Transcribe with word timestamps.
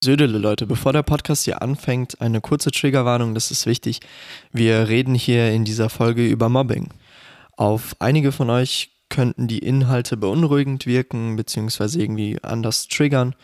Södele, 0.00 0.38
Leute, 0.38 0.64
bevor 0.64 0.92
der 0.92 1.02
Podcast 1.02 1.44
hier 1.44 1.60
anfängt, 1.60 2.20
eine 2.20 2.40
kurze 2.40 2.70
Triggerwarnung, 2.70 3.34
das 3.34 3.50
ist 3.50 3.66
wichtig. 3.66 3.98
Wir 4.52 4.86
reden 4.88 5.16
hier 5.16 5.50
in 5.50 5.64
dieser 5.64 5.90
Folge 5.90 6.24
über 6.24 6.48
Mobbing. 6.48 6.90
Auf 7.56 7.96
einige 7.98 8.30
von 8.30 8.48
euch 8.48 8.92
könnten 9.08 9.48
die 9.48 9.58
Inhalte 9.58 10.16
beunruhigend 10.16 10.86
wirken, 10.86 11.34
beziehungsweise 11.34 12.00
irgendwie 12.00 12.38
anders 12.44 12.86
triggern. 12.86 13.34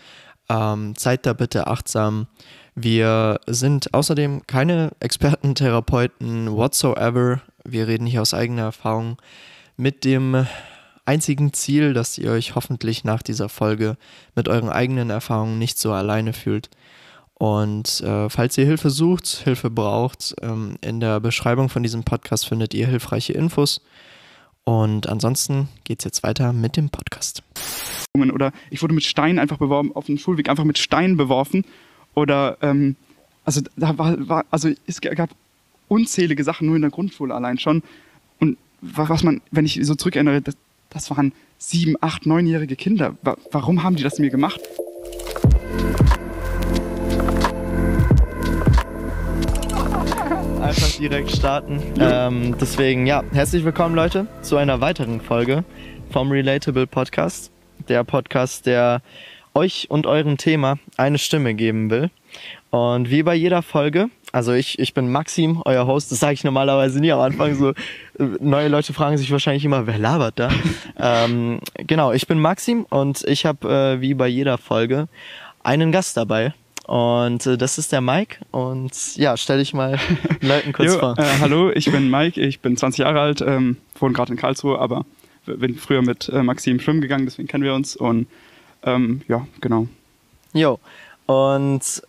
Ähm, 0.48 0.95
seid 0.96 1.27
da 1.27 1.32
bitte 1.32 1.67
achtsam. 1.67 2.29
Wir 2.77 3.41
sind 3.48 3.93
außerdem 3.93 4.46
keine 4.46 4.93
Experten, 5.00 5.57
Therapeuten, 5.57 6.52
whatsoever. 6.57 7.43
Wir 7.64 7.89
reden 7.89 8.07
hier 8.07 8.23
aus 8.23 8.32
eigener 8.32 8.62
Erfahrung 8.62 9.16
mit 9.77 10.05
dem 10.05 10.46
einzigen 11.05 11.52
Ziel, 11.52 11.93
dass 11.93 12.18
ihr 12.18 12.30
euch 12.30 12.55
hoffentlich 12.55 13.04
nach 13.04 13.23
dieser 13.23 13.48
Folge 13.48 13.96
mit 14.34 14.48
euren 14.48 14.68
eigenen 14.68 15.11
Erfahrungen 15.11 15.59
nicht 15.59 15.79
so 15.79 15.93
alleine 15.93 16.32
fühlt. 16.32 16.71
Und 17.34 18.00
äh, 18.00 18.30
falls 18.30 18.57
ihr 18.57 18.64
Hilfe 18.64 18.90
sucht, 18.90 19.27
Hilfe 19.27 19.71
braucht, 19.71 20.35
ähm, 20.40 20.77
in 20.80 21.00
der 21.00 21.21
Beschreibung 21.21 21.68
von 21.68 21.82
diesem 21.82 22.04
Podcast 22.04 22.46
findet 22.46 22.75
ihr 22.75 22.86
hilfreiche 22.86 23.32
Infos. 23.32 23.82
Und 24.64 25.08
ansonsten 25.08 25.68
geht 25.85 26.00
es 26.00 26.04
jetzt 26.04 26.22
weiter 26.22 26.53
mit 26.53 26.77
dem 26.77 26.89
Podcast. 26.89 27.43
Oder 28.14 28.52
ich 28.71 28.80
wurde 28.80 28.94
mit 28.94 29.05
Steinen 29.05 29.39
einfach 29.39 29.58
beworben, 29.58 29.94
auf 29.94 30.07
dem 30.07 30.16
Schulweg 30.16 30.49
einfach 30.49 30.64
mit 30.64 30.79
Steinen 30.79 31.16
beworfen. 31.16 31.64
Oder, 32.14 32.56
ähm, 32.62 32.97
also 33.44 33.61
da 33.77 33.98
war, 33.98 34.28
war, 34.28 34.44
also 34.50 34.70
es 34.86 35.00
gab 35.00 35.30
unzählige 35.89 36.44
Sachen 36.44 36.66
nur 36.66 36.77
in 36.77 36.83
der 36.83 36.91
Grundschule 36.91 37.34
allein 37.34 37.58
schon. 37.58 37.83
Und 38.41 38.56
was 38.80 39.22
man, 39.22 39.42
wenn 39.50 39.66
ich 39.66 39.80
so 39.83 39.94
zurückerinnere, 39.97 40.41
das, 40.41 40.56
das 40.94 41.11
waren 41.11 41.33
sieben, 41.58 41.97
acht, 42.00 42.25
neunjährige 42.25 42.77
Kinder. 42.77 43.16
Warum 43.50 43.83
haben 43.83 43.97
die 43.97 44.02
das 44.02 44.19
mir 44.19 44.30
gemacht? 44.30 44.61
Einfach 50.62 50.96
direkt 50.98 51.32
starten. 51.32 51.82
Ja. 51.98 52.28
Ähm, 52.28 52.56
deswegen, 52.60 53.06
ja, 53.06 53.22
herzlich 53.32 53.64
willkommen, 53.64 53.94
Leute, 53.94 54.27
zu 54.41 54.56
einer 54.56 54.80
weiteren 54.80 55.20
Folge 55.20 55.64
vom 56.10 56.30
Relatable 56.30 56.86
Podcast. 56.86 57.50
Der 57.88 58.04
Podcast, 58.04 58.66
der 58.66 59.02
euch 59.52 59.91
und 59.91 60.06
eurem 60.06 60.36
Thema 60.36 60.78
eine 60.97 61.19
Stimme 61.19 61.54
geben 61.54 61.91
will. 61.91 62.10
Und 62.75 63.11
wie 63.11 63.22
bei 63.22 63.34
jeder 63.34 63.62
Folge 63.62 64.08
also 64.34 64.53
ich, 64.53 64.80
ich 64.80 64.94
bin 64.94 65.12
Maxim, 65.12 65.62
euer 65.64 65.86
Host. 65.86 66.11
Das 66.11 66.19
sage 66.19 66.34
ich 66.34 66.42
normalerweise 66.42 66.98
nie 66.98 67.12
am 67.12 67.20
Anfang. 67.20 67.55
So 67.55 67.72
neue 68.41 68.66
Leute 68.66 68.92
fragen 68.92 69.16
sich 69.16 69.31
wahrscheinlich 69.31 69.64
immer, 69.64 69.86
wer 69.86 69.97
labert 69.97 70.41
da? 70.41 70.50
ähm, 70.98 71.61
genau, 71.77 72.11
ich 72.11 72.27
bin 72.27 72.41
Maxim 72.41 72.84
und 72.91 73.22
ich 73.28 73.47
habe 73.47 73.69
äh, 73.69 74.00
wie 74.00 74.14
bei 74.14 74.27
jeder 74.27 74.58
Folge 74.58 75.06
einen 75.62 75.92
Gast 75.92 76.16
dabei. 76.16 76.53
Und 76.89 77.47
äh, 77.47 77.56
das 77.56 77.78
ist 77.78 77.92
der 77.92 78.00
Mike. 78.00 78.39
Und 78.50 79.14
ja, 79.14 79.36
stell 79.36 79.59
dich 79.59 79.72
mal 79.72 80.00
den 80.42 80.48
Leuten 80.48 80.72
kurz 80.72 80.94
jo, 80.94 80.98
vor. 80.98 81.16
Äh, 81.16 81.38
hallo, 81.38 81.70
ich 81.70 81.92
bin 81.92 82.11
Mike. 82.11 82.41
Ich 82.41 82.59
bin 82.59 82.77
20 82.77 83.05
Jahre 83.05 83.20
alt, 83.20 83.41
ähm, 83.41 83.77
wohne 84.00 84.14
gerade 84.14 84.33
in 84.33 84.36
Karlsruhe, 84.36 84.81
aber 84.81 85.06
bin 85.47 85.77
früher 85.77 86.03
mit 86.03 86.28
äh, 86.28 86.42
Maxim 86.42 86.81
schwimmen 86.81 87.03
gegangen, 87.03 87.25
deswegen 87.25 87.47
kennen 87.47 87.62
wir 87.62 87.75
uns. 87.75 87.94
Und 87.94 88.27
ähm, 88.83 89.22
ja, 89.28 89.47
genau. 89.61 89.86
Jo. 90.55 90.81
Und 91.27 92.03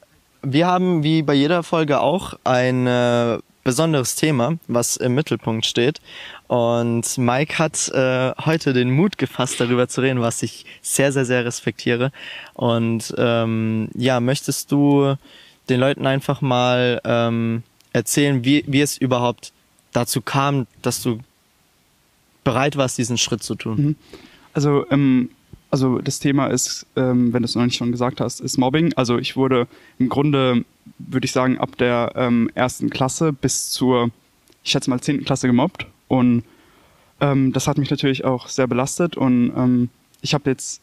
wir 0.45 0.67
haben 0.67 1.03
wie 1.03 1.21
bei 1.21 1.33
jeder 1.33 1.63
Folge 1.63 1.99
auch 1.99 2.33
ein 2.43 2.88
äh, 2.88 3.39
besonderes 3.63 4.15
Thema, 4.15 4.57
was 4.67 4.95
im 4.95 5.15
Mittelpunkt 5.15 5.65
steht. 5.65 5.99
Und 6.47 7.17
Mike 7.17 7.57
hat 7.57 7.89
äh, 7.89 8.31
heute 8.45 8.73
den 8.73 8.91
Mut 8.91 9.17
gefasst, 9.17 9.59
darüber 9.59 9.88
zu 9.88 10.01
reden, 10.01 10.21
was 10.21 10.43
ich 10.43 10.66
sehr, 10.81 11.11
sehr, 11.11 11.25
sehr 11.25 11.43
respektiere. 11.45 12.11
Und 12.53 13.13
ähm, 13.17 13.89
ja, 13.95 14.19
möchtest 14.19 14.71
du 14.71 15.16
den 15.67 15.79
Leuten 15.79 16.05
einfach 16.05 16.41
mal 16.41 17.01
ähm, 17.03 17.63
erzählen, 17.91 18.45
wie, 18.45 18.63
wie 18.67 18.81
es 18.81 18.97
überhaupt 18.97 19.51
dazu 19.93 20.21
kam, 20.21 20.67
dass 20.83 21.01
du 21.01 21.19
bereit 22.43 22.77
warst, 22.77 23.00
diesen 23.00 23.17
Schritt 23.17 23.41
zu 23.41 23.56
tun? 23.56 23.77
Mhm. 23.77 23.95
Also 24.53 24.85
ähm, 24.91 25.31
also 25.75 26.00
das 26.00 26.19
Thema 26.19 26.47
ist, 26.47 26.88
ähm, 26.96 27.34
wenn 27.34 27.41
du 27.41 27.47
es 27.47 27.56
noch 27.56 27.66
nicht 27.66 27.75
schon 27.75 27.91
gesagt 27.91 28.22
hast, 28.22 28.40
ist 28.40 28.58
Mobbing. 28.58 28.94
Also 28.96 29.18
ich 29.18 29.36
wurde 29.36 29.68
im 30.00 30.08
Grunde, 30.08 30.63
würde 31.00 31.25
ich 31.25 31.34
sagen, 31.34 31.58
ab 31.58 31.78
der 31.78 32.13
ähm, 32.16 32.50
ersten 32.56 32.90
Klasse 32.90 33.34
bis 33.34 33.72
zur, 33.72 34.09
ich 34.63 34.72
schätze 34.72 34.90
mal, 34.90 35.02
zehnten 35.02 35.25
Klasse 35.25 35.47
gemobbt. 35.47 35.86
Und 36.08 36.44
ähm, 37.19 37.52
das 37.52 37.68
hat 37.68 37.78
mich 37.78 37.90
natürlich 37.90 38.24
auch 38.24 38.47
sehr 38.47 38.68
belastet. 38.68 39.18
Und 39.18 39.52
ähm, 39.58 39.90
ich 40.22 40.34
habe 40.34 40.50
jetzt 40.50 40.80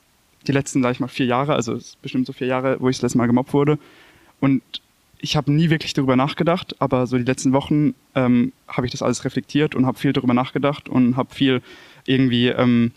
die 0.47 0.53
letzten, 0.53 0.83
sage 0.83 0.93
ich 0.93 1.01
mal, 1.01 1.09
vier 1.09 1.25
Jahre, 1.25 1.55
also 1.55 1.79
bestimmt 2.03 2.27
so 2.27 2.35
vier 2.35 2.49
Jahre, 2.49 2.77
wo 2.79 2.91
ich 2.91 2.97
das 2.97 3.03
letzte 3.05 3.17
Mal 3.17 3.29
gemobbt 3.29 3.55
wurde. 3.55 3.79
Und 4.41 4.61
ich 5.21 5.37
habe 5.39 5.51
nie 5.51 5.71
wirklich 5.71 5.95
darüber 5.95 6.17
nachgedacht, 6.17 6.77
aber 6.81 7.07
so 7.07 7.17
die 7.17 7.25
letzten 7.25 7.55
Wochen 7.55 7.95
ähm, 8.15 8.53
habe 8.69 8.87
ich 8.87 8.93
das 8.93 9.01
alles 9.01 9.25
reflektiert 9.25 9.75
und 9.75 9.87
habe 9.87 9.99
viel 9.99 10.13
darüber 10.13 10.35
nachgedacht 10.35 10.91
und 10.91 11.17
habe 11.17 11.35
viel 11.35 11.63
irgendwie 12.05 12.49
ähm, 12.49 12.93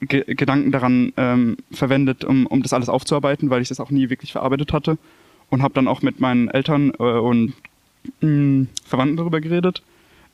Ge 0.00 0.24
Gedanken 0.34 0.72
daran 0.72 1.12
ähm, 1.16 1.56
verwendet, 1.72 2.24
um, 2.24 2.46
um 2.46 2.62
das 2.62 2.72
alles 2.72 2.88
aufzuarbeiten, 2.88 3.50
weil 3.50 3.62
ich 3.62 3.68
das 3.68 3.80
auch 3.80 3.90
nie 3.90 4.08
wirklich 4.10 4.32
verarbeitet 4.32 4.72
hatte. 4.72 4.98
Und 5.50 5.62
habe 5.62 5.74
dann 5.74 5.88
auch 5.88 6.00
mit 6.02 6.20
meinen 6.20 6.48
Eltern 6.48 6.92
äh, 6.98 7.02
und 7.02 7.54
mh, 8.20 8.28
mm, 8.28 8.68
Verwandten 8.84 9.16
darüber 9.16 9.40
geredet. 9.40 9.82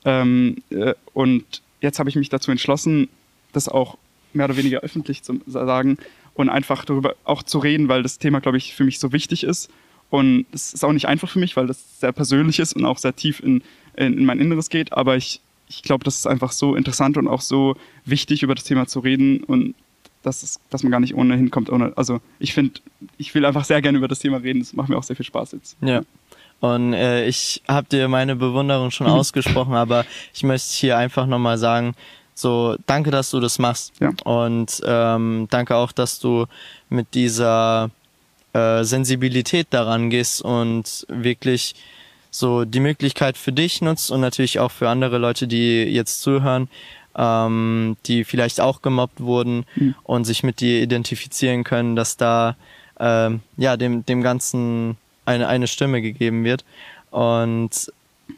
Ähm, 0.05 0.57
äh, 0.69 0.93
und 1.13 1.61
jetzt 1.81 1.99
habe 1.99 2.09
ich 2.09 2.15
mich 2.15 2.29
dazu 2.29 2.51
entschlossen, 2.51 3.09
das 3.51 3.67
auch 3.67 3.97
mehr 4.33 4.45
oder 4.45 4.57
weniger 4.57 4.79
öffentlich 4.79 5.23
zu 5.23 5.41
sagen 5.47 5.97
und 6.33 6.49
einfach 6.49 6.85
darüber 6.85 7.15
auch 7.23 7.43
zu 7.43 7.57
reden, 7.59 7.89
weil 7.89 8.03
das 8.03 8.19
Thema, 8.19 8.39
glaube 8.39 8.57
ich, 8.57 8.73
für 8.75 8.83
mich 8.83 8.99
so 8.99 9.11
wichtig 9.11 9.43
ist. 9.43 9.69
Und 10.09 10.45
es 10.53 10.73
ist 10.73 10.85
auch 10.85 10.93
nicht 10.93 11.07
einfach 11.07 11.29
für 11.29 11.39
mich, 11.39 11.57
weil 11.57 11.67
das 11.67 11.99
sehr 11.99 12.11
persönlich 12.11 12.59
ist 12.59 12.73
und 12.73 12.85
auch 12.85 12.97
sehr 12.97 13.15
tief 13.15 13.41
in, 13.41 13.63
in, 13.95 14.19
in 14.19 14.25
mein 14.25 14.39
Inneres 14.39 14.69
geht. 14.69 14.93
Aber 14.93 15.17
ich 15.17 15.41
ich 15.69 15.83
glaube, 15.83 16.03
das 16.03 16.15
ist 16.15 16.27
einfach 16.27 16.51
so 16.51 16.75
interessant 16.75 17.17
und 17.17 17.27
auch 17.27 17.41
so 17.41 17.75
wichtig, 18.05 18.43
über 18.43 18.55
das 18.55 18.63
Thema 18.63 18.87
zu 18.87 18.99
reden 18.99 19.43
und 19.43 19.75
dass, 20.23 20.43
es, 20.43 20.59
dass 20.69 20.83
man 20.83 20.91
gar 20.91 20.99
nicht 20.99 21.15
ohnehin 21.15 21.51
kommt. 21.51 21.69
Ohne, 21.69 21.93
also 21.95 22.19
ich 22.39 22.53
finde, 22.53 22.79
ich 23.17 23.33
will 23.35 23.45
einfach 23.45 23.65
sehr 23.65 23.81
gerne 23.81 23.97
über 23.97 24.07
das 24.07 24.19
Thema 24.19 24.37
reden. 24.37 24.59
Das 24.59 24.73
macht 24.73 24.89
mir 24.89 24.97
auch 24.97 25.03
sehr 25.03 25.15
viel 25.15 25.25
Spaß 25.25 25.53
jetzt. 25.53 25.77
Ja. 25.81 26.01
Und 26.59 26.93
äh, 26.93 27.27
ich 27.27 27.61
habe 27.67 27.87
dir 27.89 28.07
meine 28.07 28.35
Bewunderung 28.35 28.91
schon 28.91 29.07
ausgesprochen, 29.07 29.75
aber 29.75 30.05
ich 30.33 30.43
möchte 30.43 30.73
hier 30.73 30.97
einfach 30.97 31.27
nochmal 31.27 31.57
sagen, 31.57 31.95
so 32.33 32.75
danke, 32.85 33.11
dass 33.11 33.31
du 33.31 33.39
das 33.39 33.59
machst. 33.59 33.93
Ja. 33.99 34.11
Und 34.23 34.81
ähm, 34.85 35.47
danke 35.49 35.75
auch, 35.75 35.91
dass 35.91 36.19
du 36.19 36.45
mit 36.89 37.13
dieser 37.13 37.89
äh, 38.53 38.83
Sensibilität 38.83 39.67
daran 39.71 40.09
gehst 40.09 40.41
und 40.41 41.05
wirklich 41.09 41.75
so 42.31 42.65
die 42.65 42.79
Möglichkeit 42.79 43.37
für 43.37 43.51
dich 43.51 43.81
nutzt 43.81 44.11
und 44.11 44.21
natürlich 44.21 44.59
auch 44.59 44.71
für 44.71 44.89
andere 44.89 45.17
Leute, 45.17 45.47
die 45.47 45.83
jetzt 45.83 46.21
zuhören, 46.21 46.69
ähm, 47.17 47.97
die 48.05 48.23
vielleicht 48.23 48.61
auch 48.61 48.81
gemobbt 48.81 49.19
wurden 49.19 49.65
mhm. 49.75 49.95
und 50.03 50.25
sich 50.25 50.43
mit 50.43 50.59
dir 50.59 50.81
identifizieren 50.81 51.63
können, 51.63 51.95
dass 51.95 52.17
da 52.17 52.55
ähm, 52.99 53.41
ja 53.57 53.77
dem 53.77 54.05
dem 54.05 54.21
Ganzen 54.21 54.97
eine 55.25 55.47
eine 55.47 55.67
Stimme 55.67 56.01
gegeben 56.01 56.43
wird. 56.43 56.63
Und 57.11 57.91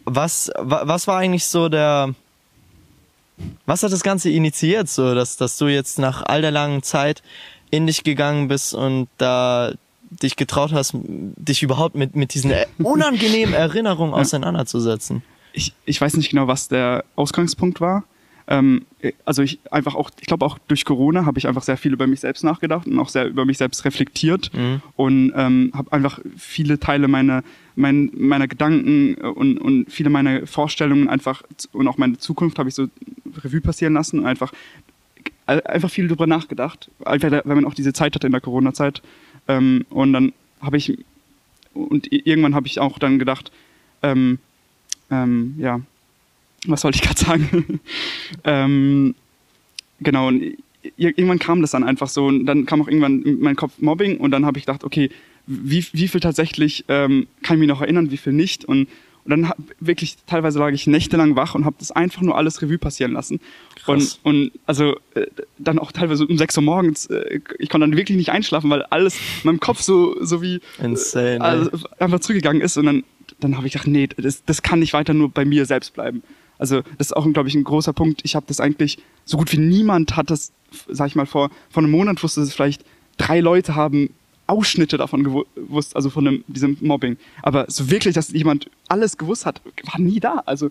was 0.06 0.52
was 0.58 1.08
war 1.08 1.18
eigentlich 1.18 1.46
so 1.46 1.70
der 1.70 2.14
was 3.66 3.84
hat 3.84 3.92
das 3.92 4.04
Ganze 4.04 4.30
initiiert, 4.30 4.90
so 4.90 5.14
dass 5.14 5.38
dass 5.38 5.58
du 5.58 5.68
jetzt 5.68 6.00
nach 6.00 6.24
all 6.24 6.42
der 6.42 6.52
langen 6.52 6.84
Zeit 6.84 7.22
in 7.72 7.86
dich 7.86 8.04
gegangen 8.04 8.48
bist 8.48 8.74
und 8.74 9.08
da 9.18 9.74
dich 10.10 10.36
getraut 10.36 10.72
hast, 10.74 10.94
dich 11.04 11.64
überhaupt 11.64 11.96
mit, 11.96 12.16
mit 12.16 12.34
diesen 12.34 12.54
unangenehmen 12.78 13.54
Erinnerungen 13.56 14.14
auseinanderzusetzen? 14.14 15.24
Ich, 15.54 15.74
ich 15.86 16.00
weiß 16.00 16.16
nicht 16.18 16.30
genau, 16.30 16.48
was 16.48 16.68
der 16.68 17.04
Ausgangspunkt 17.16 17.82
war. 17.82 18.04
Ähm, 18.50 18.86
also 19.26 19.44
ich 19.44 19.60
einfach 19.70 19.94
auch, 19.94 20.10
ich 20.20 20.26
glaube 20.26 20.44
auch 20.44 20.58
durch 20.68 20.84
Corona 20.84 21.26
habe 21.26 21.38
ich 21.38 21.48
einfach 21.48 21.62
sehr 21.62 21.78
viel 21.78 21.94
über 21.94 22.08
mich 22.08 22.22
selbst 22.22 22.44
nachgedacht 22.44 22.88
und 22.88 22.98
auch 22.98 23.10
sehr 23.10 23.28
über 23.28 23.46
mich 23.46 23.60
selbst 23.60 23.86
reflektiert 23.86 24.52
mhm. 24.54 24.82
und 24.96 25.32
ähm, 25.36 25.72
habe 25.76 25.92
einfach 25.92 26.20
viele 26.36 26.80
Teile 26.80 27.08
meiner, 27.08 27.44
mein, 27.76 28.10
meiner 28.18 28.48
Gedanken 28.48 29.14
und, 29.16 29.60
und 29.60 29.92
viele 29.92 30.10
meiner 30.10 30.48
Vorstellungen 30.48 31.10
einfach 31.10 31.44
und 31.74 31.88
auch 31.88 31.98
meine 31.98 32.18
Zukunft 32.18 32.58
habe 32.58 32.70
ich 32.70 32.76
so 32.76 32.88
Revue 33.44 33.62
passieren 33.62 33.94
lassen 33.94 34.20
und 34.20 34.26
einfach 34.26 34.52
einfach 35.46 35.90
viel 35.90 36.08
darüber 36.08 36.28
nachgedacht, 36.28 36.92
weil 37.00 37.42
man 37.44 37.66
auch 37.66 37.74
diese 37.74 37.94
Zeit 37.94 38.14
hatte 38.16 38.28
in 38.28 38.32
der 38.32 38.42
Corona-Zeit 38.42 39.02
ähm, 39.50 39.86
und 39.90 40.14
dann 40.14 40.32
habe 40.62 40.78
ich, 40.78 40.98
und 41.74 42.12
irgendwann 42.12 42.56
habe 42.56 42.68
ich 42.68 42.80
auch 42.80 43.00
dann 43.00 43.20
gedacht, 43.20 43.52
ähm, 44.04 44.40
ähm, 45.12 45.56
ja, 45.58 45.82
was 46.68 46.84
wollte 46.84 46.98
ich 46.98 47.02
gerade 47.02 47.20
sagen? 47.20 47.80
ähm, 48.44 49.16
genau, 50.00 50.28
und 50.28 50.58
irgendwann 50.96 51.40
kam 51.40 51.62
das 51.62 51.72
dann 51.72 51.84
einfach 51.84 52.08
so 52.08 52.28
und 52.28 52.46
dann 52.46 52.66
kam 52.66 52.82
auch 52.82 52.88
irgendwann 52.88 53.24
in 53.24 53.40
meinen 53.42 53.56
Kopf 53.56 53.74
Mobbing 53.80 54.18
und 54.18 54.32
dann 54.32 54.46
habe 54.46 54.58
ich 54.60 54.66
gedacht, 54.66 54.84
okay, 54.84 55.10
wie, 55.48 55.86
wie 55.94 56.08
viel 56.08 56.22
tatsächlich 56.22 56.86
ähm, 56.88 57.28
kann 57.42 57.58
ich 57.58 57.62
mich 57.62 57.68
noch 57.68 57.82
erinnern, 57.82 58.12
wie 58.12 58.18
viel 58.18 58.34
nicht 58.34 58.66
und, 58.66 58.88
Und 59.26 59.32
dann 59.32 59.52
wirklich, 59.80 60.18
teilweise 60.26 60.60
lag 60.60 60.72
ich 60.72 60.88
nächtelang 60.88 61.36
wach 61.36 61.56
und 61.56 61.66
habe 61.66 61.76
das 61.80 61.92
einfach 61.92 62.22
nur 62.22 62.38
alles 62.38 62.62
Revue 62.62 62.78
passieren 62.78 63.12
lassen. 63.12 63.40
Krass. 63.76 64.20
Und, 64.24 64.44
und 64.44 64.52
also 64.66 64.96
äh, 65.14 65.28
dann 65.58 65.80
auch 65.80 65.92
teilweise 65.92 66.26
um 66.26 66.38
6 66.38 66.58
Uhr 66.58 66.64
morgens, 66.64 67.06
äh, 67.08 67.40
ich 67.60 67.70
konnte 67.70 67.88
dann 67.88 67.98
wirklich 67.98 68.18
nicht 68.18 68.32
einschlafen, 68.32 68.70
weil 68.70 68.84
alles 68.84 69.16
in 69.16 69.22
meinem 69.50 69.60
Kopf 69.60 69.82
so, 69.82 70.16
so 70.24 70.42
wie 70.42 70.62
Insane, 70.82 71.38
äh, 71.38 71.40
also 71.40 71.72
einfach 72.00 72.20
zurückgegangen 72.20 72.62
ist. 72.62 72.78
Und 72.78 72.86
dann, 72.86 73.04
dann 73.40 73.58
habe 73.58 73.68
ich 73.68 73.74
gedacht, 73.74 73.88
nee, 73.88 74.08
das, 74.08 74.44
das 74.46 74.62
kann 74.62 74.80
nicht 74.80 74.94
weiter 74.94 75.14
nur 75.14 75.30
bei 75.30 75.46
mir 75.46 75.66
selbst 75.66 75.94
bleiben. 75.94 76.24
Also 76.58 76.82
das 76.98 77.08
ist 77.08 77.16
auch, 77.16 77.26
glaube 77.32 77.50
ich, 77.50 77.56
ein 77.56 77.64
großer 77.64 77.94
Punkt. 77.94 78.22
Ich 78.24 78.36
habe 78.36 78.46
das 78.48 78.60
eigentlich, 78.60 79.00
so 79.26 79.38
gut 79.38 79.52
wie 79.52 79.58
niemand 79.58 80.18
hat 80.18 80.30
das, 80.30 80.52
sag 80.88 81.08
ich 81.08 81.16
mal, 81.16 81.26
vor, 81.26 81.50
vor 81.70 81.84
einem 81.84 81.92
Monat 81.92 82.22
wusste 82.22 82.42
es 82.42 82.54
vielleicht, 82.54 82.84
drei 83.18 83.40
Leute 83.40 83.76
haben 83.76 84.10
Ausschnitte 84.50 84.98
davon 84.98 85.24
gewusst, 85.24 85.96
also 85.96 86.10
von 86.10 86.26
dem, 86.26 86.44
diesem 86.48 86.78
Mobbing. 86.82 87.18
Aber 87.42 87.66
so 87.70 87.90
wirklich, 87.90 88.16
dass 88.16 88.32
jemand 88.32 88.70
alles 88.88 89.18
gewusst 89.18 89.46
hat, 89.46 89.62
war 89.84 90.00
nie 90.00 90.20
da. 90.20 90.44
Also 90.46 90.70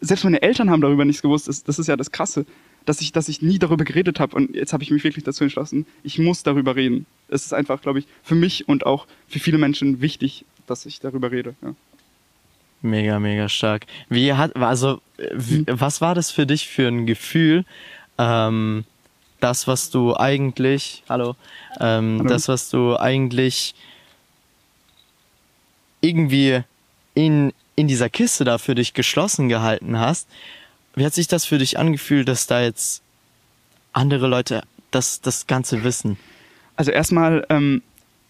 selbst 0.00 0.24
meine 0.24 0.42
Eltern 0.42 0.70
haben 0.70 0.80
darüber 0.80 1.04
nichts 1.04 1.22
gewusst. 1.22 1.48
Das, 1.48 1.64
das 1.64 1.78
ist 1.78 1.86
ja 1.86 1.96
das 1.96 2.12
Krasse, 2.12 2.46
dass 2.84 3.00
ich, 3.00 3.12
dass 3.12 3.28
ich 3.28 3.42
nie 3.42 3.58
darüber 3.58 3.84
geredet 3.84 4.20
habe. 4.20 4.36
Und 4.36 4.54
jetzt 4.54 4.72
habe 4.72 4.82
ich 4.82 4.90
mich 4.90 5.04
wirklich 5.04 5.24
dazu 5.24 5.44
entschlossen, 5.44 5.86
ich 6.02 6.18
muss 6.18 6.42
darüber 6.42 6.76
reden. 6.76 7.06
Es 7.28 7.44
ist 7.44 7.52
einfach, 7.52 7.82
glaube 7.82 8.00
ich, 8.00 8.06
für 8.22 8.34
mich 8.34 8.68
und 8.68 8.86
auch 8.86 9.06
für 9.26 9.38
viele 9.38 9.58
Menschen 9.58 10.00
wichtig, 10.00 10.44
dass 10.66 10.86
ich 10.86 11.00
darüber 11.00 11.30
rede. 11.30 11.54
Ja. 11.62 11.74
Mega, 12.80 13.18
mega 13.18 13.48
stark. 13.48 13.86
Wie 14.08 14.32
hat, 14.32 14.56
also, 14.56 15.00
wie, 15.34 15.58
hm. 15.58 15.66
was 15.68 16.00
war 16.00 16.14
das 16.14 16.30
für 16.30 16.46
dich 16.46 16.68
für 16.68 16.86
ein 16.86 17.06
Gefühl? 17.06 17.64
Ähm, 18.18 18.84
das, 19.40 19.66
was 19.66 19.90
du 19.90 20.16
eigentlich, 20.16 21.02
hallo, 21.08 21.36
ähm, 21.80 22.18
hallo. 22.18 22.28
das, 22.28 22.48
was 22.48 22.70
du 22.70 22.96
eigentlich 22.96 23.74
irgendwie 26.00 26.62
in, 27.14 27.52
in 27.76 27.88
dieser 27.88 28.08
Kiste 28.08 28.44
da 28.44 28.58
für 28.58 28.74
dich 28.74 28.94
geschlossen 28.94 29.48
gehalten 29.48 29.98
hast. 29.98 30.28
Wie 30.94 31.04
hat 31.04 31.14
sich 31.14 31.28
das 31.28 31.44
für 31.44 31.58
dich 31.58 31.78
angefühlt, 31.78 32.28
dass 32.28 32.46
da 32.46 32.62
jetzt 32.62 33.02
andere 33.92 34.26
Leute 34.26 34.62
das, 34.90 35.20
das 35.20 35.46
Ganze 35.46 35.84
wissen? 35.84 36.18
Also 36.76 36.90
erstmal, 36.90 37.46
ähm, 37.48 37.82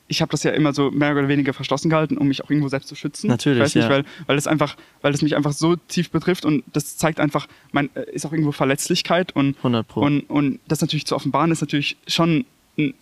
ich 0.09 0.23
habe 0.23 0.31
das 0.31 0.43
ja 0.43 0.51
immer 0.53 0.73
so 0.73 0.91
mehr 0.91 1.13
oder 1.13 1.29
weniger 1.29 1.53
verschlossen 1.53 1.91
gehalten, 1.91 2.17
um 2.17 2.29
mich 2.29 2.43
auch 2.43 2.51
irgendwo 2.51 2.69
selbst 2.69 2.89
zu 2.89 2.95
schützen. 2.95 3.29
Natürlich, 3.29 3.59
ich 3.59 3.65
weiß 3.65 3.75
nicht, 3.75 3.85
ja. 3.85 3.91
weil, 3.91 4.05
weil 4.27 4.39
es 4.39 4.47
einfach, 4.47 4.77
weil 5.03 5.13
es 5.13 5.23
mich 5.23 5.37
einfach 5.37 5.53
so 5.53 5.77
tief 5.77 6.11
betrifft 6.11 6.45
und 6.45 6.65
das 6.73 6.97
zeigt 6.97 7.21
einfach, 7.21 7.47
mein, 7.73 7.91
äh, 7.95 8.11
ist 8.13 8.27
auch 8.27 8.33
irgendwo 8.33 8.53
Verletzlichkeit 8.53 9.37
und 9.37 9.57
100 9.59 9.87
Pro. 9.87 10.01
und 10.01 10.21
und 10.23 10.61
das 10.67 10.81
natürlich 10.81 11.07
zu 11.07 11.15
offenbaren 11.15 11.53
ist 11.53 11.61
natürlich 11.61 11.97
schon 12.07 12.47
ein, 12.79 12.95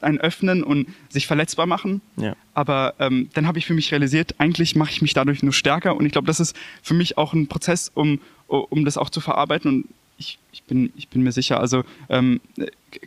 ein 0.00 0.20
Öffnen 0.20 0.62
und 0.62 0.88
sich 1.08 1.26
verletzbar 1.26 1.66
machen. 1.66 2.02
Ja. 2.16 2.36
Aber 2.52 2.94
ähm, 2.98 3.30
dann 3.32 3.46
habe 3.46 3.58
ich 3.58 3.66
für 3.66 3.74
mich 3.74 3.90
realisiert, 3.90 4.34
eigentlich 4.38 4.76
mache 4.76 4.90
ich 4.90 5.00
mich 5.00 5.14
dadurch 5.14 5.42
nur 5.42 5.54
stärker 5.54 5.96
und 5.96 6.04
ich 6.04 6.12
glaube, 6.12 6.26
das 6.26 6.38
ist 6.38 6.54
für 6.82 6.94
mich 6.94 7.16
auch 7.16 7.32
ein 7.32 7.48
Prozess, 7.48 7.90
um 7.94 8.20
um 8.48 8.84
das 8.84 8.96
auch 8.96 9.10
zu 9.10 9.20
verarbeiten 9.20 9.68
und 9.68 9.88
ich, 10.18 10.38
ich, 10.52 10.62
bin, 10.62 10.92
ich 10.96 11.08
bin 11.08 11.22
mir 11.22 11.32
sicher, 11.32 11.60
also 11.60 11.84
ähm, 12.08 12.40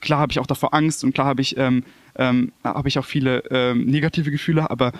klar 0.01 0.19
habe 0.19 0.31
ich 0.31 0.39
auch 0.39 0.47
davor 0.47 0.73
Angst 0.73 1.03
und 1.03 1.13
klar 1.13 1.27
habe 1.27 1.41
ich 1.41 1.57
ähm, 1.57 1.83
ähm, 2.19 2.51
habe 2.63 2.89
ich 2.89 2.99
auch 2.99 3.05
viele 3.05 3.43
ähm, 3.49 3.85
negative 3.85 4.29
Gefühle, 4.29 4.69
aber 4.69 4.91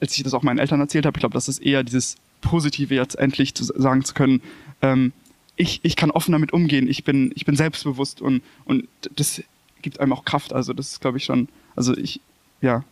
als 0.00 0.16
ich 0.16 0.22
das 0.22 0.34
auch 0.34 0.42
meinen 0.42 0.58
Eltern 0.58 0.80
erzählt 0.80 1.04
habe, 1.04 1.18
ich 1.18 1.20
glaube, 1.20 1.34
das 1.34 1.48
ist 1.48 1.58
eher 1.58 1.82
dieses 1.82 2.16
Positive 2.40 2.94
jetzt 2.94 3.16
endlich 3.16 3.54
zu 3.54 3.64
sagen 3.64 4.04
zu 4.04 4.14
können, 4.14 4.40
ähm, 4.80 5.12
ich, 5.56 5.80
ich 5.82 5.96
kann 5.96 6.10
offen 6.10 6.32
damit 6.32 6.52
umgehen, 6.52 6.88
ich 6.88 7.04
bin, 7.04 7.32
ich 7.34 7.44
bin 7.44 7.56
selbstbewusst 7.56 8.20
und, 8.20 8.42
und 8.64 8.88
das 9.16 9.42
gibt 9.82 10.00
einem 10.00 10.12
auch 10.12 10.24
Kraft. 10.24 10.52
Also 10.52 10.72
das 10.72 10.92
ist, 10.92 11.00
glaube 11.00 11.18
ich, 11.18 11.24
schon, 11.24 11.48
also 11.76 11.96
ich, 11.96 12.20
ja. 12.60 12.84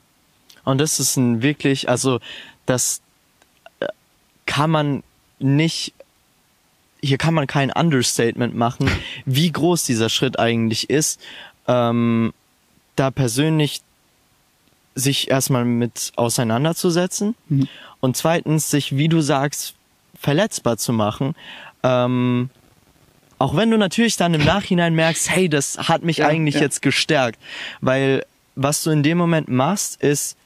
Und 0.64 0.78
das 0.78 1.00
ist 1.00 1.16
ein 1.16 1.42
wirklich, 1.42 1.88
also 1.88 2.20
das 2.66 3.00
äh, 3.80 3.86
kann 4.46 4.70
man 4.70 5.02
nicht, 5.38 5.94
hier 7.00 7.18
kann 7.18 7.34
man 7.34 7.46
kein 7.46 7.72
Understatement 7.72 8.54
machen, 8.54 8.88
wie 9.24 9.50
groß 9.50 9.84
dieser 9.84 10.08
Schritt 10.08 10.38
eigentlich 10.38 10.90
ist. 10.90 11.20
Ähm, 11.66 12.32
da 12.96 13.10
persönlich 13.10 13.82
sich 14.94 15.30
erstmal 15.30 15.64
mit 15.64 16.12
auseinanderzusetzen 16.16 17.34
mhm. 17.48 17.68
und 18.00 18.16
zweitens 18.16 18.70
sich, 18.70 18.96
wie 18.96 19.08
du 19.08 19.20
sagst, 19.20 19.74
verletzbar 20.18 20.76
zu 20.76 20.92
machen. 20.92 21.34
Ähm, 21.82 22.50
auch 23.38 23.56
wenn 23.56 23.70
du 23.70 23.78
natürlich 23.78 24.16
dann 24.16 24.34
im 24.34 24.44
Nachhinein 24.44 24.94
merkst, 24.94 25.30
hey, 25.30 25.48
das 25.48 25.76
hat 25.88 26.04
mich 26.04 26.18
ja, 26.18 26.28
eigentlich 26.28 26.56
ja. 26.56 26.60
jetzt 26.60 26.82
gestärkt, 26.82 27.40
weil 27.80 28.24
was 28.54 28.82
du 28.82 28.90
in 28.90 29.02
dem 29.02 29.18
Moment 29.18 29.48
machst, 29.48 30.00
ist 30.02 30.36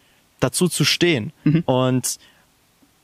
dazu 0.41 0.69
zu 0.69 0.85
stehen 0.85 1.33
mhm. 1.45 1.63
und 1.67 2.19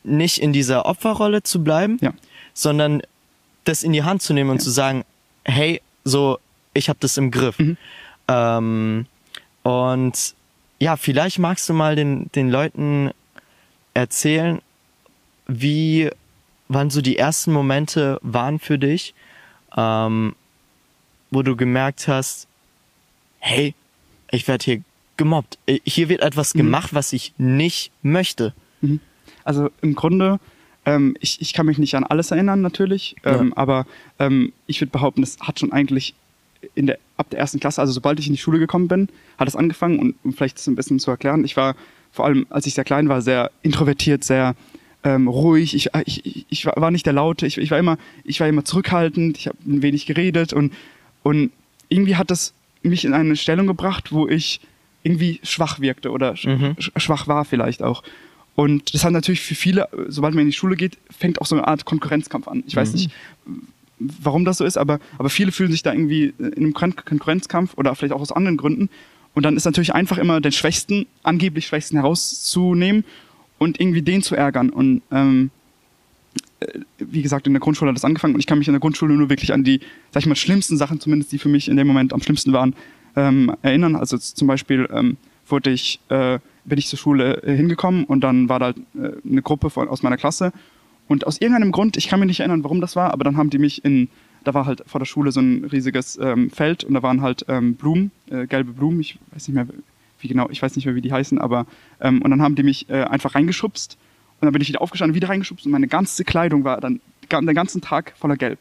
nicht 0.05 0.39
in 0.39 0.53
dieser 0.53 0.87
Opferrolle 0.87 1.43
zu 1.43 1.63
bleiben, 1.63 1.99
ja. 2.01 2.13
sondern 2.55 3.03
das 3.65 3.83
in 3.83 3.93
die 3.93 4.03
Hand 4.03 4.23
zu 4.23 4.33
nehmen 4.33 4.51
und 4.51 4.61
zu 4.61 4.71
sagen, 4.71 5.05
hey, 5.45 5.81
so, 6.05 6.39
ich 6.75 6.89
habe 6.89 6.99
das 7.01 7.17
im 7.17 7.31
Griff. 7.31 7.59
Mhm. 7.59 7.77
Ähm, 8.29 9.07
und 9.63 10.35
ja, 10.79 10.97
vielleicht 10.97 11.39
magst 11.39 11.69
du 11.69 11.75
mal 11.75 11.95
den, 11.95 12.31
den 12.35 12.51
Leuten 12.51 13.11
erzählen, 13.95 14.61
wie, 15.47 16.11
wann 16.69 16.91
so 16.91 17.01
die 17.01 17.19
ersten 17.19 17.53
Momente 17.53 18.19
waren 18.23 18.59
für 18.59 18.79
dich, 18.79 19.15
ähm, 19.77 20.35
wo 21.31 21.43
du 21.43 21.57
gemerkt 21.57 22.09
hast, 22.09 22.49
hey, 23.39 23.75
ich 24.31 24.49
werde 24.49 24.65
hier 24.65 24.83
gemobbt. 25.17 25.59
Hier 25.85 26.09
wird 26.09 26.23
etwas 26.23 26.55
mhm. 26.55 26.59
gemacht, 26.59 26.95
was 26.95 27.13
ich 27.13 27.35
nicht 27.39 27.93
möchte. 28.03 28.55
Mhm. 28.81 29.01
Also 29.45 29.71
im 29.83 29.95
Grunde, 29.95 30.41
ähm, 30.85 31.17
ich, 31.21 31.41
ich 31.41 31.53
kann 31.53 31.67
mich 31.67 31.79
nicht 31.79 31.95
an 31.95 32.05
alles 32.05 32.31
erinnern 32.31 32.61
natürlich, 32.61 33.17
ähm, 33.25 33.49
ja. 33.51 33.57
aber 33.57 33.87
ähm, 34.19 34.53
ich 34.67 34.81
würde 34.81 34.91
behaupten, 34.91 35.23
es 35.23 35.39
hat 35.41 35.61
schon 35.61 35.73
eigentlich 35.73 36.15
in 36.75 36.87
der, 36.87 36.99
ab 37.17 37.31
der 37.31 37.39
ersten 37.39 37.61
Klasse, 37.61 37.81
also 37.81 37.93
sobald 37.93 38.19
ich 38.21 38.27
in 38.27 38.33
die 38.33 38.39
Schule 38.39 38.59
gekommen 38.59 38.89
bin, 38.89 39.09
hat 39.39 39.49
es 39.49 39.57
angefangen 39.57 39.99
und 39.99 40.15
um 40.23 40.33
vielleicht 40.33 40.59
das 40.59 40.67
ein 40.67 40.75
bisschen 40.75 40.99
zu 40.99 41.11
erklären, 41.11 41.45
ich 41.45 41.57
war 41.57 41.75
vor 42.13 42.27
allem, 42.27 42.47
als 42.51 42.67
ich 42.67 42.75
sehr 42.75 42.85
klein 42.85 43.09
war, 43.09 43.23
sehr 43.23 43.51
introvertiert, 43.63 44.23
sehr 44.23 44.55
ähm, 45.03 45.29
ruhig. 45.29 45.75
Ich, 45.75 45.89
ich, 46.05 46.47
ich 46.49 46.67
war 46.67 46.91
nicht 46.91 47.07
der 47.07 47.15
Laute, 47.15 47.47
ich, 47.47 47.59
ich, 47.59 47.71
war 47.71 47.79
immer, 47.79 47.99
ich 48.25 48.39
war 48.41 48.49
immer 48.49 48.65
zurückhaltend, 48.65 49.39
ich 49.39 49.49
habe 49.49 49.59
ein 49.67 49.83
wenig 49.83 50.07
geredet 50.07 50.53
und, 50.53 50.73
und 51.23 51.51
irgendwie 51.89 52.17
hat 52.17 52.31
das 52.31 52.53
mich 52.83 53.05
in 53.05 53.15
eine 53.15 53.37
Stellung 53.37 53.67
gebracht, 53.67 54.13
wo 54.13 54.29
ich 54.29 54.61
irgendwie 55.03 55.41
schwach 55.43 55.81
wirkte 55.81 56.11
oder 56.11 56.35
mhm. 56.45 56.77
schwach 56.79 57.27
war 57.27 57.45
vielleicht 57.45 57.83
auch. 57.83 58.03
Und 58.55 58.95
das 58.95 59.05
hat 59.05 59.13
natürlich 59.13 59.41
für 59.41 59.55
viele, 59.55 59.89
sobald 60.09 60.35
man 60.35 60.43
in 60.43 60.49
die 60.49 60.57
Schule 60.57 60.77
geht, 60.77 60.99
fängt 61.11 61.41
auch 61.41 61.47
so 61.47 61.57
eine 61.57 61.67
Art 61.67 61.85
Konkurrenzkampf 61.85 62.49
an. 62.49 62.63
Ich 62.67 62.77
weiß 62.77 62.91
mhm. 62.91 62.95
nicht, 62.95 63.11
warum 64.23 64.45
das 64.45 64.59
so 64.59 64.65
ist, 64.65 64.77
aber, 64.77 65.01
aber 65.19 65.31
viele 65.31 65.53
fühlen 65.53 65.73
sich 65.73 65.83
da 65.83 65.93
irgendwie 65.93 66.35
in 66.39 66.57
einem 66.57 66.75
Konkurrenzkampf 66.75 67.75
oder 67.77 67.95
vielleicht 67.95 68.13
auch 68.13 68.21
aus 68.21 68.33
anderen 68.33 68.57
Gründen. 68.57 68.89
Und 69.35 69.45
dann 69.45 69.57
ist 69.57 69.65
natürlich 69.65 69.95
einfach 69.95 70.19
immer 70.19 70.41
den 70.41 70.53
Schwächsten, 70.53 71.07
angeblich 71.23 71.67
Schwächsten 71.67 71.97
herauszunehmen 71.97 73.05
und 73.59 73.81
irgendwie 73.81 74.03
den 74.03 74.23
zu 74.23 74.37
ärgern. 74.37 74.71
Und 74.71 75.03
ähm, 75.11 75.51
äh, 76.61 76.81
wie 76.99 77.23
gesagt, 77.23 77.47
in 77.47 77.53
der 77.53 77.61
Grundschule 77.61 77.91
hat 77.91 77.97
das 77.97 78.05
angefangen 78.05 78.35
und 78.35 78.41
ich 78.41 78.47
kann 78.47 78.59
mich 78.59 78.69
in 78.69 78.75
der 78.75 78.81
Grundschule 78.81 79.15
nur 79.15 79.31
wirklich 79.31 79.53
an 79.53 79.65
die, 79.65 79.81
sag 80.11 80.23
ich 80.23 80.27
mal, 80.27 80.37
schlimmsten 80.37 80.77
Sachen, 80.77 81.01
zumindest 81.01 81.33
die 81.33 81.39
für 81.39 81.49
mich 81.49 81.69
in 81.69 81.77
dem 81.77 81.87
Moment 81.87 82.13
am 82.13 82.23
schlimmsten 82.23 82.53
waren, 82.53 82.75
ähm, 83.17 83.55
erinnern. 83.63 83.97
Also 83.97 84.19
zum 84.19 84.49
Beispiel 84.49 84.89
ähm, 84.93 85.17
wurde 85.47 85.71
ich, 85.71 86.01
äh, 86.09 86.39
bin 86.65 86.79
ich 86.79 86.89
zur 86.89 86.99
Schule 86.99 87.43
äh, 87.43 87.57
hingekommen 87.57 88.05
und 88.05 88.23
dann 88.23 88.49
war 88.49 88.59
da 88.59 88.71
äh, 88.71 88.75
eine 89.29 89.43
Gruppe 89.43 89.71
von, 89.71 89.89
aus 89.89 90.03
meiner 90.03 90.17
Klasse 90.17 90.53
und 91.13 91.27
aus 91.27 91.41
irgendeinem 91.41 91.73
Grund, 91.73 91.99
ich 91.99 92.09
kann 92.09 92.21
mich 92.21 92.27
nicht 92.27 92.41
erinnern, 92.41 92.65
warum 92.65 92.81
das 92.81 92.97
war, 92.97 93.13
aber 93.13 93.23
dann 93.23 93.37
haben 93.37 93.51
die 93.51 93.59
mich 93.59 93.85
in, 93.85 94.09
da 94.45 94.55
war 94.55 94.65
halt 94.65 94.83
vor 94.87 94.99
der 94.99 95.05
Schule 95.05 95.31
so 95.31 95.41
ein 95.41 95.67
riesiges 95.67 96.19
ähm, 96.19 96.51
Feld 96.51 96.85
und 96.85 96.95
da 96.95 97.03
waren 97.03 97.21
halt 97.21 97.45
ähm, 97.49 97.75
Blumen, 97.75 98.11
äh, 98.31 98.47
gelbe 98.47 98.73
Blumen, 98.73 98.99
ich 98.99 99.19
weiß 99.33 99.47
nicht 99.47 99.55
mehr, 99.55 99.67
wie 100.21 100.29
genau, 100.29 100.49
ich 100.49 100.63
weiß 100.63 100.75
nicht 100.75 100.87
mehr, 100.87 100.95
wie 100.95 101.03
die 101.03 101.13
heißen, 101.13 101.39
aber 101.39 101.67
ähm, 102.01 102.23
und 102.23 102.31
dann 102.31 102.41
haben 102.41 102.55
die 102.55 102.63
mich 102.63 102.89
äh, 102.89 103.03
einfach 103.03 103.35
reingeschubst 103.35 103.99
und 104.41 104.47
dann 104.47 104.53
bin 104.55 104.63
ich 104.63 104.69
wieder 104.69 104.81
aufgestanden, 104.81 105.15
wieder 105.15 105.29
reingeschubst 105.29 105.67
und 105.67 105.73
meine 105.73 105.87
ganze 105.87 106.25
Kleidung 106.25 106.65
war 106.65 106.81
dann 106.81 107.01
den 107.31 107.55
ganzen 107.55 107.83
Tag 107.83 108.15
voller 108.17 108.37
Gelb. 108.37 108.59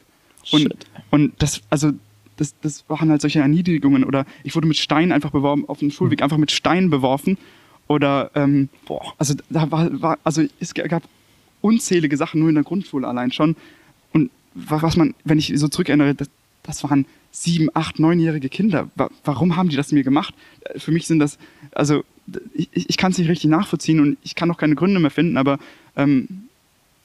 Und, 0.51 0.62
Shit. 0.62 0.86
und 1.10 1.34
das, 1.41 1.62
also 1.70 1.91
das, 2.36 2.53
das 2.62 2.84
waren 2.89 3.10
halt 3.10 3.22
solche 3.22 3.39
Erniedrigungen 3.39 4.03
oder 4.03 4.25
ich 4.43 4.55
wurde 4.55 4.67
mit 4.67 4.75
Steinen 4.75 5.13
einfach 5.13 5.31
beworfen 5.31 5.70
auf 5.70 5.79
dem 5.79 5.89
Schulweg, 5.89 6.20
mhm. 6.20 6.24
einfach 6.25 6.38
mit 6.38 6.51
Steinen 6.51 6.89
beworfen 6.89 7.38
oder 7.88 8.29
ähm, 8.36 8.67
boah, 8.86 9.13
also 9.17 9.36
da 9.50 9.72
war, 9.72 10.01
war 10.01 10.17
also 10.25 10.43
es 10.60 10.74
gab 10.74 11.03
unzählige 11.62 12.18
Sachen 12.18 12.39
nur 12.39 12.50
in 12.50 12.56
der 12.56 12.63
Grundschule 12.63 13.08
allein 13.08 13.32
schon. 13.32 13.56
Und 14.13 14.30
was 14.53 14.98
man, 14.98 15.13
wenn 15.24 15.39
ich 15.39 15.51
so 15.56 15.68
zurückerinnere, 15.68 16.15
das, 16.15 16.30
das 16.63 16.84
waren 16.84 17.06
sieben, 17.32 17.70
acht, 17.74 18.00
neunjährige 18.00 18.50
Kinder. 18.50 18.89
Warum 19.24 19.56
haben 19.56 19.70
die 19.70 19.77
das 19.77 19.91
mir 19.91 20.03
gemacht? 20.03 20.34
Für 20.75 20.91
mich 20.91 21.08
sind 21.08 21.20
das, 21.20 21.38
also 21.72 22.03
ich, 22.53 22.70
ich 22.74 22.98
kann 22.98 23.12
es 23.12 23.18
nicht 23.18 23.30
richtig 23.30 23.50
nachvollziehen 23.50 24.00
und 24.00 24.18
ich 24.22 24.36
kann 24.36 24.51
auch 24.51 24.58
keine 24.58 24.75
Gründe 24.75 25.00
mehr 25.00 25.12
finden, 25.12 25.38
aber 25.38 25.60
ähm, 25.96 26.27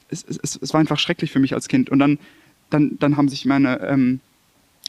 es, 0.09 0.23
es, 0.23 0.59
es 0.61 0.73
war 0.73 0.79
einfach 0.79 0.99
schrecklich 0.99 1.31
für 1.31 1.39
mich 1.39 1.53
als 1.53 1.67
Kind. 1.67 1.89
Und 1.89 1.99
dann, 1.99 2.19
dann, 2.69 2.97
dann 2.99 3.17
haben 3.17 3.29
sich 3.29 3.45
meine 3.45 3.79
ähm, 3.81 4.19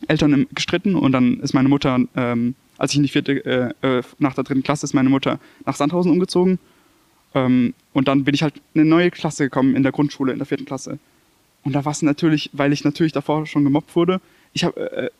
Eltern 0.06 0.46
gestritten 0.54 0.94
und 0.94 1.12
dann 1.12 1.40
ist 1.40 1.54
meine 1.54 1.68
Mutter, 1.68 2.00
ähm, 2.16 2.54
als 2.76 2.92
ich 2.92 2.98
in 2.98 3.02
die 3.04 3.08
vierte, 3.08 3.74
äh, 3.82 3.98
äh, 3.98 4.02
nach 4.18 4.34
der 4.34 4.44
dritten 4.44 4.62
Klasse 4.62 4.86
ist 4.86 4.94
meine 4.94 5.08
Mutter 5.08 5.40
nach 5.66 5.76
Sandhausen 5.76 6.12
umgezogen 6.12 6.58
Ähm, 7.34 7.74
und 7.92 8.08
dann 8.08 8.24
bin 8.24 8.34
ich 8.34 8.42
halt 8.42 8.54
in 8.74 8.80
eine 8.80 8.90
neue 8.90 9.10
Klasse 9.10 9.44
gekommen 9.44 9.76
in 9.76 9.82
der 9.82 9.92
Grundschule, 9.92 10.32
in 10.32 10.38
der 10.38 10.46
vierten 10.46 10.64
Klasse. 10.64 10.98
Und 11.64 11.72
da 11.72 11.84
war 11.84 11.92
es 11.92 12.02
natürlich, 12.02 12.50
weil 12.52 12.72
ich 12.72 12.84
natürlich 12.84 13.12
davor 13.12 13.46
schon 13.46 13.64
gemobbt 13.64 13.94
wurde, 13.96 14.20
ich 14.52 14.64
habe, 14.64 14.90
äh, 14.92 15.10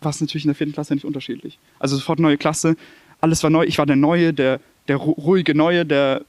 war 0.00 0.10
es 0.10 0.20
natürlich 0.20 0.44
in 0.44 0.48
der 0.48 0.54
vierten 0.54 0.72
Klasse 0.72 0.94
nicht 0.94 1.04
unterschiedlich. 1.04 1.58
Also 1.78 1.96
sofort 1.96 2.18
neue 2.18 2.36
Klasse, 2.36 2.76
alles 3.20 3.42
war 3.42 3.50
neu. 3.50 3.64
Ich 3.64 3.78
war 3.78 3.86
der 3.86 3.96
Neue, 3.96 4.32
der, 4.32 4.60
der 4.88 4.96
ruhige 4.96 5.54
Neue, 5.54 5.84
der, 5.84 6.24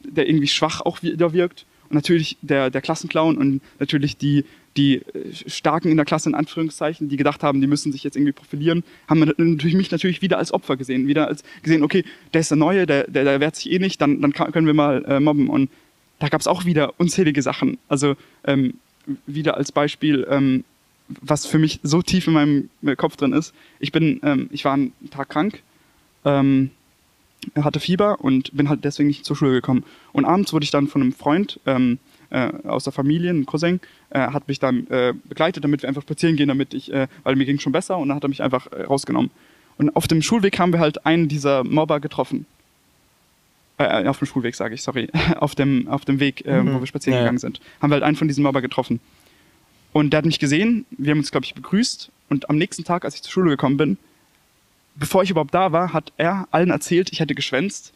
der 0.00 0.28
irgendwie 0.28 0.48
schwach 0.48 0.80
auch 0.80 1.02
wieder 1.02 1.32
wirkt. 1.32 1.66
Natürlich 1.90 2.36
der, 2.40 2.70
der 2.70 2.80
Klassenclown 2.80 3.36
und 3.36 3.60
natürlich 3.78 4.16
die, 4.16 4.44
die 4.76 4.96
äh, 4.96 5.02
Starken 5.46 5.88
in 5.88 5.96
der 5.96 6.06
Klasse, 6.06 6.28
in 6.28 6.34
Anführungszeichen, 6.34 7.08
die 7.08 7.16
gedacht 7.16 7.42
haben, 7.42 7.60
die 7.60 7.66
müssen 7.66 7.92
sich 7.92 8.04
jetzt 8.04 8.16
irgendwie 8.16 8.32
profilieren, 8.32 8.84
haben 9.08 9.20
natürlich 9.20 9.74
mich 9.74 9.90
natürlich 9.90 10.22
wieder 10.22 10.38
als 10.38 10.52
Opfer 10.52 10.76
gesehen. 10.76 11.08
Wieder 11.08 11.26
als 11.26 11.42
gesehen, 11.62 11.82
okay, 11.82 12.04
der 12.32 12.40
ist 12.42 12.50
der 12.50 12.58
Neue, 12.58 12.86
der, 12.86 13.08
der, 13.08 13.24
der 13.24 13.40
wehrt 13.40 13.56
sich 13.56 13.70
eh 13.72 13.78
nicht, 13.78 14.00
dann, 14.00 14.20
dann 14.20 14.32
können 14.32 14.66
wir 14.66 14.74
mal 14.74 15.04
äh, 15.04 15.20
mobben. 15.20 15.48
Und 15.48 15.70
da 16.20 16.28
gab 16.28 16.40
es 16.40 16.46
auch 16.46 16.64
wieder 16.64 16.94
unzählige 16.98 17.42
Sachen. 17.42 17.78
Also 17.88 18.16
ähm, 18.44 18.74
wieder 19.26 19.56
als 19.56 19.72
Beispiel, 19.72 20.26
ähm, 20.30 20.64
was 21.08 21.46
für 21.46 21.58
mich 21.58 21.80
so 21.82 22.02
tief 22.02 22.28
in 22.28 22.32
meinem 22.32 22.96
Kopf 22.96 23.16
drin 23.16 23.32
ist. 23.32 23.52
Ich 23.80 23.90
bin, 23.90 24.20
ähm, 24.22 24.48
ich 24.52 24.64
war 24.64 24.74
einen 24.74 24.92
Tag 25.10 25.30
krank, 25.30 25.62
ähm, 26.24 26.70
hatte 27.60 27.80
Fieber 27.80 28.20
und 28.20 28.54
bin 28.56 28.68
halt 28.68 28.84
deswegen 28.84 29.08
nicht 29.08 29.24
zur 29.24 29.36
Schule 29.36 29.52
gekommen. 29.52 29.84
Und 30.12 30.24
abends 30.24 30.52
wurde 30.52 30.64
ich 30.64 30.70
dann 30.70 30.88
von 30.88 31.02
einem 31.02 31.12
Freund 31.12 31.60
ähm, 31.66 31.98
äh, 32.30 32.50
aus 32.64 32.84
der 32.84 32.92
Familie, 32.92 33.30
ein 33.30 33.46
Cousin, 33.46 33.80
äh, 34.10 34.18
hat 34.18 34.48
mich 34.48 34.58
dann 34.58 34.86
äh, 34.88 35.14
begleitet, 35.24 35.64
damit 35.64 35.82
wir 35.82 35.88
einfach 35.88 36.02
spazieren 36.02 36.36
gehen, 36.36 36.48
damit 36.48 36.74
ich, 36.74 36.92
äh, 36.92 37.08
weil 37.22 37.36
mir 37.36 37.44
ging 37.44 37.58
schon 37.58 37.72
besser 37.72 37.98
und 37.98 38.08
dann 38.08 38.16
hat 38.16 38.24
er 38.24 38.28
mich 38.28 38.42
einfach 38.42 38.66
äh, 38.72 38.82
rausgenommen. 38.82 39.30
Und 39.78 39.96
auf 39.96 40.06
dem 40.06 40.22
Schulweg 40.22 40.58
haben 40.58 40.72
wir 40.72 40.80
halt 40.80 41.06
einen 41.06 41.28
dieser 41.28 41.64
Mobber 41.64 42.00
getroffen. 42.00 42.46
Äh, 43.78 44.06
auf 44.06 44.18
dem 44.18 44.26
Schulweg, 44.26 44.54
sage 44.54 44.74
ich, 44.74 44.82
sorry. 44.82 45.08
auf, 45.36 45.54
dem, 45.54 45.88
auf 45.88 46.04
dem 46.04 46.20
Weg, 46.20 46.44
mhm. 46.46 46.74
wo 46.74 46.80
wir 46.80 46.86
spazieren 46.86 47.16
ja. 47.16 47.22
gegangen 47.22 47.38
sind. 47.38 47.60
Haben 47.80 47.90
wir 47.90 47.94
halt 47.94 48.04
einen 48.04 48.16
von 48.16 48.28
diesen 48.28 48.44
Mobber 48.44 48.60
getroffen. 48.60 49.00
Und 49.92 50.10
der 50.10 50.18
hat 50.18 50.24
mich 50.24 50.38
gesehen, 50.38 50.86
wir 50.90 51.10
haben 51.10 51.18
uns, 51.18 51.30
glaube 51.30 51.46
ich, 51.46 51.54
begrüßt. 51.54 52.10
Und 52.28 52.48
am 52.48 52.56
nächsten 52.58 52.84
Tag, 52.84 53.04
als 53.04 53.16
ich 53.16 53.22
zur 53.22 53.32
Schule 53.32 53.50
gekommen 53.50 53.76
bin, 53.76 53.98
bevor 55.00 55.24
ich 55.24 55.30
überhaupt 55.30 55.54
da 55.54 55.72
war, 55.72 55.92
hat 55.92 56.12
er 56.16 56.46
allen 56.52 56.70
erzählt, 56.70 57.10
ich 57.10 57.18
hätte 57.18 57.34
geschwänzt 57.34 57.92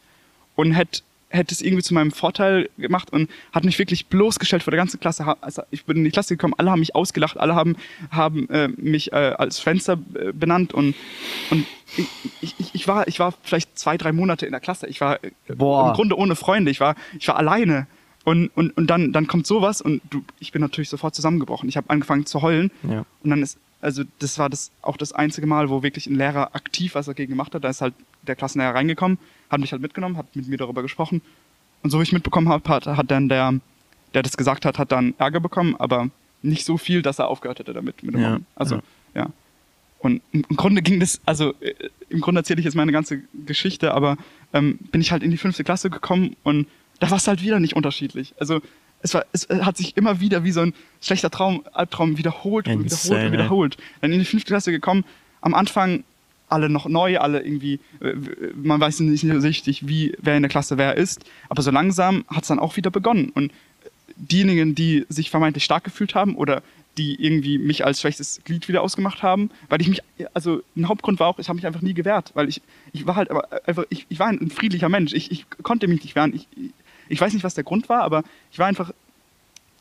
und 0.55 0.73
hätte 0.73 1.01
hätte 1.29 1.53
es 1.53 1.61
irgendwie 1.61 1.83
zu 1.83 1.93
meinem 1.93 2.11
Vorteil 2.11 2.69
gemacht 2.77 3.11
und 3.11 3.29
hat 3.51 3.65
mich 3.65 3.77
wirklich 3.77 4.07
bloßgestellt 4.07 4.63
vor 4.63 4.71
der 4.71 4.77
ganzen 4.77 4.99
Klasse. 4.99 5.35
Also 5.41 5.63
ich 5.69 5.83
bin 5.83 5.97
in 5.97 6.03
die 6.05 6.11
Klasse 6.11 6.35
gekommen, 6.35 6.53
alle 6.57 6.71
haben 6.71 6.79
mich 6.79 6.95
ausgelacht, 6.95 7.37
alle 7.37 7.55
haben, 7.55 7.75
haben 8.09 8.49
äh, 8.49 8.69
mich 8.69 9.11
äh, 9.11 9.35
als 9.37 9.61
Schwänzer 9.61 9.99
äh, 10.13 10.31
benannt 10.31 10.73
und, 10.73 10.95
und 11.51 11.65
ich, 12.41 12.55
ich, 12.57 12.73
ich, 12.73 12.87
war, 12.87 13.07
ich 13.07 13.19
war 13.19 13.33
vielleicht 13.43 13.77
zwei, 13.77 13.97
drei 13.97 14.13
Monate 14.13 14.45
in 14.45 14.53
der 14.53 14.61
Klasse. 14.61 14.87
Ich 14.87 15.01
war 15.01 15.21
äh, 15.23 15.31
Boah. 15.53 15.89
im 15.89 15.93
Grunde 15.93 16.17
ohne 16.17 16.35
Freunde, 16.35 16.71
ich 16.71 16.79
war, 16.79 16.95
ich 17.19 17.27
war 17.27 17.35
alleine. 17.35 17.87
Und, 18.23 18.47
und, 18.55 18.75
und 18.75 18.87
dann, 18.87 19.11
dann 19.11 19.27
kommt 19.27 19.45
sowas 19.45 19.81
und 19.81 20.01
du, 20.09 20.23
ich 20.39 20.51
bin 20.51 20.61
natürlich 20.61 20.89
sofort 20.89 21.13
zusammengebrochen. 21.13 21.69
Ich 21.69 21.77
habe 21.77 21.89
angefangen 21.91 22.25
zu 22.25 22.41
heulen. 22.41 22.71
Ja. 22.89 23.05
Und 23.23 23.29
dann 23.29 23.43
ist, 23.43 23.59
also 23.85 24.03
das 24.17 24.39
war 24.39 24.49
das 24.49 24.71
auch 24.81 24.97
das 24.97 25.13
einzige 25.13 25.45
Mal, 25.45 25.69
wo 25.69 25.83
wirklich 25.83 26.07
ein 26.07 26.15
Lehrer 26.15 26.55
aktiv 26.55 26.95
was 26.95 27.05
dagegen 27.05 27.33
gemacht 27.33 27.53
hat. 27.53 27.63
Da 27.63 27.69
ist 27.69 27.81
halt 27.81 27.93
der 28.23 28.35
Klassenlehrer 28.35 28.73
reingekommen, 28.73 29.19
hat 29.51 29.59
mich 29.59 29.71
halt 29.71 29.81
mitgenommen, 29.81 30.17
hat 30.17 30.35
mit 30.35 30.47
mir 30.47 30.57
darüber 30.57 30.81
gesprochen. 30.81 31.21
Und 31.83 31.91
so 31.91 31.99
wie 31.99 32.03
ich 32.03 32.11
mitbekommen 32.11 32.49
habe, 32.49 32.67
hat, 32.67 32.87
hat 32.87 33.11
dann 33.11 33.29
der, 33.29 33.53
der 34.15 34.23
das 34.23 34.37
gesagt 34.37 34.65
hat, 34.65 34.79
hat 34.79 34.91
dann 34.91 35.13
Ärger 35.19 35.39
bekommen, 35.39 35.75
aber 35.77 36.09
nicht 36.41 36.65
so 36.65 36.77
viel, 36.77 37.03
dass 37.03 37.19
er 37.19 37.27
aufgehört 37.27 37.59
hätte 37.59 37.73
damit. 37.73 38.01
Mit 38.01 38.15
dem 38.15 38.21
ja, 38.21 38.39
also, 38.55 38.77
ja. 38.77 38.81
ja. 39.13 39.29
Und 39.99 40.21
im 40.31 40.43
Grunde 40.55 40.81
ging 40.81 40.99
das, 40.99 41.21
also 41.25 41.53
äh, 41.59 41.75
im 42.09 42.21
Grunde 42.21 42.39
erzähle 42.39 42.59
ich 42.59 42.65
jetzt 42.65 42.75
meine 42.75 42.91
ganze 42.91 43.21
Geschichte, 43.45 43.93
aber 43.93 44.17
ähm, 44.53 44.79
bin 44.91 45.01
ich 45.01 45.11
halt 45.11 45.21
in 45.21 45.29
die 45.29 45.37
fünfte 45.37 45.63
Klasse 45.63 45.91
gekommen 45.91 46.35
und 46.43 46.67
da 46.99 47.11
war 47.11 47.17
es 47.17 47.27
halt 47.27 47.43
wieder 47.43 47.59
nicht 47.59 47.75
unterschiedlich. 47.75 48.33
Also 48.39 48.61
es, 49.05 49.13
war, 49.13 49.25
es 49.31 49.47
hat 49.49 49.77
sich 49.77 49.95
immer 49.95 50.19
wieder 50.19 50.43
wie 50.43 50.51
so 50.51 50.61
ein 50.61 50.73
schlechter 50.99 51.29
Traum, 51.29 51.63
Albtraum 51.73 52.17
wiederholt 52.17 52.67
und 52.67 52.83
wiederholt 52.85 53.25
und 53.25 53.31
wiederholt. 53.31 53.77
Dann 54.01 54.11
in 54.11 54.19
die 54.19 54.25
fünfte 54.25 54.49
Klasse 54.49 54.71
gekommen, 54.71 55.05
am 55.41 55.53
Anfang 55.53 56.03
alle 56.49 56.69
noch 56.69 56.87
neu, 56.87 57.19
alle 57.19 57.41
irgendwie, 57.41 57.79
äh, 58.01 58.13
man 58.55 58.79
weiß 58.79 58.99
nicht 59.01 59.21
so 59.21 59.37
richtig, 59.39 59.87
wie, 59.87 60.15
wer 60.21 60.35
in 60.35 60.43
der 60.43 60.49
Klasse 60.49 60.77
wer 60.77 60.97
ist, 60.97 61.23
aber 61.49 61.61
so 61.61 61.71
langsam 61.71 62.25
hat 62.27 62.43
es 62.43 62.47
dann 62.47 62.59
auch 62.59 62.77
wieder 62.77 62.91
begonnen. 62.91 63.29
Und 63.29 63.51
diejenigen, 64.15 64.75
die 64.75 65.05
sich 65.09 65.29
vermeintlich 65.29 65.63
stark 65.63 65.83
gefühlt 65.83 66.15
haben 66.15 66.35
oder 66.35 66.63
die 66.97 67.21
irgendwie 67.21 67.57
mich 67.57 67.85
als 67.85 68.01
schwächstes 68.01 68.41
Glied 68.45 68.67
wieder 68.67 68.81
ausgemacht 68.81 69.21
haben, 69.21 69.51
weil 69.69 69.81
ich 69.81 69.87
mich, 69.87 70.01
also 70.33 70.61
ein 70.75 70.87
Hauptgrund 70.87 71.19
war 71.19 71.27
auch, 71.27 71.39
ich 71.39 71.49
habe 71.49 71.57
mich 71.57 71.67
einfach 71.67 71.81
nie 71.81 71.93
gewehrt, 71.93 72.31
weil 72.33 72.47
ich, 72.47 72.61
ich 72.93 73.05
war 73.05 73.17
halt 73.17 73.29
einfach, 73.67 73.83
ich, 73.89 74.05
ich 74.09 74.17
war 74.17 74.27
ein 74.27 74.49
friedlicher 74.49 74.89
Mensch, 74.89 75.13
ich, 75.13 75.29
ich 75.29 75.45
konnte 75.61 75.87
mich 75.87 76.03
nicht 76.03 76.15
wehren, 76.15 76.33
ich, 76.33 76.47
ich 77.09 77.21
weiß 77.21 77.33
nicht, 77.33 77.43
was 77.43 77.55
der 77.55 77.63
Grund 77.63 77.89
war, 77.89 78.01
aber 78.01 78.23
ich 78.51 78.59
war 78.59 78.67
einfach, 78.67 78.91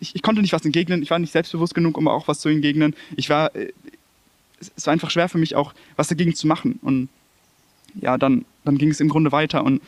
ich, 0.01 0.15
ich 0.15 0.23
konnte 0.23 0.43
nicht 0.43 0.53
was 0.53 0.65
entgegnen, 0.65 1.03
ich 1.03 1.11
war 1.11 1.19
nicht 1.19 1.33
selbstbewusst 1.33 1.75
genug, 1.75 1.97
um 1.97 2.09
auch 2.09 2.29
was 2.29 2.41
zu 2.41 2.49
entgegnen. 2.49 2.95
Ich 3.17 3.31
war, 3.31 3.55
äh, 3.55 3.73
es 4.77 4.87
war 4.87 4.93
einfach 4.93 5.11
schwer 5.11 5.29
für 5.29 5.39
mich 5.39 5.55
auch, 5.55 5.75
was 5.97 6.09
dagegen 6.09 6.35
zu 6.35 6.47
machen. 6.47 6.79
Und 6.83 7.09
ja, 8.01 8.19
dann, 8.19 8.45
dann 8.65 8.79
ging 8.79 8.91
es 8.91 9.01
im 9.01 9.09
Grunde 9.09 9.33
weiter. 9.33 9.65
Und 9.65 9.83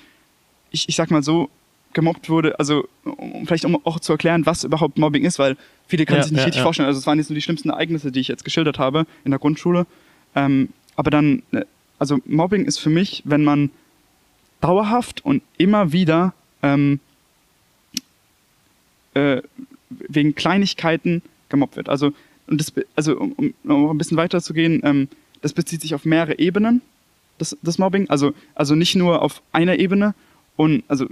ich, 0.71 0.89
ich 0.89 0.97
sag 0.97 1.11
mal 1.11 1.23
so, 1.23 1.51
gemobbt 1.93 2.29
wurde, 2.29 2.59
also 2.59 2.87
um, 3.05 3.47
vielleicht 3.47 3.65
um 3.65 3.81
auch 3.87 3.99
zu 4.01 4.13
erklären, 4.13 4.45
was 4.45 4.65
überhaupt 4.65 4.99
Mobbing 4.99 5.25
ist, 5.25 5.39
weil 5.39 5.57
viele 5.89 6.05
können 6.05 6.19
ja, 6.19 6.23
sich 6.25 6.33
nicht 6.33 6.41
ja, 6.41 6.45
richtig 6.45 6.59
ja. 6.59 6.65
vorstellen. 6.65 6.87
Also 6.87 7.01
es 7.01 7.07
waren 7.07 7.19
jetzt 7.19 7.31
nur 7.31 7.35
die 7.35 7.43
schlimmsten 7.43 7.71
Ereignisse, 7.71 8.13
die 8.13 8.21
ich 8.21 8.29
jetzt 8.29 8.45
geschildert 8.45 8.79
habe 8.79 9.07
in 9.25 9.31
der 9.31 9.41
Grundschule. 9.41 9.87
Ähm, 10.35 10.69
aber 10.95 11.11
dann, 11.11 11.43
äh, 11.53 11.65
also 11.99 12.19
Mobbing 12.27 12.67
ist 12.67 12.79
für 12.79 12.91
mich, 12.91 13.23
wenn 13.25 13.45
man 13.45 13.71
dauerhaft 14.61 15.25
und 15.25 15.43
immer 15.57 15.93
wieder 15.93 16.35
ähm, 16.63 17.01
äh, 19.17 19.43
wegen 19.89 20.35
Kleinigkeiten 20.35 21.23
gemobbt 21.49 21.77
wird. 21.77 21.89
Also, 21.89 22.13
und 22.47 22.61
das, 22.61 22.73
also 22.95 23.19
um, 23.19 23.55
um 23.65 23.91
ein 23.91 23.99
bisschen 23.99 24.17
weiter 24.17 24.41
zu 24.41 24.53
gehen, 24.55 24.81
ähm, 24.85 25.09
das 25.43 25.53
bezieht 25.53 25.81
sich 25.81 25.95
auf 25.95 26.05
mehrere 26.05 26.39
Ebenen, 26.39 26.83
das, 27.39 27.57
das 27.63 27.79
Mobbing. 27.79 28.09
Also, 28.09 28.33
also 28.55 28.75
nicht 28.75 28.95
nur 28.95 29.23
auf 29.23 29.43
einer 29.53 29.79
Ebene 29.79 30.15
und 30.57 30.85
also 30.89 31.07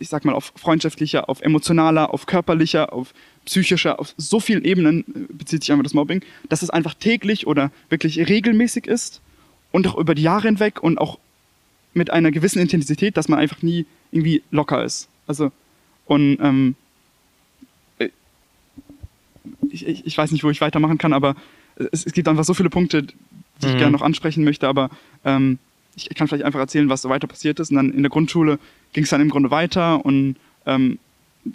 ich 0.00 0.08
sag 0.08 0.24
mal 0.24 0.34
auf 0.34 0.52
freundschaftlicher, 0.56 1.28
auf 1.28 1.40
emotionaler, 1.40 2.12
auf 2.12 2.26
körperlicher, 2.26 2.92
auf 2.92 3.14
psychischer, 3.44 4.00
auf 4.00 4.12
so 4.16 4.40
vielen 4.40 4.64
Ebenen 4.64 5.00
äh, 5.00 5.32
bezieht 5.32 5.62
sich 5.62 5.72
einfach 5.72 5.84
das 5.84 5.94
Mobbing, 5.94 6.22
dass 6.48 6.62
es 6.62 6.70
einfach 6.70 6.94
täglich 6.94 7.46
oder 7.46 7.70
wirklich 7.88 8.28
regelmäßig 8.28 8.86
ist 8.86 9.20
und 9.72 9.86
auch 9.86 9.96
über 9.96 10.14
die 10.14 10.22
Jahre 10.22 10.48
hinweg 10.48 10.82
und 10.82 10.98
auch 10.98 11.18
mit 11.92 12.10
einer 12.10 12.32
gewissen 12.32 12.58
Intensität, 12.58 13.16
dass 13.16 13.28
man 13.28 13.38
einfach 13.38 13.62
nie 13.62 13.86
irgendwie 14.10 14.42
locker 14.50 14.84
ist. 14.84 15.08
Also 15.26 15.52
und 16.06 16.38
ähm, 16.40 16.74
ich, 19.74 19.86
ich, 19.86 20.06
ich 20.06 20.16
weiß 20.16 20.30
nicht, 20.30 20.44
wo 20.44 20.50
ich 20.50 20.60
weitermachen 20.60 20.98
kann, 20.98 21.12
aber 21.12 21.34
es, 21.92 22.06
es 22.06 22.12
gibt 22.12 22.28
einfach 22.28 22.44
so 22.44 22.54
viele 22.54 22.70
Punkte, 22.70 23.02
die 23.02 23.66
mhm. 23.66 23.72
ich 23.72 23.78
gerne 23.78 23.90
noch 23.90 24.02
ansprechen 24.02 24.44
möchte, 24.44 24.68
aber 24.68 24.90
ähm, 25.24 25.58
ich, 25.96 26.08
kann 26.10 26.28
vielleicht 26.28 26.44
einfach 26.44 26.60
erzählen, 26.60 26.88
was 26.88 27.02
so 27.02 27.08
weiter 27.08 27.26
passiert 27.26 27.60
ist. 27.60 27.70
Und 27.70 27.76
dann 27.76 27.92
in 27.92 28.02
der 28.02 28.10
Grundschule 28.10 28.58
ging 28.92 29.04
es 29.04 29.10
dann 29.10 29.20
im 29.20 29.30
Grunde 29.30 29.50
weiter 29.50 30.04
und 30.04 30.36
ähm, 30.66 30.98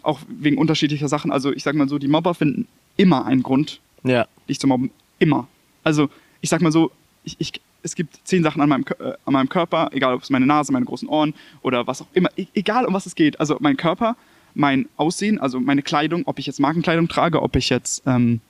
auch 0.04 0.20
wegen 0.28 0.58
unterschiedlicher 0.58 1.08
Sachen. 1.08 1.32
Also 1.32 1.52
ich 1.52 1.64
sag 1.64 1.76
mal 1.76 1.90
so, 1.90 1.98
die 1.98 2.08
Mobber 2.08 2.34
finden 2.34 2.68
immer 2.96 3.26
einen 3.26 3.44
Grund, 3.44 3.80
ja. 4.04 4.28
dich 4.48 4.60
zu 4.60 4.68
mobben. 4.68 4.92
Immer. 5.18 5.48
Also 5.84 6.10
ich 6.42 6.50
sag 6.50 6.62
mal 6.62 6.72
so, 6.72 6.92
ich, 7.24 7.36
ich, 7.40 7.54
es 7.82 7.96
gibt 7.96 8.20
zehn 8.24 8.44
Sachen 8.44 8.62
an 8.62 8.70
meinem, 8.70 8.86
äh, 9.00 9.14
an 9.26 9.34
meinem 9.34 9.50
Körper, 9.50 9.90
egal 9.94 10.14
ob 10.14 10.22
es 10.22 10.30
meine 10.30 10.46
Nase, 10.46 10.72
meine 10.72 10.86
großen 10.86 11.08
Ohren 11.08 11.34
oder 11.62 11.88
was 11.88 12.02
auch 12.02 12.08
immer, 12.14 12.30
e 12.38 12.46
egal 12.54 12.86
um 12.86 12.94
was 12.94 13.06
es 13.06 13.16
geht. 13.16 13.40
Also 13.40 13.58
mein 13.60 13.78
Körper 13.78 14.16
mein 14.54 14.88
Aussehen, 14.98 15.40
also 15.40 15.60
meine 15.60 15.82
Kleidung, 15.82 16.24
ob 16.26 16.40
ich 16.40 16.46
jetzt 16.46 16.60
Markenkleidung 16.60 17.08
trage, 17.08 17.42
ob 17.42 17.56
ich 17.56 17.70
jetzt 17.70 18.04
ähm, 18.06 18.42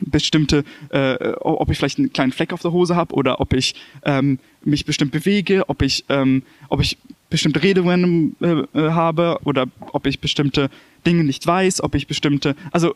bestimmte, 0.00 0.64
äh, 0.90 1.32
ob 1.40 1.70
ich 1.70 1.78
vielleicht 1.78 1.98
einen 1.98 2.12
kleinen 2.12 2.32
Fleck 2.32 2.52
auf 2.52 2.62
der 2.62 2.72
Hose 2.72 2.96
habe 2.96 3.14
oder 3.14 3.40
ob 3.40 3.52
ich 3.52 3.74
ähm, 4.04 4.38
mich 4.62 4.84
bestimmt 4.84 5.12
bewege, 5.12 5.68
ob 5.68 5.82
ich, 5.82 6.04
ähm, 6.08 6.42
ob 6.68 6.80
ich 6.80 6.98
bestimmte 7.30 7.62
Redewendungen 7.62 8.36
äh, 8.40 8.78
äh, 8.78 8.90
habe 8.90 9.38
oder 9.44 9.66
ob 9.92 10.06
ich 10.06 10.20
bestimmte 10.20 10.70
Dinge 11.06 11.24
nicht 11.24 11.46
weiß, 11.46 11.82
ob 11.82 11.94
ich 11.94 12.06
bestimmte, 12.06 12.56
also 12.72 12.94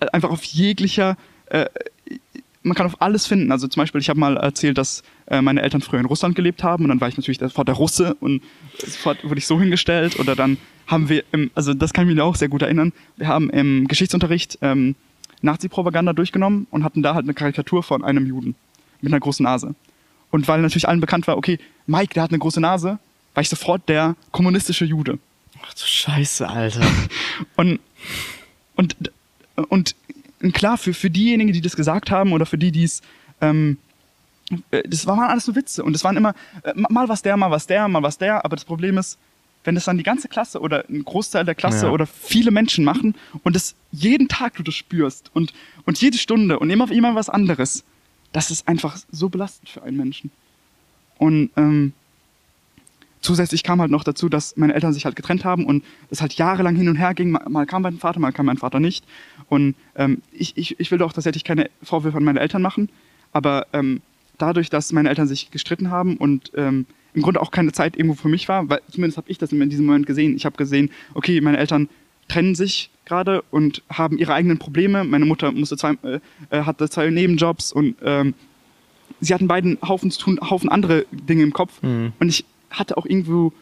äh, 0.00 0.06
einfach 0.12 0.30
auf 0.30 0.44
jeglicher, 0.44 1.16
äh, 1.46 1.66
man 2.66 2.74
kann 2.74 2.86
auf 2.86 3.00
alles 3.00 3.26
finden. 3.26 3.52
Also 3.52 3.68
zum 3.68 3.80
Beispiel, 3.80 4.00
ich 4.00 4.08
habe 4.08 4.18
mal 4.18 4.36
erzählt, 4.36 4.76
dass 4.76 5.02
äh, 5.26 5.40
meine 5.40 5.62
Eltern 5.62 5.80
früher 5.80 6.00
in 6.00 6.06
Russland 6.06 6.34
gelebt 6.34 6.62
haben 6.64 6.84
und 6.84 6.88
dann 6.88 7.00
war 7.00 7.08
ich 7.08 7.16
natürlich 7.16 7.38
sofort 7.38 7.68
der 7.68 7.76
Russe 7.76 8.16
und 8.20 8.42
sofort 8.78 9.22
wurde 9.24 9.38
ich 9.38 9.46
so 9.46 9.58
hingestellt 9.60 10.18
oder 10.18 10.34
dann 10.34 10.58
haben 10.86 11.08
wir, 11.08 11.24
im, 11.32 11.50
also 11.54 11.74
das 11.74 11.92
kann 11.92 12.08
ich 12.08 12.14
mir 12.14 12.24
auch 12.24 12.34
sehr 12.36 12.48
gut 12.48 12.62
erinnern, 12.62 12.92
wir 13.16 13.28
haben 13.28 13.50
im 13.50 13.86
Geschichtsunterricht 13.88 14.58
ähm, 14.62 14.96
Nazi-Propaganda 15.42 16.12
durchgenommen 16.12 16.66
und 16.70 16.84
hatten 16.84 17.02
da 17.02 17.14
halt 17.14 17.24
eine 17.24 17.34
Karikatur 17.34 17.82
von 17.82 18.04
einem 18.04 18.26
Juden 18.26 18.54
mit 19.00 19.12
einer 19.12 19.20
großen 19.20 19.44
Nase. 19.44 19.74
Und 20.30 20.48
weil 20.48 20.60
natürlich 20.60 20.88
allen 20.88 21.00
bekannt 21.00 21.26
war, 21.28 21.36
okay, 21.36 21.58
Mike, 21.86 22.14
der 22.14 22.24
hat 22.24 22.30
eine 22.30 22.38
große 22.38 22.60
Nase, 22.60 22.98
war 23.34 23.40
ich 23.42 23.48
sofort 23.48 23.88
der 23.88 24.16
kommunistische 24.32 24.84
Jude. 24.84 25.18
Ach 25.62 25.74
du 25.74 25.84
Scheiße, 25.84 26.48
Alter. 26.48 26.80
und, 27.56 27.80
und, 28.74 28.96
und 29.68 29.94
klar, 30.52 30.78
für, 30.78 30.94
für 30.94 31.10
diejenigen, 31.10 31.52
die 31.52 31.60
das 31.60 31.76
gesagt 31.76 32.10
haben 32.10 32.32
oder 32.32 32.46
für 32.46 32.58
die, 32.58 32.72
die 32.72 32.84
es, 32.84 33.02
ähm, 33.40 33.78
äh, 34.70 34.82
das 34.88 35.06
waren 35.06 35.20
alles 35.20 35.44
so 35.44 35.54
Witze. 35.54 35.84
Und 35.84 35.92
das 35.92 36.04
waren 36.04 36.16
immer, 36.16 36.34
äh, 36.62 36.72
mal 36.74 37.08
was 37.08 37.22
der, 37.22 37.36
mal 37.36 37.50
was 37.50 37.66
der, 37.66 37.88
mal 37.88 38.02
was 38.02 38.18
der. 38.18 38.44
Aber 38.44 38.56
das 38.56 38.64
Problem 38.64 38.98
ist, 38.98 39.18
wenn 39.64 39.76
es 39.76 39.84
dann 39.84 39.98
die 39.98 40.04
ganze 40.04 40.28
Klasse 40.28 40.60
oder 40.60 40.84
ein 40.88 41.04
Großteil 41.04 41.44
der 41.44 41.54
Klasse 41.54 41.86
ja. 41.86 41.92
oder 41.92 42.06
viele 42.06 42.50
Menschen 42.50 42.84
machen 42.84 43.16
und 43.42 43.56
es 43.56 43.74
jeden 43.90 44.28
Tag 44.28 44.54
du 44.54 44.62
das 44.62 44.74
spürst 44.74 45.30
und, 45.34 45.52
und 45.84 46.00
jede 46.00 46.18
Stunde 46.18 46.58
und 46.58 46.70
immer, 46.70 46.90
immer 46.90 47.14
was 47.16 47.28
anderes, 47.28 47.84
das 48.32 48.50
ist 48.50 48.68
einfach 48.68 48.96
so 49.10 49.28
belastend 49.28 49.68
für 49.68 49.82
einen 49.82 49.96
Menschen. 49.96 50.30
Und 51.18 51.50
ähm, 51.56 51.94
zusätzlich 53.26 53.64
kam 53.64 53.80
halt 53.80 53.90
noch 53.90 54.04
dazu, 54.04 54.28
dass 54.28 54.56
meine 54.56 54.72
Eltern 54.72 54.92
sich 54.92 55.04
halt 55.04 55.16
getrennt 55.16 55.44
haben 55.44 55.66
und 55.66 55.84
es 56.10 56.20
halt 56.20 56.34
jahrelang 56.34 56.76
hin 56.76 56.88
und 56.88 56.94
her 56.96 57.12
ging. 57.12 57.32
Mal 57.32 57.66
kam 57.66 57.82
mein 57.82 57.98
Vater, 57.98 58.20
mal 58.20 58.32
kam 58.32 58.46
mein 58.46 58.56
Vater 58.56 58.78
nicht. 58.78 59.04
Und 59.48 59.74
ähm, 59.96 60.22
ich, 60.32 60.56
ich, 60.56 60.78
ich 60.78 60.90
will 60.92 60.98
doch 60.98 61.12
tatsächlich 61.12 61.42
keine 61.42 61.68
Vorwürfe 61.82 62.16
an 62.16 62.24
meine 62.24 62.38
Eltern 62.38 62.62
machen, 62.62 62.88
aber 63.32 63.66
ähm, 63.72 64.00
dadurch, 64.38 64.70
dass 64.70 64.92
meine 64.92 65.08
Eltern 65.08 65.26
sich 65.26 65.50
gestritten 65.50 65.90
haben 65.90 66.16
und 66.16 66.52
ähm, 66.54 66.86
im 67.14 67.22
Grunde 67.22 67.42
auch 67.42 67.50
keine 67.50 67.72
Zeit 67.72 67.96
irgendwo 67.96 68.14
für 68.14 68.28
mich 68.28 68.48
war, 68.48 68.68
weil 68.68 68.80
zumindest 68.90 69.16
habe 69.16 69.28
ich 69.28 69.38
das 69.38 69.50
in 69.50 69.70
diesem 69.70 69.86
Moment 69.86 70.06
gesehen. 70.06 70.36
Ich 70.36 70.44
habe 70.44 70.56
gesehen, 70.56 70.90
okay, 71.14 71.40
meine 71.40 71.58
Eltern 71.58 71.88
trennen 72.28 72.54
sich 72.54 72.90
gerade 73.06 73.42
und 73.50 73.82
haben 73.88 74.18
ihre 74.18 74.34
eigenen 74.34 74.58
Probleme. 74.58 75.02
Meine 75.02 75.24
Mutter 75.24 75.50
musste 75.50 75.76
zwei, 75.76 75.94
äh, 76.02 76.20
äh 76.50 76.62
hatte 76.62 76.88
zwei 76.88 77.10
Nebenjobs 77.10 77.72
und 77.72 77.96
ähm, 78.04 78.34
sie 79.20 79.34
hatten 79.34 79.48
beiden 79.48 79.78
Haufen 79.82 80.12
zu 80.12 80.20
tun, 80.20 80.38
Haufen 80.40 80.68
andere 80.68 81.06
Dinge 81.10 81.42
im 81.42 81.52
Kopf. 81.52 81.82
Mhm. 81.82 82.12
Und 82.20 82.28
ich 82.28 82.44
hatte 82.78 82.96
auch 82.96 83.06
irgendwo, 83.06 83.52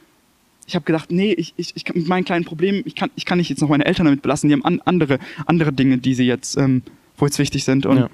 ich 0.67 0.75
habe 0.75 0.85
gedacht, 0.85 1.11
nee, 1.11 1.33
ich, 1.33 1.55
ich, 1.57 1.75
ich 1.77 1.85
kann 1.85 1.97
mit 1.97 2.09
meinen 2.09 2.25
kleinen 2.25 2.45
Problemen, 2.45 2.83
ich 2.85 2.95
kann, 2.95 3.11
ich 3.17 3.25
kann 3.25 3.39
nicht 3.39 3.49
jetzt 3.49 3.61
noch 3.61 3.69
meine 3.69 3.85
Eltern 3.85 4.07
damit 4.07 4.23
belassen. 4.23 4.49
Die 4.49 4.55
haben 4.55 4.65
an, 4.65 4.81
andere, 4.85 5.19
andere 5.47 5.73
Dinge, 5.73 5.99
die 5.99 6.15
sie 6.15 6.25
jetzt, 6.25 6.57
ähm, 6.57 6.83
wo 7.17 7.27
jetzt 7.27 7.39
wichtig 7.39 7.65
sind. 7.65 7.87
Und 7.87 7.99
ja, 7.99 8.11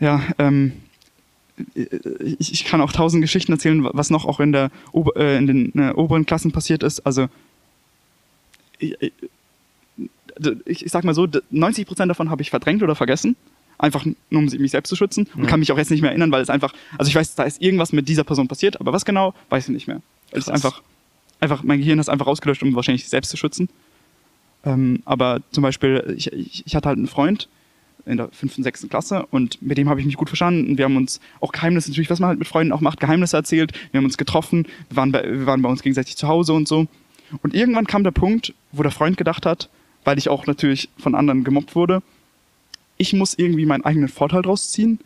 ja 0.00 0.22
ähm, 0.38 0.72
ich, 1.74 2.52
ich, 2.52 2.64
kann 2.64 2.80
auch 2.80 2.92
tausend 2.92 3.22
Geschichten 3.22 3.52
erzählen, 3.52 3.86
was 3.92 4.10
noch 4.10 4.24
auch 4.24 4.40
in, 4.40 4.52
der, 4.52 4.70
äh, 5.16 5.36
in 5.36 5.46
den 5.46 5.72
äh, 5.78 5.92
oberen 5.92 6.26
Klassen 6.26 6.52
passiert 6.52 6.82
ist. 6.82 7.00
Also 7.00 7.28
ich, 8.78 8.96
ich, 10.64 10.86
ich 10.86 10.90
sag 10.90 11.04
mal 11.04 11.14
so, 11.14 11.28
90 11.50 11.86
Prozent 11.86 12.10
davon 12.10 12.30
habe 12.30 12.42
ich 12.42 12.50
verdrängt 12.50 12.82
oder 12.82 12.94
vergessen. 12.94 13.36
Einfach 13.78 14.04
nur, 14.04 14.42
um 14.42 14.44
mich 14.44 14.70
selbst 14.70 14.88
zu 14.88 14.96
schützen. 14.96 15.26
Und 15.34 15.44
ja. 15.44 15.48
kann 15.48 15.60
mich 15.60 15.72
auch 15.72 15.78
jetzt 15.78 15.90
nicht 15.90 16.02
mehr 16.02 16.10
erinnern, 16.10 16.30
weil 16.30 16.42
es 16.42 16.50
einfach, 16.50 16.72
also 16.98 17.08
ich 17.08 17.14
weiß, 17.14 17.34
da 17.34 17.44
ist 17.44 17.60
irgendwas 17.60 17.92
mit 17.92 18.08
dieser 18.08 18.24
Person 18.24 18.48
passiert, 18.48 18.80
aber 18.80 18.92
was 18.92 19.04
genau, 19.04 19.34
weiß 19.50 19.68
ich 19.68 19.74
nicht 19.74 19.88
mehr. 19.88 20.00
Es 20.30 20.44
ist 20.44 20.50
einfach, 20.50 20.82
einfach, 21.40 21.62
mein 21.62 21.78
Gehirn 21.78 21.98
ist 21.98 22.08
einfach 22.08 22.26
ausgelöscht, 22.26 22.62
um 22.62 22.74
wahrscheinlich 22.74 23.02
sich 23.02 23.10
selbst 23.10 23.30
zu 23.30 23.36
schützen. 23.36 23.68
Ähm, 24.64 25.02
aber 25.04 25.40
zum 25.50 25.62
Beispiel, 25.62 26.14
ich, 26.16 26.32
ich, 26.32 26.66
ich 26.66 26.76
hatte 26.76 26.88
halt 26.88 26.98
einen 26.98 27.08
Freund, 27.08 27.48
in 28.06 28.16
der 28.16 28.28
fünften, 28.32 28.62
sechsten 28.62 28.88
Klasse 28.88 29.26
und 29.30 29.62
mit 29.62 29.78
dem 29.78 29.88
habe 29.88 30.00
ich 30.00 30.06
mich 30.06 30.16
gut 30.16 30.28
verstanden. 30.28 30.76
Wir 30.76 30.84
haben 30.84 30.96
uns 30.96 31.20
auch 31.40 31.52
Geheimnisse, 31.52 31.90
natürlich, 31.90 32.10
was 32.10 32.20
man 32.20 32.28
halt 32.28 32.38
mit 32.38 32.48
Freunden 32.48 32.72
auch 32.72 32.80
macht, 32.80 33.00
Geheimnisse 33.00 33.36
erzählt. 33.36 33.72
Wir 33.90 33.98
haben 33.98 34.04
uns 34.04 34.16
getroffen, 34.16 34.66
wir 34.88 34.96
waren 34.96 35.12
bei, 35.12 35.22
wir 35.22 35.46
waren 35.46 35.62
bei 35.62 35.68
uns 35.68 35.82
gegenseitig 35.82 36.16
zu 36.16 36.28
Hause 36.28 36.52
und 36.52 36.66
so. 36.66 36.86
Und 37.42 37.54
irgendwann 37.54 37.86
kam 37.86 38.04
der 38.04 38.10
Punkt, 38.10 38.54
wo 38.72 38.82
der 38.82 38.92
Freund 38.92 39.16
gedacht 39.16 39.46
hat, 39.46 39.68
weil 40.04 40.18
ich 40.18 40.28
auch 40.28 40.46
natürlich 40.46 40.88
von 40.98 41.14
anderen 41.14 41.44
gemobbt 41.44 41.74
wurde, 41.74 42.02
ich 43.02 43.12
muss 43.12 43.34
irgendwie 43.34 43.66
meinen 43.66 43.84
eigenen 43.84 44.08
Vorteil 44.08 44.42
draus 44.42 44.70
ziehen 44.70 45.00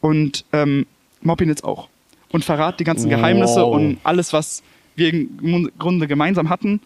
und 0.00 0.44
ähm, 0.52 0.86
mobb 1.22 1.40
ihn 1.40 1.48
jetzt 1.48 1.64
auch. 1.64 1.88
Und 2.30 2.44
verrate 2.44 2.78
die 2.78 2.84
ganzen 2.84 3.10
wow. 3.10 3.16
Geheimnisse 3.16 3.64
und 3.64 3.98
alles, 4.04 4.32
was 4.32 4.62
wir 4.94 5.12
im 5.12 5.70
Grunde 5.78 6.06
gemeinsam 6.06 6.50
hatten, 6.50 6.80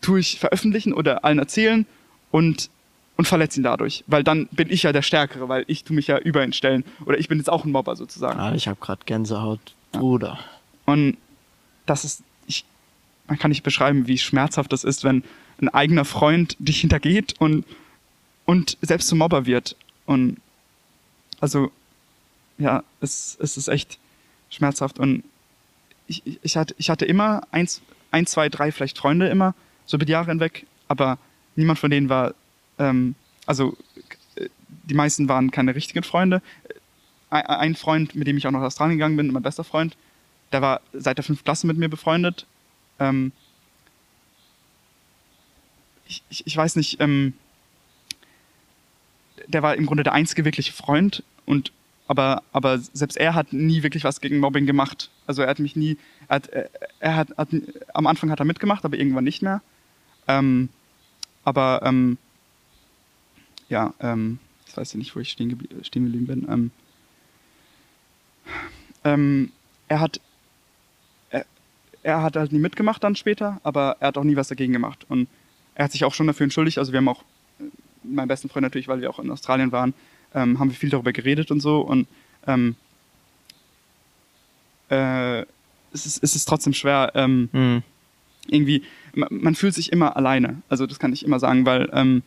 tue 0.00 0.20
ich 0.20 0.38
veröffentlichen 0.38 0.92
oder 0.92 1.24
allen 1.24 1.38
erzählen 1.38 1.86
und 2.30 2.70
und 3.16 3.28
verletze 3.28 3.60
ihn 3.60 3.62
dadurch, 3.62 4.02
weil 4.08 4.24
dann 4.24 4.48
bin 4.50 4.70
ich 4.70 4.82
ja 4.82 4.92
der 4.92 5.02
Stärkere, 5.02 5.48
weil 5.48 5.64
ich 5.68 5.84
tu 5.84 5.92
mich 5.94 6.08
ja 6.08 6.18
über 6.18 6.44
ihn 6.44 6.52
stellen 6.52 6.84
oder 7.06 7.16
ich 7.16 7.28
bin 7.28 7.38
jetzt 7.38 7.48
auch 7.48 7.64
ein 7.64 7.70
Mobber 7.70 7.94
sozusagen. 7.94 8.40
Ah, 8.40 8.52
ich 8.56 8.66
habe 8.66 8.78
gerade 8.80 9.02
Gänsehaut, 9.06 9.60
Bruder. 9.92 10.40
Ja. 10.40 10.92
Und 10.92 11.16
das 11.86 12.04
ist, 12.04 12.24
ich, 12.48 12.64
man 13.28 13.38
kann 13.38 13.50
nicht 13.52 13.62
beschreiben, 13.62 14.08
wie 14.08 14.18
schmerzhaft 14.18 14.72
das 14.72 14.82
ist, 14.82 15.04
wenn 15.04 15.22
ein 15.60 15.68
eigener 15.68 16.04
Freund 16.04 16.56
dich 16.58 16.80
hintergeht 16.80 17.36
und 17.38 17.64
und 18.44 18.76
selbst 18.82 19.08
zum 19.08 19.18
Mobber 19.18 19.46
wird 19.46 19.76
und 20.06 20.38
also 21.40 21.70
ja, 22.58 22.82
es, 23.00 23.36
es 23.40 23.56
ist 23.56 23.68
echt 23.68 23.98
schmerzhaft 24.50 24.98
und 24.98 25.24
ich, 26.06 26.22
ich, 26.42 26.56
hatte, 26.56 26.74
ich 26.78 26.90
hatte 26.90 27.04
immer 27.04 27.42
eins, 27.50 27.82
ein, 28.10 28.26
zwei, 28.26 28.48
drei 28.48 28.70
vielleicht 28.72 28.98
Freunde 28.98 29.28
immer, 29.28 29.54
so 29.86 29.96
über 29.96 30.04
die 30.04 30.12
Jahre 30.12 30.30
hinweg, 30.30 30.66
aber 30.88 31.18
niemand 31.56 31.78
von 31.78 31.90
denen 31.90 32.08
war 32.08 32.34
ähm, 32.78 33.14
also 33.46 33.76
äh, 34.36 34.48
die 34.68 34.94
meisten 34.94 35.28
waren 35.28 35.50
keine 35.50 35.74
richtigen 35.74 36.02
Freunde. 36.02 36.42
Ein 37.30 37.74
Freund, 37.74 38.14
mit 38.14 38.28
dem 38.28 38.36
ich 38.36 38.46
auch 38.46 38.52
nach 38.52 38.60
Australien 38.60 38.98
gegangen 38.98 39.16
bin, 39.16 39.32
mein 39.32 39.42
bester 39.42 39.64
Freund, 39.64 39.96
der 40.52 40.62
war 40.62 40.80
seit 40.92 41.18
der 41.18 41.24
fünften 41.24 41.44
Klasse 41.44 41.66
mit 41.66 41.76
mir 41.76 41.88
befreundet. 41.88 42.46
Ähm, 43.00 43.32
ich, 46.06 46.22
ich, 46.28 46.46
ich, 46.46 46.56
weiß 46.56 46.76
nicht, 46.76 47.00
ähm, 47.00 47.32
der 49.46 49.62
war 49.62 49.76
im 49.76 49.86
Grunde 49.86 50.02
der 50.02 50.12
einzige 50.12 50.44
wirkliche 50.44 50.72
Freund 50.72 51.22
und 51.46 51.72
aber, 52.06 52.42
aber 52.52 52.78
selbst 52.78 53.16
er 53.16 53.34
hat 53.34 53.52
nie 53.52 53.82
wirklich 53.82 54.04
was 54.04 54.20
gegen 54.20 54.38
Mobbing 54.38 54.66
gemacht. 54.66 55.10
Also 55.26 55.40
er 55.42 55.48
hat 55.48 55.58
mich 55.58 55.74
nie, 55.74 55.96
er 56.28 56.36
hat, 56.36 56.50
er 57.00 57.16
hat, 57.16 57.28
hat 57.38 57.48
am 57.94 58.06
Anfang 58.06 58.30
hat 58.30 58.40
er 58.40 58.44
mitgemacht, 58.44 58.84
aber 58.84 58.98
irgendwann 58.98 59.24
nicht 59.24 59.40
mehr. 59.40 59.62
Ähm, 60.28 60.68
aber 61.44 61.80
ähm, 61.82 62.18
ja, 63.70 63.94
ähm, 64.00 64.38
ich 64.66 64.76
weiß 64.76 64.92
ja 64.92 64.98
nicht, 64.98 65.16
wo 65.16 65.20
ich 65.20 65.30
stehen, 65.30 65.68
stehen 65.82 66.04
geblieben 66.04 66.26
bin. 66.26 66.46
Ähm, 66.50 66.70
ähm, 69.04 69.52
er 69.88 70.00
hat 70.00 70.20
er, 71.30 71.46
er, 72.02 72.22
hat 72.22 72.36
halt 72.36 72.52
nie 72.52 72.58
mitgemacht 72.58 73.02
dann 73.02 73.16
später, 73.16 73.60
aber 73.62 73.96
er 74.00 74.08
hat 74.08 74.18
auch 74.18 74.24
nie 74.24 74.36
was 74.36 74.48
dagegen 74.48 74.72
gemacht. 74.72 75.06
Und 75.08 75.28
er 75.74 75.84
hat 75.84 75.92
sich 75.92 76.04
auch 76.04 76.14
schon 76.14 76.26
dafür 76.26 76.44
entschuldigt. 76.44 76.78
Also 76.78 76.92
wir 76.92 76.98
haben 76.98 77.08
auch, 77.08 77.24
äh, 78.04 78.14
mein 78.14 78.28
besten 78.28 78.48
Freund 78.48 78.62
natürlich, 78.62 78.88
weil 78.88 79.00
wir 79.00 79.10
auch 79.10 79.18
in 79.18 79.30
Australien 79.30 79.72
waren, 79.72 79.94
ähm, 80.34 80.58
haben 80.58 80.70
wir 80.70 80.76
viel 80.76 80.90
darüber 80.90 81.12
geredet 81.12 81.50
und 81.50 81.60
so. 81.60 81.80
Und 81.80 82.06
ähm, 82.46 82.76
äh, 84.90 85.40
es, 85.92 86.06
ist, 86.06 86.22
es 86.22 86.36
ist 86.36 86.46
trotzdem 86.46 86.72
schwer, 86.72 87.12
ähm, 87.14 87.48
mhm. 87.52 87.82
irgendwie, 88.48 88.82
man, 89.14 89.28
man, 89.30 89.54
fühlt 89.54 89.74
sich 89.74 89.92
immer 89.92 90.16
alleine. 90.16 90.62
Also 90.68 90.86
das 90.86 90.98
kann 90.98 91.12
ich 91.12 91.24
immer 91.24 91.38
sagen, 91.38 91.66
weil 91.66 91.88
ähm, 91.92 92.22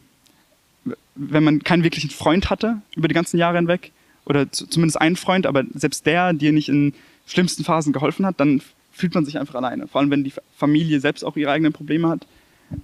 wenn 1.15 1.43
man 1.43 1.63
keinen 1.63 1.83
wirklichen 1.83 2.09
Freund 2.09 2.49
hatte 2.49 2.81
über 2.95 3.07
die 3.07 3.13
ganzen 3.13 3.37
Jahre 3.37 3.57
hinweg, 3.57 3.91
oder 4.27 4.51
zumindest 4.51 4.99
einen 4.99 5.15
Freund, 5.15 5.45
aber 5.45 5.63
selbst 5.73 6.05
der 6.05 6.33
dir 6.33 6.51
nicht 6.51 6.67
in 6.67 6.93
schlimmsten 7.25 7.63
Phasen 7.63 7.93
geholfen 7.93 8.25
hat, 8.25 8.39
dann 8.41 8.61
fühlt 8.91 9.15
man 9.15 9.23
sich 9.23 9.39
einfach 9.39 9.55
alleine. 9.55 9.87
Vor 9.87 10.01
allem, 10.01 10.11
wenn 10.11 10.25
die 10.25 10.33
Familie 10.57 10.99
selbst 10.99 11.23
auch 11.23 11.37
ihre 11.37 11.51
eigenen 11.51 11.71
Probleme 11.71 12.09
hat. 12.09 12.27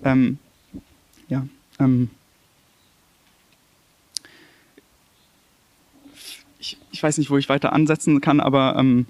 Ähm, 0.05 0.37
ja, 1.27 1.45
ähm, 1.79 2.09
ich, 7.03 7.07
weiß 7.09 7.17
nicht, 7.17 7.29
wo 7.29 7.37
ich 7.37 7.49
weiter 7.49 7.73
ansetzen 7.73 8.21
kann, 8.21 8.39
aber 8.39 8.75
ähm, 8.77 9.07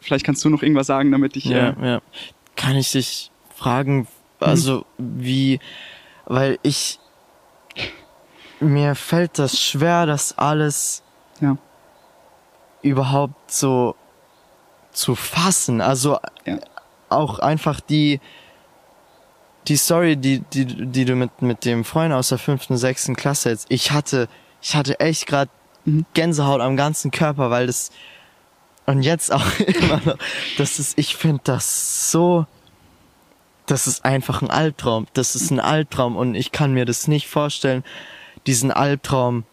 vielleicht 0.00 0.24
kannst 0.24 0.44
du 0.44 0.48
noch 0.48 0.62
irgendwas 0.62 0.86
sagen, 0.86 1.10
damit 1.10 1.36
ich. 1.36 1.46
Ja, 1.46 1.70
äh, 1.70 1.86
ja. 1.86 2.02
Kann 2.54 2.76
ich 2.76 2.92
dich 2.92 3.30
fragen, 3.54 4.06
also 4.38 4.86
wie 4.98 5.58
weil 6.26 6.58
ich 6.62 6.98
mir 8.60 8.94
fällt 8.94 9.38
das 9.38 9.60
schwer, 9.60 10.06
das 10.06 10.38
alles 10.38 11.02
ja. 11.40 11.56
überhaupt 12.82 13.50
so 13.50 13.96
zu 14.92 15.14
fassen. 15.14 15.80
Also 15.80 16.18
ja. 16.44 16.58
auch 17.08 17.38
einfach 17.38 17.80
die 17.80 18.20
die 19.68 19.76
Story, 19.76 20.16
die 20.16 20.40
die 20.52 20.64
die 20.64 21.04
du 21.04 21.16
mit 21.16 21.42
mit 21.42 21.64
dem 21.64 21.84
Freund 21.84 22.14
aus 22.14 22.28
der 22.28 22.38
fünften, 22.38 22.76
sechsten 22.76 23.16
Klasse 23.16 23.50
jetzt. 23.50 23.66
Ich 23.68 23.90
hatte 23.90 24.28
ich 24.66 24.76
hatte 24.76 25.00
echt 25.00 25.26
gerade. 25.26 25.50
Gänsehaut 26.14 26.60
am 26.60 26.76
ganzen 26.76 27.12
Körper, 27.12 27.50
weil 27.50 27.68
das 27.68 27.92
und 28.86 29.02
jetzt 29.02 29.32
auch 29.32 29.46
immer 29.60 30.00
noch. 30.04 30.18
Das 30.58 30.80
ist, 30.80 30.98
ich 30.98 31.14
finde 31.14 31.42
das 31.44 32.10
so 32.10 32.44
das 33.66 33.86
ist 33.86 34.04
einfach 34.04 34.42
ein 34.42 34.50
Albtraum. 34.50 35.06
Das 35.12 35.34
ist 35.34 35.50
ein 35.50 35.60
Albtraum 35.60 36.16
und 36.16 36.34
ich 36.34 36.52
kann 36.52 36.72
mir 36.72 36.84
das 36.84 37.08
nicht 37.08 37.28
vorstellen, 37.28 37.84
diesen 38.46 38.70
Albtraum 38.70 39.44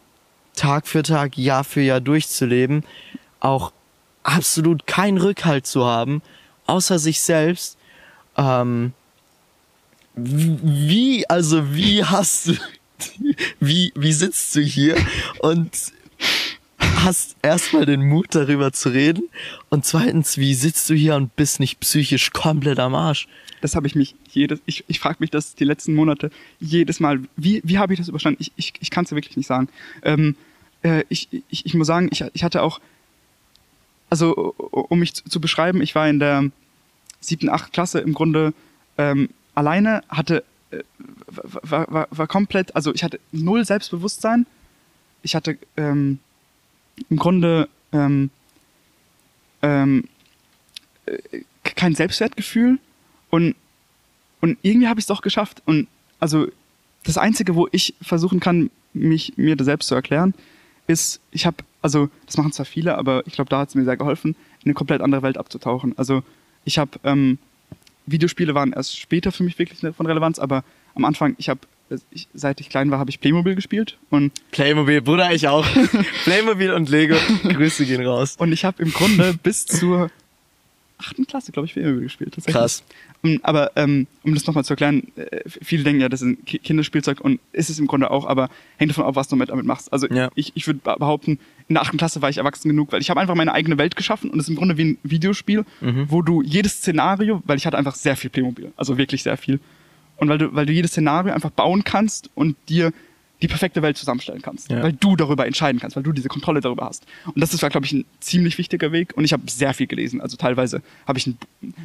Tag 0.54 0.86
für 0.86 1.02
Tag, 1.02 1.36
Jahr 1.36 1.64
für 1.64 1.80
Jahr 1.80 2.00
durchzuleben, 2.00 2.84
auch 3.40 3.72
absolut 4.22 4.86
keinen 4.86 5.18
Rückhalt 5.18 5.66
zu 5.66 5.84
haben, 5.84 6.22
außer 6.66 7.00
sich 7.00 7.20
selbst. 7.20 7.76
Ähm, 8.36 8.92
wie, 10.14 11.28
also 11.28 11.74
wie 11.74 12.04
hast 12.04 12.48
du, 12.48 12.52
wie, 13.60 13.92
wie 13.94 14.12
sitzt 14.12 14.54
du 14.56 14.60
hier 14.60 14.96
und 15.40 15.70
hast 16.78 17.36
erstmal 17.42 17.86
den 17.86 18.06
Mut 18.06 18.34
darüber 18.34 18.72
zu 18.72 18.88
reden 18.88 19.24
und 19.68 19.84
zweitens, 19.84 20.38
wie 20.38 20.54
sitzt 20.54 20.88
du 20.88 20.94
hier 20.94 21.16
und 21.16 21.36
bist 21.36 21.60
nicht 21.60 21.80
psychisch 21.80 22.30
komplett 22.30 22.78
am 22.78 22.94
Arsch? 22.94 23.28
Das 23.60 23.76
habe 23.76 23.86
ich 23.86 23.94
mich 23.94 24.14
jedes, 24.30 24.60
ich, 24.66 24.84
ich 24.88 25.00
frage 25.00 25.16
mich 25.20 25.30
das 25.30 25.54
die 25.54 25.64
letzten 25.64 25.94
Monate 25.94 26.30
jedes 26.60 27.00
Mal, 27.00 27.20
wie, 27.36 27.62
wie 27.64 27.78
habe 27.78 27.92
ich 27.92 27.98
das 27.98 28.08
überstanden? 28.08 28.40
Ich, 28.40 28.52
ich, 28.56 28.74
ich 28.80 28.90
kann 28.90 29.04
es 29.04 29.10
dir 29.10 29.16
wirklich 29.16 29.36
nicht 29.36 29.46
sagen. 29.46 29.68
Ähm, 30.02 30.36
äh, 30.82 31.04
ich, 31.08 31.28
ich, 31.48 31.66
ich 31.66 31.74
muss 31.74 31.86
sagen, 31.86 32.08
ich, 32.12 32.24
ich 32.32 32.44
hatte 32.44 32.62
auch, 32.62 32.80
also 34.10 34.54
um 34.70 34.98
mich 34.98 35.14
zu, 35.14 35.24
zu, 35.24 35.40
beschreiben, 35.40 35.80
ich 35.80 35.94
war 35.94 36.08
in 36.08 36.18
der 36.18 36.50
siebten, 37.20 37.48
achten 37.48 37.72
Klasse 37.72 38.00
im 38.00 38.12
Grunde 38.12 38.52
ähm, 38.98 39.30
alleine, 39.54 40.02
hatte, 40.08 40.44
war, 41.26 41.92
war, 41.92 42.08
war 42.10 42.26
komplett, 42.26 42.74
also 42.74 42.94
ich 42.94 43.04
hatte 43.04 43.20
null 43.32 43.64
Selbstbewusstsein. 43.64 44.46
Ich 45.22 45.34
hatte 45.34 45.58
ähm, 45.76 46.18
im 47.08 47.16
Grunde 47.16 47.68
ähm, 47.92 48.30
ähm, 49.62 50.04
äh, 51.06 51.42
kein 51.62 51.94
Selbstwertgefühl 51.94 52.78
und, 53.30 53.54
und 54.40 54.58
irgendwie 54.62 54.88
habe 54.88 55.00
ich 55.00 55.04
es 55.04 55.08
doch 55.08 55.22
geschafft. 55.22 55.62
Und 55.64 55.88
also 56.20 56.48
das 57.04 57.18
Einzige, 57.18 57.54
wo 57.54 57.68
ich 57.72 57.94
versuchen 58.02 58.40
kann, 58.40 58.70
mich 58.92 59.36
mir 59.36 59.56
das 59.56 59.64
selbst 59.64 59.88
zu 59.88 59.94
erklären, 59.94 60.34
ist, 60.86 61.20
ich 61.30 61.46
habe, 61.46 61.56
also 61.82 62.10
das 62.26 62.36
machen 62.36 62.52
zwar 62.52 62.66
viele, 62.66 62.96
aber 62.96 63.26
ich 63.26 63.32
glaube, 63.32 63.48
da 63.50 63.60
hat 63.60 63.70
es 63.70 63.74
mir 63.74 63.84
sehr 63.84 63.96
geholfen, 63.96 64.36
in 64.60 64.66
eine 64.66 64.74
komplett 64.74 65.00
andere 65.00 65.22
Welt 65.22 65.38
abzutauchen. 65.38 65.96
Also 65.96 66.22
ich 66.64 66.78
habe, 66.78 66.98
ähm, 67.04 67.38
Videospiele 68.06 68.54
waren 68.54 68.72
erst 68.72 68.98
später 68.98 69.32
für 69.32 69.42
mich 69.42 69.58
wirklich 69.58 69.80
von 69.94 70.06
Relevanz, 70.06 70.38
aber 70.38 70.64
am 70.94 71.04
Anfang, 71.04 71.34
ich 71.38 71.48
habe, 71.48 71.60
ich, 72.10 72.28
seit 72.34 72.60
ich 72.60 72.68
klein 72.68 72.90
war, 72.90 72.98
habe 72.98 73.10
ich 73.10 73.20
Playmobil 73.20 73.54
gespielt 73.54 73.98
und 74.10 74.32
Playmobil, 74.50 75.00
Bruder, 75.02 75.32
ich 75.32 75.48
auch. 75.48 75.66
Playmobil 76.24 76.72
und 76.72 76.88
Lego, 76.88 77.16
Grüße 77.42 77.86
gehen 77.86 78.04
raus. 78.04 78.36
Und 78.38 78.52
ich 78.52 78.64
habe 78.64 78.82
im 78.82 78.92
Grunde 78.92 79.34
bis 79.42 79.66
zur 79.66 80.10
achten 81.04 81.26
Klasse, 81.26 81.52
glaube 81.52 81.66
ich, 81.66 81.72
Playmobil 81.72 82.02
gespielt. 82.02 82.36
Krass. 82.46 82.82
Ähm, 83.22 83.40
aber 83.42 83.72
ähm, 83.76 84.06
um 84.22 84.34
das 84.34 84.46
nochmal 84.46 84.64
zu 84.64 84.72
erklären, 84.72 85.08
äh, 85.16 85.40
viele 85.46 85.84
denken 85.84 86.00
ja, 86.00 86.08
das 86.08 86.22
ist 86.22 86.28
ein 86.28 86.44
Kinderspielzeug 86.44 87.20
und 87.20 87.40
ist 87.52 87.70
es 87.70 87.78
im 87.78 87.86
Grunde 87.86 88.10
auch, 88.10 88.26
aber 88.26 88.50
hängt 88.76 88.90
davon 88.90 89.04
ab, 89.04 89.16
was 89.16 89.28
du 89.28 89.36
damit 89.36 89.64
machst. 89.66 89.92
Also 89.92 90.06
ja. 90.08 90.30
ich, 90.34 90.52
ich 90.54 90.66
würde 90.66 90.80
behaupten, 90.80 91.38
in 91.68 91.74
der 91.74 91.82
achten 91.82 91.96
Klasse 91.96 92.22
war 92.22 92.28
ich 92.28 92.38
erwachsen 92.38 92.68
genug, 92.68 92.92
weil 92.92 93.00
ich 93.00 93.10
habe 93.10 93.20
einfach 93.20 93.34
meine 93.34 93.52
eigene 93.52 93.78
Welt 93.78 93.96
geschaffen 93.96 94.30
und 94.30 94.38
es 94.38 94.46
ist 94.46 94.50
im 94.50 94.56
Grunde 94.56 94.76
wie 94.76 94.84
ein 94.84 94.98
Videospiel, 95.02 95.64
mhm. 95.80 96.06
wo 96.08 96.22
du 96.22 96.42
jedes 96.42 96.74
Szenario, 96.74 97.42
weil 97.46 97.56
ich 97.56 97.66
hatte 97.66 97.78
einfach 97.78 97.94
sehr 97.94 98.16
viel 98.16 98.30
Playmobil, 98.30 98.72
also 98.76 98.98
wirklich 98.98 99.22
sehr 99.22 99.36
viel. 99.36 99.60
Und 100.16 100.28
weil 100.28 100.38
du, 100.38 100.54
weil 100.54 100.66
du 100.66 100.72
jedes 100.72 100.92
Szenario 100.92 101.32
einfach 101.32 101.50
bauen 101.50 101.84
kannst 101.84 102.30
und 102.34 102.56
dir 102.68 102.92
die 103.44 103.48
perfekte 103.48 103.82
Welt 103.82 103.98
zusammenstellen 103.98 104.40
kannst, 104.40 104.70
ja. 104.70 104.82
weil 104.82 104.94
du 104.94 105.16
darüber 105.16 105.46
entscheiden 105.46 105.78
kannst, 105.78 105.96
weil 105.96 106.02
du 106.02 106.12
diese 106.12 106.28
Kontrolle 106.28 106.62
darüber 106.62 106.86
hast. 106.86 107.04
Und 107.26 107.40
das 107.42 107.52
ist, 107.52 107.60
glaube 107.60 107.84
ich, 107.84 107.92
ein 107.92 108.06
ziemlich 108.18 108.56
wichtiger 108.56 108.90
Weg. 108.90 109.14
Und 109.16 109.24
ich 109.24 109.34
habe 109.34 109.42
sehr 109.50 109.74
viel 109.74 109.86
gelesen. 109.86 110.22
Also 110.22 110.38
teilweise 110.38 110.80
habe 111.06 111.18
ich, 111.18 111.26
ein, 111.26 111.36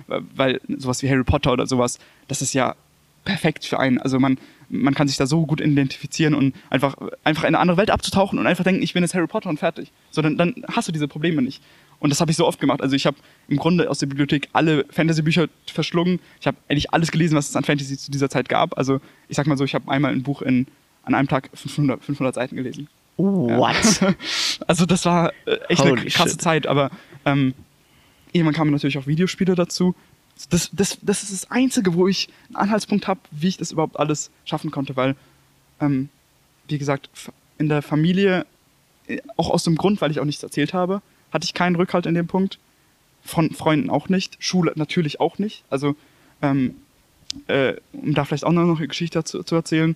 weil 0.08 0.62
sowas 0.70 1.04
wie 1.04 1.10
Harry 1.10 1.26
Potter 1.26 1.52
oder 1.52 1.68
sowas, 1.68 2.00
das 2.30 2.42
ist 2.42 2.54
ja 2.54 2.76
perfekt 3.26 3.66
für 3.66 3.78
einen. 3.78 3.98
Also 3.98 4.20
man, 4.20 4.38
man 4.70 4.96
kann 4.96 5.10
sich 5.10 5.18
da 5.18 5.28
so 5.28 5.46
gut 5.46 5.60
identifizieren 5.60 6.34
und 6.34 6.56
einfach, 6.70 6.96
einfach 7.26 7.44
in 7.44 7.48
eine 7.48 7.60
andere 7.60 7.76
Welt 7.76 7.92
abzutauchen 7.92 8.40
und 8.40 8.48
einfach 8.48 8.64
denken, 8.64 8.82
ich 8.82 8.94
bin 8.94 9.04
jetzt 9.04 9.14
Harry 9.14 9.28
Potter 9.28 9.50
und 9.50 9.60
fertig. 9.60 9.92
So, 10.12 10.22
dann, 10.22 10.38
dann 10.38 10.64
hast 10.72 10.88
du 10.88 10.94
diese 10.94 11.10
Probleme 11.10 11.42
nicht. 11.42 11.62
Und 12.00 12.10
das 12.12 12.22
habe 12.22 12.32
ich 12.32 12.38
so 12.38 12.48
oft 12.48 12.62
gemacht. 12.62 12.82
Also 12.82 12.96
ich 12.96 13.06
habe 13.06 13.18
im 13.50 13.58
Grunde 13.58 13.90
aus 13.90 14.00
der 14.00 14.08
Bibliothek 14.08 14.48
alle 14.54 14.86
Fantasy-Bücher 14.90 15.48
verschlungen. 15.66 16.22
Ich 16.40 16.48
habe 16.48 16.56
eigentlich 16.70 16.94
alles 16.94 17.12
gelesen, 17.12 17.36
was 17.36 17.50
es 17.50 17.56
an 17.58 17.66
Fantasy 17.66 17.98
zu 17.98 18.12
dieser 18.12 18.30
Zeit 18.30 18.48
gab. 18.48 18.78
Also 18.78 19.02
ich 19.28 19.36
sag 19.36 19.48
mal 19.48 19.58
so, 19.58 19.66
ich 19.66 19.76
habe 19.76 19.92
einmal 19.92 20.14
ein 20.14 20.24
Buch 20.24 20.42
in 20.42 20.68
an 21.10 21.16
einem 21.16 21.28
Tag 21.28 21.50
500, 21.54 22.04
500 22.04 22.36
Seiten 22.36 22.56
gelesen. 22.56 22.88
What? 23.18 24.02
Ja. 24.02 24.14
Also 24.68 24.86
das 24.86 25.06
war 25.06 25.34
äh, 25.46 25.56
echt 25.70 25.82
Holy 25.82 26.02
eine 26.02 26.10
krasse 26.10 26.32
shit. 26.32 26.42
Zeit, 26.42 26.68
aber 26.68 26.92
ähm, 27.26 27.56
irgendwann 28.32 28.54
kamen 28.54 28.72
natürlich 28.72 28.98
auch 29.00 29.08
Videospiele 29.08 29.56
dazu. 29.56 29.96
Das, 30.52 30.70
das, 30.72 31.00
das 31.02 31.24
ist 31.24 31.32
das 31.32 31.52
Einzige, 31.52 31.96
wo 31.96 32.08
ich 32.08 32.30
einen 32.48 32.58
Anhaltspunkt 32.58 33.08
habe, 33.08 33.20
wie 33.32 33.48
ich 33.48 33.58
das 33.58 33.72
überhaupt 33.72 33.98
alles 33.98 34.30
schaffen 34.46 34.70
konnte, 34.70 34.96
weil, 34.96 35.16
ähm, 35.82 36.10
wie 36.68 36.78
gesagt, 36.78 37.10
in 37.58 37.68
der 37.68 37.82
Familie, 37.82 38.46
äh, 39.08 39.22
auch 39.38 39.50
aus 39.50 39.64
dem 39.64 39.76
Grund, 39.76 40.02
weil 40.02 40.12
ich 40.12 40.20
auch 40.20 40.26
nichts 40.26 40.44
erzählt 40.44 40.74
habe, 40.74 41.02
hatte 41.32 41.46
ich 41.46 41.56
keinen 41.56 41.76
Rückhalt 41.76 42.06
in 42.06 42.14
dem 42.14 42.28
Punkt. 42.28 42.60
Von 43.24 43.52
Freunden 43.52 43.90
auch 43.90 44.08
nicht, 44.08 44.38
Schule 44.40 44.72
natürlich 44.76 45.20
auch 45.20 45.40
nicht. 45.40 45.64
Also, 45.70 45.96
ähm, 46.42 46.76
äh, 47.48 47.74
um 47.94 48.14
da 48.14 48.24
vielleicht 48.24 48.46
auch 48.46 48.52
noch 48.52 48.78
eine 48.78 48.88
Geschichte 48.88 49.24
zu, 49.24 49.44
zu 49.44 49.56
erzählen, 49.56 49.96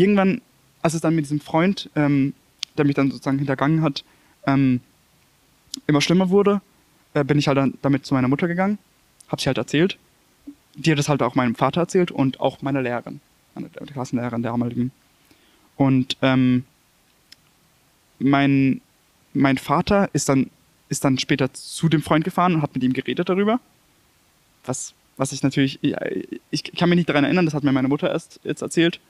irgendwann, 0.00 0.40
als 0.82 0.94
es 0.94 1.00
dann 1.00 1.14
mit 1.14 1.26
diesem 1.26 1.40
Freund, 1.40 1.90
ähm, 1.94 2.34
der 2.76 2.84
mich 2.84 2.94
dann 2.94 3.10
sozusagen 3.10 3.38
hintergangen 3.38 3.82
hat, 3.82 4.04
ähm, 4.46 4.80
immer 5.86 6.00
schlimmer 6.00 6.30
wurde, 6.30 6.60
äh, 7.14 7.24
bin 7.24 7.38
ich 7.38 7.48
halt 7.48 7.58
dann 7.58 7.74
damit 7.82 8.06
zu 8.06 8.14
meiner 8.14 8.28
Mutter 8.28 8.48
gegangen, 8.48 8.78
hab 9.28 9.40
sie 9.40 9.46
halt 9.46 9.58
erzählt. 9.58 9.98
Die 10.74 10.90
hat 10.90 10.98
das 10.98 11.08
halt 11.08 11.22
auch 11.22 11.34
meinem 11.34 11.54
Vater 11.54 11.82
erzählt 11.82 12.10
und 12.10 12.40
auch 12.40 12.62
meiner 12.62 12.82
Lehrerin, 12.82 13.20
meiner 13.54 13.68
Klassenlehrerin 13.68 14.42
der 14.42 14.52
damaligen. 14.52 14.92
Und 15.76 16.16
ähm, 16.22 16.64
mein, 18.18 18.80
mein 19.32 19.58
Vater 19.58 20.10
ist 20.12 20.28
dann, 20.28 20.50
ist 20.88 21.04
dann 21.04 21.18
später 21.18 21.52
zu 21.52 21.88
dem 21.88 22.02
Freund 22.02 22.24
gefahren 22.24 22.54
und 22.54 22.62
hat 22.62 22.74
mit 22.74 22.84
ihm 22.84 22.92
geredet 22.92 23.28
darüber. 23.28 23.60
Was, 24.64 24.94
was 25.16 25.32
ich 25.32 25.42
natürlich, 25.42 25.78
ich, 25.82 25.94
ich 26.50 26.62
kann 26.76 26.88
mich 26.88 26.96
nicht 26.96 27.08
daran 27.08 27.24
erinnern, 27.24 27.46
das 27.46 27.54
hat 27.54 27.64
mir 27.64 27.72
meine 27.72 27.88
Mutter 27.88 28.10
erst 28.10 28.40
jetzt 28.44 28.62
erzählt. 28.62 29.00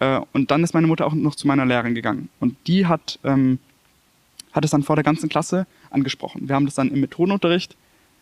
Äh, 0.00 0.20
und 0.32 0.50
dann 0.50 0.62
ist 0.62 0.74
meine 0.74 0.86
Mutter 0.86 1.06
auch 1.06 1.14
noch 1.14 1.34
zu 1.34 1.46
meiner 1.46 1.66
Lehrerin 1.66 1.94
gegangen. 1.94 2.28
Und 2.40 2.56
die 2.66 2.86
hat, 2.86 3.18
ähm, 3.24 3.58
hat 4.52 4.64
es 4.64 4.70
dann 4.70 4.82
vor 4.82 4.96
der 4.96 5.04
ganzen 5.04 5.28
Klasse 5.28 5.66
angesprochen. 5.90 6.48
Wir 6.48 6.54
haben 6.54 6.66
das 6.66 6.74
dann 6.74 6.90
im 6.90 7.00
Methodenunterricht, 7.00 7.76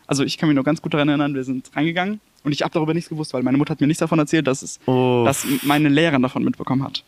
also 0.06 0.22
ich 0.22 0.36
kann 0.38 0.48
mich 0.48 0.54
nur 0.54 0.64
ganz 0.64 0.82
gut 0.82 0.92
daran 0.92 1.08
erinnern, 1.08 1.34
wir 1.34 1.44
sind 1.44 1.70
reingegangen 1.74 2.20
und 2.42 2.52
ich 2.52 2.62
habe 2.62 2.72
darüber 2.72 2.92
nichts 2.92 3.08
gewusst, 3.08 3.32
weil 3.32 3.42
meine 3.42 3.56
Mutter 3.56 3.72
hat 3.72 3.80
mir 3.80 3.86
nichts 3.86 4.00
davon 4.00 4.18
erzählt, 4.18 4.46
dass, 4.46 4.62
es, 4.62 4.78
oh. 4.86 5.22
dass 5.24 5.46
meine 5.62 5.88
Lehrerin 5.88 6.22
davon 6.22 6.44
mitbekommen 6.44 6.84
hat. 6.84 7.04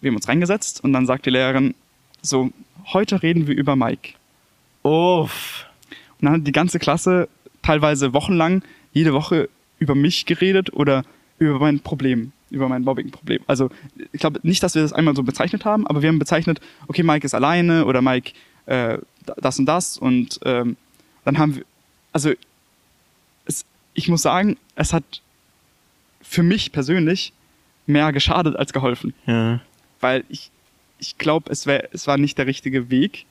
Wir 0.00 0.10
haben 0.10 0.16
uns 0.16 0.28
reingesetzt 0.28 0.82
und 0.84 0.92
dann 0.92 1.06
sagt 1.06 1.26
die 1.26 1.30
Lehrerin 1.30 1.74
so, 2.22 2.50
heute 2.92 3.22
reden 3.22 3.46
wir 3.46 3.56
über 3.56 3.76
Mike. 3.76 4.12
Uff. 4.82 5.66
Und 6.20 6.26
dann 6.26 6.34
hat 6.34 6.46
die 6.46 6.52
ganze 6.52 6.78
Klasse 6.78 7.28
teilweise 7.62 8.12
wochenlang 8.12 8.62
jede 8.92 9.12
Woche 9.12 9.48
über 9.78 9.94
mich 9.94 10.26
geredet 10.26 10.72
oder 10.72 11.04
über 11.38 11.58
mein 11.58 11.80
Problem 11.80 12.32
über 12.50 12.68
mein 12.68 12.82
Mobbing-Problem. 12.82 13.42
Also 13.46 13.70
ich 14.12 14.20
glaube 14.20 14.40
nicht, 14.42 14.62
dass 14.62 14.74
wir 14.74 14.82
das 14.82 14.92
einmal 14.92 15.14
so 15.14 15.22
bezeichnet 15.22 15.64
haben, 15.64 15.86
aber 15.86 16.02
wir 16.02 16.08
haben 16.08 16.18
bezeichnet, 16.18 16.60
okay, 16.88 17.02
Mike 17.02 17.24
ist 17.24 17.34
alleine 17.34 17.84
oder 17.86 18.02
Mike 18.02 18.32
äh, 18.66 18.98
das 19.36 19.58
und 19.58 19.66
das 19.66 19.98
und 19.98 20.40
ähm, 20.44 20.76
dann 21.24 21.38
haben 21.38 21.56
wir, 21.56 21.64
also 22.12 22.32
es, 23.46 23.64
ich 23.94 24.08
muss 24.08 24.22
sagen, 24.22 24.56
es 24.74 24.92
hat 24.92 25.22
für 26.22 26.42
mich 26.42 26.72
persönlich 26.72 27.32
mehr 27.86 28.12
geschadet 28.12 28.56
als 28.56 28.72
geholfen. 28.72 29.14
Ja. 29.26 29.60
Weil 30.00 30.24
ich, 30.28 30.50
ich 30.98 31.18
glaube, 31.18 31.50
es, 31.50 31.66
es 31.66 32.06
war 32.06 32.18
nicht 32.18 32.38
der 32.38 32.46
richtige 32.46 32.90
Weg, 32.90 33.26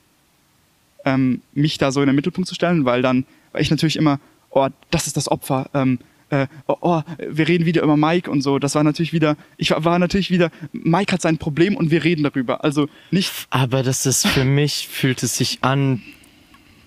ähm, 1.06 1.42
mich 1.54 1.78
da 1.78 1.92
so 1.92 2.02
in 2.02 2.08
den 2.08 2.16
Mittelpunkt 2.16 2.48
zu 2.48 2.56
stellen, 2.56 2.86
weil 2.86 3.02
dann, 3.02 3.26
weil 3.52 3.62
ich 3.62 3.72
natürlich 3.72 3.96
immer, 3.96 4.20
oh, 4.50 4.68
das 4.92 5.08
ist 5.08 5.18
das 5.18 5.30
Opfer, 5.30 5.70
ähm, 5.74 6.00
äh, 6.30 6.48
oh, 6.68 6.76
oh, 6.82 7.02
wir 7.18 7.48
reden 7.48 7.66
wieder 7.66 7.82
über 7.82 7.98
Mike 7.98 8.30
und 8.30 8.42
so. 8.42 8.60
Das 8.60 8.76
war 8.76 8.84
natürlich 8.84 9.14
wieder, 9.14 9.38
ich 9.58 9.72
war, 9.72 9.84
war 9.84 10.00
natürlich 10.00 10.32
wieder, 10.32 10.52
Mike 10.72 11.14
hat 11.14 11.22
sein 11.22 11.38
Problem 11.38 11.76
und 11.76 11.92
wir 11.92 12.04
reden 12.04 12.24
darüber. 12.24 12.64
Also 12.64 12.88
nicht. 13.12 13.32
Aber 13.50 13.84
das 13.84 14.06
ist 14.06 14.28
für 14.28 14.46
mich, 14.46 14.88
fühlt 14.88 15.24
es 15.24 15.38
sich 15.38 15.60
an 15.62 16.02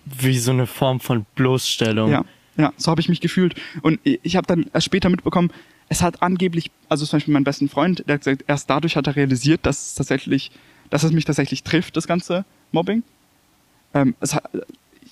wie 0.05 0.39
so 0.39 0.51
eine 0.51 0.67
Form 0.67 1.01
von 1.01 1.27
Bloßstellung. 1.35 2.11
Ja, 2.11 2.25
ja, 2.57 2.73
so 2.77 2.91
habe 2.91 3.01
ich 3.01 3.09
mich 3.09 3.21
gefühlt. 3.21 3.55
Und 3.83 4.01
ich 4.03 4.37
habe 4.37 4.47
dann 4.47 4.67
erst 4.73 4.87
später 4.87 5.09
mitbekommen, 5.09 5.53
es 5.89 6.03
hat 6.03 6.23
angeblich, 6.23 6.71
also 6.89 7.05
zum 7.05 7.19
Beispiel 7.19 7.35
mein 7.35 7.45
besten 7.45 7.69
Freund, 7.69 8.05
der 8.07 8.15
hat 8.15 8.21
gesagt, 8.23 8.45
erst 8.47 8.71
dadurch 8.71 8.97
hat 8.97 9.07
er 9.07 9.17
realisiert, 9.17 9.67
dass 9.67 9.89
es 9.89 9.95
tatsächlich, 9.95 10.51
dass 10.91 11.03
es 11.03 11.13
mich 11.13 11.25
tatsächlich 11.25 11.63
trifft, 11.63 11.97
das 11.97 12.07
ganze 12.07 12.45
Mobbing. 12.73 13.03
Ähm, 13.95 14.15
hat, 14.21 14.51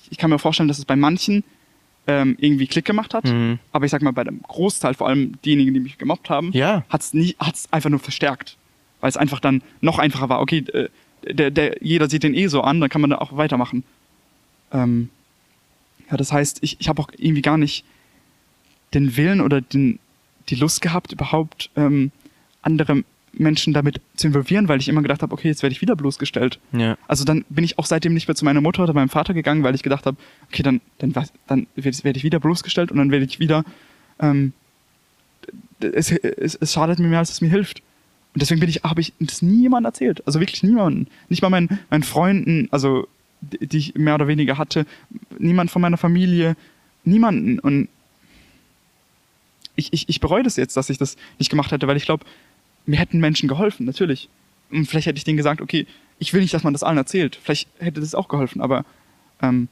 ich 0.09 0.17
kann 0.17 0.29
mir 0.29 0.39
vorstellen, 0.39 0.67
dass 0.67 0.79
es 0.79 0.85
bei 0.85 0.95
manchen 0.95 1.43
ähm, 2.11 2.35
irgendwie 2.39 2.67
Klick 2.67 2.85
gemacht 2.85 3.13
hat. 3.13 3.25
Mhm. 3.25 3.59
Aber 3.71 3.85
ich 3.85 3.91
sag 3.91 4.01
mal, 4.01 4.11
bei 4.11 4.23
dem 4.23 4.41
Großteil, 4.41 4.93
vor 4.93 5.07
allem 5.07 5.39
diejenigen, 5.43 5.73
die 5.73 5.79
mich 5.79 5.97
gemobbt 5.97 6.29
haben, 6.29 6.51
ja. 6.53 6.83
hat 6.89 7.01
es 7.03 7.67
einfach 7.71 7.89
nur 7.89 7.99
verstärkt. 7.99 8.57
Weil 8.99 9.09
es 9.09 9.17
einfach 9.17 9.39
dann 9.39 9.63
noch 9.79 9.97
einfacher 9.97 10.29
war. 10.29 10.41
Okay, 10.41 10.59
äh, 10.73 10.89
der, 11.23 11.51
der, 11.51 11.77
jeder 11.81 12.09
sieht 12.09 12.23
den 12.23 12.33
eh 12.33 12.47
so 12.47 12.61
an, 12.61 12.81
dann 12.81 12.89
kann 12.89 13.01
man 13.01 13.09
da 13.09 13.17
auch 13.17 13.35
weitermachen. 13.37 13.83
Ähm, 14.71 15.09
ja, 16.09 16.17
das 16.17 16.31
heißt, 16.31 16.59
ich, 16.61 16.77
ich 16.79 16.89
habe 16.89 17.01
auch 17.01 17.09
irgendwie 17.17 17.41
gar 17.41 17.57
nicht 17.57 17.85
den 18.93 19.15
Willen 19.15 19.41
oder 19.41 19.61
den, 19.61 19.99
die 20.49 20.55
Lust 20.55 20.81
gehabt, 20.81 21.13
überhaupt 21.13 21.69
ähm, 21.75 22.11
andere 22.61 23.03
Menschen 23.33 23.73
damit 23.73 24.01
zu 24.15 24.27
involvieren, 24.27 24.67
weil 24.67 24.79
ich 24.79 24.89
immer 24.89 25.01
gedacht 25.01 25.21
habe, 25.21 25.33
okay, 25.33 25.47
jetzt 25.47 25.63
werde 25.63 25.73
ich 25.73 25.81
wieder 25.81 25.95
bloßgestellt. 25.95 26.59
Ja. 26.73 26.97
Also 27.07 27.23
dann 27.23 27.45
bin 27.49 27.63
ich 27.63 27.79
auch 27.79 27.85
seitdem 27.85 28.13
nicht 28.13 28.27
mehr 28.27 28.35
zu 28.35 28.45
meiner 28.45 28.61
Mutter 28.61 28.83
oder 28.83 28.93
meinem 28.93 29.09
Vater 29.09 29.33
gegangen, 29.33 29.63
weil 29.63 29.75
ich 29.75 29.83
gedacht 29.83 30.05
habe, 30.05 30.17
okay, 30.49 30.63
dann, 30.63 30.81
dann, 30.97 31.13
dann 31.47 31.67
werde 31.75 32.17
ich 32.17 32.23
wieder 32.23 32.39
bloßgestellt 32.39 32.91
und 32.91 32.97
dann 32.97 33.11
werde 33.11 33.25
ich 33.25 33.39
wieder, 33.39 33.63
ähm, 34.19 34.53
es, 35.79 36.11
es, 36.11 36.55
es 36.55 36.73
schadet 36.73 36.99
mir 36.99 37.07
mehr, 37.07 37.19
als 37.19 37.31
es 37.31 37.41
mir 37.41 37.49
hilft. 37.49 37.81
Und 38.33 38.41
deswegen 38.41 38.59
bin 38.59 38.69
ich, 38.69 38.83
habe 38.83 39.01
ich 39.01 39.13
das 39.19 39.41
niemandem 39.41 39.89
erzählt. 39.89 40.25
Also 40.25 40.39
wirklich 40.39 40.63
niemanden. 40.63 41.07
Nicht 41.27 41.41
mal 41.41 41.49
meinen, 41.49 41.79
meinen 41.89 42.03
Freunden, 42.03 42.67
also 42.71 43.07
die, 43.41 43.67
die 43.67 43.77
ich 43.77 43.95
mehr 43.95 44.15
oder 44.15 44.27
weniger 44.27 44.57
hatte, 44.57 44.85
niemand 45.37 45.71
von 45.71 45.81
meiner 45.81 45.97
Familie, 45.97 46.55
niemanden. 47.03 47.59
Und 47.59 47.89
ich, 49.75 49.91
ich, 49.91 50.07
ich 50.07 50.19
bereue 50.19 50.43
das 50.43 50.55
jetzt, 50.55 50.77
dass 50.77 50.89
ich 50.89 50.97
das 50.97 51.17
nicht 51.39 51.49
gemacht 51.49 51.71
hätte, 51.71 51.87
weil 51.87 51.97
ich 51.97 52.05
glaube, 52.05 52.25
mir 52.85 52.97
hätten 52.97 53.19
Menschen 53.19 53.47
geholfen, 53.47 53.85
natürlich. 53.85 54.29
Und 54.71 54.85
vielleicht 54.85 55.07
hätte 55.07 55.17
ich 55.17 55.23
denen 55.23 55.37
gesagt, 55.37 55.61
okay, 55.61 55.85
ich 56.19 56.33
will 56.33 56.41
nicht, 56.41 56.53
dass 56.53 56.63
man 56.63 56.73
das 56.73 56.83
allen 56.83 56.97
erzählt. 56.97 57.37
Vielleicht 57.41 57.67
hätte 57.79 57.99
das 57.99 58.15
auch 58.15 58.27
geholfen, 58.27 58.61
aber 58.61 58.85
ähm, 59.41 59.67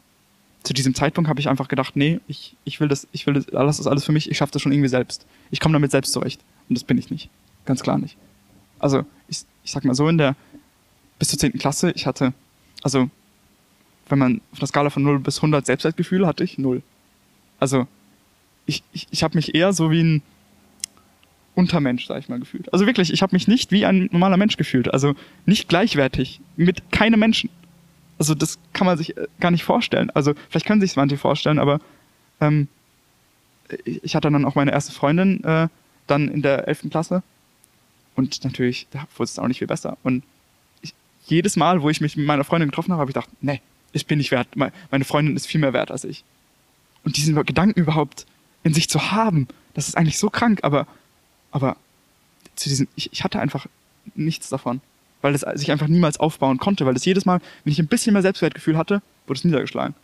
zu 0.63 0.73
diesem 0.73 0.93
Zeitpunkt 0.93 1.29
habe 1.29 1.39
ich 1.39 1.47
einfach 1.47 1.67
gedacht, 1.67 1.95
nee, 1.95 2.19
ich, 2.27 2.55
ich 2.65 2.79
will 2.79 2.87
das, 2.87 3.07
ich 3.11 3.25
will 3.25 3.35
das, 3.35 3.47
lass 3.51 3.77
das 3.77 3.87
alles 3.87 4.03
für 4.03 4.11
mich, 4.11 4.29
ich 4.29 4.37
schaffe 4.37 4.51
das 4.51 4.61
schon 4.61 4.71
irgendwie 4.71 4.89
selbst. 4.89 5.25
Ich 5.51 5.59
komme 5.59 5.73
damit 5.73 5.91
selbst 5.91 6.11
zurecht. 6.11 6.41
Und 6.67 6.77
das 6.77 6.83
bin 6.83 6.97
ich 6.97 7.09
nicht. 7.09 7.29
Ganz 7.65 7.81
klar 7.81 7.97
nicht. 7.97 8.17
Also, 8.77 9.05
ich, 9.27 9.43
ich 9.63 9.71
sag 9.71 9.85
mal 9.85 9.93
so, 9.93 10.07
in 10.07 10.17
der, 10.17 10.35
bis 11.17 11.29
zur 11.29 11.39
10. 11.39 11.53
Klasse, 11.53 11.91
ich 11.91 12.05
hatte, 12.05 12.33
also, 12.83 13.09
wenn 14.09 14.19
man 14.19 14.41
auf 14.51 14.59
einer 14.59 14.67
Skala 14.67 14.89
von 14.89 15.03
0 15.03 15.19
bis 15.19 15.37
100 15.37 15.65
Selbstwertgefühl 15.65 16.25
hatte 16.25 16.43
ich 16.43 16.57
0. 16.57 16.81
Also, 17.59 17.87
ich, 18.65 18.83
ich, 18.91 19.07
ich 19.11 19.23
habe 19.23 19.37
mich 19.37 19.55
eher 19.55 19.73
so 19.73 19.91
wie 19.91 20.01
ein 20.01 20.21
Untermensch, 21.55 22.07
sag 22.07 22.19
ich 22.19 22.29
mal, 22.29 22.39
gefühlt. 22.39 22.71
Also 22.71 22.85
wirklich, 22.85 23.11
ich 23.11 23.21
habe 23.21 23.35
mich 23.35 23.47
nicht 23.47 23.71
wie 23.71 23.85
ein 23.85 24.09
normaler 24.11 24.37
Mensch 24.37 24.57
gefühlt. 24.57 24.93
Also 24.93 25.15
nicht 25.45 25.67
gleichwertig 25.67 26.39
mit 26.55 26.91
keinem 26.91 27.19
Menschen. 27.19 27.49
Also 28.17 28.35
das 28.35 28.59
kann 28.73 28.85
man 28.85 28.97
sich 28.97 29.17
äh, 29.17 29.27
gar 29.39 29.51
nicht 29.51 29.63
vorstellen. 29.63 30.09
Also 30.11 30.33
vielleicht 30.49 30.65
können 30.65 30.81
sich 30.81 30.95
manche 30.95 31.17
vorstellen, 31.17 31.59
aber 31.59 31.79
ähm, 32.41 32.67
ich 33.85 34.15
hatte 34.15 34.31
dann 34.31 34.45
auch 34.45 34.55
meine 34.55 34.71
erste 34.71 34.91
Freundin 34.91 35.43
äh, 35.43 35.67
dann 36.07 36.27
in 36.27 36.41
der 36.41 36.67
11. 36.67 36.89
Klasse 36.89 37.23
und 38.15 38.43
natürlich, 38.43 38.87
da 38.91 39.07
wurde 39.15 39.29
es 39.29 39.39
auch 39.39 39.47
nicht 39.47 39.59
viel 39.59 39.67
besser. 39.67 39.97
Und 40.03 40.23
ich, 40.81 40.93
jedes 41.27 41.55
Mal, 41.55 41.81
wo 41.81 41.89
ich 41.89 42.01
mich 42.01 42.17
mit 42.17 42.25
meiner 42.25 42.43
Freundin 42.43 42.69
getroffen 42.69 42.91
habe, 42.91 42.99
habe 42.99 43.11
ich 43.11 43.15
gedacht, 43.15 43.29
nee, 43.39 43.61
ich 43.93 44.05
bin 44.07 44.17
nicht 44.17 44.31
wert. 44.31 44.49
Meine 44.55 45.05
Freundin 45.05 45.37
ist 45.37 45.47
viel 45.47 45.61
mehr 45.61 45.71
wert 45.71 45.89
als 45.89 46.03
ich. 46.03 46.25
Und 47.05 47.15
diesen 47.15 47.33
Gedanken 47.45 47.79
überhaupt 47.79 48.25
in 48.63 48.73
sich 48.73 48.89
zu 48.89 49.11
haben, 49.11 49.47
das 49.73 49.87
ist 49.87 49.95
eigentlich 49.95 50.17
so 50.17 50.29
krank, 50.29 50.59
aber, 50.63 50.85
aber 51.51 51.77
zu 52.55 52.69
diesem, 52.69 52.87
ich, 52.95 53.11
ich 53.11 53.23
hatte 53.23 53.39
einfach 53.39 53.67
nichts 54.15 54.49
davon 54.49 54.81
weil 55.21 55.35
es 55.35 55.41
sich 55.41 55.71
einfach 55.71 55.87
niemals 55.87 56.19
aufbauen 56.19 56.57
konnte, 56.57 56.85
weil 56.85 56.95
es 56.95 57.05
jedes 57.05 57.25
Mal, 57.25 57.41
wenn 57.63 57.73
ich 57.73 57.79
ein 57.79 57.87
bisschen 57.87 58.13
mehr 58.13 58.21
Selbstwertgefühl 58.21 58.77
hatte, 58.77 59.01
wurde 59.27 59.37
es 59.37 59.43
niedergeschlagen. 59.43 59.95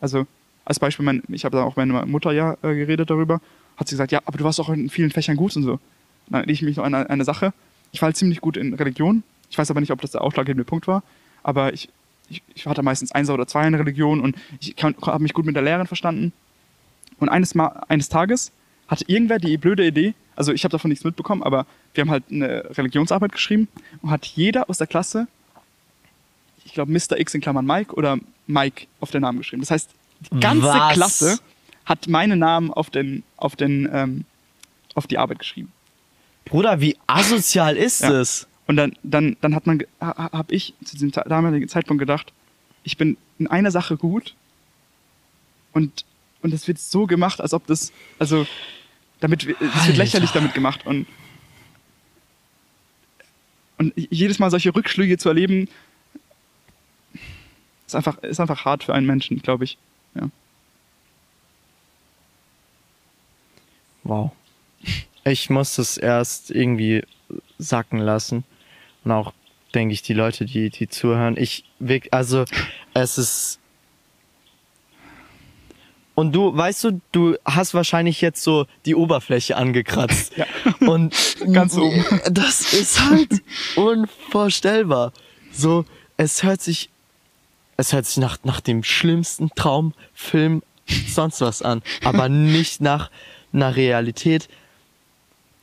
Also 0.00 0.26
als 0.64 0.80
Beispiel, 0.80 1.04
mein, 1.04 1.22
ich 1.28 1.44
habe 1.44 1.56
da 1.56 1.62
auch 1.62 1.76
meine 1.76 2.04
Mutter 2.06 2.32
ja 2.32 2.54
äh, 2.62 2.74
geredet 2.74 3.10
darüber, 3.10 3.40
hat 3.76 3.88
sie 3.88 3.94
gesagt, 3.94 4.12
ja, 4.12 4.20
aber 4.24 4.38
du 4.38 4.44
warst 4.44 4.60
auch 4.60 4.70
in 4.70 4.90
vielen 4.90 5.10
Fächern 5.10 5.36
gut 5.36 5.56
und 5.56 5.62
so. 5.62 5.78
Dann 6.26 6.40
erinnere 6.40 6.52
ich 6.52 6.62
mich 6.62 6.76
noch 6.76 6.84
an 6.84 6.94
eine, 6.94 7.10
eine, 7.10 7.24
Sache. 7.24 7.52
Ich 7.92 8.02
war 8.02 8.06
halt 8.06 8.16
ziemlich 8.16 8.40
gut 8.40 8.56
in 8.56 8.74
Religion. 8.74 9.22
Ich 9.50 9.58
weiß 9.58 9.70
aber 9.70 9.80
nicht, 9.80 9.92
ob 9.92 10.00
das 10.00 10.10
der 10.10 10.22
ausschlaggebende 10.22 10.64
Punkt 10.64 10.88
war, 10.88 11.02
aber 11.44 11.72
ich, 11.72 11.88
ich, 12.28 12.42
ich 12.54 12.66
hatte 12.66 12.82
meistens 12.82 13.12
eins 13.12 13.30
oder 13.30 13.46
zwei 13.46 13.66
in 13.66 13.74
Religion 13.74 14.20
und 14.20 14.36
ich 14.60 14.74
habe 14.82 15.22
mich 15.22 15.34
gut 15.34 15.46
mit 15.46 15.54
der 15.54 15.62
Lehrerin 15.62 15.86
verstanden. 15.86 16.32
Und 17.18 17.28
eines, 17.28 17.54
Mal, 17.54 17.84
eines 17.88 18.08
Tages 18.08 18.50
hatte 18.88 19.04
irgendwer 19.08 19.38
die 19.38 19.56
blöde 19.56 19.86
Idee, 19.86 20.14
also 20.36 20.52
ich 20.52 20.64
habe 20.64 20.72
davon 20.72 20.90
nichts 20.90 21.04
mitbekommen, 21.04 21.42
aber 21.42 21.66
wir 21.94 22.02
haben 22.02 22.10
halt 22.10 22.24
eine 22.30 22.76
Religionsarbeit 22.76 23.32
geschrieben 23.32 23.68
und 24.02 24.10
hat 24.10 24.26
jeder 24.26 24.68
aus 24.68 24.78
der 24.78 24.86
Klasse, 24.86 25.26
ich 26.64 26.74
glaube 26.74 26.92
Mr. 26.92 27.18
X 27.18 27.34
in 27.34 27.40
Klammern 27.40 27.66
Mike 27.66 27.94
oder 27.94 28.18
Mike 28.46 28.86
auf 29.00 29.10
den 29.10 29.22
Namen 29.22 29.38
geschrieben. 29.38 29.62
Das 29.62 29.70
heißt, 29.70 29.90
die 30.32 30.40
ganze 30.40 30.66
Was? 30.66 30.94
Klasse 30.94 31.38
hat 31.84 32.08
meinen 32.08 32.38
Namen 32.38 32.70
auf 32.70 32.90
den, 32.90 33.22
auf 33.36 33.56
den, 33.56 33.88
ähm, 33.92 34.24
auf 34.94 35.06
die 35.06 35.18
Arbeit 35.18 35.38
geschrieben. 35.38 35.72
Bruder, 36.44 36.80
wie 36.80 36.96
asozial 37.06 37.76
ist 37.76 38.02
ja. 38.02 38.10
das? 38.10 38.46
Und 38.66 38.76
dann, 38.76 38.96
dann, 39.02 39.36
dann 39.40 39.54
hat 39.54 39.66
man, 39.66 39.82
habe 40.00 40.54
ich 40.54 40.74
zu 40.84 40.96
diesem 40.96 41.12
damaligen 41.12 41.68
Zeitpunkt 41.68 42.00
gedacht, 42.00 42.32
ich 42.82 42.96
bin 42.96 43.16
in 43.38 43.46
einer 43.46 43.70
Sache 43.70 43.96
gut 43.96 44.34
und 45.72 46.04
und 46.46 46.54
es 46.54 46.68
wird 46.68 46.78
so 46.78 47.06
gemacht, 47.06 47.40
als 47.40 47.52
ob 47.52 47.66
das, 47.66 47.92
also 48.20 48.46
damit, 49.18 49.42
es 49.42 49.86
wird 49.88 49.96
lächerlich 49.96 50.30
damit 50.30 50.54
gemacht 50.54 50.86
und 50.86 51.06
und 53.78 53.92
jedes 53.96 54.38
Mal 54.38 54.50
solche 54.50 54.74
Rückschläge 54.74 55.18
zu 55.18 55.28
erleben, 55.28 55.68
ist 57.84 57.96
einfach, 57.96 58.22
ist 58.22 58.38
einfach 58.38 58.64
hart 58.64 58.84
für 58.84 58.94
einen 58.94 59.06
Menschen, 59.06 59.42
glaube 59.42 59.64
ich. 59.64 59.76
Ja. 60.14 60.30
Wow. 64.04 64.30
Ich 65.24 65.50
muss 65.50 65.74
das 65.74 65.98
erst 65.98 66.50
irgendwie 66.52 67.02
sacken 67.58 67.98
lassen. 67.98 68.44
Und 69.04 69.10
auch, 69.10 69.34
denke 69.74 69.92
ich, 69.92 70.00
die 70.00 70.14
Leute, 70.14 70.46
die, 70.46 70.70
die 70.70 70.88
zuhören. 70.88 71.36
Ich, 71.36 71.64
also, 72.12 72.46
es 72.94 73.18
ist 73.18 73.58
und 76.16 76.32
du, 76.32 76.56
weißt 76.56 76.84
du, 76.84 77.00
du 77.12 77.36
hast 77.44 77.74
wahrscheinlich 77.74 78.22
jetzt 78.22 78.42
so 78.42 78.66
die 78.86 78.96
Oberfläche 78.96 79.56
angekratzt. 79.56 80.32
Ja. 80.36 80.46
Und 80.80 81.14
ganz 81.52 81.76
oben. 81.76 82.04
Das 82.30 82.72
ist 82.72 83.00
halt 83.00 83.42
unvorstellbar. 83.76 85.12
So, 85.52 85.84
es 86.16 86.42
hört 86.42 86.60
sich, 86.60 86.90
es 87.76 87.92
hört 87.92 88.06
sich 88.06 88.16
nach, 88.16 88.38
nach 88.44 88.60
dem 88.60 88.82
schlimmsten 88.82 89.50
Traumfilm 89.54 90.62
sonst 91.08 91.40
was 91.40 91.62
an. 91.62 91.82
Aber 92.04 92.28
nicht 92.30 92.80
nach 92.80 93.10
einer 93.52 93.76
Realität, 93.76 94.48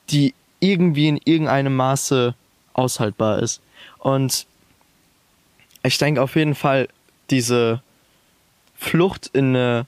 die 0.09 0.33
irgendwie 0.59 1.07
in 1.09 1.19
irgendeinem 1.23 1.75
Maße 1.75 2.35
aushaltbar 2.73 3.39
ist. 3.39 3.61
Und 3.99 4.45
ich 5.83 5.97
denke 5.97 6.21
auf 6.21 6.35
jeden 6.35 6.55
Fall, 6.55 6.87
diese 7.29 7.81
Flucht 8.75 9.29
in 9.33 9.55
eine 9.55 9.85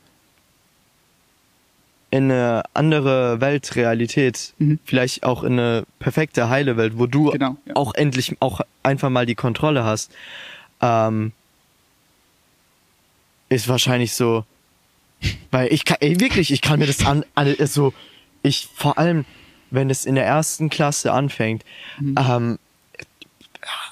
in 2.11 2.31
eine 2.31 2.63
andere 2.73 3.41
Weltrealität, 3.41 4.53
mhm. 4.57 4.79
vielleicht 4.85 5.23
auch 5.23 5.43
in 5.43 5.53
eine 5.53 5.83
perfekte 5.99 6.49
heile 6.49 6.77
Welt, 6.77 6.93
wo 6.97 7.07
du 7.07 7.31
genau, 7.31 7.57
ja. 7.65 7.75
auch 7.75 7.93
endlich 7.93 8.37
auch 8.39 8.61
einfach 8.83 9.09
mal 9.09 9.25
die 9.25 9.35
Kontrolle 9.35 9.83
hast, 9.83 10.11
ähm, 10.81 11.31
ist 13.49 13.67
wahrscheinlich 13.67 14.13
so, 14.13 14.45
weil 15.51 15.71
ich 15.73 15.85
kann, 15.85 15.97
ey, 15.99 16.19
wirklich, 16.19 16.51
ich 16.51 16.61
kann 16.61 16.79
mir 16.79 16.87
das 16.87 17.05
an, 17.05 17.25
an 17.35 17.55
so, 17.65 17.93
ich 18.43 18.69
vor 18.73 18.97
allem, 18.97 19.25
wenn 19.71 19.89
es 19.89 20.05
in 20.05 20.15
der 20.15 20.25
ersten 20.25 20.69
Klasse 20.69 21.11
anfängt, 21.11 21.63
mhm. 21.99 22.15
ähm, 22.17 22.59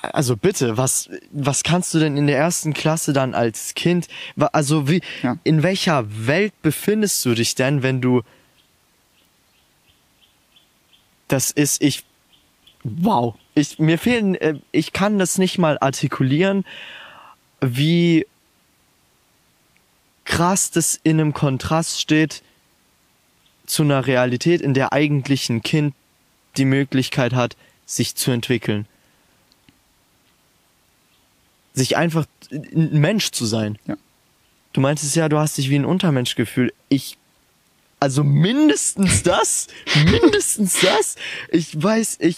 also 0.01 0.37
bitte, 0.37 0.77
was, 0.77 1.09
was 1.31 1.63
kannst 1.63 1.93
du 1.93 1.99
denn 1.99 2.17
in 2.17 2.27
der 2.27 2.37
ersten 2.37 2.73
Klasse 2.73 3.13
dann 3.13 3.33
als 3.33 3.73
Kind, 3.73 4.07
also 4.37 4.87
wie, 4.87 5.01
ja. 5.21 5.37
in 5.43 5.63
welcher 5.63 6.05
Welt 6.27 6.53
befindest 6.61 7.23
du 7.25 7.33
dich 7.33 7.55
denn, 7.55 7.83
wenn 7.83 8.01
du, 8.01 8.21
das 11.27 11.51
ist, 11.51 11.81
ich, 11.81 12.03
wow, 12.83 13.35
ich, 13.55 13.79
mir 13.79 13.97
fehlen, 13.97 14.35
äh, 14.35 14.55
ich 14.71 14.93
kann 14.93 15.17
das 15.17 15.37
nicht 15.37 15.57
mal 15.57 15.77
artikulieren, 15.79 16.65
wie 17.61 18.27
krass 20.25 20.71
das 20.71 20.99
in 21.03 21.19
einem 21.19 21.33
Kontrast 21.33 21.99
steht 21.99 22.43
zu 23.65 23.83
einer 23.83 24.05
Realität, 24.05 24.61
in 24.61 24.73
der 24.73 24.93
eigentlich 24.93 25.49
ein 25.49 25.63
Kind 25.63 25.95
die 26.57 26.65
Möglichkeit 26.65 27.33
hat, 27.33 27.55
sich 27.85 28.15
zu 28.15 28.31
entwickeln 28.31 28.87
sich 31.73 31.97
einfach 31.97 32.25
ein 32.51 32.99
Mensch 32.99 33.31
zu 33.31 33.45
sein. 33.45 33.77
Ja. 33.87 33.97
Du 34.73 34.81
meintest 34.81 35.15
ja, 35.15 35.29
du 35.29 35.37
hast 35.37 35.57
dich 35.57 35.69
wie 35.69 35.75
ein 35.75 35.85
Untermensch 35.85 36.35
gefühlt. 36.35 36.73
Ich, 36.89 37.17
also 37.99 38.23
mindestens 38.23 39.23
das, 39.23 39.67
mindestens 40.05 40.79
das. 40.81 41.15
Ich 41.51 41.81
weiß, 41.81 42.17
ich, 42.21 42.37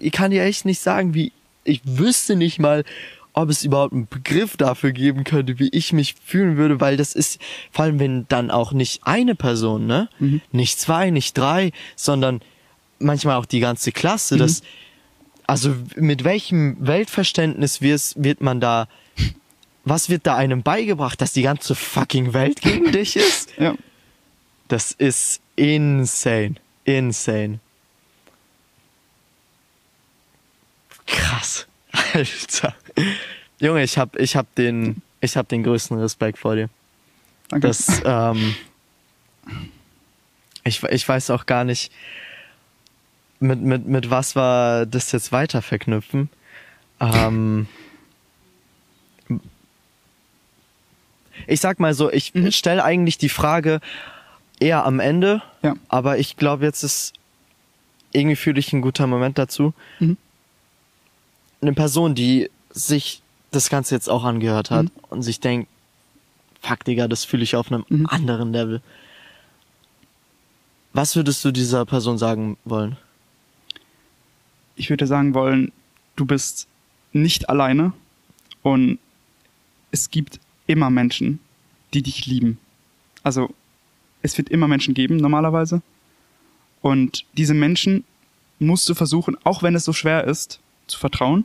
ich 0.00 0.12
kann 0.12 0.30
dir 0.30 0.44
echt 0.44 0.64
nicht 0.64 0.80
sagen, 0.80 1.14
wie, 1.14 1.32
ich 1.64 1.80
wüsste 1.84 2.36
nicht 2.36 2.58
mal, 2.58 2.84
ob 3.32 3.50
es 3.50 3.64
überhaupt 3.64 3.92
einen 3.92 4.08
Begriff 4.08 4.56
dafür 4.56 4.92
geben 4.92 5.22
könnte, 5.24 5.58
wie 5.58 5.68
ich 5.68 5.92
mich 5.92 6.14
fühlen 6.24 6.56
würde, 6.56 6.80
weil 6.80 6.96
das 6.96 7.14
ist, 7.14 7.38
vor 7.70 7.84
allem 7.84 7.98
wenn 7.98 8.26
dann 8.28 8.50
auch 8.50 8.72
nicht 8.72 9.02
eine 9.04 9.34
Person, 9.34 9.86
ne? 9.86 10.08
Mhm. 10.18 10.40
Nicht 10.52 10.80
zwei, 10.80 11.10
nicht 11.10 11.36
drei, 11.36 11.72
sondern 11.96 12.40
manchmal 12.98 13.36
auch 13.36 13.44
die 13.44 13.60
ganze 13.60 13.92
Klasse, 13.92 14.36
mhm. 14.36 14.38
das, 14.38 14.62
also 15.46 15.74
mit 15.94 16.24
welchem 16.24 16.76
Weltverständnis 16.80 17.80
wird 17.80 18.40
man 18.40 18.60
da, 18.60 18.88
was 19.84 20.08
wird 20.08 20.26
da 20.26 20.36
einem 20.36 20.62
beigebracht, 20.62 21.20
dass 21.20 21.32
die 21.32 21.42
ganze 21.42 21.74
fucking 21.74 22.32
Welt 22.32 22.60
gegen 22.60 22.92
dich 22.92 23.16
ist? 23.16 23.52
Ja. 23.58 23.74
Das 24.68 24.90
ist 24.90 25.40
insane. 25.54 26.56
Insane. 26.84 27.60
Krass. 31.06 31.68
Alter. 32.12 32.74
Junge, 33.60 33.84
ich 33.84 33.96
hab, 33.96 34.16
ich 34.16 34.34
hab 34.34 34.52
den, 34.56 35.02
ich 35.20 35.36
hab 35.36 35.48
den 35.48 35.62
größten 35.62 35.98
Respekt 35.98 36.38
vor 36.38 36.56
dir. 36.56 36.68
Danke. 37.48 37.68
Das, 37.68 38.02
ähm, 38.04 38.56
ich, 40.64 40.82
ich 40.82 41.08
weiß 41.08 41.30
auch 41.30 41.46
gar 41.46 41.62
nicht, 41.62 41.92
mit, 43.40 43.60
mit, 43.60 43.86
mit 43.86 44.10
was 44.10 44.36
wir 44.36 44.86
das 44.86 45.12
jetzt 45.12 45.32
weiter 45.32 45.62
verknüpfen. 45.62 46.30
Ähm, 47.00 47.66
ich 51.46 51.60
sag 51.60 51.80
mal 51.80 51.94
so, 51.94 52.10
ich 52.10 52.34
mhm. 52.34 52.50
stelle 52.50 52.84
eigentlich 52.84 53.18
die 53.18 53.28
Frage 53.28 53.80
eher 54.58 54.84
am 54.84 55.00
Ende, 55.00 55.42
ja. 55.62 55.74
aber 55.88 56.18
ich 56.18 56.36
glaube, 56.36 56.64
jetzt 56.64 56.82
ist 56.82 57.12
irgendwie 58.12 58.36
fühle 58.36 58.58
ich 58.58 58.72
ein 58.72 58.80
guter 58.80 59.06
Moment 59.06 59.38
dazu. 59.38 59.74
Mhm. 59.98 60.16
Eine 61.60 61.72
Person, 61.74 62.14
die 62.14 62.50
sich 62.70 63.22
das 63.50 63.68
Ganze 63.68 63.94
jetzt 63.94 64.08
auch 64.08 64.24
angehört 64.24 64.70
hat 64.70 64.84
mhm. 64.84 64.90
und 65.10 65.22
sich 65.22 65.40
denkt, 65.40 65.68
fuck, 66.60 66.84
Digga, 66.84 67.08
das 67.08 67.24
fühle 67.24 67.42
ich 67.42 67.56
auf 67.56 67.70
einem 67.70 67.84
mhm. 67.88 68.06
anderen 68.06 68.52
Level. 68.52 68.80
Was 70.92 71.14
würdest 71.14 71.44
du 71.44 71.52
dieser 71.52 71.84
Person 71.84 72.16
sagen 72.16 72.56
wollen? 72.64 72.96
Ich 74.76 74.90
würde 74.90 75.06
sagen 75.06 75.34
wollen, 75.34 75.72
du 76.16 76.26
bist 76.26 76.68
nicht 77.12 77.48
alleine 77.48 77.92
und 78.62 78.98
es 79.90 80.10
gibt 80.10 80.38
immer 80.66 80.90
Menschen, 80.90 81.40
die 81.94 82.02
dich 82.02 82.26
lieben. 82.26 82.58
Also 83.22 83.54
es 84.22 84.36
wird 84.36 84.50
immer 84.50 84.68
Menschen 84.68 84.94
geben, 84.94 85.16
normalerweise. 85.16 85.82
Und 86.82 87.24
diese 87.36 87.54
Menschen 87.54 88.04
musst 88.58 88.88
du 88.88 88.94
versuchen, 88.94 89.36
auch 89.44 89.62
wenn 89.62 89.74
es 89.74 89.84
so 89.84 89.92
schwer 89.92 90.24
ist, 90.24 90.60
zu 90.86 90.98
vertrauen. 90.98 91.44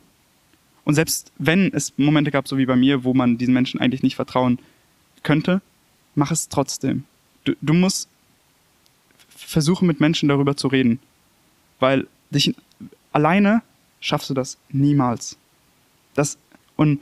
Und 0.83 0.95
selbst 0.95 1.31
wenn 1.37 1.73
es 1.73 1.93
Momente 1.97 2.31
gab, 2.31 2.47
so 2.47 2.57
wie 2.57 2.65
bei 2.65 2.75
mir, 2.75 3.03
wo 3.03 3.13
man 3.13 3.37
diesen 3.37 3.53
Menschen 3.53 3.79
eigentlich 3.79 4.03
nicht 4.03 4.15
vertrauen 4.15 4.59
könnte, 5.23 5.61
mach 6.15 6.31
es 6.31 6.49
trotzdem. 6.49 7.05
Du, 7.43 7.53
du 7.61 7.73
musst 7.73 8.09
versuchen, 9.29 9.87
mit 9.87 9.99
Menschen 9.99 10.29
darüber 10.29 10.57
zu 10.57 10.67
reden. 10.67 10.99
Weil 11.79 12.07
dich 12.29 12.55
alleine 13.11 13.61
schaffst 13.99 14.29
du 14.29 14.33
das 14.33 14.57
niemals. 14.69 15.37
Das, 16.13 16.37
und 16.75 16.99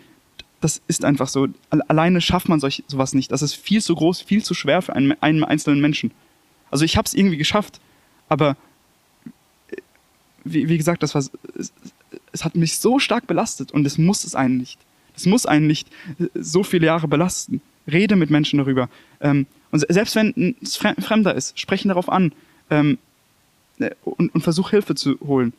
das 0.62 0.82
ist 0.88 1.06
einfach 1.06 1.28
so. 1.28 1.48
Alleine 1.70 2.22
schafft 2.22 2.50
man 2.50 2.60
solch, 2.60 2.84
sowas 2.88 3.14
nicht. 3.14 3.32
Das 3.32 3.42
ist 3.42 3.54
viel 3.54 3.82
zu 3.82 3.96
groß, 3.96 4.22
viel 4.22 4.44
zu 4.44 4.54
schwer 4.54 4.82
für 4.82 4.94
einen, 4.94 5.16
einen 5.22 5.44
einzelnen 5.44 5.82
Menschen. 5.82 6.12
Also 6.72 6.86
ich 6.86 6.98
habe 6.98 7.06
es 7.06 7.14
irgendwie 7.14 7.38
geschafft, 7.38 7.80
aber 8.28 8.58
wie, 10.44 10.70
wie 10.70 10.78
gesagt, 10.78 11.04
das 11.04 11.16
war, 11.16 11.22
es, 11.58 11.72
es, 12.32 12.44
hat 12.44 12.56
mich 12.56 12.80
so 12.80 13.00
stark 13.00 13.28
belastet 13.28 13.72
und 13.72 13.86
es 13.86 13.98
muss 13.98 14.24
es 14.24 14.36
einen 14.36 14.58
nicht. 14.58 14.80
Es 15.16 15.26
muss 15.26 15.46
einen 15.46 15.68
nicht 15.68 15.88
so 16.34 16.64
viele 16.64 16.86
Jahre 16.88 17.08
belasten. 17.08 17.62
Rede 17.88 18.16
mit 18.16 18.30
Menschen 18.30 18.60
darüber. 18.60 18.90
Ähm, 19.20 19.48
und 19.72 19.86
selbst 19.90 20.16
wenn 20.16 20.56
es 20.62 20.78
Fremder 20.78 21.36
ist, 21.36 21.60
sprechen 21.60 21.90
darauf 21.90 22.10
an 22.10 22.32
ähm, 22.70 22.98
äh, 23.80 23.92
und, 24.04 24.34
und 24.34 24.42
versuch 24.42 24.70
Hilfe 24.70 24.96
zu 24.96 25.20
holen. 25.22 25.54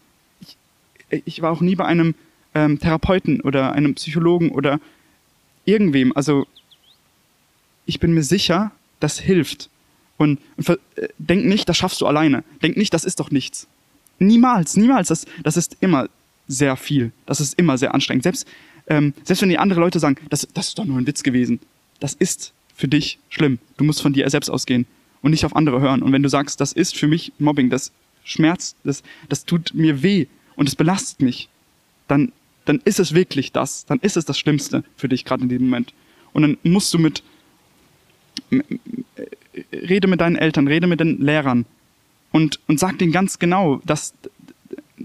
Ich, 1.10 1.42
war 1.42 1.50
auch 1.50 1.60
nie 1.60 1.76
bei 1.76 1.84
einem 1.84 2.14
ähm, 2.54 2.78
Therapeuten 2.78 3.40
oder 3.40 3.72
einem 3.72 3.94
Psychologen 3.94 4.50
oder 4.50 4.80
irgendwem. 5.64 6.14
Also 6.14 6.46
ich 7.86 8.00
bin 8.00 8.14
mir 8.14 8.22
sicher, 8.22 8.72
das 9.00 9.18
hilft. 9.18 9.70
Und, 10.16 10.38
und 10.56 10.68
äh, 10.68 11.08
denk 11.18 11.46
nicht, 11.46 11.68
das 11.68 11.76
schaffst 11.76 12.00
du 12.00 12.06
alleine. 12.06 12.44
Denk 12.62 12.76
nicht, 12.76 12.92
das 12.92 13.04
ist 13.04 13.20
doch 13.20 13.30
nichts. 13.30 13.66
Niemals, 14.18 14.76
niemals. 14.76 15.08
Das, 15.08 15.26
das 15.42 15.56
ist 15.56 15.76
immer 15.80 16.08
sehr 16.46 16.76
viel. 16.76 17.12
Das 17.26 17.40
ist 17.40 17.58
immer 17.58 17.78
sehr 17.78 17.94
anstrengend. 17.94 18.24
Selbst, 18.24 18.46
ähm, 18.86 19.14
selbst 19.24 19.40
wenn 19.42 19.48
die 19.48 19.58
andere 19.58 19.80
Leute 19.80 19.98
sagen, 19.98 20.16
das, 20.28 20.46
das 20.52 20.68
ist 20.68 20.78
doch 20.78 20.84
nur 20.84 20.98
ein 20.98 21.06
Witz 21.06 21.22
gewesen. 21.22 21.60
Das 22.00 22.14
ist 22.14 22.52
für 22.74 22.88
dich 22.88 23.18
schlimm. 23.28 23.58
Du 23.76 23.84
musst 23.84 24.02
von 24.02 24.12
dir 24.12 24.28
selbst 24.28 24.50
ausgehen 24.50 24.86
und 25.22 25.30
nicht 25.30 25.44
auf 25.44 25.56
andere 25.56 25.80
hören. 25.80 26.02
Und 26.02 26.12
wenn 26.12 26.22
du 26.22 26.28
sagst, 26.28 26.60
das 26.60 26.72
ist 26.72 26.96
für 26.96 27.08
mich 27.08 27.32
Mobbing, 27.38 27.70
das 27.70 27.92
schmerzt, 28.24 28.76
das, 28.84 29.02
das 29.28 29.44
tut 29.44 29.72
mir 29.74 30.02
weh 30.02 30.26
und 30.60 30.68
es 30.68 30.76
belastet 30.76 31.22
mich, 31.22 31.48
dann 32.06 32.32
dann 32.64 32.80
ist 32.84 33.00
es 33.00 33.14
wirklich 33.14 33.50
das. 33.50 33.84
Dann 33.86 33.98
ist 33.98 34.16
es 34.16 34.24
das 34.24 34.38
Schlimmste 34.38 34.84
für 34.96 35.08
dich 35.08 35.24
gerade 35.24 35.42
in 35.42 35.48
diesem 35.48 35.66
Moment. 35.66 35.92
Und 36.32 36.42
dann 36.42 36.56
musst 36.62 36.94
du 36.94 36.98
mit, 36.98 37.24
rede 39.72 40.06
mit 40.06 40.20
deinen 40.20 40.36
Eltern, 40.36 40.68
rede 40.68 40.86
mit 40.86 41.00
den 41.00 41.20
Lehrern 41.20 41.66
und, 42.30 42.60
und 42.68 42.78
sag 42.78 42.98
denen 42.98 43.10
ganz 43.10 43.40
genau, 43.40 43.80
dass, 43.84 44.14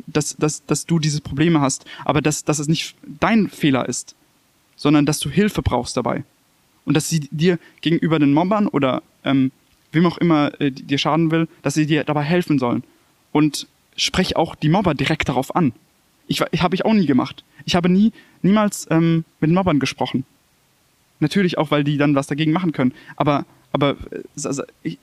dass, 0.06 0.36
dass, 0.36 0.64
dass 0.66 0.86
du 0.86 1.00
diese 1.00 1.22
Probleme 1.22 1.60
hast, 1.60 1.86
aber 2.04 2.22
dass, 2.22 2.44
dass 2.44 2.60
es 2.60 2.68
nicht 2.68 2.96
dein 3.20 3.50
Fehler 3.50 3.90
ist, 3.90 4.16
sondern 4.76 5.08
dass 5.08 5.20
du 5.20 5.30
Hilfe 5.30 5.64
brauchst 5.64 5.98
dabei. 5.98 6.24
Und 6.86 6.96
dass 6.96 7.10
sie 7.10 7.22
dir 7.32 7.58
gegenüber 7.82 8.20
den 8.20 8.32
Mobbern 8.34 8.68
oder 8.68 9.02
ähm, 9.24 9.52
wem 9.92 10.06
auch 10.06 10.20
immer 10.20 10.52
äh, 10.62 10.70
dir 10.70 11.00
schaden 11.00 11.32
will, 11.32 11.48
dass 11.64 11.74
sie 11.74 11.88
dir 11.88 12.04
dabei 12.04 12.22
helfen 12.22 12.60
sollen. 12.60 12.84
Und 13.32 13.68
sprech 13.96 14.36
auch 14.36 14.56
die 14.56 14.70
Mobber 14.70 14.94
direkt 14.94 15.30
darauf 15.30 15.56
an. 15.56 15.74
Ich, 16.28 16.42
ich 16.52 16.62
habe 16.62 16.76
ich 16.76 16.86
auch 16.86 16.94
nie 16.94 17.06
gemacht. 17.06 17.44
Ich 17.66 17.76
habe 17.76 17.90
nie, 17.90 18.12
niemals 18.42 18.88
ähm, 18.90 19.26
mit 19.40 19.52
Mobbern 19.52 19.80
gesprochen. 19.80 20.26
Natürlich 21.20 21.58
auch, 21.58 21.72
weil 21.72 21.84
die 21.84 21.98
dann 21.98 22.16
was 22.16 22.28
dagegen 22.28 22.52
machen 22.52 22.72
können. 22.72 22.94
Aber, 23.16 23.46
aber 23.72 23.96
also, 24.44 24.64
ich, 24.84 24.98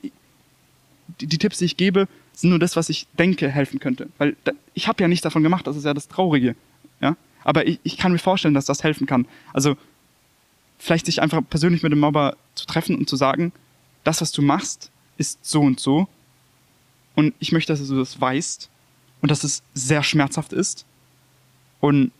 die, 1.19 1.27
die, 1.27 1.37
Tipps, 1.37 1.57
die 1.57 1.65
ich 1.65 1.77
gebe, 1.77 2.07
sind 2.33 2.49
nur 2.49 2.59
das, 2.59 2.75
was 2.75 2.89
ich 2.89 3.07
denke, 3.17 3.49
helfen 3.49 3.79
könnte. 3.79 4.09
Weil 4.17 4.35
da, 4.43 4.51
ich 4.73 4.87
habe 4.87 5.01
ja 5.01 5.07
nichts 5.07 5.23
davon 5.23 5.43
gemacht, 5.43 5.65
das 5.65 5.75
ist 5.75 5.85
ja 5.85 5.93
das 5.93 6.07
Traurige. 6.07 6.55
Ja? 7.01 7.15
Aber 7.43 7.67
ich, 7.67 7.79
ich 7.83 7.97
kann 7.97 8.11
mir 8.11 8.19
vorstellen, 8.19 8.53
dass 8.53 8.65
das 8.65 8.83
helfen 8.83 9.07
kann. 9.07 9.27
Also 9.53 9.75
vielleicht 10.77 11.05
sich 11.05 11.21
einfach 11.21 11.41
persönlich 11.49 11.83
mit 11.83 11.91
dem 11.91 11.99
Mobber 11.99 12.35
zu 12.55 12.65
treffen 12.65 12.97
und 12.97 13.09
zu 13.09 13.15
sagen, 13.15 13.53
das, 14.03 14.21
was 14.21 14.31
du 14.31 14.41
machst, 14.41 14.91
ist 15.17 15.45
so 15.45 15.61
und 15.61 15.79
so. 15.79 16.07
Und 17.15 17.33
ich 17.39 17.51
möchte, 17.51 17.71
dass 17.73 17.87
du 17.87 17.97
das 17.97 18.19
weißt 18.19 18.69
und 19.23 19.31
dass 19.31 19.45
es 19.45 19.63
sehr 19.73 20.03
schmerzhaft 20.03 20.51
ist 20.51 20.85
und 21.79 22.11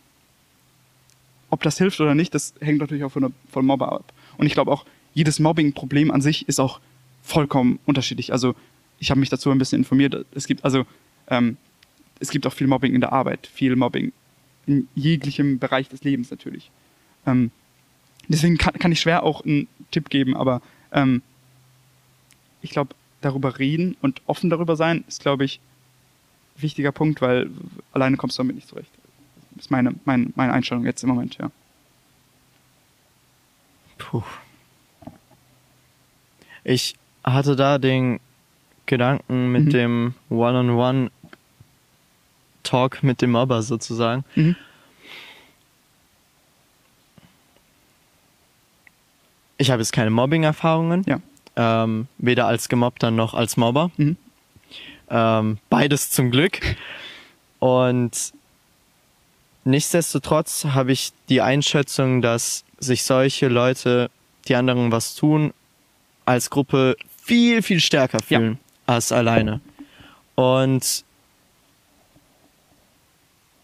ob 1.50 1.62
das 1.62 1.76
hilft 1.76 2.00
oder 2.00 2.14
nicht, 2.14 2.34
das 2.34 2.54
hängt 2.60 2.78
natürlich 2.78 3.04
auch 3.04 3.12
von 3.12 3.22
der, 3.22 3.32
von 3.52 3.66
Mobber 3.66 3.92
ab. 3.92 4.12
Und 4.38 4.46
ich 4.46 4.54
glaube 4.54 4.72
auch, 4.72 4.86
jedes 5.12 5.38
Mobbing-Problem 5.38 6.10
an 6.10 6.22
sich 6.22 6.48
ist 6.48 6.58
auch 6.58 6.80
vollkommen 7.22 7.78
unterschiedlich. 7.84 8.32
Also 8.32 8.54
ich 8.98 9.10
habe 9.10 9.20
mich 9.20 9.28
dazu 9.28 9.50
ein 9.50 9.58
bisschen 9.58 9.80
informiert. 9.80 10.24
Es 10.34 10.46
gibt 10.46 10.64
also 10.64 10.86
ähm, 11.28 11.58
es 12.20 12.30
gibt 12.30 12.46
auch 12.46 12.54
viel 12.54 12.66
Mobbing 12.68 12.94
in 12.94 13.02
der 13.02 13.12
Arbeit, 13.12 13.46
viel 13.46 13.76
Mobbing 13.76 14.12
in 14.66 14.88
jeglichem 14.94 15.58
Bereich 15.58 15.90
des 15.90 16.04
Lebens 16.04 16.30
natürlich. 16.30 16.70
Ähm, 17.26 17.50
deswegen 18.28 18.56
kann, 18.56 18.72
kann 18.78 18.92
ich 18.92 19.00
schwer 19.00 19.24
auch 19.24 19.44
einen 19.44 19.68
Tipp 19.90 20.08
geben, 20.08 20.34
aber 20.34 20.62
ähm, 20.90 21.20
ich 22.62 22.70
glaube, 22.70 22.94
darüber 23.20 23.58
reden 23.58 23.94
und 24.00 24.22
offen 24.24 24.48
darüber 24.48 24.74
sein 24.74 25.04
ist, 25.06 25.20
glaube 25.20 25.44
ich, 25.44 25.60
wichtiger 26.56 26.92
Punkt, 26.92 27.20
weil 27.20 27.50
alleine 27.92 28.16
kommst 28.16 28.38
du 28.38 28.42
damit 28.42 28.56
nicht 28.56 28.68
zurecht 28.68 28.90
ist 29.56 29.70
meine, 29.70 29.94
meine, 30.04 30.26
meine 30.34 30.52
Einstellung 30.52 30.84
jetzt 30.84 31.02
im 31.02 31.08
Moment, 31.10 31.38
ja. 31.38 31.50
Puh. 33.98 34.24
Ich 36.64 36.96
hatte 37.22 37.54
da 37.56 37.78
den 37.78 38.20
Gedanken 38.86 39.52
mit 39.52 39.66
mhm. 39.66 39.70
dem 39.70 40.14
One-on-One-Talk 40.30 43.02
mit 43.02 43.20
dem 43.22 43.30
Mobber 43.32 43.62
sozusagen. 43.62 44.24
Mhm. 44.34 44.56
Ich 49.56 49.70
habe 49.70 49.80
jetzt 49.80 49.92
keine 49.92 50.10
Mobbing-Erfahrungen. 50.10 51.04
Ja. 51.06 51.20
Ähm, 51.56 52.08
weder 52.18 52.48
als 52.48 52.68
Gemobbter 52.68 53.12
noch 53.12 53.34
als 53.34 53.56
Mobber. 53.56 53.92
Mhm. 53.96 54.16
Ähm, 55.10 55.58
beides 55.68 56.10
zum 56.10 56.30
Glück. 56.30 56.60
Und 57.58 58.32
Nichtsdestotrotz 59.64 60.66
habe 60.66 60.92
ich 60.92 61.12
die 61.30 61.40
Einschätzung, 61.40 62.20
dass 62.20 62.64
sich 62.78 63.02
solche 63.02 63.48
Leute, 63.48 64.10
die 64.46 64.56
anderen 64.56 64.92
was 64.92 65.14
tun, 65.14 65.54
als 66.26 66.50
Gruppe 66.50 66.96
viel, 67.22 67.62
viel 67.62 67.80
stärker 67.80 68.20
fühlen 68.20 68.58
ja. 68.86 68.94
als 68.94 69.10
alleine. 69.10 69.60
Und 70.34 71.04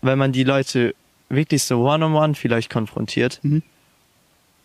wenn 0.00 0.18
man 0.18 0.32
die 0.32 0.44
Leute 0.44 0.94
wirklich 1.28 1.62
so 1.64 1.82
one-on-one 1.82 2.14
-on 2.14 2.30
-one 2.30 2.34
vielleicht 2.34 2.70
konfrontiert, 2.70 3.40
mhm. 3.42 3.62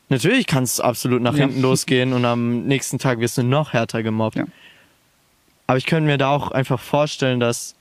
natürlich 0.08 0.48
kann 0.48 0.64
es 0.64 0.80
absolut 0.80 1.22
nach 1.22 1.34
ja. 1.34 1.46
hinten 1.46 1.62
losgehen 1.62 2.14
und 2.14 2.24
am 2.24 2.64
nächsten 2.64 2.98
Tag 2.98 3.20
wirst 3.20 3.38
du 3.38 3.44
noch 3.44 3.74
härter 3.74 4.04
gemobbt. 4.04 4.38
Ja. 4.38 4.46
Aber 5.68 5.78
ich 5.78 5.86
könnte 5.86 6.08
mir 6.08 6.18
da 6.18 6.30
auch 6.30 6.52
einfach 6.52 6.80
vorstellen, 6.80 7.40
dass 7.40 7.76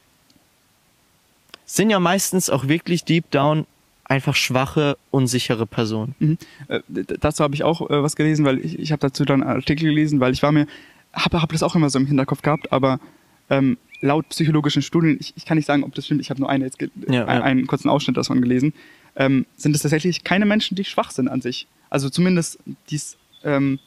sind 1.67 1.91
ja 1.91 1.99
meistens 1.99 2.51
auch 2.51 2.69
wirklich 2.69 3.05
deep 3.05 3.31
down 3.31 3.67
einfach 4.05 4.35
schwache, 4.35 4.99
unsichere 5.11 5.67
Personen. 5.67 6.15
Mhm. 6.19 6.39
Äh, 6.69 6.81
dazu 6.89 7.43
habe 7.43 7.55
ich 7.55 7.65
auch 7.65 7.81
äh, 7.91 8.03
was 8.03 8.17
gelesen, 8.17 8.45
weil 8.45 8.59
ich, 8.59 8.79
ich 8.79 8.93
habe 8.93 9.01
dazu 9.01 9.25
dann 9.25 9.43
einen 9.43 9.57
Artikel 9.57 9.89
gelesen, 9.89 10.21
weil 10.21 10.33
ich 10.33 10.43
war 10.43 10.53
mir, 10.53 10.67
habe 11.13 11.41
hab 11.41 11.51
das 11.51 11.63
auch 11.63 11.75
immer 11.75 11.89
so 11.89 11.99
im 11.99 12.07
Hinterkopf 12.07 12.43
gehabt, 12.43 12.71
aber 12.71 13.01
ähm, 13.49 13.79
laut 14.01 14.29
psychologischen 14.29 14.83
Studien, 14.83 15.17
ich, 15.19 15.33
ich 15.37 15.47
kann 15.47 15.57
nicht 15.57 15.67
sagen, 15.67 15.85
ob 15.85 15.95
das 15.95 16.05
stimmt, 16.05 16.21
ich 16.21 16.31
habe 16.31 16.41
nur 16.41 16.51
eine 16.51 16.67
jetzt 16.67 16.81
ja, 16.81 16.89
einen, 17.07 17.17
ja. 17.27 17.43
einen 17.43 17.67
kurzen 17.67 17.89
Ausschnitt 17.89 18.17
davon 18.17 18.43
gelesen, 18.43 18.75
ähm, 19.17 19.47
sind 19.57 19.75
es 19.75 19.83
tatsächlich 19.83 20.23
keine 20.23 20.45
Menschen, 20.45 20.75
die 20.75 20.85
schwach 20.85 21.11
sind 21.11 21.29
an 21.29 21.41
sich. 21.41 21.67
Also 21.89 22.11
zumindest 22.11 22.59
dies 22.91 23.17
ähm, 23.43 23.79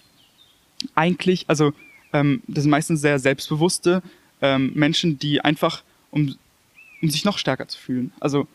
eigentlich, 0.95 1.45
also 1.47 1.73
ähm, 2.13 2.41
das 2.47 2.63
sind 2.63 2.71
meistens 2.71 3.01
sehr 3.01 3.19
selbstbewusste 3.19 4.01
ähm, 4.41 4.71
Menschen, 4.75 5.19
die 5.19 5.41
einfach 5.41 5.83
um 6.11 6.35
um 7.01 7.09
sich 7.09 7.25
noch 7.25 7.37
stärker 7.37 7.67
zu 7.67 7.79
fühlen. 7.79 8.11
Also 8.19 8.47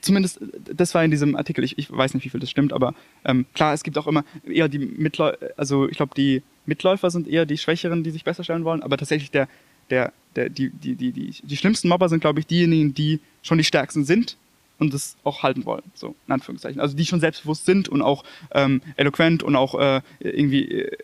zumindest, 0.00 0.40
das 0.64 0.94
war 0.94 1.04
in 1.04 1.10
diesem 1.10 1.36
Artikel, 1.36 1.64
ich, 1.64 1.78
ich 1.78 1.90
weiß 1.90 2.14
nicht, 2.14 2.24
wie 2.24 2.28
viel 2.28 2.40
das 2.40 2.50
stimmt, 2.50 2.72
aber 2.72 2.94
ähm, 3.24 3.46
klar, 3.54 3.74
es 3.74 3.82
gibt 3.82 3.98
auch 3.98 4.06
immer 4.06 4.24
eher 4.48 4.68
die 4.68 4.78
Mitläufer, 4.78 5.38
also 5.56 5.88
ich 5.88 5.96
glaube, 5.96 6.14
die 6.14 6.42
Mitläufer 6.64 7.10
sind 7.10 7.28
eher 7.28 7.46
die 7.46 7.58
Schwächeren, 7.58 8.04
die 8.04 8.10
sich 8.10 8.24
besser 8.24 8.44
stellen 8.44 8.64
wollen, 8.64 8.82
aber 8.82 8.96
tatsächlich 8.96 9.30
der, 9.30 9.48
der, 9.90 10.12
der, 10.34 10.48
die, 10.48 10.70
die, 10.70 10.94
die, 10.94 11.12
die, 11.12 11.30
die 11.30 11.56
schlimmsten 11.56 11.88
Mobber 11.88 12.08
sind, 12.08 12.20
glaube 12.20 12.40
ich, 12.40 12.46
diejenigen, 12.46 12.94
die 12.94 13.20
schon 13.42 13.58
die 13.58 13.64
stärksten 13.64 14.04
sind 14.04 14.36
und 14.78 14.92
das 14.92 15.16
auch 15.24 15.42
halten 15.42 15.64
wollen, 15.64 15.84
so 15.94 16.14
in 16.26 16.32
Anführungszeichen. 16.32 16.80
Also 16.80 16.96
die 16.96 17.06
schon 17.06 17.20
selbstbewusst 17.20 17.66
sind 17.66 17.88
und 17.88 18.02
auch 18.02 18.24
ähm, 18.52 18.82
eloquent 18.96 19.42
und 19.42 19.56
auch 19.56 19.78
äh, 19.78 20.02
irgendwie 20.20 20.70
äh, 20.70 20.96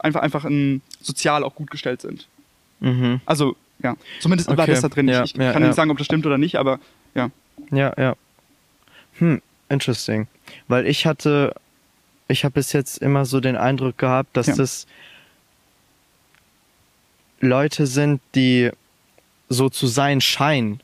einfach, 0.00 0.20
einfach 0.20 0.44
ein, 0.44 0.82
sozial 1.00 1.44
auch 1.44 1.54
gut 1.54 1.70
gestellt 1.70 2.02
sind. 2.02 2.28
Mhm. 2.80 3.20
Also 3.26 3.56
ja, 3.82 3.96
zumindest 4.20 4.48
okay. 4.48 4.58
war 4.58 4.66
das 4.66 4.80
da 4.80 4.88
drin. 4.88 5.08
Ja, 5.08 5.24
ich, 5.24 5.34
ich 5.34 5.40
ja, 5.40 5.52
kann 5.52 5.62
ja. 5.62 5.68
nicht 5.68 5.76
sagen, 5.76 5.90
ob 5.90 5.98
das 5.98 6.06
stimmt 6.06 6.26
oder 6.26 6.38
nicht, 6.38 6.56
aber 6.56 6.80
ja. 7.14 7.30
Ja, 7.70 7.92
ja. 7.96 8.16
Hm, 9.18 9.42
interesting. 9.68 10.28
Weil 10.68 10.86
ich 10.86 11.06
hatte, 11.06 11.54
ich 12.28 12.44
habe 12.44 12.52
bis 12.54 12.72
jetzt 12.72 12.98
immer 12.98 13.24
so 13.24 13.40
den 13.40 13.56
Eindruck 13.56 13.98
gehabt, 13.98 14.36
dass 14.36 14.46
das 14.46 14.86
Leute 17.40 17.86
sind, 17.86 18.20
die 18.34 18.70
so 19.48 19.68
zu 19.68 19.86
sein 19.86 20.20
scheinen, 20.20 20.80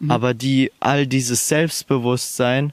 mhm. 0.00 0.10
aber 0.10 0.34
die 0.34 0.72
all 0.80 1.06
dieses 1.06 1.48
Selbstbewusstsein 1.48 2.72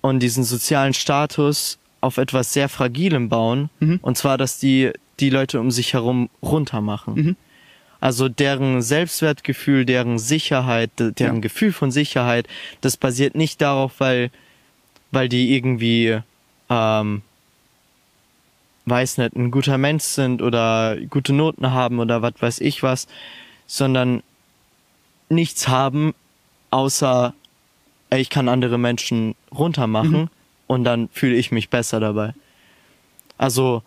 und 0.00 0.20
diesen 0.20 0.44
sozialen 0.44 0.94
Status 0.94 1.78
auf 2.00 2.18
etwas 2.18 2.52
sehr 2.52 2.68
Fragilem 2.68 3.28
bauen. 3.28 3.70
Mhm. 3.80 3.98
Und 4.02 4.16
zwar, 4.16 4.38
dass 4.38 4.58
die 4.58 4.92
die 5.20 5.30
Leute 5.30 5.60
um 5.60 5.70
sich 5.70 5.92
herum 5.92 6.30
runter 6.42 6.80
machen. 6.80 7.14
Mhm. 7.14 7.36
Also 8.00 8.28
deren 8.28 8.80
Selbstwertgefühl, 8.80 9.84
deren 9.84 10.18
Sicherheit, 10.18 10.90
deren 10.98 11.36
ja. 11.36 11.40
Gefühl 11.40 11.72
von 11.72 11.90
Sicherheit, 11.90 12.48
das 12.80 12.96
basiert 12.96 13.34
nicht 13.34 13.60
darauf, 13.60 14.00
weil, 14.00 14.30
weil 15.10 15.28
die 15.28 15.54
irgendwie, 15.54 16.18
ähm, 16.70 17.22
weiß 18.86 19.18
nicht, 19.18 19.36
ein 19.36 19.50
guter 19.50 19.76
Mensch 19.76 20.04
sind 20.04 20.40
oder 20.40 20.96
gute 21.10 21.34
Noten 21.34 21.72
haben 21.72 21.98
oder 21.98 22.22
was 22.22 22.34
weiß 22.40 22.60
ich 22.60 22.82
was, 22.82 23.06
sondern 23.66 24.22
nichts 25.28 25.68
haben, 25.68 26.14
außer 26.70 27.34
ey, 28.08 28.20
ich 28.20 28.30
kann 28.30 28.48
andere 28.48 28.78
Menschen 28.78 29.34
runtermachen 29.52 30.22
mhm. 30.22 30.30
Und 30.70 30.84
dann 30.84 31.08
fühle 31.08 31.34
ich 31.34 31.50
mich 31.50 31.68
besser 31.68 31.98
dabei. 31.98 32.32
Also, 33.36 33.82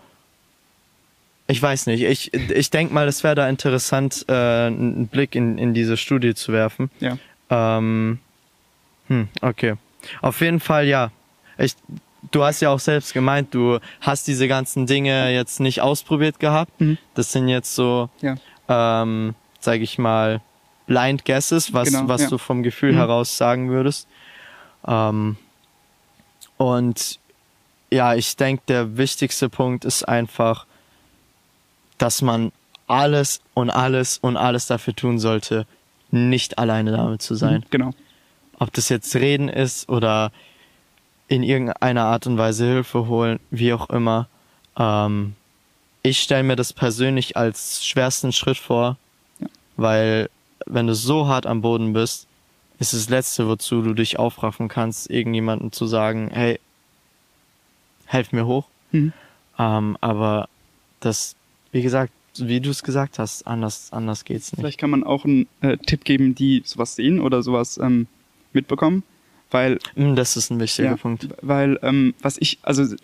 ich 1.47 1.61
weiß 1.61 1.87
nicht, 1.87 2.03
ich, 2.03 2.33
ich 2.33 2.71
denke 2.71 2.93
mal, 2.93 3.07
es 3.07 3.23
wäre 3.23 3.35
da 3.35 3.47
interessant, 3.47 4.25
äh, 4.27 4.33
einen 4.33 5.07
Blick 5.07 5.33
in, 5.33 5.57
in 5.57 5.73
diese 5.73 5.95
Studie 5.95 6.35
zu 6.35 6.51
werfen. 6.51 6.91
Ja. 6.99 7.17
Ähm, 7.49 8.19
hm, 9.07 9.29
okay. 9.41 9.75
Auf 10.21 10.41
jeden 10.41 10.59
Fall, 10.59 10.85
ja. 10.85 11.11
Ich, 11.57 11.75
du 12.31 12.43
hast 12.43 12.59
ja 12.59 12.69
auch 12.69 12.81
selbst 12.81 13.13
gemeint, 13.13 13.53
du 13.53 13.79
hast 14.01 14.27
diese 14.27 14.49
ganzen 14.49 14.85
Dinge 14.85 15.33
jetzt 15.33 15.61
nicht 15.61 15.79
ausprobiert 15.79 16.41
gehabt. 16.41 16.81
Mhm. 16.81 16.97
Das 17.13 17.31
sind 17.31 17.47
jetzt 17.47 17.75
so, 17.75 18.09
ja. 18.19 18.35
ähm, 18.67 19.35
sag 19.61 19.79
ich 19.79 19.97
mal, 19.97 20.41
Blind 20.87 21.23
Guesses, 21.23 21.71
was, 21.71 21.93
genau, 21.93 22.09
was 22.09 22.23
ja. 22.23 22.27
du 22.27 22.37
vom 22.37 22.61
Gefühl 22.61 22.91
mhm. 22.91 22.97
heraus 22.97 23.37
sagen 23.37 23.69
würdest. 23.69 24.09
Ähm, 24.85 25.37
und 26.63 27.19
ja, 27.91 28.15
ich 28.15 28.37
denke, 28.37 28.63
der 28.69 28.95
wichtigste 28.95 29.49
Punkt 29.49 29.83
ist 29.83 30.07
einfach, 30.07 30.65
dass 31.97 32.21
man 32.21 32.53
alles 32.87 33.41
und 33.53 33.69
alles 33.69 34.17
und 34.19 34.37
alles 34.37 34.67
dafür 34.67 34.95
tun 34.95 35.19
sollte, 35.19 35.67
nicht 36.09 36.59
alleine 36.59 36.91
damit 36.93 37.21
zu 37.21 37.35
sein. 37.35 37.65
Mhm, 37.65 37.69
genau. 37.69 37.91
Ob 38.59 38.71
das 38.71 38.87
jetzt 38.87 39.13
Reden 39.17 39.49
ist 39.49 39.89
oder 39.89 40.31
in 41.27 41.43
irgendeiner 41.43 42.05
Art 42.05 42.27
und 42.27 42.37
Weise 42.37 42.65
Hilfe 42.65 43.07
holen, 43.09 43.41
wie 43.51 43.73
auch 43.73 43.89
immer. 43.89 44.29
Ähm, 44.77 45.35
ich 46.01 46.21
stelle 46.21 46.43
mir 46.43 46.55
das 46.55 46.71
persönlich 46.71 47.35
als 47.35 47.85
schwersten 47.85 48.31
Schritt 48.31 48.57
vor, 48.57 48.95
ja. 49.39 49.47
weil 49.75 50.29
wenn 50.65 50.87
du 50.87 50.95
so 50.95 51.27
hart 51.27 51.45
am 51.45 51.61
Boden 51.61 51.91
bist, 51.91 52.25
ist 52.79 52.93
das 52.93 53.09
Letzte, 53.09 53.47
wozu 53.47 53.81
du 53.81 53.93
dich 53.93 54.19
aufraffen 54.19 54.67
kannst, 54.67 55.09
irgendjemandem 55.09 55.71
zu 55.71 55.85
sagen, 55.85 56.29
hey, 56.31 56.59
helf 58.05 58.31
mir 58.31 58.45
hoch. 58.45 58.67
Mhm. 58.91 59.13
Ähm, 59.57 59.97
aber 60.01 60.49
das, 60.99 61.35
wie 61.71 61.81
gesagt, 61.81 62.11
wie 62.37 62.59
du 62.59 62.71
es 62.71 62.83
gesagt 62.83 63.19
hast, 63.19 63.45
anders, 63.45 63.89
anders 63.91 64.25
geht's 64.25 64.51
nicht. 64.51 64.59
Vielleicht 64.59 64.79
kann 64.79 64.89
man 64.89 65.03
auch 65.03 65.25
einen 65.25 65.47
äh, 65.61 65.77
Tipp 65.77 66.03
geben, 66.03 66.35
die 66.35 66.63
sowas 66.65 66.95
sehen 66.95 67.19
oder 67.19 67.43
sowas 67.43 67.77
ähm, 67.77 68.07
mitbekommen, 68.53 69.03
weil. 69.51 69.79
Mm, 69.95 70.15
das 70.15 70.35
ist 70.35 70.49
ein 70.49 70.59
wichtiger 70.59 70.89
ja, 70.89 70.97
Punkt. 70.97 71.29
Weil, 71.41 71.79
ähm, 71.83 72.15
was 72.21 72.37
ich, 72.39 72.57
also 72.63 72.95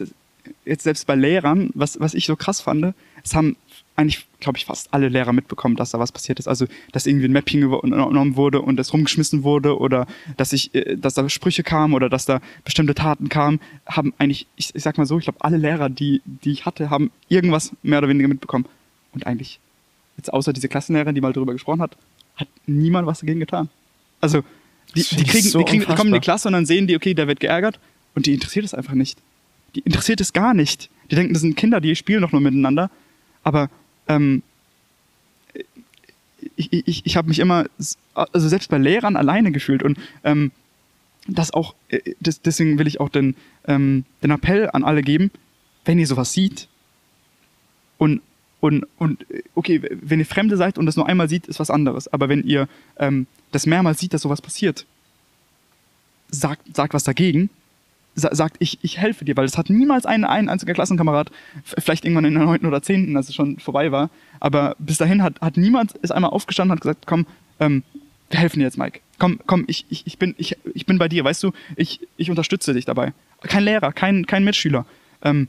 jetzt 0.65 0.83
selbst 0.83 1.05
bei 1.05 1.15
Lehrern, 1.15 1.69
was, 1.75 1.99
was 1.99 2.13
ich 2.13 2.25
so 2.25 2.35
krass 2.35 2.61
fand, 2.61 2.93
es 3.23 3.35
haben 3.35 3.55
eigentlich, 3.99 4.25
glaube 4.39 4.57
ich, 4.57 4.65
fast 4.65 4.93
alle 4.93 5.09
Lehrer 5.09 5.33
mitbekommen, 5.33 5.75
dass 5.75 5.91
da 5.91 5.99
was 5.99 6.13
passiert 6.13 6.39
ist. 6.39 6.47
Also, 6.47 6.67
dass 6.93 7.05
irgendwie 7.05 7.25
ein 7.25 7.33
Mapping 7.33 7.63
übernommen 7.63 8.37
wurde 8.37 8.61
und 8.61 8.77
das 8.77 8.93
rumgeschmissen 8.93 9.43
wurde 9.43 9.77
oder 9.77 10.07
dass 10.37 10.53
ich, 10.53 10.73
äh, 10.73 10.95
dass 10.95 11.15
da 11.15 11.27
Sprüche 11.27 11.63
kamen 11.63 11.93
oder 11.93 12.09
dass 12.09 12.25
da 12.25 12.39
bestimmte 12.63 12.95
Taten 12.95 13.27
kamen, 13.27 13.59
haben 13.85 14.13
eigentlich, 14.17 14.47
ich, 14.55 14.73
ich 14.73 14.83
sag 14.83 14.97
mal 14.97 15.05
so, 15.05 15.17
ich 15.17 15.25
glaube, 15.25 15.41
alle 15.41 15.57
Lehrer, 15.57 15.89
die, 15.89 16.21
die 16.23 16.51
ich 16.51 16.65
hatte, 16.65 16.89
haben 16.89 17.11
irgendwas 17.27 17.73
mehr 17.83 17.99
oder 17.99 18.07
weniger 18.07 18.29
mitbekommen. 18.29 18.65
Und 19.13 19.27
eigentlich, 19.27 19.59
jetzt 20.15 20.31
außer 20.31 20.53
diese 20.53 20.69
Klassenlehrerin, 20.69 21.13
die 21.13 21.21
mal 21.21 21.33
darüber 21.33 21.51
gesprochen 21.51 21.81
hat, 21.81 21.97
hat 22.37 22.47
niemand 22.67 23.05
was 23.05 23.19
dagegen 23.19 23.41
getan. 23.41 23.67
Also, 24.21 24.43
die, 24.95 25.03
die, 25.03 25.25
kriegen, 25.25 25.47
so 25.49 25.59
die, 25.59 25.65
kriegen, 25.65 25.85
die 25.85 25.93
kommen 25.93 26.07
in 26.07 26.13
die 26.13 26.19
Klasse 26.21 26.47
und 26.47 26.53
dann 26.53 26.65
sehen 26.65 26.87
die, 26.87 26.95
okay, 26.95 27.13
der 27.13 27.27
wird 27.27 27.41
geärgert 27.41 27.81
und 28.15 28.27
die 28.27 28.33
interessiert 28.33 28.63
es 28.63 28.73
einfach 28.73 28.93
nicht. 28.93 29.19
Die 29.75 29.81
interessiert 29.81 30.21
es 30.21 30.31
gar 30.31 30.53
nicht. 30.53 30.89
Die 31.11 31.15
denken, 31.15 31.33
das 31.33 31.41
sind 31.41 31.57
Kinder, 31.57 31.81
die 31.81 31.95
spielen 31.97 32.21
doch 32.21 32.31
nur 32.31 32.41
miteinander. 32.41 32.89
Aber 33.43 33.69
ähm, 34.09 34.43
ich, 36.55 36.73
ich, 36.73 37.05
ich 37.05 37.17
habe 37.17 37.29
mich 37.29 37.39
immer, 37.39 37.65
also 38.13 38.47
selbst 38.47 38.69
bei 38.69 38.77
Lehrern 38.77 39.15
alleine 39.15 39.51
gefühlt 39.51 39.83
und 39.83 39.97
ähm, 40.23 40.51
das 41.27 41.51
auch, 41.51 41.75
äh, 41.89 42.15
das, 42.19 42.41
deswegen 42.41 42.77
will 42.79 42.87
ich 42.87 42.99
auch 42.99 43.09
den, 43.09 43.35
ähm, 43.65 44.05
den 44.23 44.31
Appell 44.31 44.69
an 44.71 44.83
alle 44.83 45.01
geben, 45.01 45.31
wenn 45.85 45.99
ihr 45.99 46.07
sowas 46.07 46.33
sieht 46.33 46.67
und, 47.97 48.21
und, 48.59 48.85
und 48.97 49.25
okay, 49.55 49.81
wenn 50.01 50.19
ihr 50.19 50.25
Fremde 50.25 50.57
seid 50.57 50.77
und 50.77 50.85
das 50.85 50.97
nur 50.97 51.07
einmal 51.07 51.29
sieht, 51.29 51.47
ist 51.47 51.59
was 51.59 51.69
anderes, 51.69 52.07
aber 52.11 52.29
wenn 52.29 52.43
ihr 52.43 52.67
ähm, 52.97 53.27
das 53.51 53.65
mehrmals 53.65 53.99
sieht, 53.99 54.13
dass 54.13 54.23
sowas 54.23 54.41
passiert, 54.41 54.85
sagt, 56.29 56.75
sagt 56.75 56.93
was 56.93 57.03
dagegen 57.03 57.49
sagt, 58.15 58.57
ich, 58.59 58.79
ich 58.81 58.97
helfe 58.97 59.25
dir, 59.25 59.37
weil 59.37 59.45
es 59.45 59.57
hat 59.57 59.69
niemals 59.69 60.05
ein, 60.05 60.25
ein 60.25 60.49
einziger 60.49 60.73
Klassenkamerad, 60.73 61.31
vielleicht 61.63 62.05
irgendwann 62.05 62.25
in 62.25 62.33
der 62.33 62.43
9. 62.43 62.65
oder 62.65 62.81
10., 62.81 63.15
als 63.15 63.29
es 63.29 63.35
schon 63.35 63.59
vorbei 63.59 63.91
war, 63.91 64.09
aber 64.39 64.75
bis 64.79 64.97
dahin 64.97 65.23
hat, 65.23 65.39
hat 65.41 65.57
niemand 65.57 65.93
ist 65.93 66.11
einmal 66.11 66.31
aufgestanden 66.31 66.71
und 66.71 66.77
hat 66.77 66.81
gesagt, 66.81 67.07
komm, 67.07 67.25
ähm, 67.59 67.83
wir 68.29 68.39
helfen 68.39 68.59
dir 68.59 68.65
jetzt, 68.65 68.77
Mike. 68.77 68.99
Komm, 69.17 69.39
komm, 69.45 69.65
ich, 69.67 69.85
ich, 69.89 70.05
ich, 70.05 70.17
bin, 70.17 70.35
ich, 70.37 70.57
ich 70.73 70.85
bin 70.85 70.97
bei 70.97 71.09
dir, 71.09 71.23
weißt 71.23 71.43
du, 71.43 71.51
ich, 71.75 71.99
ich 72.17 72.29
unterstütze 72.29 72.73
dich 72.73 72.85
dabei. 72.85 73.13
Kein 73.41 73.63
Lehrer, 73.63 73.91
kein, 73.91 74.25
kein 74.25 74.43
Mitschüler. 74.43 74.85
Ähm, 75.23 75.47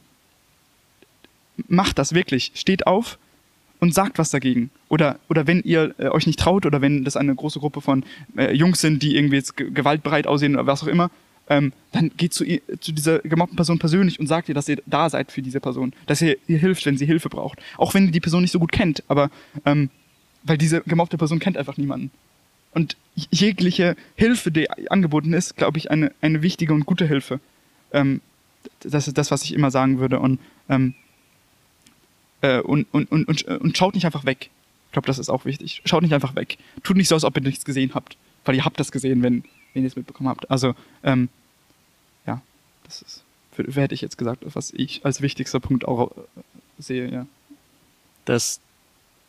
macht 1.69 1.99
das 1.99 2.15
wirklich. 2.15 2.53
Steht 2.55 2.87
auf 2.87 3.19
und 3.81 3.95
sagt 3.95 4.19
was 4.19 4.31
dagegen. 4.31 4.71
Oder, 4.89 5.19
oder 5.29 5.47
wenn 5.47 5.63
ihr 5.63 5.95
äh, 5.99 6.09
euch 6.09 6.27
nicht 6.27 6.39
traut 6.39 6.67
oder 6.67 6.81
wenn 6.81 7.05
das 7.05 7.17
eine 7.17 7.35
große 7.35 7.61
Gruppe 7.61 7.81
von 7.81 8.05
äh, 8.37 8.55
Jungs 8.55 8.81
sind, 8.81 9.03
die 9.03 9.17
irgendwie 9.17 9.37
jetzt 9.37 9.57
gewaltbereit 9.57 10.27
aussehen 10.27 10.55
oder 10.55 10.67
was 10.67 10.83
auch 10.83 10.89
immer, 10.89 11.11
ähm, 11.51 11.73
dann 11.93 12.13
geht 12.17 12.33
zu, 12.33 12.45
zu 12.81 12.93
dieser 12.93 13.19
gemobbten 13.19 13.57
Person 13.57 13.79
persönlich 13.79 14.19
und 14.21 14.29
sagt 14.29 14.49
ihr, 14.49 14.55
dass 14.55 14.69
ihr 14.69 14.81
da 14.87 15.11
seid 15.11 15.33
für 15.33 15.43
diese 15.43 15.61
Person, 15.61 15.93
dass 16.07 16.23
ihr 16.23 16.39
ihr 16.47 16.59
hilft, 16.59 16.87
wenn 16.87 16.97
sie 16.97 17.07
Hilfe 17.07 17.29
braucht. 17.29 17.59
Auch 17.77 17.93
wenn 17.93 18.07
ihr 18.07 18.13
die 18.13 18.21
Person 18.21 18.43
nicht 18.43 18.53
so 18.53 18.61
gut 18.61 18.73
kennt, 18.73 19.03
aber 19.09 19.31
ähm, 19.67 19.91
weil 20.45 20.57
diese 20.57 20.81
gemobbte 20.83 21.19
Person 21.19 21.41
kennt 21.41 21.59
einfach 21.59 21.77
niemanden. 21.77 22.11
Und 22.73 22.97
jegliche 23.15 23.97
Hilfe, 24.15 24.53
die 24.53 24.71
angeboten 24.91 25.33
ist, 25.33 25.57
glaube 25.57 25.77
ich, 25.77 25.91
eine, 25.91 26.13
eine 26.21 26.41
wichtige 26.41 26.73
und 26.73 26.87
gute 26.87 27.07
Hilfe. 27.07 27.41
Ähm, 27.93 28.21
das 28.81 29.09
ist 29.09 29.19
das, 29.19 29.33
was 29.33 29.43
ich 29.43 29.53
immer 29.53 29.73
sagen 29.73 29.99
würde. 29.99 30.21
Und, 30.21 30.39
ähm, 30.69 30.95
äh, 32.43 32.61
und, 32.61 32.87
und, 32.93 33.11
und, 33.11 33.27
und, 33.27 33.45
und 33.45 33.77
schaut 33.77 33.97
nicht 33.97 34.07
einfach 34.07 34.25
weg. 34.25 34.51
Ich 34.87 34.93
glaube, 34.93 35.07
das 35.07 35.19
ist 35.19 35.31
auch 35.31 35.45
wichtig. 35.45 35.83
Schaut 35.85 36.03
nicht 36.03 36.15
einfach 36.15 36.37
weg. 36.37 36.59
Tut 36.85 36.97
nicht 36.97 37.09
so, 37.09 37.17
als 37.17 37.25
ob 37.25 37.37
ihr 37.37 37.43
nichts 37.43 37.65
gesehen 37.65 37.91
habt. 37.95 38.17
Weil 38.45 38.55
ihr 38.55 38.65
habt 38.65 38.79
das 38.79 38.93
gesehen, 38.93 39.23
wenn, 39.23 39.43
wenn 39.73 39.83
ihr 39.83 39.89
es 39.89 39.97
mitbekommen 39.97 40.29
habt. 40.29 40.51
Also 40.51 40.75
ähm, 41.03 41.29
das 42.91 43.03
ist, 43.03 43.25
hätte 43.77 43.95
ich 43.95 44.01
jetzt 44.01 44.19
gesagt, 44.19 44.43
was 44.55 44.73
ich 44.73 45.05
als 45.05 45.23
wichtigster 45.23 45.61
Punkt 45.61 45.87
auch 45.87 46.11
äh, 46.11 46.23
sehe, 46.79 47.11
ja. 47.11 47.27
Das, 48.25 48.61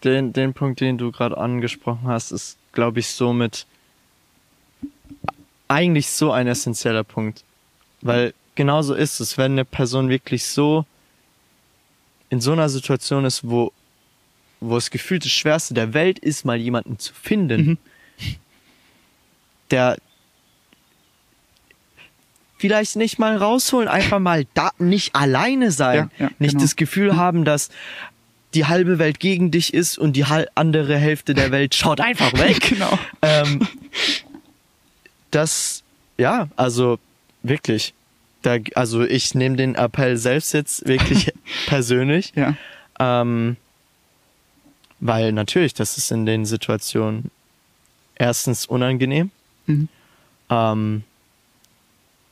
den, 0.03 0.33
den 0.33 0.53
Punkt, 0.53 0.81
den 0.81 0.97
du 0.97 1.11
gerade 1.11 1.37
angesprochen 1.37 2.07
hast, 2.07 2.31
ist, 2.31 2.57
glaube 2.71 2.99
ich, 2.99 3.07
somit 3.07 3.67
eigentlich 5.67 6.09
so 6.09 6.31
ein 6.31 6.47
essentieller 6.47 7.03
Punkt. 7.03 7.43
Weil 8.01 8.33
genauso 8.55 8.95
ist 8.95 9.19
es, 9.19 9.37
wenn 9.37 9.53
eine 9.53 9.65
Person 9.65 10.09
wirklich 10.09 10.45
so 10.45 10.85
in 12.29 12.41
so 12.41 12.51
einer 12.53 12.69
Situation 12.69 13.25
ist, 13.25 13.47
wo, 13.47 13.71
wo 14.59 14.75
es 14.75 14.89
gefühlt 14.89 15.23
das 15.23 15.31
Schwerste 15.31 15.73
der 15.73 15.93
Welt 15.93 16.17
ist, 16.19 16.45
mal 16.45 16.57
jemanden 16.57 16.97
zu 16.97 17.13
finden, 17.13 17.61
mhm. 17.61 17.77
der, 19.69 19.97
vielleicht 22.62 22.95
nicht 22.95 23.18
mal 23.18 23.36
rausholen, 23.36 23.89
einfach 23.89 24.20
mal 24.20 24.45
da 24.53 24.70
nicht 24.78 25.16
alleine 25.16 25.72
sein, 25.72 26.12
ja, 26.20 26.28
ja, 26.28 26.32
nicht 26.38 26.51
genau. 26.51 26.64
das 26.64 26.76
Gefühl 26.76 27.18
haben, 27.18 27.43
dass 27.43 27.70
die 28.53 28.66
halbe 28.66 28.99
Welt 28.99 29.20
gegen 29.20 29.49
dich 29.49 29.74
ist 29.74 29.97
und 29.97 30.16
die 30.16 30.26
andere 30.55 30.95
Hälfte 30.95 31.34
der 31.34 31.49
Welt 31.51 31.74
schaut 31.74 31.99
einfach 32.01 32.32
weg. 32.34 32.62
genau. 32.62 32.99
Ähm, 33.24 33.68
das, 35.32 35.84
ja, 36.18 36.49
also 36.55 36.99
wirklich. 37.41 37.93
Da, 38.43 38.57
also 38.76 39.03
ich 39.03 39.34
nehme 39.34 39.55
den 39.55 39.76
Appell 39.76 40.18
selbst 40.18 40.53
jetzt 40.53 40.88
wirklich 40.88 41.34
persönlich. 41.66 42.34
Ja. 42.36 42.55
Ähm, 42.99 43.57
weil 44.99 45.32
natürlich, 45.32 45.74
das 45.74 45.97
ist 45.97 46.12
in 46.12 46.28
den 46.28 46.45
Situationen 46.45 47.32
erstens 48.16 48.68
unangenehm. 48.68 49.32
Mhm. 49.66 49.89
Ähm, 50.51 51.03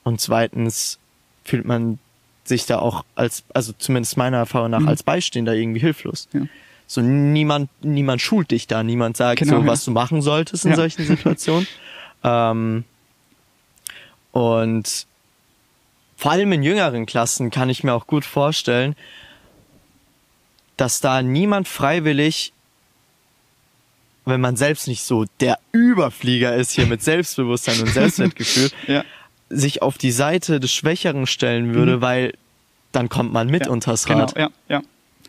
und 0.10 0.20
zweitens 0.20 0.98
fühlt 1.44 1.66
man 1.66 2.00
sich 2.44 2.66
da 2.66 2.80
auch 2.80 3.06
als, 3.14 3.44
also 3.54 3.74
zumindest 3.78 4.18
meiner 4.18 4.38
Erfahrung 4.38 4.72
nach, 4.72 4.80
mhm. 4.80 4.88
als 4.88 5.04
Beistehender 5.04 5.54
irgendwie 5.54 5.80
hilflos. 5.80 6.28
Ja. 6.34 6.42
So 6.88 7.02
niemand, 7.02 7.70
niemand 7.84 8.24
schult 8.24 8.50
dich 8.50 8.66
da, 8.66 8.82
niemand 8.82 9.18
sagt 9.18 9.38
genau, 9.38 9.58
so, 9.58 9.62
ja. 9.62 9.68
was 9.68 9.86
du 9.86 9.92
machen 9.92 10.24
solltest 10.24 10.66
in 10.66 10.72
ja. 10.72 10.78
solchen 10.78 11.06
Situationen. 11.06 11.68
ähm, 12.24 12.86
und 14.32 15.06
vor 16.18 16.32
allem 16.32 16.52
in 16.54 16.64
jüngeren 16.64 17.06
Klassen 17.06 17.52
kann 17.52 17.70
ich 17.70 17.84
mir 17.84 17.94
auch 17.94 18.08
gut 18.08 18.26
vorstellen, 18.26 18.96
dass 20.76 21.02
da 21.02 21.22
niemand 21.22 21.68
freiwillig, 21.68 22.52
wenn 24.26 24.42
man 24.42 24.56
selbst 24.56 24.88
nicht 24.88 25.04
so 25.04 25.26
der 25.40 25.60
Überflieger 25.72 26.56
ist 26.56 26.72
hier 26.72 26.88
mit 26.88 27.04
Selbstbewusstsein 27.04 27.80
und 27.82 27.90
Selbstwertgefühl, 27.94 28.72
ja. 28.88 29.04
Sich 29.50 29.82
auf 29.82 29.98
die 29.98 30.12
Seite 30.12 30.60
des 30.60 30.72
Schwächeren 30.72 31.28
stellen 31.28 31.74
würde, 31.74 31.98
mhm. 31.98 32.02
weil 32.02 32.34
dann 32.92 33.10
kommt 33.10 33.34
man 33.34 33.50
mit 33.50 33.66
ja, 33.66 33.72
unters 33.72 34.10
Rad. 34.10 34.36
Genau, 34.36 34.50
ja, 34.68 34.78
ja. 34.78 34.82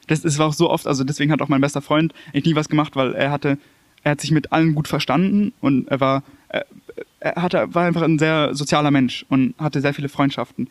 Das, 0.07 0.39
war 0.39 0.49
auch 0.49 0.55
so 0.55 0.69
oft, 0.69 0.87
also 0.87 1.05
deswegen 1.05 1.31
hat 1.31 1.41
auch 1.41 1.49
mein 1.49 1.61
bester 1.61 1.83
Freund 1.83 2.13
eigentlich 2.29 2.47
nie 2.47 2.55
was 2.57 2.69
gemacht, 2.69 2.97
weil 2.97 3.15
er 3.15 3.31
hatte, 3.31 3.59
er 4.03 4.13
hat 4.13 4.21
sich 4.21 4.33
mit 4.33 4.53
allen 4.53 4.75
gut 4.75 4.89
verstanden 4.89 5.53
und 5.61 5.87
er 5.89 6.01
war, 6.01 6.23
er, 6.49 6.67
er 7.21 7.43
hatte, 7.43 7.73
war 7.73 7.85
einfach 7.85 8.03
ein 8.03 8.19
sehr 8.19 8.55
sozialer 8.55 8.91
Mensch 8.91 9.25
und 9.29 9.55
hatte 9.59 9.81
sehr 9.81 9.95
viele 9.95 10.09
Freundschaften. 10.09 10.69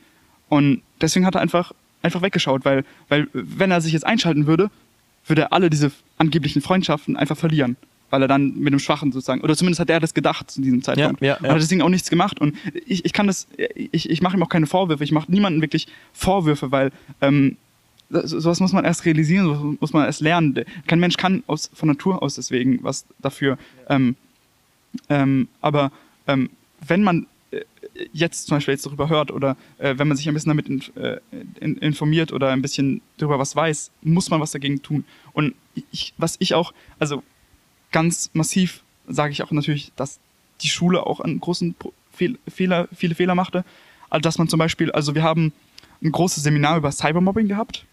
Und 0.50 0.82
deswegen 1.00 1.26
hat 1.26 1.36
er 1.36 1.41
einfach, 1.41 1.72
einfach 2.02 2.22
weggeschaut, 2.22 2.66
weil, 2.66 2.84
weil 3.08 3.28
wenn 3.32 3.72
er 3.72 3.80
sich 3.80 3.93
jetzt 3.93 4.06
einschalten 4.06 4.45
würde, 4.45 4.70
würde 5.26 5.43
er 5.43 5.54
alle 5.54 5.70
diese 5.70 5.91
angeblichen 6.18 6.62
Freundschaften 6.62 7.16
einfach 7.16 7.38
verlieren 7.38 7.78
weil 8.10 8.22
er 8.22 8.28
dann 8.28 8.55
mit 8.55 8.74
dem 8.74 8.80
Schwachen 8.80 9.12
sozusagen, 9.12 9.41
oder 9.41 9.55
zumindest 9.55 9.80
hat 9.80 9.89
er 9.89 9.99
das 9.99 10.14
gedacht 10.14 10.49
zu 10.51 10.62
diesem 10.62 10.82
Zeitpunkt. 10.82 11.22
Ja, 11.22 11.28
ja, 11.28 11.34
ja. 11.34 11.49
Und 11.49 11.55
hat 11.55 11.62
deswegen 11.62 11.82
auch 11.82 11.89
nichts 11.89 12.10
gemacht. 12.10 12.39
Und 12.39 12.55
ich, 12.86 13.05
ich 13.05 13.14
kann 13.14 13.28
das, 13.28 13.47
ich, 13.76 14.10
ich 14.10 14.22
mache 14.22 14.38
ihm 14.38 14.43
auch 14.43 14.49
keine 14.49 14.68
Vorwürfe, 14.68 15.03
ich 15.03 15.12
mache 15.12 15.32
niemandem 15.32 15.62
wirklich 15.62 15.88
Vorwürfe, 16.14 16.72
weil 16.72 16.91
ähm, 17.22 17.57
sowas 18.10 18.60
muss 18.60 18.74
man 18.74 18.86
erst 18.86 19.05
realisieren, 19.05 19.45
sowas 19.45 19.76
muss 19.80 19.93
man 19.93 20.05
erst 20.05 20.22
lernen. 20.22 20.66
Kein 20.88 20.99
Mensch 20.99 21.18
kann 21.18 21.43
aus, 21.47 21.70
von 21.74 21.88
Natur 21.88 22.22
aus 22.24 22.36
deswegen 22.36 22.84
was 22.84 23.05
dafür. 23.20 23.57
Ähm, 23.88 24.16
ähm, 25.10 25.47
aber 25.62 25.91
ähm, 26.28 26.49
wenn 26.88 27.03
man 27.03 27.28
äh, 27.51 27.62
jetzt 28.14 28.47
zum 28.47 28.57
Beispiel 28.57 28.74
jetzt 28.74 28.86
darüber 28.86 29.10
hört 29.10 29.32
oder 29.32 29.57
äh, 29.78 29.95
wenn 29.97 30.07
man 30.07 30.18
sich 30.18 30.28
ein 30.28 30.34
bisschen 30.34 30.49
damit 30.49 30.68
in, 30.70 30.82
äh, 30.95 31.20
in, 31.60 31.78
informiert 31.78 32.32
oder 32.32 32.49
ein 32.49 32.62
bisschen 32.62 33.01
darüber 33.18 33.39
was 33.39 33.55
weiß, 33.55 33.91
muss 34.01 34.30
man 34.30 34.39
was 34.39 34.51
dagegen 34.51 34.82
tun. 34.82 35.05
Und 35.34 35.53
ich, 35.91 36.14
was 36.18 36.36
ich 36.39 36.53
auch, 36.53 36.74
also 36.97 37.24
ganz 37.92 38.30
massiv 38.34 38.84
sage 39.08 39.32
ich 39.32 39.44
auch 39.44 39.52
natürlich, 39.52 39.92
dass 39.96 40.20
die 40.62 40.70
Schule 40.70 41.06
auch 41.06 41.20
einen 41.20 41.40
großen 41.40 41.76
Fehler, 42.48 42.88
viele 42.94 43.16
Fehler 43.16 43.36
machte. 43.36 43.64
Also 44.10 44.22
dass 44.22 44.38
man 44.38 44.48
zum 44.48 44.60
Beispiel, 44.60 44.92
also 44.92 45.16
wir 45.16 45.24
haben 45.24 45.54
ein 46.02 46.12
großes 46.12 46.44
Seminar 46.44 46.78
über 46.78 46.92
Cybermobbing 46.92 47.48
gehabt 47.48 47.86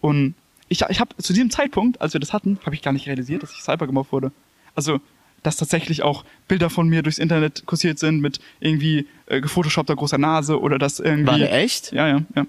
und 0.00 0.34
ich, 0.68 0.82
ich 0.88 1.00
habe 1.00 1.16
zu 1.18 1.32
diesem 1.32 1.50
Zeitpunkt, 1.50 2.00
als 2.00 2.14
wir 2.14 2.20
das 2.20 2.32
hatten, 2.32 2.58
habe 2.64 2.74
ich 2.74 2.82
gar 2.82 2.92
nicht 2.92 3.06
realisiert, 3.06 3.42
dass 3.42 3.52
ich 3.52 3.62
cybergemobbt 3.62 4.12
wurde. 4.12 4.32
Also 4.74 5.00
dass 5.42 5.56
tatsächlich 5.56 6.02
auch 6.02 6.24
Bilder 6.48 6.70
von 6.70 6.88
mir 6.88 7.02
durchs 7.02 7.18
Internet 7.18 7.66
kursiert 7.66 7.98
sind 7.98 8.20
mit 8.20 8.40
irgendwie 8.60 9.06
äh, 9.26 9.40
gefotoshoppter 9.40 9.94
großer 9.94 10.18
Nase 10.18 10.58
oder 10.58 10.78
das 10.78 11.00
irgendwie. 11.00 11.26
War 11.26 11.38
der 11.38 11.52
echt? 11.52 11.92
Ja, 11.92 12.08
ja, 12.08 12.22
ja. 12.34 12.46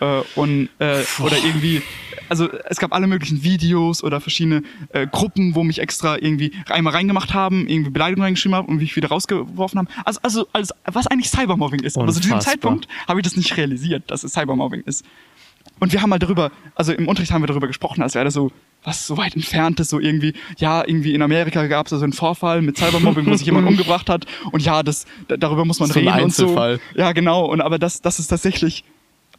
Äh, 0.00 0.24
und 0.34 0.70
äh, 0.78 1.02
oder 1.20 1.36
irgendwie 1.36 1.82
also 2.28 2.48
es 2.68 2.78
gab 2.78 2.92
alle 2.92 3.06
möglichen 3.06 3.42
Videos 3.42 4.02
oder 4.02 4.20
verschiedene 4.20 4.62
äh, 4.92 5.06
Gruppen, 5.06 5.54
wo 5.54 5.64
mich 5.64 5.78
extra 5.78 6.16
irgendwie 6.16 6.52
einmal 6.68 6.94
reingemacht 6.94 7.34
haben, 7.34 7.66
irgendwie 7.68 7.90
Beleidigungen 7.90 8.24
reingeschrieben 8.24 8.56
haben 8.56 8.68
und 8.68 8.76
mich 8.76 8.96
wieder 8.96 9.08
rausgeworfen 9.08 9.78
haben. 9.78 9.88
Also, 10.04 10.20
also, 10.22 10.46
also 10.52 10.74
was 10.84 11.06
eigentlich 11.06 11.30
Cybermobbing 11.30 11.80
ist. 11.80 11.96
Unfassbar. 11.96 12.02
Aber 12.04 12.12
zu 12.12 12.20
diesem 12.20 12.40
Zeitpunkt 12.40 12.88
habe 13.06 13.20
ich 13.20 13.24
das 13.24 13.36
nicht 13.36 13.56
realisiert, 13.56 14.10
dass 14.10 14.24
es 14.24 14.32
Cybermobbing 14.32 14.82
ist. 14.82 15.04
Und 15.80 15.92
wir 15.92 16.02
haben 16.02 16.10
mal 16.10 16.18
darüber, 16.18 16.50
also 16.74 16.92
im 16.92 17.08
Unterricht 17.08 17.32
haben 17.32 17.42
wir 17.42 17.46
darüber 17.46 17.66
gesprochen, 17.66 18.02
als 18.02 18.14
wäre 18.14 18.24
das 18.24 18.34
so 18.34 18.50
was 18.84 19.06
so 19.06 19.16
weit 19.16 19.34
entfernt 19.34 19.80
ist, 19.80 19.90
so 19.90 19.98
irgendwie, 19.98 20.34
ja, 20.58 20.86
irgendwie 20.86 21.12
in 21.14 21.22
Amerika 21.22 21.66
gab 21.66 21.86
es 21.86 21.90
so 21.90 22.02
einen 22.02 22.12
Vorfall 22.12 22.62
mit 22.62 22.78
Cybermobbing, 22.78 23.26
wo 23.26 23.34
sich 23.34 23.46
jemand 23.46 23.66
umgebracht 23.68 24.08
hat 24.08 24.24
und 24.52 24.64
ja, 24.64 24.82
das, 24.82 25.04
darüber 25.26 25.64
muss 25.64 25.80
man 25.80 25.90
so 25.90 25.98
reden 25.98 26.22
und 26.22 26.34
so. 26.34 26.78
Ja, 26.94 27.12
genau, 27.12 27.44
und 27.46 27.60
aber 27.60 27.78
das, 27.78 28.00
das 28.00 28.18
ist 28.18 28.28
tatsächlich 28.28 28.84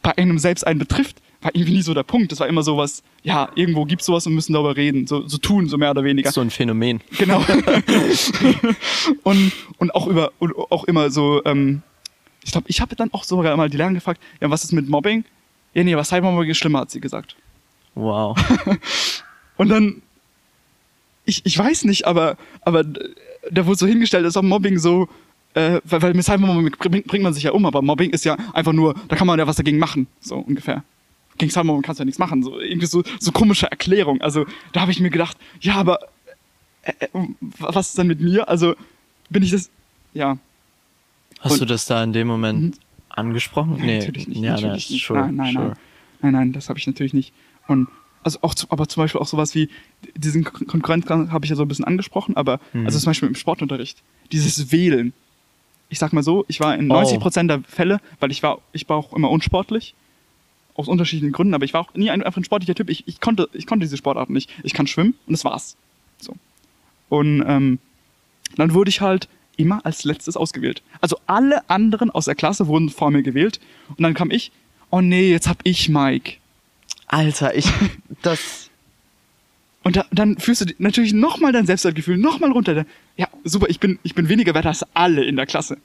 bei 0.02 0.16
einem 0.16 0.38
selbst 0.38 0.66
einen 0.66 0.78
betrifft, 0.78 1.20
war 1.42 1.54
irgendwie 1.54 1.72
nie 1.72 1.82
so 1.82 1.94
der 1.94 2.02
Punkt. 2.02 2.32
Das 2.32 2.40
war 2.40 2.48
immer 2.48 2.62
sowas, 2.62 3.02
ja, 3.22 3.50
irgendwo 3.54 3.84
gibt's 3.84 4.06
sowas 4.06 4.26
und 4.26 4.34
müssen 4.34 4.52
darüber 4.52 4.76
reden, 4.76 5.06
so, 5.06 5.26
so 5.26 5.38
tun, 5.38 5.68
so 5.68 5.78
mehr 5.78 5.90
oder 5.90 6.04
weniger. 6.04 6.30
So 6.32 6.40
ein 6.40 6.50
Phänomen. 6.50 7.00
Genau. 7.18 7.38
und, 9.22 9.52
und 9.78 9.94
auch 9.94 10.06
über, 10.06 10.32
und 10.38 10.54
auch 10.70 10.84
immer 10.84 11.10
so, 11.10 11.42
ähm, 11.44 11.82
ich 12.44 12.52
glaube, 12.52 12.66
ich 12.68 12.80
habe 12.80 12.96
dann 12.96 13.12
auch 13.12 13.24
sogar 13.24 13.56
mal 13.56 13.68
die 13.68 13.76
Lehrerin 13.76 13.94
gefragt, 13.94 14.20
ja, 14.40 14.50
was 14.50 14.64
ist 14.64 14.72
mit 14.72 14.88
Mobbing? 14.88 15.24
Ja, 15.74 15.84
nee, 15.84 15.94
aber 15.94 16.04
Cybermobbing 16.04 16.50
ist 16.50 16.58
schlimmer, 16.58 16.80
hat 16.80 16.90
sie 16.90 17.00
gesagt. 17.00 17.36
Wow. 17.94 18.36
und 19.56 19.68
dann, 19.68 20.02
ich, 21.24 21.44
ich 21.44 21.56
weiß 21.56 21.84
nicht, 21.84 22.06
aber, 22.06 22.36
aber 22.62 22.84
da 22.84 23.66
wurde 23.66 23.78
so 23.78 23.86
hingestellt, 23.86 24.24
dass 24.24 24.36
auch 24.36 24.42
Mobbing 24.42 24.78
so, 24.78 25.08
äh, 25.54 25.80
weil, 25.84 26.02
weil 26.02 26.14
mit 26.14 26.24
Cybermobbing 26.24 26.70
bringt 26.78 27.22
man 27.22 27.34
sich 27.34 27.42
ja 27.42 27.52
um, 27.52 27.66
aber 27.66 27.82
Mobbing 27.82 28.10
ist 28.10 28.24
ja 28.24 28.36
einfach 28.52 28.72
nur, 28.72 28.94
da 29.08 29.16
kann 29.16 29.26
man 29.26 29.38
ja 29.38 29.46
was 29.46 29.56
dagegen 29.56 29.78
machen, 29.78 30.06
so 30.20 30.36
ungefähr 30.36 30.84
gegen 31.40 31.50
Cybermobbing 31.50 31.82
kannst 31.82 31.98
du 31.98 32.02
ja 32.02 32.04
nichts 32.04 32.18
machen. 32.20 32.42
So, 32.44 32.60
irgendwie 32.60 32.86
so, 32.86 33.02
so 33.18 33.32
komische 33.32 33.68
Erklärung. 33.68 34.20
Also 34.20 34.46
da 34.72 34.82
habe 34.82 34.92
ich 34.92 35.00
mir 35.00 35.10
gedacht, 35.10 35.36
ja, 35.60 35.74
aber 35.74 35.98
äh, 36.82 36.92
äh, 37.00 37.08
was 37.58 37.88
ist 37.88 37.98
denn 37.98 38.06
mit 38.06 38.20
mir? 38.20 38.48
Also 38.48 38.76
bin 39.30 39.42
ich 39.42 39.50
das, 39.50 39.70
ja. 40.12 40.38
Hast 41.40 41.52
Und, 41.52 41.62
du 41.62 41.64
das 41.64 41.86
da 41.86 42.04
in 42.04 42.12
dem 42.12 42.28
Moment 42.28 42.76
mhm. 42.76 42.80
angesprochen? 43.08 43.76
Nein, 43.78 43.86
nee, 43.86 43.98
natürlich 43.98 44.28
nicht. 44.28 44.42
Ja, 44.42 44.52
natürlich 44.52 44.90
nicht. 44.90 45.06
Sure, 45.06 45.20
nein, 45.20 45.34
nein, 45.34 45.52
sure. 45.54 45.64
nein, 45.64 45.76
nein, 46.20 46.32
nein, 46.32 46.52
das 46.52 46.68
habe 46.68 46.78
ich 46.78 46.86
natürlich 46.86 47.14
nicht. 47.14 47.32
Und 47.66 47.88
also 48.22 48.38
auch, 48.42 48.54
aber 48.68 48.86
zum 48.86 49.02
Beispiel 49.02 49.20
auch 49.20 49.26
sowas 49.26 49.54
wie 49.54 49.70
diesen 50.14 50.44
Konkurrenz 50.44 51.08
habe 51.08 51.44
ich 51.46 51.50
ja 51.50 51.56
so 51.56 51.62
ein 51.62 51.68
bisschen 51.68 51.86
angesprochen, 51.86 52.36
aber 52.36 52.60
mhm. 52.74 52.84
also 52.84 52.98
zum 52.98 53.06
Beispiel 53.06 53.28
im 53.28 53.34
Sportunterricht, 53.34 54.02
dieses 54.30 54.70
Wählen. 54.70 55.14
Ich 55.90 55.98
sag 55.98 56.12
mal 56.12 56.22
so, 56.22 56.44
ich 56.48 56.60
war 56.60 56.74
in 56.74 56.86
90 56.86 57.20
Prozent 57.20 57.50
der 57.50 57.62
Fälle, 57.68 58.00
weil 58.20 58.30
ich 58.30 58.42
war, 58.42 58.58
ich 58.72 58.88
war 58.88 58.96
auch 58.96 59.12
immer 59.12 59.30
unsportlich 59.30 59.94
aus 60.74 60.88
unterschiedlichen 60.88 61.32
Gründen, 61.32 61.54
aber 61.54 61.64
ich 61.64 61.74
war 61.74 61.82
auch 61.82 61.94
nie 61.94 62.10
ein, 62.10 62.22
einfach 62.22 62.40
ein 62.40 62.44
sportlicher 62.44 62.74
Typ. 62.74 62.88
Ich, 62.88 63.06
ich, 63.06 63.20
konnte, 63.20 63.48
ich 63.52 63.66
konnte 63.66 63.84
diese 63.84 63.96
Sportart 63.96 64.30
nicht. 64.30 64.50
Ich 64.62 64.72
kann 64.72 64.86
schwimmen 64.86 65.14
und 65.26 65.32
das 65.32 65.44
war's. 65.44 65.76
So. 66.18 66.34
Und 67.08 67.44
ähm, 67.46 67.78
dann 68.56 68.72
wurde 68.72 68.88
ich 68.88 69.00
halt 69.00 69.28
immer 69.56 69.84
als 69.84 70.04
letztes 70.04 70.36
ausgewählt. 70.36 70.82
Also 71.00 71.18
alle 71.26 71.68
anderen 71.68 72.10
aus 72.10 72.24
der 72.24 72.34
Klasse 72.34 72.66
wurden 72.66 72.88
vor 72.88 73.10
mir 73.10 73.22
gewählt 73.22 73.60
und 73.88 74.02
dann 74.02 74.14
kam 74.14 74.30
ich, 74.30 74.52
oh 74.90 75.00
nee, 75.00 75.30
jetzt 75.30 75.48
hab 75.48 75.58
ich 75.64 75.88
Mike. 75.88 76.36
Alter, 77.06 77.54
ich, 77.54 77.66
das... 78.22 78.69
Und 79.82 79.96
da, 79.96 80.04
dann 80.12 80.38
fühlst 80.38 80.60
du 80.60 80.74
natürlich 80.78 81.12
nochmal 81.12 81.52
dein 81.52 81.66
Selbstwertgefühl 81.66 82.18
nochmal 82.18 82.52
runter. 82.52 82.84
Ja, 83.16 83.28
super, 83.44 83.68
ich 83.68 83.80
bin, 83.80 83.98
ich 84.02 84.14
bin 84.14 84.28
weniger 84.28 84.54
wert 84.54 84.66
als 84.66 84.84
alle 84.94 85.24
in 85.24 85.36
der 85.36 85.46
Klasse. 85.46 85.78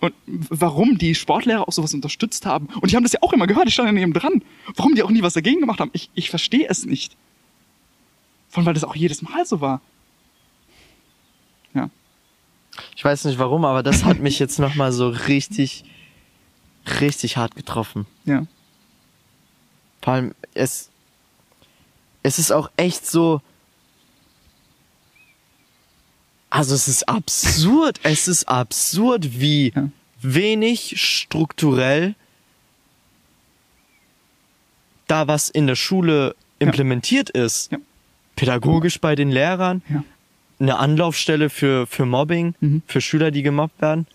Und 0.00 0.14
warum 0.26 0.98
die 0.98 1.14
Sportlehrer 1.14 1.66
auch 1.66 1.72
sowas 1.72 1.94
unterstützt 1.94 2.44
haben. 2.44 2.66
Und 2.80 2.90
die 2.90 2.96
haben 2.96 3.02
das 3.02 3.12
ja 3.12 3.22
auch 3.22 3.32
immer 3.32 3.46
gehört, 3.46 3.68
ich 3.68 3.74
stand 3.74 3.92
neben 3.94 4.12
dran. 4.12 4.42
Warum 4.74 4.94
die 4.94 5.02
auch 5.02 5.10
nie 5.10 5.22
was 5.22 5.34
dagegen 5.34 5.60
gemacht 5.60 5.80
haben, 5.80 5.90
ich, 5.94 6.10
ich 6.14 6.28
verstehe 6.28 6.66
es 6.68 6.84
nicht. 6.84 7.16
Von 8.48 8.66
weil 8.66 8.74
das 8.74 8.84
auch 8.84 8.96
jedes 8.96 9.22
Mal 9.22 9.46
so 9.46 9.60
war. 9.60 9.80
Ja. 11.72 11.88
Ich 12.94 13.04
weiß 13.04 13.24
nicht 13.24 13.38
warum, 13.38 13.64
aber 13.64 13.82
das 13.82 14.04
hat 14.04 14.18
mich 14.18 14.38
jetzt 14.38 14.58
nochmal 14.58 14.92
so 14.92 15.08
richtig, 15.08 15.84
richtig 17.00 17.36
hart 17.36 17.54
getroffen. 17.54 18.06
Ja. 18.24 18.46
Vor 20.02 20.12
allem, 20.12 20.34
es, 20.54 20.90
es 22.26 22.40
ist 22.40 22.50
auch 22.50 22.70
echt 22.76 23.06
so, 23.06 23.40
also 26.50 26.74
es 26.74 26.88
ist 26.88 27.08
absurd, 27.08 28.00
es 28.02 28.26
ist 28.26 28.48
absurd, 28.48 29.38
wie 29.40 29.72
ja. 29.72 29.88
wenig 30.22 31.00
strukturell 31.00 32.16
da 35.06 35.28
was 35.28 35.50
in 35.50 35.68
der 35.68 35.76
Schule 35.76 36.34
implementiert 36.58 37.30
ja. 37.32 37.44
ist. 37.44 37.70
Ja. 37.70 37.78
Pädagogisch 38.34 39.00
bei 39.00 39.14
den 39.14 39.30
Lehrern, 39.30 39.82
eine 40.58 40.78
Anlaufstelle 40.78 41.48
für, 41.48 41.86
für 41.86 42.06
Mobbing, 42.06 42.56
mhm. 42.58 42.82
für 42.88 43.00
Schüler, 43.00 43.30
die 43.30 43.42
gemobbt 43.42 43.80
werden. 43.80 44.08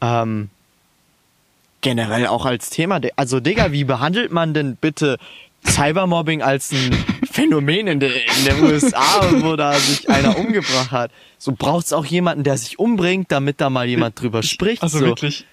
Ähm, 0.00 0.48
generell 1.82 2.26
auch 2.26 2.46
als 2.46 2.70
Thema. 2.70 3.00
Also, 3.16 3.38
Digga, 3.38 3.70
wie 3.70 3.84
behandelt 3.84 4.32
man 4.32 4.54
denn 4.54 4.76
bitte 4.76 5.18
Cybermobbing 5.66 6.42
als 6.42 6.72
ein 6.72 6.92
Phänomen 7.30 7.86
in 7.86 8.00
der, 8.00 8.10
in 8.14 8.44
der 8.44 8.62
USA, 8.62 9.42
wo 9.42 9.56
da 9.56 9.74
sich 9.74 10.08
einer 10.08 10.36
umgebracht 10.38 10.90
hat. 10.90 11.10
So 11.38 11.52
braucht's 11.52 11.92
auch 11.92 12.04
jemanden, 12.04 12.44
der 12.44 12.56
sich 12.56 12.78
umbringt, 12.78 13.30
damit 13.30 13.60
da 13.60 13.70
mal 13.70 13.86
jemand 13.88 14.20
drüber 14.20 14.42
spricht. 14.42 14.82
Also 14.82 14.98
so. 14.98 15.06
wirklich. 15.06 15.44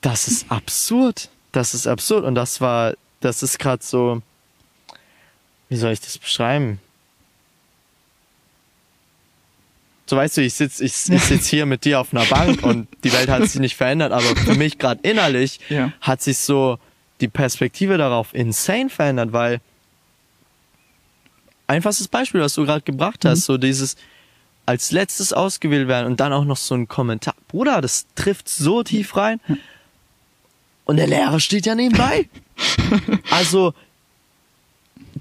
Das 0.00 0.28
ist 0.28 0.50
absurd. 0.50 1.28
Das 1.52 1.74
ist 1.74 1.86
absurd. 1.86 2.24
Und 2.24 2.34
das 2.34 2.60
war, 2.60 2.94
das 3.20 3.42
ist 3.42 3.58
gerade 3.58 3.82
so, 3.84 4.22
wie 5.68 5.76
soll 5.76 5.92
ich 5.92 6.00
das 6.00 6.18
beschreiben? 6.18 6.80
So 10.06 10.16
weißt 10.16 10.38
du, 10.38 10.42
ich 10.42 10.54
sitz, 10.54 10.80
ich, 10.80 10.92
ich 11.08 11.22
sitz 11.24 11.46
hier 11.46 11.66
mit 11.66 11.84
dir 11.84 12.00
auf 12.00 12.12
einer 12.12 12.24
Bank 12.24 12.62
und 12.64 12.88
die 13.04 13.12
Welt 13.12 13.28
hat 13.28 13.44
sich 13.48 13.60
nicht 13.60 13.76
verändert, 13.76 14.12
aber 14.12 14.34
für 14.36 14.54
mich 14.54 14.78
gerade 14.78 15.00
innerlich 15.02 15.60
Ja. 15.68 15.92
hat 16.00 16.20
sich 16.20 16.38
so 16.38 16.78
die 17.20 17.28
Perspektive 17.28 17.98
darauf 17.98 18.34
insane 18.34 18.88
verändert, 18.90 19.32
weil 19.32 19.60
einfachstes 21.66 22.08
Beispiel, 22.08 22.40
was 22.40 22.54
du 22.54 22.64
gerade 22.64 22.82
gebracht 22.82 23.24
hast, 23.24 23.44
so 23.44 23.56
dieses 23.58 23.96
als 24.66 24.92
letztes 24.92 25.32
ausgewählt 25.32 25.88
werden 25.88 26.06
und 26.06 26.20
dann 26.20 26.32
auch 26.32 26.44
noch 26.44 26.56
so 26.56 26.74
ein 26.74 26.86
Kommentar. 26.88 27.34
Bruder, 27.48 27.80
das 27.80 28.06
trifft 28.14 28.48
so 28.48 28.82
tief 28.82 29.16
rein. 29.16 29.40
Und 30.84 30.96
der 30.96 31.06
Lehrer 31.06 31.40
steht 31.40 31.66
ja 31.66 31.74
nebenbei. 31.74 32.28
Also, 33.30 33.72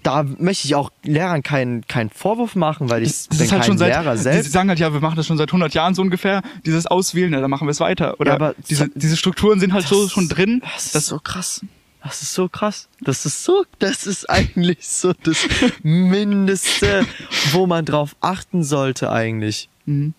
da 0.04 0.24
möchte 0.24 0.68
ich 0.68 0.76
auch 0.76 0.92
Lehrern 1.04 1.42
keinen 1.42 1.88
keinen 1.88 2.10
Vorwurf 2.10 2.56
machen, 2.56 2.90
weil 2.90 3.02
ich 3.04 3.10
Das, 3.10 3.28
das 3.30 3.38
bin 3.38 3.46
ist 3.46 3.52
halt 3.54 3.62
kein 3.62 3.68
schon 3.68 3.78
seit, 3.78 3.88
Lehrer 3.94 4.18
Sie 4.18 4.24
selbst. 4.24 4.52
sagen 4.52 4.68
halt, 4.70 4.80
ja, 4.80 4.92
wir 4.94 5.00
machen 5.00 5.16
das 5.16 5.26
schon 5.26 5.38
seit 5.38 5.50
100 5.50 5.74
Jahren 5.74 5.96
so 5.96 6.02
ungefähr, 6.02 6.42
dieses 6.66 6.86
Auswählen, 6.86 7.32
ja, 7.32 7.40
dann 7.42 7.50
machen 7.50 7.66
wir 7.68 7.72
es 7.72 7.80
weiter. 7.80 8.20
Oder 8.20 8.32
Ja, 8.32 8.36
aber 8.36 8.56
diese, 8.70 8.86
so- 8.86 8.92
diese 8.96 9.16
Strukturen 9.18 9.60
sind 9.62 9.72
halt 9.74 9.88
so 9.88 10.10
schon 10.10 10.28
drin. 10.28 10.62
Das 10.74 10.94
ist 10.96 11.08
so 11.08 11.20
krass. 11.20 11.62
Das 12.04 12.22
ist 12.22 12.34
so 12.34 12.48
krass. 12.48 12.88
Das 13.02 13.26
ist 13.26 13.44
so, 13.44 13.66
das 13.80 14.08
ist 14.08 14.30
eigentlich 14.30 14.88
so 14.88 15.14
das 15.24 15.46
Mindeste, 15.84 17.06
wo 17.52 17.68
man 17.68 17.86
drauf 17.86 18.16
achten 18.22 18.64
sollte 18.64 19.12
eigentlich. 19.12 19.68
Mhm. 19.86 20.14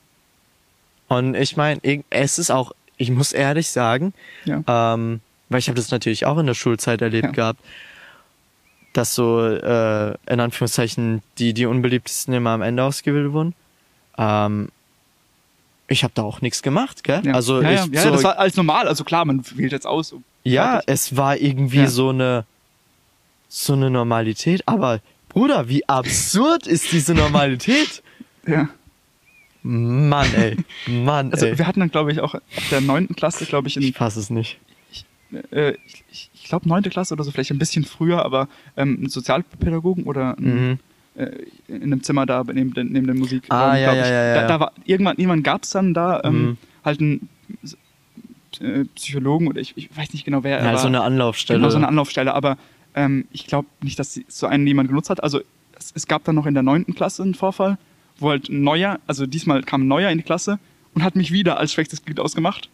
Und 1.08 1.34
ich 1.34 1.56
meine, 1.56 1.80
es 2.10 2.38
ist 2.38 2.50
auch, 2.50 2.72
ich 2.96 3.10
muss 3.10 3.32
ehrlich 3.32 3.68
sagen, 3.70 4.12
Ja. 4.44 4.62
ähm, 4.94 5.20
weil 5.48 5.58
ich 5.58 5.68
habe 5.68 5.76
das 5.76 5.90
natürlich 5.90 6.26
auch 6.26 6.38
in 6.38 6.46
der 6.46 6.54
Schulzeit 6.54 7.00
erlebt 7.02 7.28
Ja. 7.28 7.32
gehabt, 7.32 7.60
dass 8.92 9.14
so 9.14 9.40
äh, 9.46 10.10
in 10.30 10.40
Anführungszeichen 10.40 11.22
die 11.38 11.54
die 11.54 11.66
unbeliebtesten 11.66 12.34
immer 12.34 12.50
am 12.50 12.62
Ende 12.62 12.82
ausgewählt 12.84 13.32
wurden. 13.32 13.54
Ähm, 14.18 14.68
ich 15.88 16.04
habe 16.04 16.12
da 16.14 16.22
auch 16.22 16.40
nichts 16.40 16.62
gemacht, 16.62 17.02
gell? 17.04 17.22
Ja. 17.24 17.34
Also 17.34 17.62
ja, 17.62 17.70
ich 17.86 17.86
ja, 17.92 18.02
so, 18.02 18.10
das 18.10 18.22
war 18.22 18.38
alles 18.38 18.56
normal. 18.56 18.86
Also 18.86 19.02
klar, 19.02 19.24
man 19.24 19.44
wählt 19.56 19.72
jetzt 19.72 19.86
aus. 19.86 20.14
Ja, 20.44 20.80
es 20.86 21.16
war 21.16 21.36
irgendwie 21.36 21.78
Ja. 21.78 21.86
so 21.88 22.10
eine 22.10 22.44
so 23.48 23.72
eine 23.72 23.90
Normalität, 23.90 24.62
aber 24.66 25.00
Bruder, 25.28 25.68
wie 25.68 25.88
absurd 25.88 26.66
ist 26.68 26.92
diese 26.92 27.14
Normalität? 27.14 28.02
ja. 28.46 28.68
Mann, 29.62 30.32
ey. 30.34 30.56
Mann, 30.86 31.32
Also 31.32 31.46
ey. 31.46 31.58
wir 31.58 31.66
hatten 31.66 31.80
dann, 31.80 31.90
glaube 31.90 32.12
ich, 32.12 32.20
auch 32.20 32.34
ab 32.34 32.42
der 32.70 32.80
neunten 32.80 33.14
Klasse, 33.14 33.44
glaube 33.46 33.68
ich, 33.68 33.76
in 33.76 33.82
Ich 33.82 33.94
fasse 33.96 34.20
es 34.20 34.30
nicht. 34.30 34.58
äh, 35.52 35.72
ich, 35.86 36.04
ich, 36.10 36.30
ich 36.32 36.44
glaube 36.44 36.68
neunte 36.68 36.90
Klasse 36.90 37.14
oder 37.14 37.24
so, 37.24 37.30
vielleicht 37.30 37.50
ein 37.50 37.58
bisschen 37.58 37.84
früher, 37.84 38.24
aber 38.24 38.48
ähm, 38.76 38.96
einen 38.98 39.08
Sozialpädagogen 39.08 40.04
oder 40.04 40.36
einen, 40.38 40.70
Mhm. 40.70 40.78
äh, 41.22 41.30
in 41.68 41.82
einem 41.82 42.02
Zimmer 42.02 42.24
da 42.26 42.42
neben, 42.44 42.72
neben 42.92 43.06
der 43.06 43.14
Musik. 43.16 43.44
Ah, 43.50 43.76
ja, 43.76 43.92
glaub 43.92 43.96
ja, 43.96 44.02
ich. 44.04 44.08
ja, 44.10 44.24
ja, 44.24 44.34
Da, 44.34 44.40
ja. 44.42 44.46
da 44.48 44.60
war 44.60 44.72
irgendwann, 44.84 45.16
irgendwann 45.18 45.42
gab 45.42 45.64
es 45.64 45.70
dann 45.70 45.92
da 45.92 46.22
ähm, 46.24 46.42
Mhm. 46.50 46.56
halt 46.84 47.00
einen 47.00 47.28
äh, 48.60 48.84
Psychologen 48.94 49.48
oder 49.48 49.60
ich, 49.60 49.72
ich 49.76 49.94
weiß 49.96 50.12
nicht 50.12 50.24
genau 50.24 50.42
wer 50.44 50.58
er 50.58 50.72
Ja, 50.72 50.78
so 50.78 50.86
eine 50.86 51.02
Anlaufstelle. 51.02 51.58
Genau, 51.58 51.70
so 51.70 51.76
eine 51.76 51.88
Anlaufstelle, 51.88 52.34
aber 52.34 52.58
ähm, 52.94 53.26
ich 53.32 53.46
glaube 53.46 53.68
nicht, 53.82 53.98
dass 53.98 54.14
sie- 54.14 54.24
so 54.28 54.46
einen 54.46 54.66
jemand 54.66 54.88
genutzt 54.88 55.10
hat. 55.10 55.22
Also 55.22 55.40
es, 55.78 55.92
es 55.94 56.06
gab 56.06 56.24
dann 56.24 56.34
noch 56.34 56.46
in 56.46 56.54
der 56.54 56.62
neunten 56.62 56.94
Klasse 56.94 57.22
einen 57.22 57.34
Vorfall, 57.34 57.78
wo 58.18 58.30
halt 58.30 58.48
ein 58.48 58.62
Neuer, 58.62 58.98
also 59.06 59.26
diesmal 59.26 59.62
kam 59.62 59.82
ein 59.84 59.88
Neuer 59.88 60.10
in 60.10 60.18
die 60.18 60.24
Klasse 60.24 60.58
und 60.94 61.02
hat 61.04 61.16
mich 61.16 61.32
wieder 61.32 61.58
als 61.58 61.72
schwächstes 61.72 62.04
Glied 62.04 62.20
ausgemacht 62.20 62.68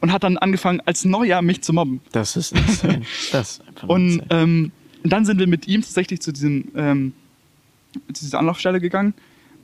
und 0.00 0.12
hat 0.12 0.24
dann 0.24 0.36
angefangen, 0.36 0.80
als 0.84 1.04
Neuer 1.04 1.42
mich 1.42 1.62
zu 1.62 1.72
mobben. 1.72 2.00
das 2.12 2.36
ist 2.36 2.52
insane. 2.52 3.02
Das 3.30 3.52
ist 3.52 3.68
einfach 3.68 3.88
Und 3.88 4.22
ähm, 4.30 4.72
dann 5.04 5.24
sind 5.24 5.38
wir 5.38 5.46
mit 5.46 5.66
ihm 5.68 5.80
tatsächlich 5.82 6.20
zu 6.20 6.32
diesem 6.32 6.68
ähm, 6.76 7.12
zu 8.12 8.24
dieser 8.24 8.38
Anlaufstelle 8.38 8.80
gegangen. 8.80 9.14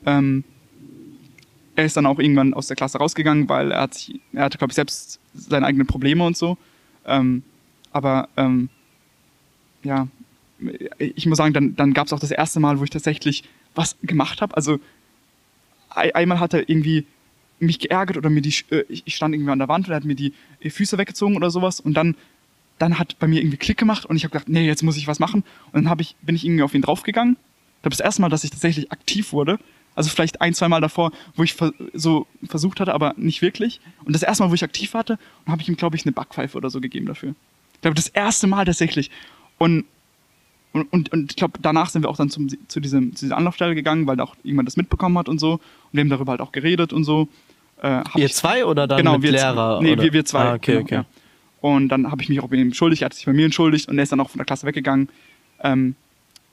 Ähm, 0.06 0.44
er 1.78 1.84
ist 1.84 1.96
dann 1.96 2.06
auch 2.06 2.18
irgendwann 2.18 2.54
aus 2.54 2.66
der 2.66 2.74
Klasse 2.74 2.98
rausgegangen, 2.98 3.48
weil 3.48 3.70
er 3.70 3.82
hat 3.82 3.94
sich, 3.94 4.20
er 4.32 4.42
hatte, 4.42 4.58
glaube 4.58 4.72
ich, 4.72 4.74
selbst 4.74 5.20
seine 5.32 5.64
eigenen 5.64 5.86
Probleme 5.86 6.26
und 6.26 6.36
so. 6.36 6.58
Ähm, 7.06 7.44
aber 7.92 8.28
ähm, 8.36 8.68
ja, 9.84 10.08
ich 10.98 11.24
muss 11.26 11.38
sagen, 11.38 11.54
dann, 11.54 11.76
dann 11.76 11.94
gab 11.94 12.08
es 12.08 12.12
auch 12.12 12.18
das 12.18 12.32
erste 12.32 12.58
Mal, 12.58 12.80
wo 12.80 12.84
ich 12.84 12.90
tatsächlich 12.90 13.44
was 13.76 13.96
gemacht 14.02 14.42
habe. 14.42 14.56
Also 14.56 14.80
ei- 15.90 16.12
einmal 16.16 16.40
hat 16.40 16.52
er 16.52 16.68
irgendwie 16.68 17.06
mich 17.60 17.78
geärgert 17.78 18.16
oder 18.16 18.28
mir 18.28 18.42
die, 18.42 18.54
äh, 18.70 18.84
ich 18.88 19.14
stand 19.14 19.32
irgendwie 19.32 19.52
an 19.52 19.60
der 19.60 19.68
Wand 19.68 19.86
und 19.86 19.92
er 19.92 19.96
hat 19.98 20.04
mir 20.04 20.16
die 20.16 20.32
Füße 20.68 20.98
weggezogen 20.98 21.36
oder 21.36 21.52
sowas 21.52 21.78
und 21.78 21.94
dann, 21.94 22.16
dann 22.80 22.98
hat 22.98 23.20
bei 23.20 23.28
mir 23.28 23.40
irgendwie 23.40 23.56
Klick 23.56 23.78
gemacht 23.78 24.04
und 24.04 24.16
ich 24.16 24.24
habe 24.24 24.32
gedacht, 24.32 24.48
nee, 24.48 24.66
jetzt 24.66 24.82
muss 24.82 24.96
ich 24.96 25.06
was 25.06 25.20
machen 25.20 25.44
und 25.66 25.74
dann 25.74 25.88
hab 25.88 26.00
ich, 26.00 26.16
bin 26.22 26.34
ich 26.34 26.44
irgendwie 26.44 26.64
auf 26.64 26.74
ihn 26.74 26.82
draufgegangen. 26.82 27.36
Ich 27.76 27.82
glaube, 27.82 27.96
das 27.96 28.04
erste 28.04 28.20
Mal, 28.22 28.30
dass 28.30 28.42
ich 28.42 28.50
tatsächlich 28.50 28.90
aktiv 28.90 29.32
wurde, 29.32 29.60
also 29.98 30.10
vielleicht 30.10 30.40
ein, 30.40 30.54
zwei 30.54 30.68
Mal 30.68 30.80
davor, 30.80 31.10
wo 31.34 31.42
ich 31.42 31.56
so 31.92 32.28
versucht 32.44 32.78
hatte, 32.78 32.94
aber 32.94 33.14
nicht 33.16 33.42
wirklich. 33.42 33.80
Und 34.04 34.14
das 34.14 34.22
erste 34.22 34.44
Mal, 34.44 34.50
wo 34.50 34.54
ich 34.54 34.62
aktiv 34.62 34.94
hatte, 34.94 35.18
habe 35.46 35.60
ich 35.60 35.68
ihm, 35.68 35.76
glaube 35.76 35.96
ich, 35.96 36.04
eine 36.04 36.12
Backpfeife 36.12 36.56
oder 36.56 36.70
so 36.70 36.80
gegeben 36.80 37.06
dafür. 37.06 37.34
Ich 37.74 37.80
glaube, 37.80 37.96
das 37.96 38.06
erste 38.06 38.46
Mal 38.46 38.64
tatsächlich. 38.64 39.10
Und 39.58 39.84
und, 40.72 40.92
und, 40.92 41.12
und 41.12 41.32
ich 41.32 41.36
glaube, 41.36 41.58
danach 41.60 41.88
sind 41.88 42.02
wir 42.02 42.10
auch 42.10 42.16
dann 42.16 42.30
zum, 42.30 42.48
zu, 42.68 42.78
diesem, 42.78 43.16
zu 43.16 43.24
dieser 43.24 43.38
Anlaufstelle 43.38 43.74
gegangen, 43.74 44.06
weil 44.06 44.16
da 44.16 44.24
auch 44.24 44.36
irgendwann 44.44 44.66
das 44.66 44.76
mitbekommen 44.76 45.16
hat 45.18 45.28
und 45.28 45.40
so. 45.40 45.54
Und 45.54 45.60
wir 45.92 46.02
haben 46.02 46.10
darüber 46.10 46.32
halt 46.32 46.42
auch 46.42 46.52
geredet 46.52 46.92
und 46.92 47.04
so. 47.04 47.26
Äh, 47.82 48.04
Ihr 48.16 48.28
zwei 48.28 48.66
oder 48.66 48.86
dann 48.86 48.98
genau, 48.98 49.20
wir 49.20 49.32
Lehrer? 49.32 49.78
Zwei. 49.78 49.82
Nee, 49.82 49.92
oder? 49.94 50.02
wir, 50.02 50.12
wir 50.12 50.24
zwei. 50.26 50.40
Ah, 50.40 50.54
okay, 50.54 50.72
genau, 50.72 50.82
okay. 50.84 50.94
Ja. 50.94 51.04
Und 51.60 51.88
dann 51.88 52.10
habe 52.10 52.22
ich 52.22 52.28
mich 52.28 52.38
auch 52.40 52.48
bei 52.48 52.56
ihm 52.56 52.68
entschuldigt, 52.68 53.02
er 53.02 53.06
hat 53.06 53.14
sich 53.14 53.24
bei 53.24 53.32
mir 53.32 53.46
entschuldigt 53.46 53.88
und 53.88 53.98
er 53.98 54.02
ist 54.02 54.12
dann 54.12 54.20
auch 54.20 54.30
von 54.30 54.38
der 54.38 54.44
Klasse 54.44 54.66
weggegangen. 54.66 55.08
Ähm, 55.62 55.96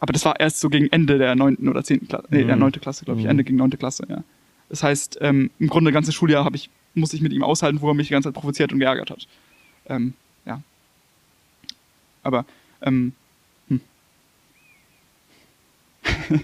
aber 0.06 0.14
das 0.14 0.24
war 0.24 0.39
erst 0.39 0.60
so 0.60 0.70
gegen 0.70 0.86
Ende 0.91 1.18
der 1.18 1.34
neunten 1.34 1.68
oder 1.68 1.84
zehnten 1.84 2.08
Klasse, 2.08 2.28
nee, 2.30 2.43
der 2.43 2.56
Mhm. 2.58 2.60
neunte 2.62 2.80
Klasse, 2.80 3.06
glaube 3.06 3.20
ich, 3.20 3.24
Mhm. 3.26 3.32
Ende 3.32 3.43
gegen 3.43 3.58
neunte 3.58 3.76
Klasse, 3.78 4.06
ja. 4.08 4.24
Das 4.70 4.84
heißt, 4.84 5.18
ähm, 5.22 5.49
im 5.58 5.68
Grunde 5.68 5.89
das 5.89 5.95
ganze 5.95 6.12
Schuljahr 6.12 6.45
habe 6.45 6.56
ich, 6.58 6.70
musste 6.93 7.16
ich 7.16 7.24
mit 7.24 7.34
ihm 7.34 7.41
aushalten, 7.41 7.82
wo 7.82 7.88
er 7.89 7.95
mich 7.95 8.06
die 8.10 8.14
ganze 8.14 8.28
Zeit 8.30 8.39
provoziert 8.39 8.72
und 8.72 8.78
geärgert 8.78 9.10
hat. 9.10 9.26
Ähm, 9.88 10.14
ja. 10.45 10.62
Aber, 12.22 12.45
ähm, 12.84 13.14
hm. 13.68 13.82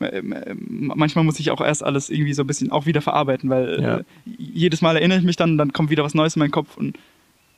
Ähm, 0.00 0.32
ähm, 0.46 0.92
manchmal 0.94 1.24
muss 1.24 1.40
ich 1.40 1.50
auch 1.50 1.60
erst 1.60 1.82
alles 1.82 2.10
irgendwie 2.10 2.34
so 2.34 2.42
ein 2.42 2.46
bisschen 2.46 2.70
auch 2.70 2.86
wieder 2.86 3.00
verarbeiten, 3.00 3.48
weil 3.50 3.80
Ja. 3.80 3.98
äh, 3.98 4.04
jedes 4.26 4.82
Mal 4.82 4.96
erinnere 4.96 5.18
ich 5.18 5.24
mich 5.24 5.36
dann, 5.36 5.56
dann 5.58 5.72
kommt 5.72 5.90
wieder 5.90 6.04
was 6.04 6.14
Neues 6.14 6.36
in 6.36 6.40
meinen 6.40 6.50
Kopf 6.50 6.76
und 6.76 6.96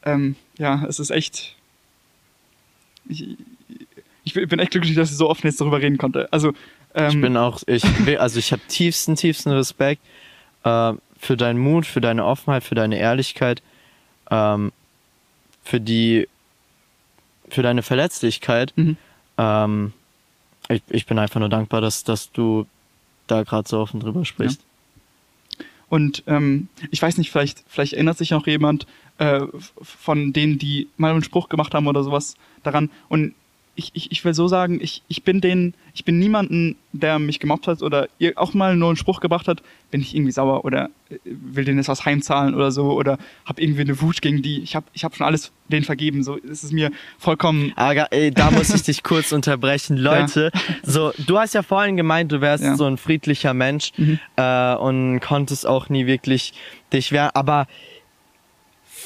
ähm, 0.05 0.37
ja, 0.59 0.85
es 0.87 0.99
ist 1.01 1.11
echt. 1.11 1.57
Ich, 3.09 3.37
ich 4.27 4.35
bin 4.35 4.59
echt 4.59 4.73
glücklich, 4.73 4.95
dass 4.95 5.11
ich 5.11 5.17
so 5.17 5.31
offen 5.31 5.47
jetzt 5.47 5.61
darüber 5.61 5.81
reden 5.81 5.99
konnte. 5.99 6.31
Also, 6.33 6.53
ähm, 6.95 7.11
Ich 7.11 7.21
bin 7.21 7.37
auch, 7.37 7.63
ich 7.67 7.85
also 8.19 8.39
ich 8.39 8.53
habe 8.53 8.63
tiefsten, 8.69 9.15
tiefsten 9.15 9.51
Respekt 9.51 10.03
äh, 10.65 10.93
für 11.19 11.37
deinen 11.37 11.59
Mut, 11.59 11.87
für 11.87 12.01
deine 12.01 12.25
Offenheit, 12.25 12.65
für 12.65 12.75
deine 12.75 12.99
Ehrlichkeit, 12.99 13.63
ähm, 14.31 14.73
für 15.63 15.81
die, 15.81 16.29
für 17.49 17.63
deine 17.63 17.83
Verletzlichkeit. 17.83 18.73
Mhm. 18.77 18.97
Ähm, 19.39 19.93
ich, 20.69 20.83
ich 20.89 21.07
bin 21.07 21.19
einfach 21.19 21.41
nur 21.41 21.49
dankbar, 21.49 21.81
dass, 21.81 22.05
dass 22.05 22.33
du 22.33 22.67
da 23.27 23.45
gerade 23.45 23.69
so 23.69 23.79
offen 23.79 24.01
drüber 24.01 24.25
sprichst. 24.25 24.61
Und 25.89 26.25
ähm, 26.27 26.69
ich 26.91 27.01
weiß 27.01 27.17
nicht, 27.19 27.31
vielleicht, 27.31 27.63
vielleicht 27.69 27.93
erinnert 27.93 28.19
sich 28.19 28.31
noch 28.31 28.47
jemand 28.47 28.87
äh, 29.19 29.43
von 29.81 30.33
denen, 30.33 30.59
die 30.59 30.89
mal 30.97 31.13
einen 31.13 31.23
Spruch 31.23 31.49
gemacht 31.49 31.75
haben 31.75 31.87
oder 31.87 32.03
sowas 32.03 32.35
daran. 32.65 32.91
Und 33.09 33.35
ich, 33.77 33.91
ich, 33.95 34.11
ich 34.11 34.25
will 34.25 34.35
so 34.35 34.49
sagen, 34.49 34.79
ich, 34.83 35.03
ich 35.07 35.23
bin 35.23 35.41
denen, 35.41 35.75
ich 35.95 36.05
bin 36.05 36.19
niemanden, 36.19 36.77
der 36.93 37.19
mich 37.19 37.39
gemobbt 37.41 37.67
hat 37.69 37.83
oder 37.83 38.09
ihr 38.19 38.33
auch 38.37 38.55
mal 38.55 38.75
nur 38.75 38.89
einen 38.89 38.97
Spruch 38.97 39.21
gebracht 39.21 39.47
hat, 39.49 39.63
bin 39.91 40.01
ich 40.01 40.15
irgendwie 40.17 40.33
sauer 40.33 40.65
oder 40.65 40.91
äh, 41.11 41.17
will 41.25 41.65
denen 41.65 41.79
jetzt 41.79 41.89
was 41.89 42.05
heimzahlen 42.05 42.55
oder 42.55 42.71
so 42.73 42.93
oder 42.93 43.19
habe 43.45 43.61
irgendwie 43.63 43.83
eine 43.83 44.01
Wut 44.01 44.23
gegen 44.23 44.43
die. 44.43 44.61
Ich 44.63 44.75
habe 44.75 44.87
ich 44.95 45.05
hab 45.05 45.15
schon 45.15 45.27
alles 45.27 45.53
denen 45.69 45.85
vergeben. 45.85 46.25
So 46.25 46.39
es 46.39 46.65
ist 46.65 46.73
mir 46.73 46.91
vollkommen. 47.19 47.73
Aber 47.77 48.11
ey, 48.13 48.31
da 48.31 48.51
muss 48.51 48.71
ich 48.75 48.83
dich 48.83 49.03
kurz 49.03 49.31
unterbrechen. 49.39 49.97
Leute, 49.99 50.51
so, 50.83 51.13
du 51.27 51.39
hast 51.39 51.55
ja 51.55 51.63
vorhin 51.63 51.97
gemeint, 51.97 52.33
du 52.33 52.41
wärst 52.41 52.65
Ja. 52.65 52.77
so 52.77 52.87
ein 52.87 52.97
friedlicher 52.97 53.53
Mensch 53.55 53.93
Mhm. 53.99 54.19
äh, 54.37 54.75
und 54.77 55.21
konntest 55.21 55.67
auch 55.67 55.89
nie 55.91 56.07
wirklich 56.07 56.53
dich 56.93 57.13
wehren, 57.13 57.31
aber 57.35 57.67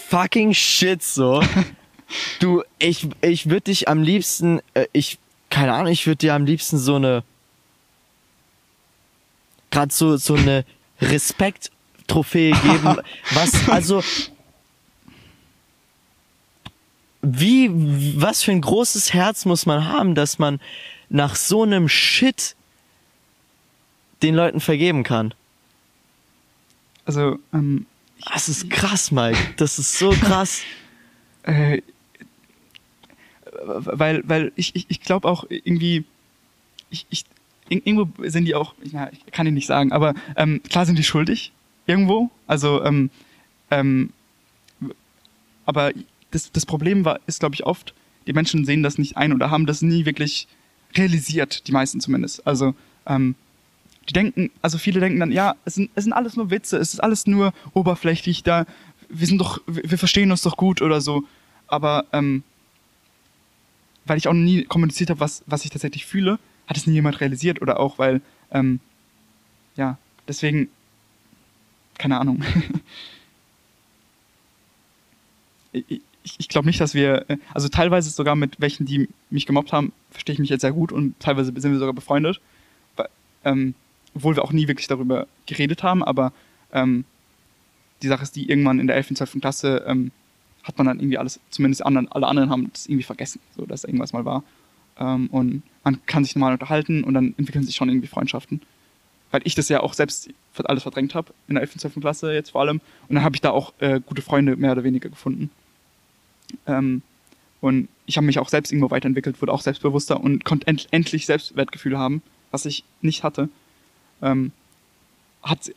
fucking 0.08 0.54
shit 0.54 1.02
so. 1.02 1.42
du, 2.38 2.62
ich, 2.78 3.08
ich 3.20 3.48
würde 3.48 3.62
dich 3.62 3.88
am 3.88 4.02
liebsten, 4.02 4.60
äh, 4.74 4.86
ich, 4.92 5.18
keine 5.48 5.72
Ahnung, 5.72 5.92
ich 5.92 6.06
würde 6.06 6.18
dir 6.18 6.34
am 6.34 6.44
liebsten 6.44 6.78
so 6.78 6.96
eine, 6.96 7.22
gerade 9.70 9.92
so, 9.92 10.16
so 10.16 10.34
eine 10.34 10.64
Respekt-Trophäe 11.00 12.52
geben, 12.62 12.96
was, 13.32 13.68
also, 13.68 14.02
wie, 17.22 17.70
was 18.20 18.42
für 18.42 18.52
ein 18.52 18.60
großes 18.60 19.12
Herz 19.12 19.44
muss 19.44 19.66
man 19.66 19.86
haben, 19.86 20.14
dass 20.14 20.38
man 20.38 20.60
nach 21.08 21.36
so 21.36 21.62
einem 21.64 21.88
Shit 21.88 22.56
den 24.22 24.34
Leuten 24.34 24.60
vergeben 24.60 25.02
kann? 25.02 25.34
Also, 27.04 27.38
ähm, 27.52 27.86
das 28.32 28.48
ist 28.48 28.70
krass, 28.70 29.10
Mike. 29.10 29.38
Das 29.56 29.78
ist 29.78 29.98
so 29.98 30.10
krass. 30.10 30.62
äh, 31.42 31.82
weil, 33.64 34.22
weil 34.26 34.52
ich, 34.56 34.74
ich, 34.74 34.86
ich 34.88 35.00
glaube 35.00 35.28
auch 35.28 35.44
irgendwie, 35.48 36.04
ich, 36.90 37.06
ich, 37.10 37.24
irgendwo 37.68 38.08
sind 38.28 38.44
die 38.44 38.54
auch, 38.54 38.74
ja, 38.82 39.10
ich 39.12 39.32
kann 39.32 39.46
ich 39.46 39.52
nicht 39.52 39.66
sagen, 39.66 39.92
aber 39.92 40.14
ähm, 40.36 40.60
klar 40.68 40.86
sind 40.86 40.98
die 40.98 41.04
schuldig, 41.04 41.52
irgendwo. 41.86 42.30
Also, 42.46 42.84
ähm, 42.84 43.10
ähm, 43.70 44.10
aber 45.66 45.92
das, 46.30 46.50
das 46.52 46.66
Problem 46.66 47.04
war, 47.04 47.20
ist, 47.26 47.40
glaube 47.40 47.54
ich, 47.54 47.64
oft, 47.64 47.94
die 48.26 48.32
Menschen 48.32 48.64
sehen 48.64 48.82
das 48.82 48.98
nicht 48.98 49.16
ein 49.16 49.32
oder 49.32 49.50
haben 49.50 49.66
das 49.66 49.82
nie 49.82 50.04
wirklich 50.04 50.48
realisiert, 50.96 51.66
die 51.68 51.72
meisten 51.72 52.00
zumindest. 52.00 52.46
Also, 52.46 52.74
ähm, 53.06 53.34
die 54.08 54.12
denken, 54.12 54.50
also 54.62 54.78
viele 54.78 54.98
denken 54.98 55.20
dann, 55.20 55.30
ja, 55.30 55.54
es 55.64 55.74
sind, 55.74 55.90
es 55.94 56.04
sind 56.04 56.12
alles 56.12 56.36
nur 56.36 56.50
Witze, 56.50 56.78
es 56.78 56.94
ist 56.94 57.00
alles 57.00 57.26
nur 57.26 57.52
oberflächlich, 57.74 58.42
da, 58.42 58.66
wir 59.08 59.26
sind 59.26 59.40
doch, 59.40 59.60
wir 59.66 59.98
verstehen 59.98 60.30
uns 60.30 60.42
doch 60.42 60.56
gut 60.56 60.82
oder 60.82 61.00
so. 61.00 61.24
Aber 61.68 62.06
ähm, 62.12 62.42
weil 64.10 64.18
ich 64.18 64.26
auch 64.26 64.32
nie 64.32 64.64
kommuniziert 64.64 65.08
habe, 65.08 65.20
was, 65.20 65.44
was 65.46 65.64
ich 65.64 65.70
tatsächlich 65.70 66.04
fühle, 66.04 66.40
hat 66.66 66.76
es 66.76 66.88
nie 66.88 66.94
jemand 66.94 67.20
realisiert 67.20 67.62
oder 67.62 67.78
auch, 67.78 68.00
weil, 68.00 68.20
ähm, 68.50 68.80
ja, 69.76 69.98
deswegen, 70.26 70.68
keine 71.96 72.18
Ahnung. 72.18 72.42
ich, 75.72 76.00
ich 76.24 76.48
glaube 76.48 76.66
nicht, 76.66 76.80
dass 76.80 76.92
wir, 76.92 77.30
äh, 77.30 77.36
also 77.54 77.68
teilweise 77.68 78.10
sogar 78.10 78.34
mit 78.34 78.60
welchen, 78.60 78.84
die 78.84 79.08
mich 79.30 79.46
gemobbt 79.46 79.72
haben, 79.72 79.92
verstehe 80.10 80.32
ich 80.32 80.40
mich 80.40 80.50
jetzt 80.50 80.62
sehr 80.62 80.72
gut 80.72 80.90
und 80.90 81.14
teilweise 81.20 81.52
sind 81.54 81.70
wir 81.70 81.78
sogar 81.78 81.94
befreundet, 81.94 82.40
ähm, 83.44 83.74
obwohl 84.16 84.34
wir 84.34 84.42
auch 84.42 84.50
nie 84.50 84.66
wirklich 84.66 84.88
darüber 84.88 85.28
geredet 85.46 85.84
haben, 85.84 86.02
aber 86.02 86.32
ähm, 86.72 87.04
die 88.02 88.08
Sache 88.08 88.24
ist 88.24 88.34
die, 88.34 88.48
irgendwann 88.48 88.80
in 88.80 88.88
der 88.88 88.96
11. 88.96 89.10
und 89.10 89.16
12. 89.18 89.40
Klasse 89.40 89.84
ähm, 89.86 90.10
hat 90.62 90.78
man 90.78 90.86
dann 90.86 91.00
irgendwie 91.00 91.18
alles, 91.18 91.40
zumindest 91.50 91.84
anderen, 91.84 92.10
alle 92.12 92.26
anderen 92.26 92.50
haben 92.50 92.70
das 92.72 92.86
irgendwie 92.86 93.04
vergessen, 93.04 93.40
so 93.56 93.66
dass 93.66 93.84
irgendwas 93.84 94.12
mal 94.12 94.24
war. 94.24 94.44
Ähm, 94.98 95.28
und 95.28 95.62
man 95.84 96.04
kann 96.06 96.24
sich 96.24 96.34
normal 96.36 96.52
unterhalten 96.52 97.04
und 97.04 97.14
dann 97.14 97.34
entwickeln 97.38 97.64
sich 97.64 97.76
schon 97.76 97.88
irgendwie 97.88 98.08
Freundschaften. 98.08 98.60
Weil 99.30 99.42
ich 99.44 99.54
das 99.54 99.68
ja 99.68 99.80
auch 99.80 99.94
selbst 99.94 100.28
alles 100.64 100.82
verdrängt 100.82 101.14
habe, 101.14 101.32
in 101.48 101.54
der 101.54 101.62
11. 101.62 101.74
und 101.74 101.80
12. 101.80 101.94
Klasse 102.00 102.32
jetzt 102.32 102.50
vor 102.50 102.60
allem. 102.60 102.80
Und 103.08 103.14
dann 103.14 103.24
habe 103.24 103.36
ich 103.36 103.40
da 103.40 103.50
auch 103.50 103.72
äh, 103.78 104.00
gute 104.04 104.22
Freunde 104.22 104.56
mehr 104.56 104.72
oder 104.72 104.84
weniger 104.84 105.08
gefunden. 105.08 105.50
Ähm, 106.66 107.02
und 107.60 107.88
ich 108.06 108.16
habe 108.16 108.26
mich 108.26 108.38
auch 108.38 108.48
selbst 108.48 108.72
irgendwo 108.72 108.90
weiterentwickelt, 108.90 109.40
wurde 109.40 109.52
auch 109.52 109.60
selbstbewusster 109.60 110.20
und 110.20 110.44
konnte 110.44 110.66
end 110.66 110.88
endlich 110.90 111.26
Selbstwertgefühle 111.26 111.98
haben, 111.98 112.22
was 112.50 112.66
ich 112.66 112.84
nicht 113.02 113.22
hatte. 113.22 113.48
Ähm, 114.22 114.52
hat 115.42 115.70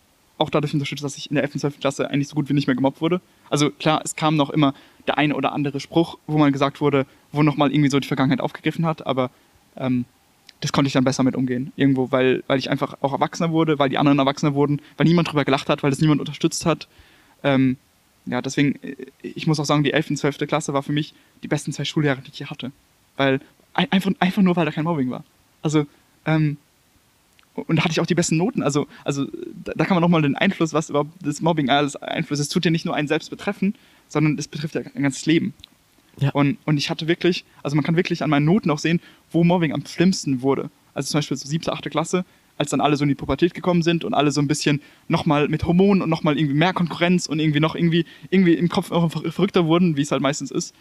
auch 0.44 0.50
dadurch 0.50 0.74
unterstützt, 0.74 1.04
dass 1.04 1.18
ich 1.18 1.30
in 1.30 1.36
der 1.36 1.44
11. 1.44 1.56
und 1.56 1.60
12. 1.62 1.80
Klasse 1.80 2.10
eigentlich 2.10 2.28
so 2.28 2.36
gut 2.36 2.50
wie 2.50 2.54
nicht 2.54 2.68
mehr 2.68 2.76
gemobbt 2.76 3.02
wurde. 3.02 3.22
Also 3.50 3.72
klar, 3.72 4.02
es 4.04 4.16
kam 4.16 4.36
noch 4.36 4.50
immer 4.50 4.74
der 5.08 5.18
eine 5.18 5.36
oder 5.36 5.54
andere 5.54 5.80
Spruch, 5.80 6.18
wo 6.28 6.38
man 6.38 6.52
gesagt 6.52 6.82
wurde, 6.82 7.06
wo 7.32 7.44
nochmal 7.44 7.72
irgendwie 7.72 7.90
so 7.90 8.00
die 8.00 8.08
Vergangenheit 8.08 8.42
aufgegriffen 8.42 8.86
hat, 8.86 9.06
aber 9.06 9.32
ähm, 9.76 10.06
das 10.62 10.72
konnte 10.72 10.88
ich 10.88 10.94
dann 10.94 11.04
besser 11.04 11.24
mit 11.24 11.36
umgehen. 11.36 11.74
Irgendwo, 11.76 12.12
weil, 12.12 12.44
weil 12.48 12.60
ich 12.60 12.70
einfach 12.70 12.96
auch 13.02 13.12
erwachsener 13.12 13.52
wurde, 13.52 13.80
weil 13.80 13.90
die 13.90 13.98
anderen 13.98 14.20
erwachsener 14.20 14.54
wurden, 14.54 14.82
weil 14.98 15.08
niemand 15.08 15.30
drüber 15.30 15.44
gelacht 15.44 15.70
hat, 15.70 15.84
weil 15.84 15.90
das 15.90 16.00
niemand 16.00 16.22
unterstützt 16.22 16.66
hat. 16.66 16.88
Ähm, 17.44 17.78
ja, 18.26 18.42
deswegen, 18.42 18.82
äh, 18.82 18.96
ich 19.22 19.48
muss 19.48 19.60
auch 19.60 19.66
sagen, 19.66 19.84
die 19.84 19.92
11. 19.92 20.12
und 20.12 20.18
12. 20.18 20.38
Klasse 20.48 20.74
war 20.74 20.84
für 20.84 20.94
mich 20.94 21.14
die 21.44 21.48
besten 21.48 21.74
zwei 21.74 21.84
Schuljahre, 21.86 22.22
die 22.22 22.30
ich 22.32 22.38
hier 22.38 22.50
hatte. 22.50 22.72
Weil, 23.18 23.42
einfach, 23.74 24.12
einfach 24.20 24.42
nur, 24.42 24.56
weil 24.56 24.66
da 24.66 24.72
kein 24.72 24.86
Mobbing 24.86 25.10
war. 25.10 25.24
Also, 25.62 25.86
ähm, 26.26 26.58
und 27.56 27.76
da 27.78 27.84
hatte 27.84 27.92
ich 27.92 28.00
auch 28.00 28.06
die 28.06 28.16
besten 28.16 28.38
Noten. 28.38 28.64
Also, 28.64 28.88
also 29.04 29.28
da, 29.64 29.86
kann 29.86 29.96
man 29.96 30.02
nochmal 30.02 30.22
den 30.22 30.36
Einfluss, 30.36 30.74
was 30.74 30.90
überhaupt 30.90 31.12
das 31.22 31.42
Mobbing 31.42 31.70
alles 31.70 31.96
einflusst. 31.96 32.42
Es 32.42 32.50
tut 32.50 32.66
ja 32.66 32.72
nicht 32.72 32.86
nur 32.86 32.96
einen 32.96 33.08
selbst 33.08 33.30
betreffen, 33.30 33.76
sondern 34.08 34.38
es 34.38 34.48
betrifft 34.48 34.76
ja 34.76 34.82
ein 34.82 35.04
ganzes 35.04 35.26
Leben. 35.26 35.54
Ja. 36.20 36.32
Und, 36.32 36.58
und 36.66 36.78
ich 36.78 36.90
hatte 36.90 37.08
wirklich, 37.08 37.46
also 37.62 37.76
man 37.76 37.84
kann 37.84 37.96
wirklich 37.96 38.24
an 38.24 38.30
meinen 38.30 38.46
Noten 38.46 38.70
auch 38.72 38.80
sehen, 38.80 39.00
wo 39.32 39.44
Mobbing 39.44 39.72
am 39.72 39.86
schlimmsten 39.86 40.42
wurde. 40.42 40.70
Also 40.94 41.12
zum 41.12 41.20
Beispiel 41.20 41.38
so 41.38 41.48
siebte, 41.48 41.74
achte 41.74 41.90
Klasse, 41.90 42.26
als 42.58 42.70
dann 42.70 42.82
alle 42.82 42.98
so 42.98 43.04
in 43.04 43.10
die 43.10 43.16
Pubertät 43.16 43.54
gekommen 43.54 43.82
sind 43.82 44.04
und 44.04 44.14
alle 44.14 44.32
so 44.32 44.42
ein 44.42 44.48
bisschen 44.48 44.82
nochmal 45.08 45.48
mit 45.48 45.66
Hormonen 45.66 46.02
und 46.04 46.10
nochmal 46.10 46.38
irgendwie 46.38 46.56
mehr 46.56 46.74
Konkurrenz 46.74 47.26
und 47.26 47.40
irgendwie 47.40 47.60
noch 47.60 47.76
irgendwie, 47.76 48.06
irgendwie 48.30 48.54
im 48.54 48.70
Kopf 48.70 48.92
auch 48.92 49.10
verrückter 49.10 49.66
wurden, 49.66 49.98
wie 49.98 50.02
es 50.02 50.12
halt 50.12 50.22
meistens 50.22 50.52
ist, 50.52 50.76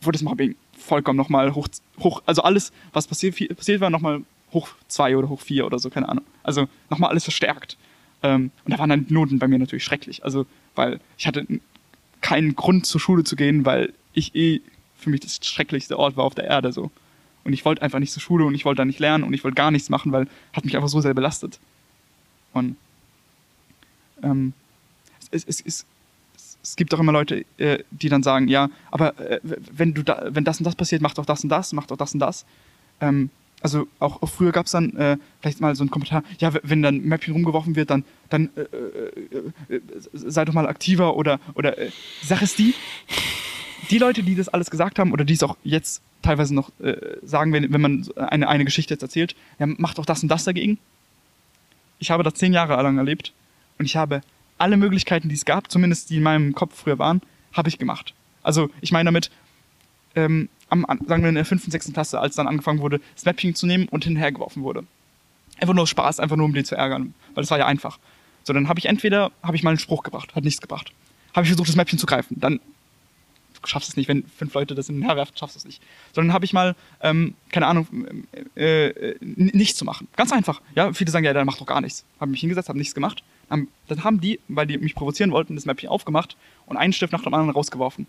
wurde 0.00 0.16
das 0.16 0.22
Mobbing 0.22 0.54
vollkommen 0.76 1.16
nochmal 1.16 1.54
hoch, 1.54 1.66
hoch, 1.98 2.22
also 2.26 2.42
alles, 2.42 2.72
was 2.92 3.08
passiert, 3.08 3.36
passiert 3.56 3.80
war, 3.80 3.90
nochmal 3.90 4.22
hoch 4.52 4.70
zwei 4.88 5.16
oder 5.16 5.28
hoch 5.28 5.40
vier 5.40 5.66
oder 5.66 5.78
so, 5.78 5.90
keine 5.90 6.08
Ahnung. 6.08 6.24
Also 6.42 6.68
nochmal 6.90 7.10
alles 7.10 7.24
verstärkt. 7.24 7.76
Ähm, 8.22 8.50
und 8.64 8.72
da 8.72 8.78
waren 8.78 8.90
dann 8.90 9.06
Noten 9.08 9.38
bei 9.38 9.48
mir 9.48 9.58
natürlich 9.58 9.84
schrecklich. 9.84 10.24
Also, 10.24 10.46
weil 10.74 11.00
ich 11.16 11.26
hatte 11.26 11.46
keinen 12.20 12.56
Grund 12.56 12.86
zur 12.86 13.00
Schule 13.00 13.24
zu 13.24 13.36
gehen, 13.36 13.64
weil 13.64 13.92
ich 14.12 14.34
eh 14.34 14.60
für 14.96 15.10
mich 15.10 15.20
das 15.20 15.38
schrecklichste 15.42 15.98
Ort 15.98 16.16
war 16.16 16.24
auf 16.24 16.34
der 16.34 16.44
Erde 16.44 16.72
so. 16.72 16.90
Und 17.44 17.52
ich 17.52 17.64
wollte 17.64 17.82
einfach 17.82 17.98
nicht 17.98 18.12
zur 18.12 18.22
Schule 18.22 18.44
und 18.44 18.54
ich 18.54 18.64
wollte 18.64 18.78
da 18.78 18.84
nicht 18.84 18.98
lernen 18.98 19.24
und 19.24 19.32
ich 19.32 19.44
wollte 19.44 19.54
gar 19.54 19.70
nichts 19.70 19.88
machen, 19.88 20.12
weil 20.12 20.26
hat 20.52 20.64
mich 20.64 20.76
einfach 20.76 20.88
so 20.88 21.00
sehr 21.00 21.14
belastet. 21.14 21.58
Und 22.52 22.76
ähm, 24.22 24.52
es, 25.30 25.44
es, 25.44 25.60
es, 25.60 25.86
es 26.62 26.76
gibt 26.76 26.92
auch 26.92 26.98
immer 26.98 27.12
Leute, 27.12 27.44
äh, 27.58 27.82
die 27.90 28.08
dann 28.08 28.22
sagen, 28.22 28.48
ja, 28.48 28.68
aber 28.90 29.18
äh, 29.18 29.40
wenn 29.42 29.94
du 29.94 30.02
da, 30.02 30.28
wenn 30.30 30.44
das 30.44 30.58
und 30.58 30.64
das 30.64 30.74
passiert, 30.74 31.00
mach 31.00 31.14
doch 31.14 31.26
das 31.26 31.42
und 31.42 31.48
das, 31.50 31.72
mach 31.72 31.86
doch 31.86 31.96
das 31.96 32.12
und 32.12 32.20
das. 32.20 32.44
Ähm, 33.00 33.30
also 33.60 33.88
auch, 33.98 34.28
früher 34.28 34.52
gab 34.52 34.66
es 34.66 34.72
dann 34.72 34.94
äh, 34.96 35.16
vielleicht 35.40 35.60
mal 35.60 35.74
so 35.74 35.82
einen 35.82 35.90
Kommentar, 35.90 36.22
ja, 36.38 36.52
wenn 36.62 36.82
dann 36.82 36.96
ein 36.96 37.08
Mäppchen 37.08 37.32
rumgeworfen 37.32 37.76
wird, 37.76 37.90
dann, 37.90 38.04
dann 38.28 38.50
äh, 38.56 38.60
äh, 38.60 39.76
äh 39.76 39.80
sei 40.12 40.44
doch 40.44 40.54
mal 40.54 40.68
aktiver 40.68 41.16
oder, 41.16 41.40
oder 41.54 41.76
äh, 41.76 41.90
die 42.22 42.26
Sache 42.26 42.44
ist 42.44 42.58
die, 42.58 42.74
die 43.90 43.98
Leute, 43.98 44.22
die 44.22 44.36
das 44.36 44.48
alles 44.48 44.70
gesagt 44.70 44.98
haben 44.98 45.12
oder 45.12 45.24
die 45.24 45.34
es 45.34 45.42
auch 45.42 45.56
jetzt 45.64 46.02
teilweise 46.22 46.54
noch 46.54 46.70
äh, 46.80 46.96
sagen, 47.22 47.52
wenn, 47.52 47.72
wenn 47.72 47.80
man 47.80 48.08
eine, 48.16 48.48
eine 48.48 48.64
Geschichte 48.64 48.94
jetzt 48.94 49.02
erzählt, 49.02 49.34
ja, 49.58 49.66
mach 49.66 49.94
doch 49.94 50.06
das 50.06 50.22
und 50.22 50.28
das 50.28 50.44
dagegen. 50.44 50.78
Ich 51.98 52.10
habe 52.10 52.22
das 52.22 52.34
zehn 52.34 52.52
Jahre 52.52 52.80
lang 52.80 52.98
erlebt 52.98 53.32
und 53.78 53.86
ich 53.86 53.96
habe 53.96 54.20
alle 54.56 54.76
Möglichkeiten, 54.76 55.28
die 55.28 55.34
es 55.34 55.44
gab, 55.44 55.70
zumindest 55.70 56.10
die 56.10 56.16
in 56.16 56.22
meinem 56.22 56.54
Kopf 56.54 56.76
früher 56.76 56.98
waren, 56.98 57.22
habe 57.52 57.68
ich 57.68 57.78
gemacht. 57.78 58.14
Also 58.42 58.70
ich 58.80 58.92
meine 58.92 59.08
damit, 59.08 59.30
ähm, 60.14 60.48
am, 60.70 60.86
sagen 61.06 61.22
wir 61.22 61.28
in 61.28 61.34
der 61.34 61.44
fünften, 61.44 61.70
sechsten 61.70 61.92
Klasse, 61.92 62.20
als 62.20 62.36
dann 62.36 62.48
angefangen 62.48 62.80
wurde, 62.80 63.00
Snapping 63.16 63.54
zu 63.54 63.66
nehmen 63.66 63.88
und 63.88 64.04
hinhergeworfen 64.04 64.62
wurde. 64.62 64.84
Einfach 65.60 65.74
nur 65.74 65.86
Spaß, 65.86 66.20
einfach 66.20 66.36
nur 66.36 66.46
um 66.46 66.54
die 66.54 66.64
zu 66.64 66.76
ärgern, 66.76 67.14
weil 67.34 67.42
das 67.42 67.50
war 67.50 67.58
ja 67.58 67.66
einfach. 67.66 67.98
So, 68.44 68.52
dann 68.52 68.68
habe 68.68 68.78
ich 68.78 68.86
entweder, 68.86 69.32
habe 69.42 69.56
ich 69.56 69.62
mal 69.62 69.70
einen 69.70 69.78
Spruch 69.78 70.02
gebracht, 70.02 70.34
hat 70.34 70.44
nichts 70.44 70.60
gebracht. 70.60 70.92
Habe 71.34 71.44
ich 71.44 71.50
versucht, 71.50 71.68
das 71.68 71.76
Mäppchen 71.76 71.98
zu 71.98 72.06
greifen, 72.06 72.36
dann 72.40 72.60
du 73.60 73.68
schaffst 73.68 73.88
es 73.88 73.96
nicht, 73.96 74.08
wenn 74.08 74.24
fünf 74.24 74.54
Leute 74.54 74.74
das 74.74 74.86
hinherwerfen, 74.86 75.36
schaffst 75.36 75.56
du 75.56 75.58
es 75.58 75.64
nicht. 75.64 75.82
Sondern 76.12 76.32
habe 76.32 76.44
ich 76.44 76.52
mal, 76.52 76.76
ähm, 77.02 77.34
keine 77.50 77.66
Ahnung, 77.66 77.86
äh, 78.56 78.88
äh, 78.88 79.16
nichts 79.20 79.78
zu 79.78 79.84
machen. 79.84 80.08
Ganz 80.16 80.32
einfach. 80.32 80.60
Ja, 80.74 80.92
viele 80.92 81.10
sagen, 81.10 81.24
ja, 81.24 81.32
dann 81.32 81.46
mach 81.46 81.58
doch 81.58 81.66
gar 81.66 81.80
nichts. 81.80 82.04
Habe 82.20 82.30
mich 82.30 82.40
hingesetzt, 82.40 82.68
habe 82.68 82.78
nichts 82.78 82.94
gemacht. 82.94 83.22
Dann 83.48 84.04
haben 84.04 84.20
die, 84.20 84.40
weil 84.48 84.66
die 84.66 84.76
mich 84.78 84.94
provozieren 84.94 85.30
wollten, 85.30 85.54
das 85.54 85.64
Mäppchen 85.64 85.88
aufgemacht 85.88 86.36
und 86.66 86.76
einen 86.76 86.92
Stift 86.92 87.12
nach 87.12 87.22
dem 87.22 87.32
anderen 87.32 87.50
rausgeworfen. 87.50 88.06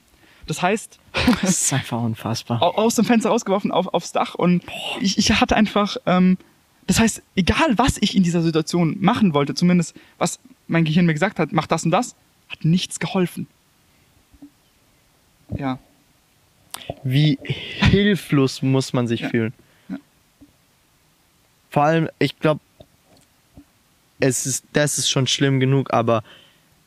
Das 0.47 0.61
heißt, 0.61 0.99
das 1.41 1.49
ist 1.61 1.73
einfach 1.73 2.01
unfassbar. 2.01 2.61
Aus 2.61 2.95
dem 2.95 3.05
Fenster 3.05 3.29
rausgeworfen 3.29 3.71
auf, 3.71 3.87
aufs 3.93 4.11
Dach 4.11 4.35
und 4.35 4.63
ich, 4.99 5.17
ich 5.17 5.39
hatte 5.39 5.55
einfach, 5.55 5.97
ähm, 6.05 6.37
das 6.87 6.99
heißt, 6.99 7.21
egal 7.35 7.77
was 7.77 7.97
ich 7.99 8.15
in 8.15 8.23
dieser 8.23 8.41
Situation 8.41 8.97
machen 8.99 9.33
wollte, 9.33 9.53
zumindest 9.53 9.95
was 10.17 10.39
mein 10.67 10.85
Gehirn 10.85 11.05
mir 11.05 11.13
gesagt 11.13 11.39
hat, 11.39 11.51
mach 11.51 11.67
das 11.67 11.85
und 11.85 11.91
das, 11.91 12.15
hat 12.49 12.65
nichts 12.65 12.99
geholfen. 12.99 13.47
Ja. 15.55 15.79
Wie 17.03 17.37
hilflos 17.43 18.61
muss 18.61 18.93
man 18.93 19.07
sich 19.07 19.21
ja. 19.21 19.29
fühlen? 19.29 19.53
Ja. 19.89 19.97
Vor 21.69 21.83
allem, 21.83 22.09
ich 22.19 22.39
glaube, 22.39 22.61
es 24.19 24.45
ist, 24.45 24.65
das 24.73 24.97
ist 24.97 25.09
schon 25.09 25.27
schlimm 25.27 25.59
genug, 25.59 25.93
aber 25.93 26.23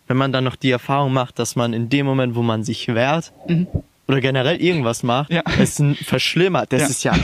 wenn 0.09 0.16
man 0.16 0.32
dann 0.32 0.44
noch 0.44 0.57
die 0.57 0.70
Erfahrung 0.70 1.12
macht, 1.12 1.38
dass 1.38 1.57
man 1.57 1.72
in 1.72 1.88
dem 1.88 2.07
Moment, 2.07 2.34
wo 2.34 2.42
man 2.42 2.64
sich 2.64 2.88
wehrt 2.88 3.32
mhm. 3.48 3.66
oder 4.09 4.20
generell 4.20 4.61
irgendwas 4.61 5.03
macht, 5.03 5.30
ja. 5.30 5.42
es 5.59 5.82
verschlimmert. 6.05 6.72
Das 6.72 6.82
ja. 6.82 6.88
ist 6.88 7.05
ja, 7.05 7.14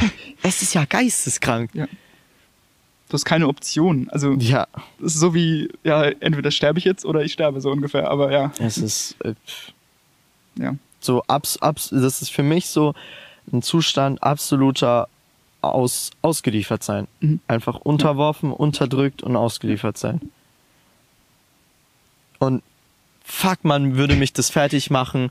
es 0.42 0.62
ist 0.62 0.74
ja 0.74 0.84
geisteskrank. 0.84 1.70
Ja. 1.74 1.86
Du 3.08 3.14
hast 3.14 3.24
keine 3.24 3.48
Option. 3.48 4.08
Also, 4.10 4.34
ja. 4.34 4.66
Das 5.00 5.14
ist 5.14 5.20
so 5.20 5.34
wie, 5.34 5.70
ja, 5.82 6.04
entweder 6.04 6.50
sterbe 6.50 6.78
ich 6.78 6.84
jetzt 6.84 7.06
oder 7.06 7.22
ich 7.22 7.32
sterbe, 7.32 7.60
so 7.60 7.70
ungefähr, 7.70 8.10
aber 8.10 8.30
ja. 8.32 8.52
Es 8.58 8.76
ist, 8.76 9.16
äh, 9.24 9.34
ja. 10.56 10.74
So, 11.00 11.22
abs, 11.26 11.56
abs, 11.58 11.90
das 11.90 12.20
ist 12.22 12.30
für 12.30 12.42
mich 12.42 12.66
so 12.66 12.94
ein 13.52 13.62
Zustand 13.62 14.22
absoluter 14.22 15.08
aus, 15.62 16.10
ausgeliefert 16.22 16.82
sein. 16.82 17.08
Mhm. 17.20 17.40
Einfach 17.48 17.76
unterworfen, 17.76 18.52
unterdrückt 18.52 19.22
und 19.22 19.36
ausgeliefert 19.36 19.96
sein. 19.96 20.20
Und 22.38 22.62
fuck, 23.24 23.64
man 23.64 23.96
würde 23.96 24.16
mich 24.16 24.32
das 24.32 24.50
fertig 24.50 24.90
machen, 24.90 25.30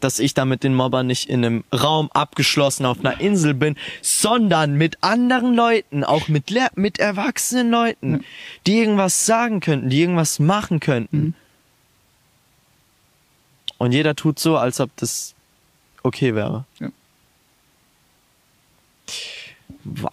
dass 0.00 0.18
ich 0.18 0.34
da 0.34 0.44
mit 0.44 0.62
den 0.62 0.74
Mobbern 0.74 1.06
nicht 1.06 1.28
in 1.28 1.44
einem 1.44 1.64
Raum 1.72 2.10
abgeschlossen 2.12 2.86
auf 2.86 3.00
einer 3.00 3.20
Insel 3.20 3.54
bin, 3.54 3.76
sondern 4.02 4.74
mit 4.74 5.02
anderen 5.02 5.54
Leuten, 5.54 6.04
auch 6.04 6.28
mit, 6.28 6.50
Lehr 6.50 6.70
mit 6.74 6.98
erwachsenen 6.98 7.70
Leuten, 7.70 8.12
ja. 8.12 8.20
die 8.66 8.78
irgendwas 8.78 9.26
sagen 9.26 9.60
könnten, 9.60 9.88
die 9.88 10.00
irgendwas 10.00 10.38
machen 10.38 10.80
könnten. 10.80 11.18
Mhm. 11.18 11.34
Und 13.78 13.92
jeder 13.92 14.14
tut 14.14 14.38
so, 14.38 14.56
als 14.56 14.80
ob 14.80 14.90
das 14.96 15.34
okay 16.02 16.34
wäre. 16.34 16.64
Ja. 16.78 16.88
Boah. 19.84 20.12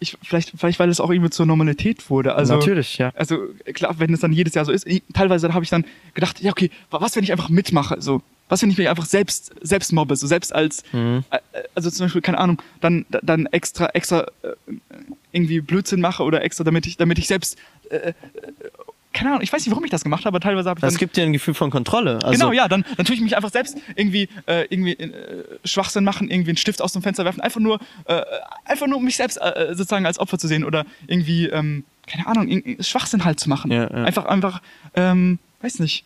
Ich, 0.00 0.16
vielleicht, 0.22 0.52
vielleicht, 0.56 0.78
weil 0.78 0.88
es 0.88 1.00
auch 1.00 1.10
irgendwie 1.10 1.30
zur 1.30 1.46
Normalität 1.46 2.10
wurde. 2.10 2.34
Also, 2.34 2.54
Natürlich, 2.54 2.98
ja. 2.98 3.12
Also 3.14 3.38
klar, 3.74 3.98
wenn 3.98 4.12
es 4.12 4.20
dann 4.20 4.32
jedes 4.32 4.54
Jahr 4.54 4.64
so 4.64 4.72
ist, 4.72 4.86
teilweise 5.14 5.52
habe 5.52 5.64
ich 5.64 5.70
dann 5.70 5.84
gedacht, 6.14 6.40
ja, 6.40 6.50
okay, 6.50 6.70
was, 6.90 7.16
wenn 7.16 7.24
ich 7.24 7.32
einfach 7.32 7.48
mitmache? 7.48 8.00
So, 8.00 8.22
was, 8.48 8.62
wenn 8.62 8.70
ich 8.70 8.78
mich 8.78 8.88
einfach 8.88 9.06
selbst, 9.06 9.52
selbst 9.60 9.92
mobbe? 9.92 10.16
So 10.16 10.26
selbst 10.26 10.54
als, 10.54 10.82
mhm. 10.92 11.24
Äh, 11.30 11.38
also 11.74 11.90
zum 11.90 12.06
Beispiel, 12.06 12.22
keine 12.22 12.38
Ahnung, 12.38 12.62
dann, 12.80 13.06
dann 13.08 13.46
extra, 13.46 13.86
extra 13.90 14.26
äh, 14.42 14.54
irgendwie 15.32 15.60
Blödsinn 15.60 16.00
mache 16.00 16.22
oder 16.22 16.42
extra, 16.42 16.64
damit 16.64 16.86
ich, 16.86 16.96
damit 16.96 17.18
ich 17.18 17.26
selbst 17.26 17.58
äh, 17.90 18.12
keine 19.18 19.30
Ahnung, 19.30 19.42
ich 19.42 19.52
weiß 19.52 19.66
nicht, 19.66 19.72
warum 19.72 19.84
ich 19.84 19.90
das 19.90 20.04
gemacht 20.04 20.20
habe, 20.20 20.28
aber 20.28 20.40
teilweise 20.40 20.70
habe 20.70 20.78
ich. 20.78 20.82
Das 20.82 20.96
gibt 20.96 21.16
dir 21.16 21.24
ein 21.24 21.32
Gefühl 21.32 21.54
von 21.54 21.70
Kontrolle. 21.70 22.20
Also 22.22 22.30
genau, 22.30 22.52
ja, 22.52 22.68
dann, 22.68 22.84
dann 22.96 23.04
tue 23.04 23.16
ich 23.16 23.20
mich 23.20 23.34
einfach 23.34 23.50
selbst 23.50 23.76
irgendwie, 23.96 24.28
äh, 24.46 24.66
irgendwie 24.70 24.92
äh, 24.92 25.44
Schwachsinn 25.64 26.04
machen, 26.04 26.30
irgendwie 26.30 26.50
einen 26.50 26.56
Stift 26.56 26.80
aus 26.80 26.92
dem 26.92 27.02
Fenster 27.02 27.24
werfen, 27.24 27.40
einfach 27.40 27.58
nur, 27.58 27.80
äh, 28.04 28.22
einfach 28.64 28.86
nur 28.86 28.98
um 28.98 29.04
mich 29.04 29.16
selbst 29.16 29.36
äh, 29.38 29.74
sozusagen 29.74 30.06
als 30.06 30.20
Opfer 30.20 30.38
zu 30.38 30.46
sehen 30.46 30.62
oder 30.62 30.86
irgendwie, 31.08 31.46
ähm, 31.48 31.82
keine 32.06 32.28
Ahnung, 32.28 32.62
Schwachsinn 32.78 33.24
halt 33.24 33.40
zu 33.40 33.48
machen. 33.48 33.72
Ja, 33.72 33.90
ja. 33.90 34.04
Einfach, 34.04 34.26
einfach, 34.26 34.62
ähm, 34.94 35.40
weiß 35.62 35.80
nicht, 35.80 36.04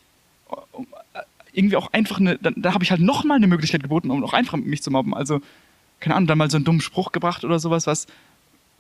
um, 0.73 0.87
äh, 1.13 1.21
irgendwie 1.53 1.77
auch 1.77 1.93
einfach 1.93 2.19
eine, 2.19 2.39
da, 2.39 2.51
da 2.57 2.73
habe 2.73 2.83
ich 2.83 2.91
halt 2.91 3.03
nochmal 3.03 3.37
eine 3.37 3.47
Möglichkeit 3.47 3.83
geboten, 3.83 4.11
um 4.11 4.25
auch 4.25 4.33
einfach 4.33 4.57
mich 4.57 4.83
zu 4.83 4.91
mobben. 4.91 5.13
Also, 5.13 5.43
keine 6.01 6.17
Ahnung, 6.17 6.29
dann 6.29 6.39
mal 6.39 6.51
so 6.51 6.57
einen 6.57 6.65
dummen 6.65 6.81
Spruch 6.81 7.13
gebracht 7.13 7.45
oder 7.45 7.59
sowas, 7.59 7.87
was, 7.87 8.07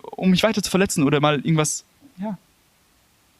um 0.00 0.30
mich 0.30 0.42
weiter 0.42 0.62
zu 0.62 0.70
verletzen 0.70 1.04
oder 1.04 1.20
mal 1.20 1.36
irgendwas, 1.36 1.84
ja, 2.18 2.38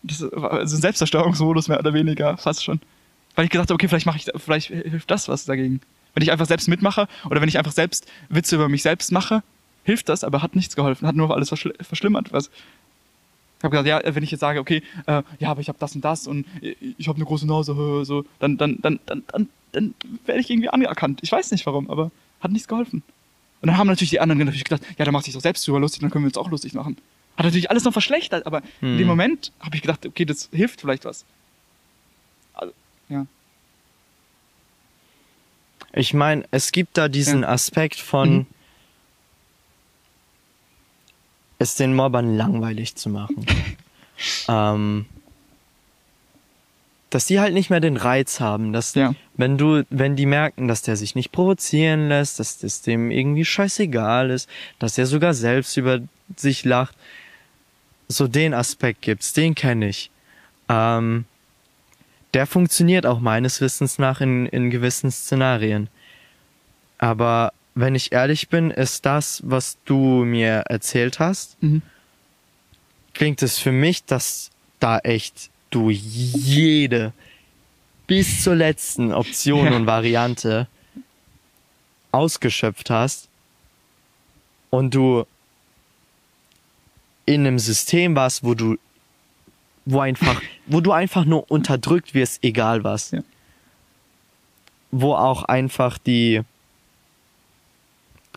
das 0.03 0.23
war 0.33 0.53
also 0.53 0.77
ein 0.77 0.81
Selbstzerstörungsmodus 0.81 1.69
mehr 1.69 1.79
oder 1.79 1.95
weniger, 1.95 2.37
fast 2.37 2.65
schon. 2.65 2.81
Weil 3.35 3.45
ich 3.45 3.51
gedacht 3.51 3.69
habe, 3.69 3.75
okay, 3.75 3.89
vielleicht 3.89 4.07
mache 4.07 4.19
ich, 4.19 4.31
vielleicht 4.37 4.69
hilft 4.69 5.11
das 5.11 5.29
was 5.29 5.45
dagegen. 5.45 5.81
Wenn 6.15 6.23
ich 6.23 6.31
einfach 6.31 6.47
selbst 6.47 6.69
mitmache 6.69 7.09
oder 7.29 7.41
wenn 7.41 7.49
ich 7.49 7.59
einfach 7.59 7.73
selbst 7.73 8.07
Witze 8.29 8.57
über 8.57 8.69
mich 8.69 8.83
selbst 8.83 9.13
mache, 9.13 9.43
hilft 9.85 10.09
das, 10.09 10.25
aber 10.25 10.43
hat 10.43 10.55
nichts 10.55 10.77
geholfen, 10.77 11.07
hat 11.07 11.17
nur 11.17 11.33
alles 11.35 11.49
verschl 11.49 11.73
verschlimmert. 11.81 12.33
Was. 12.33 12.51
Ich 13.59 13.65
habe 13.65 13.71
gesagt, 13.71 14.07
ja, 14.07 14.15
wenn 14.15 14.25
ich 14.25 14.31
jetzt 14.31 14.41
sage, 14.41 14.59
okay, 14.59 14.83
äh, 15.07 15.23
ja, 15.39 15.51
aber 15.51 15.61
ich 15.61 15.69
habe 15.69 15.79
das 15.79 15.95
und 15.95 16.05
das 16.05 16.27
und 16.27 16.47
ich 16.61 17.09
habe 17.09 17.17
eine 17.17 17.25
große 17.25 17.47
Nase, 17.47 18.05
so, 18.05 18.25
dann, 18.41 18.59
dann, 18.59 18.79
dann, 18.83 18.99
dann, 19.07 19.23
dann, 19.29 19.49
dann 19.71 19.95
werde 20.27 20.41
ich 20.41 20.51
irgendwie 20.51 20.69
anerkannt. 20.69 21.21
Ich 21.23 21.31
weiß 21.31 21.51
nicht 21.53 21.65
warum, 21.65 21.89
aber 21.89 22.11
hat 22.41 22.51
nichts 22.51 22.69
geholfen. 22.69 23.03
Und 23.61 23.69
dann 23.69 23.79
haben 23.79 23.87
natürlich 23.87 24.11
die 24.11 24.21
anderen 24.21 24.41
natürlich 24.41 24.65
gedacht, 24.65 24.83
ja, 24.99 25.05
der 25.05 25.13
macht 25.13 25.25
sich 25.25 25.35
doch 25.35 25.41
selbst 25.41 25.67
drüber 25.67 25.79
lustig, 25.79 26.01
dann 26.01 26.11
können 26.11 26.25
wir 26.25 26.29
uns 26.29 26.37
auch 26.37 26.51
lustig 26.51 26.75
machen. 26.75 26.97
Hat 27.37 27.47
natürlich 27.47 27.71
alles 27.71 27.85
noch 27.85 27.93
verschlechtert, 27.93 28.47
aber 28.47 28.63
hm. 28.81 28.93
in 28.93 28.99
dem 28.99 29.01
hm. 29.01 29.07
Moment 29.07 29.53
habe 29.61 29.77
ich 29.77 29.83
gedacht, 29.83 30.05
okay, 30.05 30.25
das 30.25 30.49
hilft 30.53 30.81
vielleicht 30.81 31.05
was. 31.05 31.25
Also, 32.55 32.73
ja. 33.09 33.27
Ich 35.93 36.15
meine, 36.15 36.45
es 36.51 36.73
gibt 36.73 36.97
da 36.97 37.09
diesen 37.09 37.43
ja. 37.43 37.49
Aspekt 37.49 38.01
von 38.01 38.33
mhm. 38.33 38.47
es 41.59 41.75
den 41.75 41.95
Mobbern 41.95 42.37
langweilig 42.37 42.95
zu 42.97 43.11
machen. 43.11 43.45
ähm, 44.49 45.07
dass 47.13 47.27
die 47.27 47.41
halt 47.41 47.53
nicht 47.53 47.69
mehr 47.69 47.81
den 47.81 47.99
Reiz 47.99 48.41
haben, 48.41 48.73
dass 48.73 48.95
ja. 48.95 49.15
wenn 49.37 49.59
du, 49.59 49.85
wenn 49.91 50.17
die 50.17 50.25
merken, 50.25 50.67
dass 50.67 50.81
der 50.81 50.97
sich 50.97 51.15
nicht 51.15 51.31
provozieren 51.31 52.09
lässt, 52.09 52.41
dass 52.41 52.59
das 52.59 52.81
dem 52.81 53.11
irgendwie 53.11 53.45
scheißegal 53.45 54.31
ist, 54.31 54.49
dass 54.79 54.95
der 54.95 55.05
sogar 55.05 55.35
selbst 55.35 55.77
über 55.77 56.01
sich 56.37 56.65
lacht, 56.65 56.97
so 58.13 58.29
den 58.29 58.55
Aspekt 58.55 59.03
gibt's, 59.03 59.33
den 59.33 59.55
kenne 59.55 59.89
ich. 59.89 60.11
Ähm, 60.69 61.25
der 62.35 62.47
funktioniert 62.47 63.05
auch 63.07 63.21
meines 63.21 63.61
Wissens 63.61 63.99
nach 63.99 64.21
in, 64.21 64.47
in 64.47 64.71
gewissen 64.71 65.11
Szenarien. 65.11 65.89
Aber 66.99 67.53
wenn 67.75 67.95
ich 67.95 68.13
ehrlich 68.13 68.49
bin, 68.49 68.71
ist 68.71 69.05
das, 69.07 69.43
was 69.45 69.79
du 69.85 70.25
mir 70.25 70.65
erzählt 70.69 71.19
hast, 71.19 71.63
mhm. 71.63 71.83
klingt 73.15 73.43
es 73.43 73.59
für 73.59 73.73
mich, 73.73 74.05
dass 74.05 74.51
da 74.81 74.99
echt 74.99 75.51
du 75.71 75.91
jede 75.91 77.13
bis 78.07 78.43
zur 78.43 78.55
letzten 78.55 79.13
Option 79.13 79.67
ja. 79.67 79.77
und 79.77 79.87
Variante 79.87 80.67
ausgeschöpft 82.13 82.91
hast 82.91 83.29
und 84.71 84.95
du 84.95 85.27
in 87.27 87.47
einem 87.47 87.59
System 87.59 88.17
warst, 88.17 88.45
wo 88.45 88.55
du, 88.55 88.77
wo 89.85 90.01
einfach, 90.01 90.41
wo 90.67 90.81
du 90.81 90.93
einfach 90.93 91.25
nur 91.25 91.51
unterdrückt 91.51 92.15
wirst, 92.15 92.43
egal 92.43 92.85
was. 92.85 93.11
Ja. 93.13 93.21
Wo 94.91 95.15
auch 95.15 95.45
einfach 95.45 95.99
die, 95.99 96.43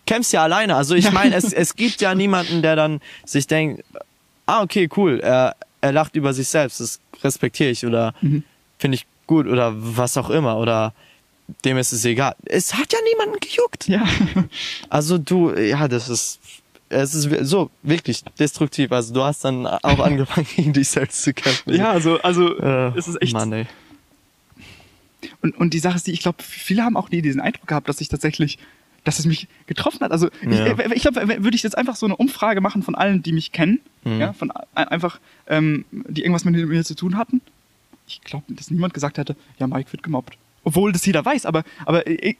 kämpfst 0.05 0.33
ja 0.33 0.43
alleine. 0.43 0.75
Also 0.75 0.95
ich 0.95 1.11
meine, 1.11 1.35
es, 1.35 1.51
es 1.53 1.75
gibt 1.75 2.01
ja 2.01 2.15
niemanden, 2.15 2.61
der 2.61 2.75
dann 2.75 3.01
sich 3.25 3.47
denkt, 3.47 3.83
ah, 4.45 4.61
okay, 4.61 4.89
cool, 4.95 5.19
er, 5.19 5.55
er 5.81 5.91
lacht 5.91 6.15
über 6.15 6.33
sich 6.33 6.47
selbst, 6.47 6.79
das 6.79 6.99
respektiere 7.23 7.71
ich 7.71 7.85
oder 7.85 8.13
mhm. 8.21 8.43
finde 8.77 8.95
ich 8.95 9.05
gut 9.27 9.47
oder 9.47 9.73
was 9.75 10.17
auch 10.17 10.29
immer 10.29 10.57
oder 10.57 10.93
dem 11.63 11.77
ist 11.77 11.91
es 11.91 12.05
egal. 12.05 12.35
Es 12.45 12.73
hat 12.73 12.91
ja 12.91 12.99
niemanden 13.11 13.39
gejuckt. 13.39 13.87
Ja. 13.87 14.03
Also 14.89 15.17
du, 15.17 15.53
ja, 15.53 15.87
das 15.87 16.09
ist 16.09 16.39
es 16.89 17.15
ist 17.15 17.49
so 17.49 17.71
wirklich 17.83 18.23
destruktiv. 18.39 18.91
Also 18.91 19.13
du 19.13 19.23
hast 19.23 19.43
dann 19.43 19.65
auch 19.65 19.99
angefangen, 20.05 20.47
gegen 20.55 20.73
dich 20.73 20.89
selbst 20.89 21.23
zu 21.23 21.33
kämpfen. 21.33 21.73
Ja, 21.73 21.91
also, 21.91 22.21
also 22.21 22.57
äh, 22.57 22.97
es 22.97 23.07
ist 23.07 23.21
echt. 23.21 23.33
Mann, 23.33 23.51
ey. 23.53 23.65
Und, 25.41 25.57
und 25.57 25.73
die 25.73 25.79
Sache 25.79 25.95
ist 25.95 26.07
die, 26.07 26.11
ich 26.11 26.19
glaube, 26.19 26.43
viele 26.43 26.83
haben 26.83 26.97
auch 26.97 27.09
nie 27.09 27.21
diesen 27.21 27.41
Eindruck 27.41 27.67
gehabt, 27.67 27.89
dass 27.89 27.99
ich 27.99 28.09
tatsächlich, 28.09 28.59
dass 29.03 29.17
es 29.17 29.25
mich 29.25 29.47
getroffen 29.65 30.01
hat. 30.01 30.11
Also 30.11 30.29
ja. 30.47 30.77
ich, 30.77 30.91
ich 30.91 31.01
glaube, 31.01 31.27
würde 31.27 31.55
ich 31.55 31.63
jetzt 31.63 31.77
einfach 31.77 31.95
so 31.95 32.05
eine 32.05 32.15
Umfrage 32.15 32.61
machen 32.61 32.83
von 32.83 32.93
allen, 32.93 33.23
die 33.23 33.31
mich 33.31 33.51
kennen, 33.51 33.79
mhm. 34.03 34.19
ja, 34.19 34.33
von 34.33 34.51
einfach, 34.75 35.19
ähm, 35.47 35.85
die 35.91 36.21
irgendwas 36.21 36.45
mit 36.45 36.53
mir 36.67 36.83
zu 36.83 36.95
tun 36.95 37.17
hatten. 37.17 37.41
Ich 38.07 38.21
glaube, 38.21 38.45
dass 38.49 38.69
niemand 38.69 38.93
gesagt 38.93 39.17
hätte, 39.17 39.35
ja, 39.57 39.65
Mike 39.65 39.91
wird 39.91 40.03
gemobbt 40.03 40.37
obwohl 40.65 40.91
das 40.91 41.05
jeder 41.05 41.23
weiß, 41.23 41.45
aber, 41.45 41.63
aber 41.85 42.05
ich, 42.07 42.37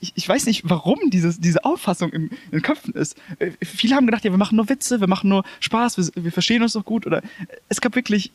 ich, 0.00 0.12
ich 0.14 0.28
weiß 0.28 0.46
nicht, 0.46 0.68
warum 0.68 0.98
dieses, 1.10 1.40
diese 1.40 1.64
Auffassung 1.64 2.12
im, 2.12 2.28
in 2.28 2.50
den 2.52 2.62
Köpfen 2.62 2.94
ist. 2.94 3.16
Äh, 3.38 3.52
viele 3.62 3.96
haben 3.96 4.06
gedacht, 4.06 4.24
ja, 4.24 4.30
wir 4.30 4.38
machen 4.38 4.56
nur 4.56 4.68
Witze, 4.68 5.00
wir 5.00 5.08
machen 5.08 5.30
nur 5.30 5.42
Spaß, 5.60 5.96
wir, 5.96 6.24
wir 6.24 6.32
verstehen 6.32 6.62
uns 6.62 6.74
doch 6.74 6.84
gut. 6.84 7.06
Oder 7.06 7.22
es 7.70 7.80
gab 7.80 7.96
wirklich. 7.96 8.30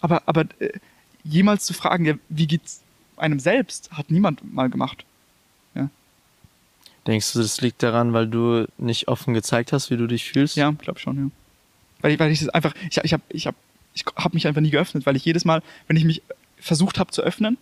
Aber, 0.00 0.24
aber 0.26 0.46
äh, 0.58 0.72
jemals 1.22 1.64
zu 1.64 1.72
fragen, 1.72 2.04
ja, 2.04 2.14
wie 2.28 2.48
geht's 2.48 2.82
einem 3.16 3.38
selbst, 3.38 3.90
hat 3.92 4.10
niemand 4.10 4.52
mal 4.52 4.68
gemacht. 4.68 5.04
Ja. 5.76 5.88
Denkst 7.06 7.32
du, 7.32 7.38
das 7.38 7.60
liegt 7.60 7.80
daran, 7.84 8.12
weil 8.12 8.26
du 8.26 8.66
nicht 8.76 9.06
offen 9.06 9.34
gezeigt 9.34 9.72
hast, 9.72 9.90
wie 9.90 9.96
du 9.96 10.08
dich 10.08 10.24
fühlst? 10.24 10.56
Ja, 10.56 10.72
glaub 10.72 10.98
schon, 10.98 11.16
ja. 11.16 11.30
Weil 12.00 12.12
ich, 12.12 12.18
weil 12.18 12.32
ich 12.32 12.40
das 12.40 12.48
einfach, 12.48 12.74
ich, 12.90 12.96
ich 12.96 13.12
habe 13.12 13.22
ich 13.28 13.46
hab, 13.46 13.54
ich 13.94 14.04
hab 14.16 14.34
mich 14.34 14.48
einfach 14.48 14.60
nie 14.60 14.70
geöffnet, 14.70 15.06
weil 15.06 15.14
ich 15.14 15.24
jedes 15.24 15.44
Mal, 15.44 15.62
wenn 15.86 15.96
ich 15.96 16.04
mich 16.04 16.22
versucht 16.58 16.98
habe 16.98 17.12
zu 17.12 17.22
öffnen, 17.22 17.56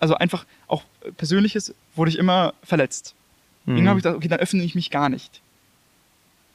also 0.00 0.14
einfach 0.16 0.46
auch 0.66 0.82
Persönliches, 1.16 1.74
wurde 1.94 2.10
ich 2.10 2.18
immer 2.18 2.54
verletzt. 2.64 3.14
Mhm. 3.66 3.76
Irgendwann 3.76 3.88
habe 3.90 3.98
ich 3.98 4.02
gedacht, 4.02 4.16
okay, 4.16 4.28
dann 4.28 4.40
öffne 4.40 4.62
ich 4.64 4.74
mich 4.74 4.90
gar 4.90 5.08
nicht. 5.08 5.40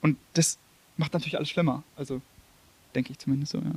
Und 0.01 0.17
das 0.33 0.57
macht 0.97 1.13
natürlich 1.13 1.37
alles 1.37 1.49
schlimmer. 1.49 1.83
Also 1.95 2.21
denke 2.93 3.11
ich 3.11 3.19
zumindest 3.19 3.53
so, 3.53 3.59
ja. 3.59 3.71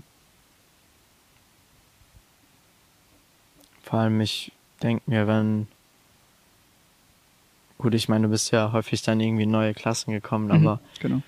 Vor 3.83 4.01
allem, 4.01 4.21
ich 4.21 4.53
denke 4.83 5.03
mir, 5.07 5.27
wenn. 5.27 5.69
Gut, 7.79 7.95
ich 7.95 8.09
meine, 8.09 8.27
du 8.27 8.31
bist 8.31 8.51
ja 8.51 8.73
häufig 8.73 9.03
dann 9.03 9.21
irgendwie 9.21 9.45
in 9.45 9.51
neue 9.51 9.73
Klassen 9.73 10.13
gekommen, 10.13 10.47
mhm, 10.47 10.51
aber. 10.67 10.81
Genau. 11.01 11.23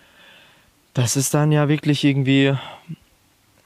Das 0.93 1.16
ist 1.16 1.32
dann 1.32 1.53
ja 1.53 1.68
wirklich 1.68 2.05
irgendwie. 2.05 2.55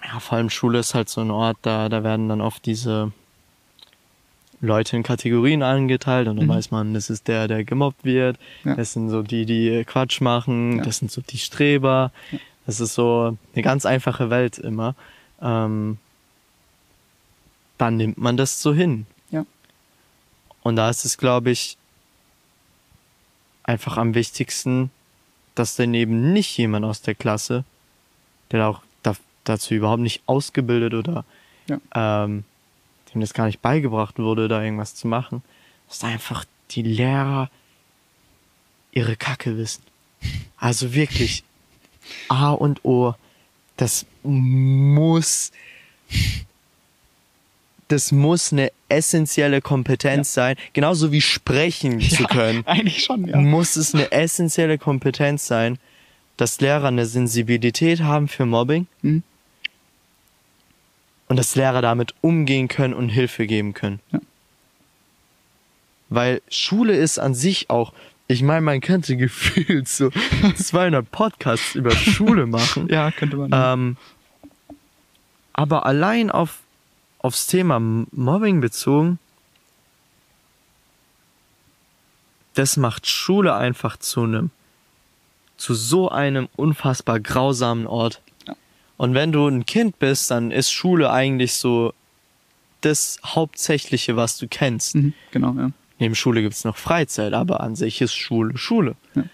Ja, 0.05 0.21
vor 0.21 0.37
allem 0.37 0.51
Schule 0.51 0.81
ist 0.81 0.95
halt 0.95 1.09
so 1.09 1.23
ein 1.23 1.31
Ort, 1.31 1.57
da, 1.63 1.89
da 1.89 2.05
werden 2.05 2.29
dann 2.29 2.43
oft 2.43 2.67
diese 2.67 3.13
Leute 4.65 4.97
in 4.97 5.03
Kategorien 5.03 5.63
angeteilt 5.63 6.29
und 6.29 6.37
dann 6.37 6.47
mhm. 6.47 6.51
weiß 6.51 6.71
man, 6.71 6.95
das 6.95 7.11
ist 7.11 7.29
der, 7.29 7.49
der 7.49 7.65
gemobbt 7.65 8.05
wird, 8.05 8.39
ja. 8.65 8.75
das 8.75 8.93
sind 8.93 9.11
so 9.11 9.23
die, 9.23 9.47
die 9.47 9.85
Quatsch 9.85 10.21
machen, 10.21 10.79
ja. 10.79 10.83
das 10.85 10.99
sind 10.99 11.11
so 11.11 11.21
die 11.21 11.39
Streber. 11.39 12.13
Ja. 12.31 12.39
Das 12.67 12.81
ist 12.81 12.95
so 12.95 13.37
eine 13.53 13.63
ganz 13.63 13.85
einfache 13.85 14.31
Welt 14.31 14.57
immer. 14.57 14.95
Ähm, 15.43 15.99
dann 17.77 17.97
nimmt 17.97 18.17
man 18.17 18.37
das 18.37 18.63
so 18.63 18.73
hin. 18.73 19.07
Ja. 19.31 19.45
Und 20.63 20.77
da 20.77 20.89
ist 20.89 21.05
es, 21.05 21.19
glaube 21.19 21.51
ich, 21.51 21.77
einfach 23.63 23.99
am 23.99 24.15
wichtigsten, 24.15 24.91
dass 25.55 25.77
dann 25.77 25.93
eben 25.93 26.33
nicht 26.33 26.57
jemand 26.57 26.87
aus 26.87 27.03
der 27.03 27.15
Klasse, 27.15 27.65
der 28.51 28.69
auch 28.69 28.81
dazu 29.45 29.75
überhaupt 29.75 30.01
nicht 30.01 30.23
ausgebildet 30.27 30.95
oder 30.95 31.25
ja. 31.69 31.79
ähm, 31.95 32.45
dem 33.15 33.21
das 33.21 33.35
gar 33.35 33.47
nicht 33.47 33.63
beigebracht 33.63 34.19
wurde, 34.19 34.49
da 34.49 34.63
irgendwas 34.63 34.95
zu 34.95 35.09
machen, 35.09 35.43
dass 35.89 36.05
einfach 36.05 36.45
die 36.71 36.83
Lehrer 36.83 37.51
ihre 38.93 39.17
Kacke 39.17 39.57
wissen. 39.57 39.83
Also 40.57 40.95
wirklich 40.95 41.45
A 42.29 42.51
und 42.51 42.85
O, 42.85 43.15
das 43.77 44.07
muss 44.23 45.53
das 47.89 48.13
muss 48.13 48.53
eine 48.53 48.73
essentielle 48.89 49.61
Kompetenz 49.61 50.35
ja. 50.35 50.43
sein, 50.43 50.57
genauso 50.73 51.13
wie 51.13 51.21
sprechen 51.21 52.01
ja, 52.01 52.09
zu 52.09 52.25
können. 52.25 52.63
Eigentlich 52.67 53.05
schon, 53.05 53.27
ja. 53.27 53.37
Muss 53.39 53.77
es 53.77 53.95
eine 53.95 54.11
essentielle 54.11 54.79
Kompetenz 54.79 55.47
sein, 55.47 55.79
dass 56.37 56.61
Lehrer 56.61 56.89
eine 56.89 57.07
Sensibilität 57.07 58.01
haben 58.01 58.29
für 58.29 58.47
Mobbing 58.47 58.87
mhm. 59.03 59.23
Und 61.29 61.37
dass 61.37 61.55
Lehrer 61.55 61.83
damit 61.83 62.15
umgehen 62.21 62.69
können 62.69 62.95
und 62.95 63.09
Hilfe 63.09 63.47
geben 63.47 63.75
können. 63.75 64.01
Ja. 64.13 64.21
Weil 66.11 66.43
Schule 66.49 66.95
ist 66.95 67.19
an 67.19 67.35
sich 67.35 67.71
auch, 67.71 67.93
ich 68.29 68.43
meine, 68.43 68.61
man 68.61 68.81
könnte 68.81 69.17
gefühlt 69.19 69.89
so 69.89 70.11
200 70.57 71.11
Podcasts 71.11 71.75
über 71.75 71.91
Schule 71.91 72.47
machen. 72.47 72.89
Ja, 72.91 73.11
könnte 73.11 73.37
man. 73.37 73.51
Ähm, 73.53 73.97
aber 75.53 75.87
allein 75.87 76.31
auf 76.31 76.61
aufs 77.25 77.47
Thema 77.47 77.81
Mobbing 77.81 78.61
bezogen, 78.61 79.19
das 82.53 82.77
macht 82.77 83.07
Schule 83.07 83.55
einfach 83.55 83.97
zu 83.97 84.25
einem, 84.25 84.51
zu 85.57 85.73
so 85.73 86.11
einem 86.11 86.51
unfassbar 86.55 87.21
grausamen 87.21 87.87
Ort. 87.87 88.21
Und 88.97 89.15
wenn 89.15 89.33
du 89.33 89.47
ein 89.49 89.67
Kind 89.67 89.99
bist, 89.99 90.31
dann 90.31 90.51
ist 90.51 90.71
Schule 90.71 91.11
eigentlich 91.11 91.55
so 91.55 91.93
das 92.81 93.19
Hauptsächliche, 93.25 94.17
was 94.17 94.39
du 94.39 94.47
kennst. 94.47 94.95
Mhm, 94.95 95.15
genau, 95.31 95.55
ja. 95.55 95.71
Neben 95.99 96.15
Schule 96.15 96.43
gibt's 96.43 96.65
noch 96.65 96.77
Freizeit, 96.77 97.33
aber 97.33 97.61
an 97.61 97.77
sich 97.77 98.01
ist 98.01 98.15
Schule 98.15 98.57
Schule. 98.59 98.97
Ja. 99.15 99.25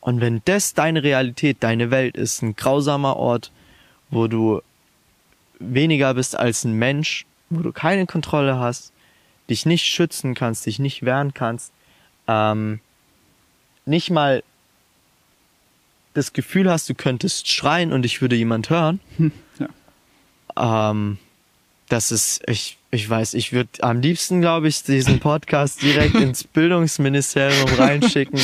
Und 0.00 0.20
wenn 0.20 0.42
das 0.44 0.74
deine 0.74 1.02
Realität, 1.02 1.58
deine 1.60 1.90
Welt 1.90 2.16
ist, 2.16 2.42
ein 2.42 2.56
grausamer 2.56 3.16
Ort, 3.16 3.50
wo 4.10 4.26
du 4.26 4.62
weniger 5.58 6.14
bist 6.14 6.36
als 6.36 6.64
ein 6.64 6.74
Mensch, 6.74 7.26
wo 7.50 7.62
du 7.62 7.72
keine 7.72 8.06
Kontrolle 8.06 8.58
hast, 8.58 8.92
dich 9.50 9.66
nicht 9.66 9.84
schützen 9.84 10.34
kannst, 10.34 10.66
dich 10.66 10.78
nicht 10.78 11.04
wehren 11.04 11.34
kannst, 11.34 11.72
ähm, 12.26 12.80
nicht 13.86 14.10
mal 14.10 14.42
das 16.18 16.32
Gefühl 16.32 16.70
hast, 16.70 16.88
du 16.88 16.94
könntest 16.94 17.48
schreien 17.48 17.92
und 17.92 18.04
ich 18.04 18.20
würde 18.20 18.36
jemand 18.36 18.70
hören. 18.70 19.00
Hm, 19.16 19.32
ja. 19.58 20.90
ähm, 20.90 21.18
das 21.88 22.12
ist, 22.12 22.42
ich, 22.46 22.76
ich 22.90 23.08
weiß, 23.08 23.34
ich 23.34 23.52
würde 23.52 23.70
am 23.80 24.00
liebsten, 24.00 24.40
glaube 24.40 24.68
ich, 24.68 24.82
diesen 24.82 25.20
Podcast 25.20 25.82
direkt 25.82 26.14
ins 26.16 26.44
Bildungsministerium 26.44 27.68
reinschicken 27.74 28.40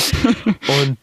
und 0.81 0.97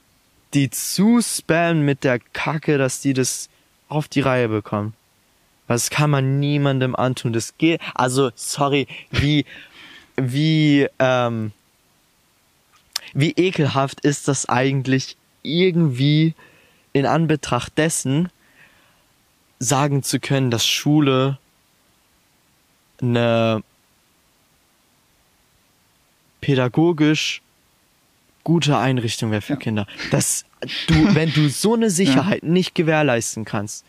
die 0.53 0.69
zu 0.69 1.22
spammen 1.22 1.86
mit 1.86 2.03
der 2.03 2.19
Kacke, 2.19 2.78
dass 2.78 3.01
die 3.01 3.13
das 3.13 3.49
auf 3.88 4.07
die 4.07 4.22
Reihe 4.22 4.49
bekommen. 4.49 4.93
Das 5.67 5.89
kann 5.89 6.09
man 6.09 6.39
niemandem 6.39 6.95
antun. 6.95 7.32
Das 7.32 7.57
geht, 7.57 7.80
also, 7.95 8.32
sorry, 8.36 8.88
wie, 9.11 9.45
wie, 10.17 10.88
ähm, 10.99 11.51
wie 13.13 13.32
ekelhaft 13.32 14.01
ist 14.01 14.28
das 14.28 14.47
eigentlich 14.49 15.15
irgendwie 15.43 16.34
in 16.94 17.06
Anbetracht 17.06 17.78
dessen 17.78 18.30
sagen 19.60 20.04
zu 20.04 20.20
können, 20.20 20.52
dass 20.52 20.66
Schule 20.66 21.38
eine 23.02 23.64
pädagogisch 26.42 27.42
gute 28.44 28.78
Einrichtung 28.78 29.32
wäre 29.32 29.42
für 29.42 29.54
ja. 29.54 29.60
Kinder. 29.60 29.88
Dass 30.10 30.46
du, 30.88 30.94
wenn 31.16 31.32
du 31.32 31.48
so 31.50 31.76
eine 31.76 31.89
Sicherheit 31.89 32.44
ja. 32.44 32.50
nicht 32.50 32.76
gewährleisten 32.76 33.46
kannst, 33.46 33.86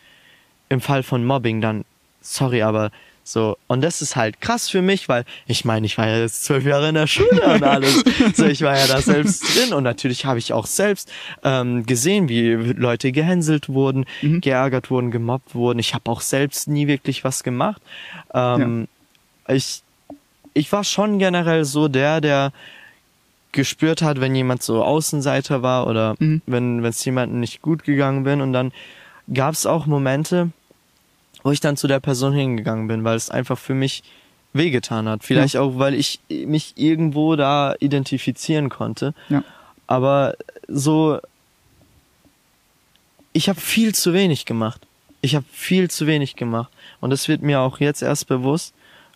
im 0.69 0.81
Fall 0.81 1.03
von 1.03 1.25
Mobbing 1.25 1.61
dann, 1.61 1.85
sorry, 2.21 2.61
aber 2.61 2.91
so, 3.23 3.57
und 3.67 3.81
das 3.81 4.01
ist 4.01 4.15
halt 4.15 4.41
krass 4.41 4.69
für 4.69 4.81
mich, 4.81 5.07
weil 5.07 5.23
ich 5.47 5.63
meine, 5.63 5.85
ich 5.85 5.97
war 5.97 6.07
ja 6.07 6.17
jetzt 6.19 6.43
zwölf 6.43 6.65
Jahre 6.65 6.89
in 6.89 6.95
der 6.95 7.07
Schule 7.07 7.53
und 7.53 7.63
alles. 7.63 8.03
so, 8.35 8.45
ich 8.45 8.61
war 8.61 8.77
ja 8.77 8.85
da 8.87 9.01
selbst 9.01 9.43
drin 9.55 9.73
und 9.73 9.83
natürlich 9.83 10.25
habe 10.25 10.39
ich 10.39 10.51
auch 10.51 10.65
selbst 10.65 11.11
ähm, 11.43 11.85
gesehen, 11.85 12.27
wie 12.27 12.53
Leute 12.53 13.11
gehänselt 13.11 13.69
wurden, 13.69 14.05
mhm. 14.21 14.41
geärgert 14.41 14.91
wurden, 14.91 15.11
gemobbt 15.11 15.55
wurden. 15.55 15.79
Ich 15.79 15.93
habe 15.93 16.11
auch 16.11 16.21
selbst 16.21 16.67
nie 16.67 16.87
wirklich 16.87 17.23
was 17.23 17.43
gemacht. 17.43 17.81
Ähm, 18.33 18.87
ja. 19.47 19.55
Ich 19.55 19.83
ich 20.53 20.71
war 20.71 20.83
schon 20.83 21.19
generell 21.19 21.65
so 21.65 21.87
der, 21.87 22.21
der 22.21 22.51
gespürt 23.51 24.01
hat, 24.01 24.19
wenn 24.19 24.35
jemand 24.35 24.63
so 24.63 24.83
Außenseiter 24.83 25.61
war 25.61 25.87
oder 25.87 26.15
mhm. 26.19 26.41
wenn 26.45 26.83
es 26.85 27.03
jemandem 27.05 27.39
nicht 27.39 27.61
gut 27.61 27.83
gegangen 27.83 28.23
bin 28.23 28.41
und 28.41 28.53
dann 28.53 28.71
gab 29.33 29.53
es 29.53 29.65
auch 29.65 29.85
Momente, 29.85 30.49
wo 31.43 31.51
ich 31.51 31.59
dann 31.59 31.77
zu 31.77 31.87
der 31.87 31.99
Person 31.99 32.33
hingegangen 32.33 32.87
bin, 32.87 33.03
weil 33.03 33.15
es 33.15 33.29
einfach 33.29 33.57
für 33.57 33.73
mich 33.73 34.03
wehgetan 34.53 35.09
hat. 35.09 35.23
Vielleicht 35.23 35.55
ja. 35.55 35.61
auch, 35.61 35.77
weil 35.77 35.93
ich 35.93 36.19
mich 36.29 36.73
irgendwo 36.75 37.35
da 37.35 37.75
identifizieren 37.79 38.69
konnte. 38.69 39.13
Ja. 39.29 39.43
Aber 39.87 40.35
so, 40.67 41.19
ich 43.33 43.49
habe 43.49 43.59
viel 43.59 43.93
zu 43.93 44.13
wenig 44.13 44.45
gemacht. 44.45 44.85
Ich 45.21 45.35
habe 45.35 45.45
viel 45.51 45.89
zu 45.89 46.07
wenig 46.07 46.35
gemacht. 46.35 46.71
Und 47.01 47.09
das 47.09 47.27
wird 47.27 47.41
mir 47.41 47.59
auch 47.61 47.79
jetzt 47.79 48.01
erst 48.01 48.27
bewusst. 48.27 48.73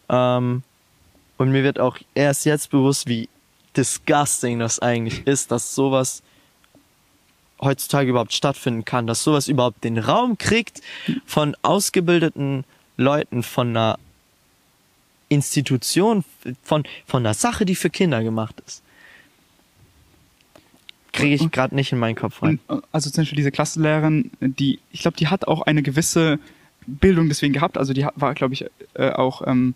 Ähm, 0.10 0.64
und 1.38 1.52
mir 1.52 1.64
wird 1.64 1.80
auch 1.80 1.98
erst 2.16 2.46
jetzt 2.46 2.72
bewusst, 2.72 3.08
wie 3.08 3.30
disgusting 3.76 4.60
das 4.60 4.80
eigentlich 4.80 5.26
ist, 5.28 5.52
dass 5.52 5.76
sowas 5.76 6.24
heutzutage 7.62 8.10
überhaupt 8.10 8.34
stattfinden 8.34 8.86
kann, 8.86 9.08
dass 9.08 9.24
sowas 9.24 9.48
überhaupt 9.48 9.84
den 9.84 9.98
Raum 9.98 10.38
kriegt 10.38 10.82
von 11.26 11.56
ausgebildeten 11.62 12.64
Leuten, 12.98 13.44
von 13.44 13.70
einer 13.70 14.00
Institution, 15.30 16.24
von, 16.64 16.84
von 17.06 17.26
einer 17.26 17.34
Sache, 17.34 17.66
die 17.66 17.76
für 17.76 17.90
Kinder 17.90 18.24
gemacht 18.24 18.62
ist. 18.66 18.82
Kriege 21.12 21.36
ich 21.36 21.52
gerade 21.52 21.74
nicht 21.74 21.92
in 21.92 21.98
meinen 21.98 22.16
Kopf 22.16 22.44
rein. 22.44 22.60
Also 22.92 23.10
zum 23.10 23.22
Beispiel 23.24 23.38
diese 23.38 23.52
Klassenlehrerin, 23.52 24.30
die, 24.40 24.80
ich 24.92 25.02
glaube, 25.02 25.18
die 25.18 25.28
hat 25.28 25.48
auch 25.48 25.64
eine 25.64 25.82
gewisse 25.82 26.38
Bildung 26.86 27.28
deswegen 27.28 27.54
gehabt. 27.54 27.78
Also 27.78 27.94
die 27.94 28.06
war, 28.16 28.34
glaube 28.36 28.54
ich, 28.54 28.66
äh, 28.94 29.10
auch 29.12 29.42
ähm, 29.48 29.74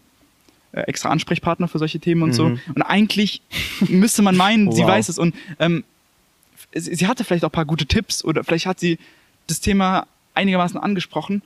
äh, 0.71 0.81
extra 0.81 1.09
Ansprechpartner 1.09 1.67
für 1.67 1.79
solche 1.79 1.99
Themen 1.99 2.21
und 2.21 2.29
mhm. 2.29 2.33
so. 2.33 2.45
Und 2.45 2.81
eigentlich 2.83 3.41
müsste 3.89 4.21
man 4.21 4.37
meinen, 4.37 4.67
wow. 4.67 4.75
sie 4.75 4.83
weiß 4.83 5.09
es. 5.09 5.17
Und 5.17 5.35
ähm, 5.59 5.83
sie 6.73 7.07
hatte 7.07 7.23
vielleicht 7.23 7.43
auch 7.43 7.49
ein 7.49 7.53
paar 7.53 7.65
gute 7.65 7.85
Tipps 7.85 8.23
oder 8.23 8.43
vielleicht 8.43 8.65
hat 8.65 8.79
sie 8.79 8.97
das 9.47 9.59
Thema 9.59 10.07
einigermaßen 10.33 10.79
angesprochen. 10.79 11.41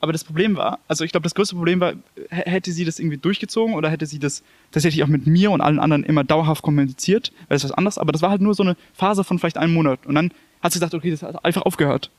Aber 0.00 0.12
das 0.12 0.24
Problem 0.24 0.56
war, 0.56 0.80
also 0.88 1.04
ich 1.04 1.12
glaube, 1.12 1.22
das 1.22 1.34
größte 1.34 1.54
Problem 1.54 1.78
war, 1.78 1.92
hätte 2.28 2.72
sie 2.72 2.84
das 2.84 2.98
irgendwie 2.98 3.18
durchgezogen 3.18 3.74
oder 3.74 3.88
hätte 3.88 4.04
sie 4.04 4.18
das 4.18 4.42
tatsächlich 4.72 5.04
auch 5.04 5.08
mit 5.08 5.28
mir 5.28 5.52
und 5.52 5.60
allen 5.60 5.78
anderen 5.78 6.02
immer 6.02 6.24
dauerhaft 6.24 6.62
kommuniziert, 6.62 7.30
wäre 7.42 7.50
das 7.50 7.62
was 7.62 7.70
anderes. 7.70 7.98
Aber 7.98 8.10
das 8.10 8.20
war 8.20 8.30
halt 8.30 8.40
nur 8.40 8.52
so 8.54 8.64
eine 8.64 8.76
Phase 8.94 9.22
von 9.22 9.38
vielleicht 9.38 9.58
einem 9.58 9.74
Monat. 9.74 10.04
Und 10.04 10.16
dann 10.16 10.32
hat 10.60 10.72
sie 10.72 10.80
gesagt, 10.80 10.94
okay, 10.94 11.12
das 11.12 11.22
hat 11.22 11.44
einfach 11.44 11.62
aufgehört. 11.62 12.10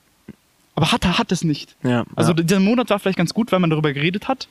Aber 0.76 0.94
hat, 0.94 1.06
hat 1.06 1.32
es 1.34 1.44
nicht. 1.44 1.76
Ja, 1.84 2.06
also 2.16 2.32
ja. 2.32 2.42
dieser 2.42 2.62
Monat 2.62 2.90
war 2.90 3.00
vielleicht 3.00 3.18
ganz 3.18 3.34
gut, 3.34 3.52
weil 3.52 3.60
man 3.60 3.70
darüber 3.70 3.92
geredet 3.92 4.30
hat. 4.30 4.48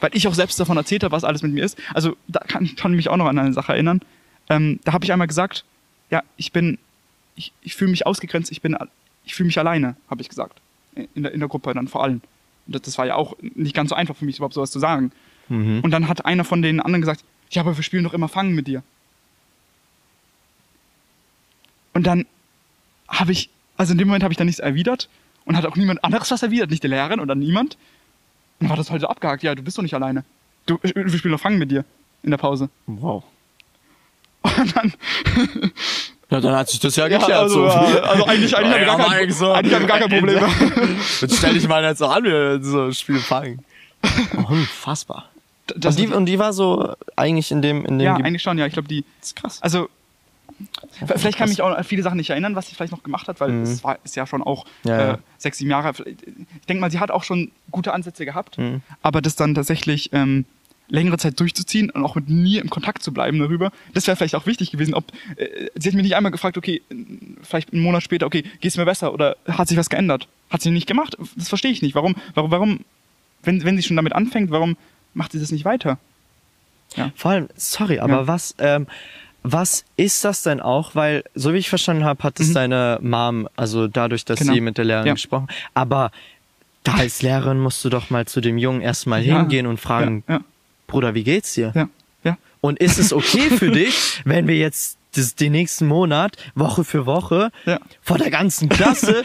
Weil 0.00 0.10
ich 0.12 0.26
auch 0.26 0.34
selbst 0.34 0.58
davon 0.58 0.76
erzählt 0.76 1.04
habe, 1.04 1.12
was 1.12 1.22
alles 1.22 1.42
mit 1.42 1.52
mir 1.52 1.64
ist. 1.64 1.78
Also 1.94 2.16
da 2.26 2.40
kann, 2.40 2.74
kann 2.74 2.92
ich 2.92 2.96
mich 2.96 3.08
auch 3.08 3.16
noch 3.16 3.26
an 3.26 3.38
eine 3.38 3.52
Sache 3.52 3.74
erinnern. 3.74 4.00
Ähm, 4.50 4.80
da 4.84 4.92
habe 4.92 5.04
ich 5.04 5.12
einmal 5.12 5.28
gesagt, 5.28 5.64
ja, 6.10 6.24
ich 6.36 6.50
bin 6.50 6.78
ich, 7.36 7.52
ich 7.62 7.74
fühle 7.76 7.90
mich 7.90 8.06
ausgegrenzt, 8.06 8.50
ich 8.50 8.60
bin, 8.60 8.76
ich 9.24 9.34
fühle 9.34 9.46
mich 9.46 9.58
alleine, 9.58 9.96
habe 10.10 10.22
ich 10.22 10.28
gesagt. 10.28 10.60
In 11.14 11.22
der, 11.22 11.32
in 11.32 11.40
der 11.40 11.48
Gruppe 11.48 11.74
dann 11.74 11.88
vor 11.88 12.02
allem. 12.02 12.22
Das, 12.66 12.82
das 12.82 12.98
war 12.98 13.06
ja 13.06 13.14
auch 13.14 13.36
nicht 13.40 13.74
ganz 13.74 13.90
so 13.90 13.94
einfach 13.94 14.16
für 14.16 14.24
mich, 14.24 14.36
überhaupt 14.36 14.54
sowas 14.54 14.70
zu 14.70 14.78
sagen. 14.78 15.12
Mhm. 15.48 15.80
Und 15.82 15.90
dann 15.90 16.08
hat 16.08 16.24
einer 16.24 16.44
von 16.44 16.62
den 16.62 16.80
anderen 16.80 17.02
gesagt, 17.02 17.22
ja, 17.50 17.62
aber 17.62 17.76
wir 17.76 17.84
spielen 17.84 18.04
doch 18.04 18.14
immer 18.14 18.28
Fangen 18.28 18.54
mit 18.54 18.66
dir. 18.66 18.82
Und 21.92 22.06
dann 22.06 22.26
habe 23.08 23.32
ich, 23.32 23.50
also 23.76 23.92
in 23.92 23.98
dem 23.98 24.08
Moment 24.08 24.24
habe 24.24 24.32
ich 24.32 24.38
dann 24.38 24.46
nichts 24.46 24.58
erwidert 24.58 25.08
und 25.44 25.56
hat 25.56 25.64
auch 25.66 25.76
niemand 25.76 26.02
anderes 26.02 26.30
was 26.30 26.42
erwidert, 26.42 26.70
nicht 26.70 26.82
die 26.82 26.88
Lehrerin 26.88 27.20
oder 27.20 27.34
niemand. 27.34 27.74
Und 28.58 28.64
dann 28.64 28.70
war 28.70 28.76
das 28.76 28.90
halt 28.90 29.02
so 29.02 29.06
abgehakt, 29.06 29.42
ja, 29.42 29.54
du 29.54 29.62
bist 29.62 29.78
doch 29.78 29.82
nicht 29.82 29.94
alleine. 29.94 30.24
Du, 30.66 30.78
wir 30.82 31.18
spielen 31.18 31.32
doch 31.32 31.40
Fangen 31.40 31.58
mit 31.58 31.70
dir 31.70 31.84
in 32.22 32.30
der 32.30 32.38
Pause. 32.38 32.68
Wow. 32.86 33.24
Und 34.42 34.76
dann 34.76 34.92
Ja, 36.30 36.40
dann 36.40 36.56
hat 36.56 36.68
sich 36.68 36.80
das 36.80 36.96
ja 36.96 37.06
geklärt. 37.06 37.30
Ja, 37.30 37.40
also, 37.40 37.54
so. 37.54 37.66
ja, 37.66 38.00
also 38.00 38.24
eigentlich, 38.24 38.56
eigentlich, 38.56 38.86
ja, 38.86 38.92
haben 38.92 39.12
wir 39.12 39.26
gar, 39.26 39.34
so. 39.34 39.52
eigentlich 39.52 39.74
haben 39.74 39.82
wir 39.82 39.88
gar 39.88 39.98
kein 40.00 40.10
Problem 40.10 40.38
Jetzt 41.20 41.36
stell 41.36 41.54
dich 41.54 41.68
mal 41.68 41.84
jetzt 41.84 41.98
so 41.98 42.06
an, 42.06 42.24
wie 42.24 42.30
wir 42.30 42.62
so 42.62 42.90
Spiel 42.92 43.20
fangen. 43.20 43.64
Unfassbar. 44.48 45.30
Das 45.76 45.96
und, 45.96 46.02
die, 46.02 46.14
und 46.14 46.26
die 46.26 46.38
war 46.38 46.52
so 46.52 46.94
eigentlich 47.14 47.50
in 47.52 47.62
dem, 47.62 47.84
in 47.84 47.98
dem. 47.98 48.06
Ja, 48.06 48.16
eigentlich 48.16 48.42
schon, 48.42 48.58
ja. 48.58 48.66
Ich 48.66 48.72
glaube, 48.72 48.88
die. 48.88 49.04
Das 49.20 49.28
ist 49.28 49.36
krass. 49.36 49.62
Also, 49.62 49.88
Vielleicht 51.16 51.36
kann 51.36 51.50
mich 51.50 51.60
auch 51.60 51.70
an 51.70 51.84
viele 51.84 52.02
Sachen 52.02 52.16
nicht 52.16 52.30
erinnern, 52.30 52.54
was 52.54 52.68
sie 52.68 52.74
vielleicht 52.74 52.92
noch 52.92 53.02
gemacht 53.02 53.28
hat, 53.28 53.40
weil 53.40 53.50
mhm. 53.50 53.62
es 53.62 53.84
war, 53.84 53.98
ist 54.04 54.16
ja 54.16 54.26
schon 54.26 54.42
auch 54.42 54.64
ja, 54.84 55.12
äh, 55.12 55.18
sechs, 55.36 55.58
sieben 55.58 55.70
Jahre. 55.70 55.92
Ich 56.06 56.66
denke 56.66 56.80
mal, 56.80 56.90
sie 56.90 56.98
hat 56.98 57.10
auch 57.10 57.24
schon 57.24 57.50
gute 57.70 57.92
Ansätze 57.92 58.24
gehabt, 58.24 58.56
mhm. 58.56 58.80
aber 59.02 59.20
das 59.20 59.36
dann 59.36 59.54
tatsächlich 59.54 60.10
ähm, 60.14 60.46
längere 60.88 61.18
Zeit 61.18 61.38
durchzuziehen 61.40 61.90
und 61.90 62.04
auch 62.04 62.14
mit 62.14 62.28
mir 62.28 62.60
im 62.62 62.70
Kontakt 62.70 63.02
zu 63.02 63.12
bleiben 63.12 63.38
darüber, 63.38 63.72
das 63.94 64.06
wäre 64.06 64.16
vielleicht 64.16 64.34
auch 64.34 64.46
wichtig 64.46 64.70
gewesen. 64.70 64.94
Ob 64.94 65.12
äh, 65.36 65.68
sie 65.74 65.88
hat 65.88 65.94
mich 65.94 66.04
nicht 66.04 66.16
einmal 66.16 66.32
gefragt, 66.32 66.56
okay, 66.56 66.82
vielleicht 67.42 67.72
einen 67.72 67.82
Monat 67.82 68.02
später, 68.02 68.26
okay, 68.26 68.44
geht's 68.60 68.76
mir 68.76 68.84
besser 68.84 69.12
oder 69.12 69.36
hat 69.48 69.68
sich 69.68 69.76
was 69.76 69.90
geändert? 69.90 70.28
Hat 70.50 70.62
sie 70.62 70.70
nicht 70.70 70.86
gemacht? 70.86 71.16
Das 71.36 71.48
verstehe 71.48 71.70
ich 71.70 71.82
nicht. 71.82 71.94
Warum, 71.94 72.14
warum, 72.34 72.50
warum, 72.50 72.80
wenn, 73.42 73.64
wenn 73.64 73.76
sie 73.76 73.82
schon 73.82 73.96
damit 73.96 74.12
anfängt, 74.12 74.50
warum 74.50 74.76
macht 75.14 75.32
sie 75.32 75.40
das 75.40 75.50
nicht 75.50 75.64
weiter? 75.64 75.98
Ja. 76.94 77.10
Vor 77.16 77.32
allem, 77.32 77.48
sorry, 77.56 77.98
aber 77.98 78.12
ja. 78.12 78.26
was, 78.28 78.54
ähm, 78.58 78.86
was 79.42 79.84
ist 79.96 80.24
das 80.24 80.42
denn 80.42 80.60
auch? 80.60 80.94
Weil, 80.94 81.24
so 81.34 81.52
wie 81.52 81.58
ich 81.58 81.68
verstanden 81.68 82.04
habe, 82.04 82.22
hat 82.22 82.38
es 82.38 82.50
mhm. 82.50 82.54
deine 82.54 82.98
Mom, 83.02 83.48
also 83.56 83.88
dadurch, 83.88 84.24
dass 84.24 84.38
genau. 84.38 84.54
sie 84.54 84.60
mit 84.60 84.78
der 84.78 84.84
Lehrerin 84.84 85.08
ja. 85.08 85.14
gesprochen 85.14 85.48
aber 85.74 86.10
da 86.86 86.94
als 86.94 87.22
Lehrerin 87.22 87.58
musst 87.58 87.84
du 87.84 87.88
doch 87.88 88.10
mal 88.10 88.26
zu 88.26 88.40
dem 88.40 88.58
Jungen 88.58 88.80
erstmal 88.80 89.22
ja. 89.22 89.38
hingehen 89.38 89.66
und 89.66 89.78
fragen, 89.78 90.22
ja. 90.28 90.40
Bruder, 90.86 91.14
wie 91.14 91.24
geht's 91.24 91.54
dir? 91.54 91.72
Ja. 91.74 91.88
Ja. 92.24 92.38
Und 92.60 92.78
ist 92.78 92.98
es 92.98 93.12
okay 93.12 93.50
für 93.58 93.70
dich, 93.70 94.22
wenn 94.24 94.46
wir 94.48 94.56
jetzt 94.56 94.98
das, 95.12 95.34
den 95.34 95.52
nächsten 95.52 95.86
Monat, 95.86 96.36
Woche 96.54 96.84
für 96.84 97.06
Woche, 97.06 97.50
ja. 97.64 97.80
vor 98.02 98.18
der 98.18 98.30
ganzen 98.30 98.68
Klasse 98.68 99.24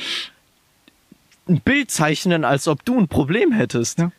ein 1.48 1.62
Bild 1.62 1.92
zeichnen, 1.92 2.46
als 2.46 2.68
ob 2.68 2.86
du 2.86 2.98
ein 3.00 3.08
Problem 3.08 3.52
hättest? 3.52 4.00
Ja. 4.00 4.12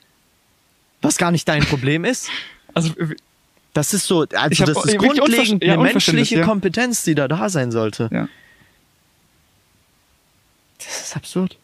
Was 1.01 1.17
gar 1.17 1.31
nicht 1.31 1.49
dein 1.49 1.65
Problem 1.65 2.05
ist? 2.05 2.29
Also, 2.75 2.93
das 3.75 3.95
ist 3.95 4.07
so, 4.07 4.27
also 4.35 4.65
das 4.65 4.85
ist 4.85 4.99
grundlegend 4.99 5.65
eine 5.65 5.79
menschliche. 5.79 6.43
Kompetenz, 6.43 7.05
die 7.05 7.15
da 7.15 7.27
da 7.27 7.49
sein 7.49 7.73
sollte. 7.73 8.09
Ja. 8.13 8.29
Das 10.79 11.01
ist 11.01 11.17
absurd. 11.17 11.59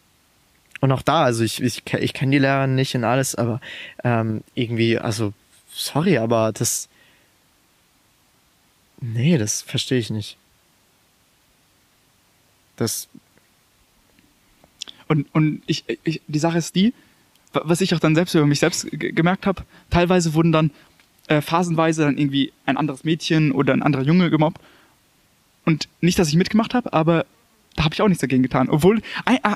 Und 0.81 0.91
auch 0.91 1.01
da, 1.01 1.23
also 1.23 1.43
ich, 1.43 1.61
ich, 1.61 1.83
ich 1.93 2.13
kenne 2.13 2.31
die 2.31 2.39
Lehrer 2.39 2.67
nicht 2.67 2.95
in 2.95 3.03
alles, 3.03 3.35
aber 3.35 3.59
ähm, 4.03 4.41
irgendwie, 4.55 4.97
also 4.97 5.33
sorry, 5.73 6.17
aber 6.17 6.51
das. 6.51 6.89
Nee, 9.01 9.37
das 9.37 9.61
verstehe 9.61 9.99
ich 9.99 10.09
nicht. 10.09 10.37
Das. 12.75 13.07
Und, 15.07 15.27
und 15.33 15.63
ich, 15.65 15.85
ich, 16.03 16.21
die 16.27 16.39
Sache 16.39 16.57
ist 16.57 16.75
die, 16.75 16.93
was 17.51 17.81
ich 17.81 17.95
auch 17.95 17.99
dann 17.99 18.15
selbst 18.15 18.35
über 18.35 18.45
mich 18.45 18.59
selbst 18.59 18.87
gemerkt 18.91 19.47
habe, 19.47 19.63
teilweise 19.89 20.33
wurden 20.33 20.51
dann 20.51 20.71
äh, 21.27 21.41
phasenweise 21.41 22.03
dann 22.03 22.17
irgendwie 22.17 22.51
ein 22.65 22.77
anderes 22.77 23.03
Mädchen 23.03 23.51
oder 23.51 23.73
ein 23.73 23.81
anderer 23.81 24.03
Junge 24.03 24.29
gemobbt. 24.29 24.61
Und 25.65 25.87
nicht, 26.01 26.19
dass 26.19 26.29
ich 26.29 26.35
mitgemacht 26.35 26.73
habe, 26.73 26.93
aber 26.93 27.25
da 27.75 27.83
habe 27.85 27.93
ich 27.93 28.01
auch 28.01 28.07
nichts 28.07 28.21
dagegen 28.21 28.43
getan. 28.43 28.69
Obwohl, 28.69 29.01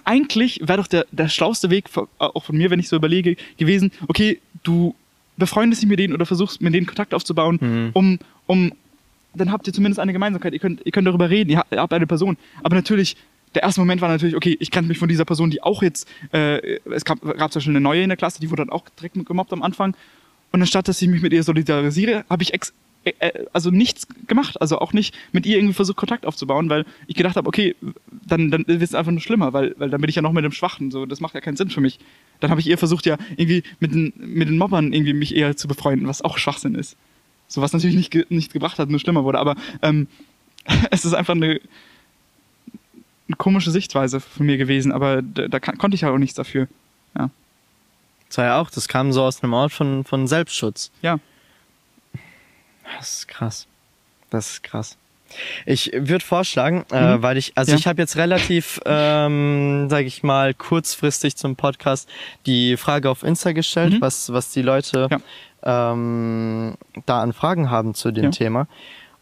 eigentlich 0.05 0.61
wäre 0.63 0.77
doch 0.77 0.87
der, 0.87 1.05
der 1.11 1.27
schlauste 1.27 1.69
Weg, 1.69 1.89
auch 2.17 2.43
von 2.43 2.55
mir, 2.55 2.69
wenn 2.69 2.79
ich 2.79 2.87
so 2.87 2.95
überlege, 2.95 3.35
gewesen, 3.57 3.91
okay, 4.07 4.39
du 4.63 4.95
befreundest 5.37 5.81
dich 5.81 5.89
mit 5.89 5.99
denen 5.99 6.13
oder 6.13 6.25
versuchst 6.25 6.61
mit 6.61 6.73
denen 6.73 6.85
Kontakt 6.85 7.13
aufzubauen, 7.13 7.59
mhm. 7.61 7.89
um, 7.93 8.19
um, 8.47 8.71
dann 9.35 9.51
habt 9.51 9.67
ihr 9.67 9.73
zumindest 9.73 9.99
eine 9.99 10.13
Gemeinsamkeit, 10.13 10.53
ihr 10.53 10.59
könnt, 10.59 10.81
ihr 10.85 10.91
könnt 10.91 11.07
darüber 11.07 11.29
reden, 11.29 11.49
ihr 11.49 11.57
habt 11.57 11.93
eine 11.93 12.07
Person. 12.07 12.37
Aber 12.61 12.75
natürlich, 12.75 13.17
der 13.55 13.63
erste 13.63 13.81
Moment 13.81 14.01
war 14.01 14.09
natürlich, 14.09 14.35
okay, 14.35 14.55
ich 14.59 14.71
kannte 14.71 14.87
mich 14.87 14.99
von 14.99 15.09
dieser 15.09 15.25
Person, 15.25 15.49
die 15.49 15.63
auch 15.63 15.81
jetzt, 15.81 16.07
äh, 16.31 16.79
es 16.91 17.05
gab, 17.05 17.21
gab 17.21 17.51
zum 17.51 17.59
Beispiel 17.59 17.71
eine 17.71 17.81
neue 17.81 18.03
in 18.03 18.09
der 18.09 18.17
Klasse, 18.17 18.39
die 18.39 18.49
wurde 18.49 18.63
dann 18.63 18.71
auch 18.71 18.87
direkt 18.89 19.25
gemobbt 19.25 19.53
am 19.53 19.63
Anfang. 19.63 19.95
Und 20.53 20.61
anstatt, 20.61 20.87
dass 20.87 21.01
ich 21.01 21.09
mich 21.09 21.21
mit 21.21 21.33
ihr 21.33 21.43
solidarisiere, 21.43 22.25
habe 22.29 22.43
ich 22.43 22.53
ex 22.53 22.73
äh, 23.05 23.13
äh, 23.19 23.45
also 23.51 23.71
nichts 23.71 24.07
gemacht, 24.27 24.61
also 24.61 24.79
auch 24.79 24.93
nicht 24.93 25.15
mit 25.31 25.45
ihr 25.45 25.57
irgendwie 25.57 25.73
versucht, 25.73 25.97
Kontakt 25.97 26.25
aufzubauen, 26.25 26.69
weil 26.69 26.85
ich 27.07 27.15
gedacht 27.15 27.35
habe, 27.35 27.47
okay, 27.47 27.75
dann, 28.27 28.51
dann 28.51 28.65
wird 28.67 28.81
es 28.81 28.95
einfach 28.95 29.11
nur 29.11 29.19
schlimmer, 29.19 29.51
weil, 29.51 29.73
weil 29.77 29.89
dann 29.89 29.99
bin 29.99 30.09
ich 30.09 30.15
ja 30.15 30.21
noch 30.21 30.31
mit 30.31 30.45
dem 30.45 30.51
Schwachen, 30.51 30.91
so, 30.91 31.05
das 31.05 31.19
macht 31.19 31.33
ja 31.33 31.41
keinen 31.41 31.57
Sinn 31.57 31.71
für 31.71 31.81
mich. 31.81 31.99
Dann 32.39 32.51
habe 32.51 32.61
ich 32.61 32.69
eher 32.69 32.77
versucht, 32.77 33.05
ja, 33.05 33.17
irgendwie 33.35 33.63
mit 33.79 33.93
den, 33.93 34.13
mit 34.15 34.47
den 34.47 34.57
Mobbern 34.57 34.93
irgendwie 34.93 35.13
mich 35.13 35.35
eher 35.35 35.57
zu 35.57 35.67
befreunden, 35.67 36.07
was 36.07 36.21
auch 36.21 36.37
Schwachsinn 36.37 36.75
ist. 36.75 36.95
So, 37.47 37.61
was 37.61 37.73
natürlich 37.73 37.95
nicht, 37.95 38.11
ge 38.11 38.25
nicht 38.29 38.53
gebracht 38.53 38.77
hat, 38.77 38.89
nur 38.89 38.99
schlimmer 38.99 39.23
wurde, 39.23 39.39
aber 39.39 39.55
ähm, 39.81 40.07
es 40.91 41.03
ist 41.03 41.13
einfach 41.13 41.35
eine, 41.35 41.59
eine 43.27 43.37
komische 43.37 43.71
Sichtweise 43.71 44.19
von 44.19 44.45
mir 44.45 44.57
gewesen, 44.57 44.91
aber 44.91 45.23
da, 45.23 45.47
da 45.47 45.59
konnte 45.59 45.95
ich 45.95 46.01
ja 46.01 46.11
auch 46.11 46.19
nichts 46.19 46.35
dafür. 46.35 46.67
Ja. 47.17 47.31
Das 48.33 48.39
war 48.39 48.45
ja 48.45 48.59
auch, 48.59 48.71
das 48.71 48.87
kam 48.87 49.13
so 49.13 49.21
aus 49.21 49.43
einem 49.43 49.53
Ort 49.53 49.73
von, 49.73 50.05
von 50.05 50.25
Selbstschutz. 50.25 50.89
Ja. 51.03 51.19
Das 52.97 53.17
ist 53.17 53.27
krass. 53.27 53.67
Das 54.31 54.53
ist 54.53 54.63
krass. 54.63 54.97
Ich 55.67 55.91
würde 55.93 56.25
vorschlagen, 56.25 56.83
äh, 56.91 56.99
mhm. 56.99 57.19
äh, 57.19 57.21
weil 57.21 57.37
ich, 57.37 57.55
also 57.55 57.73
ja. 57.73 57.77
ich 57.77 57.85
habe 57.85 58.01
jetzt 58.01 58.15
relativ, 58.17 58.79
ähm, 58.87 59.87
sage 59.87 60.07
ich 60.07 60.23
mal, 60.23 60.55
kurzfristig 60.55 61.35
zum 61.35 61.55
Podcast 61.55 62.09
die 62.47 62.75
Frage 62.75 63.07
auf 63.11 63.21
Insta 63.21 63.51
gestellt, 63.51 63.93
mhm. 63.93 64.01
was, 64.01 64.33
was 64.33 64.49
die 64.49 64.63
Leute 64.63 65.09
ja. 65.11 65.91
ähm, 65.91 66.73
da 67.05 67.21
an 67.21 67.33
Fragen 67.33 67.69
haben 67.69 67.93
zu 67.93 68.09
dem 68.09 68.25
ja. 68.25 68.31
Thema. 68.31 68.67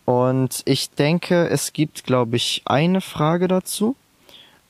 Und 0.05 0.61
ich 0.63 0.89
denke, 0.89 1.49
es 1.49 1.73
gibt, 1.73 2.05
glaube 2.05 2.37
ich, 2.37 2.61
eine 2.63 3.01
Frage 3.01 3.49
dazu. 3.49 3.97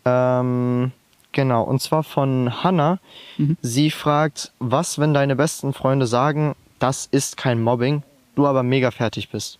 Ähm, 0.04 0.94
Genau, 1.32 1.64
und 1.64 1.82
zwar 1.82 2.04
von 2.04 2.64
Hannah. 2.64 3.00
Mhm. 3.38 3.58
Sie 3.62 3.90
fragt, 3.92 4.52
was, 4.60 5.00
wenn 5.00 5.14
deine 5.14 5.36
besten 5.36 5.74
Freunde 5.74 6.08
sagen, 6.08 6.56
das 6.80 7.08
ist 7.12 7.38
kein 7.38 7.62
Mobbing, 7.62 8.04
du 8.36 8.48
aber 8.48 8.64
mega 8.64 8.92
fertig 8.92 9.30
bist? 9.30 9.58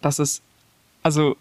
Das 0.00 0.18
ist, 0.18 0.42
also, 1.02 1.36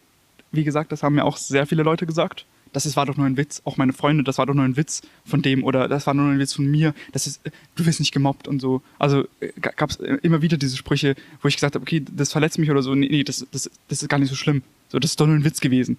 wie 0.52 0.64
gesagt, 0.64 0.92
das 0.92 1.04
haben 1.04 1.16
mir 1.16 1.26
auch 1.26 1.38
sehr 1.38 1.68
viele 1.68 1.84
Leute 1.84 2.06
gesagt. 2.06 2.46
Das 2.74 2.86
ist, 2.86 2.96
war 2.96 3.06
doch 3.06 3.18
nur 3.18 3.26
ein 3.26 3.36
Witz. 3.36 3.62
Auch 3.66 3.76
meine 3.76 3.92
Freunde, 3.92 4.24
das 4.24 4.38
war 4.38 4.46
doch 4.46 4.54
nur 4.54 4.64
ein 4.64 4.78
Witz 4.78 5.02
von 5.26 5.42
dem 5.42 5.64
oder 5.64 5.90
das 5.90 6.08
war 6.08 6.14
nur 6.14 6.32
ein 6.32 6.40
Witz 6.40 6.54
von 6.54 6.66
mir. 6.66 6.94
Das 7.12 7.28
ist, 7.28 7.42
du 7.76 7.86
wirst 7.86 8.00
nicht 8.00 8.14
gemobbt 8.14 8.48
und 8.48 8.62
so. 8.62 8.82
Also 8.98 9.26
äh, 9.42 9.50
gab 9.60 9.90
es 9.90 9.98
immer 9.98 10.42
wieder 10.42 10.56
diese 10.58 10.78
Sprüche, 10.78 11.16
wo 11.42 11.50
ich 11.50 11.56
gesagt 11.56 11.76
habe, 11.76 11.84
okay, 11.84 12.04
das 12.10 12.32
verletzt 12.32 12.60
mich 12.60 12.72
oder 12.72 12.82
so. 12.82 12.96
Nee, 12.96 13.10
nee 13.10 13.24
das, 13.24 13.46
das, 13.52 13.70
das 13.90 14.02
ist 14.02 14.08
gar 14.08 14.20
nicht 14.20 14.30
so 14.30 14.36
schlimm. 14.36 14.64
So, 14.88 15.00
das 15.00 15.12
ist 15.12 15.20
doch 15.20 15.28
nur 15.28 15.36
ein 15.36 15.44
Witz 15.44 15.60
gewesen 15.60 15.98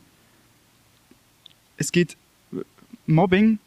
es 1.82 1.92
geht, 1.92 2.16
Mobbing 3.06 3.58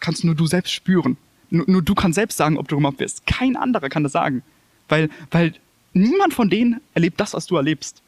kannst 0.00 0.24
nur 0.24 0.34
du 0.34 0.46
selbst 0.46 0.72
spüren. 0.72 1.16
Nur, 1.50 1.64
nur 1.68 1.82
du 1.82 1.94
kannst 1.94 2.16
selbst 2.16 2.36
sagen, 2.36 2.58
ob 2.58 2.68
du 2.68 2.76
gemobbt 2.76 3.00
wirst. 3.00 3.26
Kein 3.26 3.56
anderer 3.56 3.88
kann 3.88 4.02
das 4.02 4.12
sagen. 4.12 4.42
Weil, 4.88 5.10
weil 5.30 5.54
niemand 5.92 6.34
von 6.34 6.50
denen 6.50 6.80
erlebt 6.94 7.20
das, 7.20 7.34
was 7.34 7.46
du 7.46 7.56
erlebst. 7.56 8.02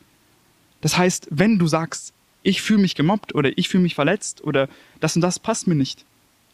Das 0.80 0.98
heißt, 0.98 1.28
wenn 1.30 1.58
du 1.58 1.66
sagst, 1.66 2.12
ich 2.42 2.60
fühle 2.60 2.82
mich 2.82 2.94
gemobbt 2.94 3.34
oder 3.34 3.56
ich 3.56 3.68
fühle 3.68 3.82
mich 3.82 3.94
verletzt 3.94 4.42
oder 4.44 4.68
das 5.00 5.16
und 5.16 5.22
das 5.22 5.38
passt 5.38 5.66
mir 5.66 5.74
nicht, 5.74 6.04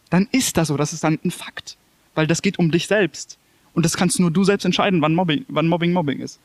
dann 0.09 0.27
ist 0.31 0.57
das 0.57 0.67
so, 0.67 0.77
das 0.77 0.93
ist 0.93 1.03
dann 1.03 1.19
ein 1.23 1.31
Fakt. 1.31 1.77
Weil 2.13 2.27
das 2.27 2.41
geht 2.41 2.59
um 2.59 2.71
dich 2.71 2.87
selbst. 2.87 3.37
Und 3.73 3.85
das 3.85 3.95
kannst 3.95 4.19
nur 4.19 4.31
du 4.31 4.43
selbst 4.43 4.65
entscheiden, 4.65 5.01
wann 5.01 5.15
Mobbing, 5.15 5.45
wann 5.47 5.67
Mobbing 5.67 5.93
Mobbing 5.93 6.19
ist. 6.19 6.39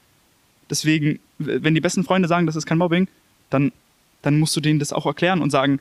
Deswegen, 0.71 1.19
wenn 1.39 1.75
die 1.75 1.81
besten 1.81 2.05
Freunde 2.05 2.29
sagen, 2.29 2.47
das 2.47 2.57
ist 2.57 2.67
kein 2.67 2.79
Mobbing, 2.79 3.09
dann, 3.51 3.73
dann 4.23 4.39
musst 4.39 4.57
du 4.57 4.61
denen 4.61 4.79
das 4.79 4.93
auch 4.93 5.07
erklären 5.07 5.43
und 5.43 5.51
sagen, 5.51 5.81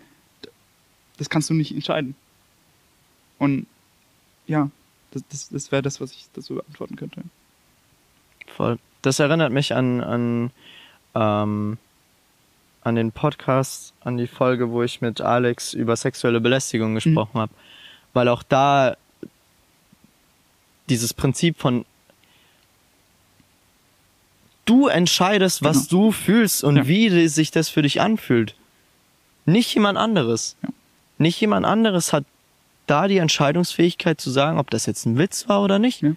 das 1.18 1.30
kannst 1.30 1.50
du 1.50 1.54
nicht 1.54 1.72
entscheiden. 1.72 2.16
Und 3.40 3.68
ja, 4.48 4.70
das, 5.12 5.24
das, 5.30 5.50
das 5.50 5.72
wäre 5.72 5.82
das, 5.82 6.02
was 6.02 6.12
ich 6.12 6.28
dazu 6.34 6.56
beantworten 6.56 6.96
könnte. 6.96 7.24
Voll. 8.48 8.78
Das 9.02 9.20
erinnert 9.20 9.52
mich 9.52 9.74
an, 9.74 10.02
an, 10.02 10.52
ähm, 11.14 11.78
an 12.82 12.96
den 12.96 13.12
Podcast, 13.12 13.94
an 14.02 14.18
die 14.18 14.28
Folge, 14.28 14.72
wo 14.72 14.84
ich 14.84 15.02
mit 15.02 15.22
Alex 15.22 15.74
über 15.74 15.96
sexuelle 15.96 16.42
Belästigung 16.42 16.92
mhm. 16.92 16.96
gesprochen 16.96 17.32
mhm. 17.38 17.40
habe. 17.40 17.54
Weil 18.14 18.28
auch 18.28 18.44
da 18.44 18.96
dieses 20.90 21.14
Prinzip 21.14 21.60
von 21.60 21.86
du 24.66 24.88
entscheidest, 24.88 25.64
was 25.64 25.88
genau. 25.90 26.06
du 26.06 26.12
fühlst 26.12 26.64
und 26.64 26.78
ja. 26.78 26.88
wie 26.88 27.28
sich 27.28 27.52
das 27.52 27.70
für 27.70 27.82
dich 27.82 28.02
anfühlt. 28.02 28.56
Nicht 29.46 29.74
jemand 29.74 29.98
anderes. 29.98 30.56
Ja. 30.64 30.70
Nicht 31.18 31.40
jemand 31.40 31.66
anderes 31.66 32.14
hat 32.14 32.26
da 32.88 33.08
die 33.08 33.18
Entscheidungsfähigkeit 33.18 34.20
zu 34.20 34.30
sagen, 34.30 34.60
ob 34.60 34.70
das 34.70 34.86
jetzt 34.86 35.06
ein 35.06 35.18
Witz 35.18 35.48
war 35.48 35.62
oder 35.62 35.80
nicht. 35.80 36.02
Ja. 36.02 36.16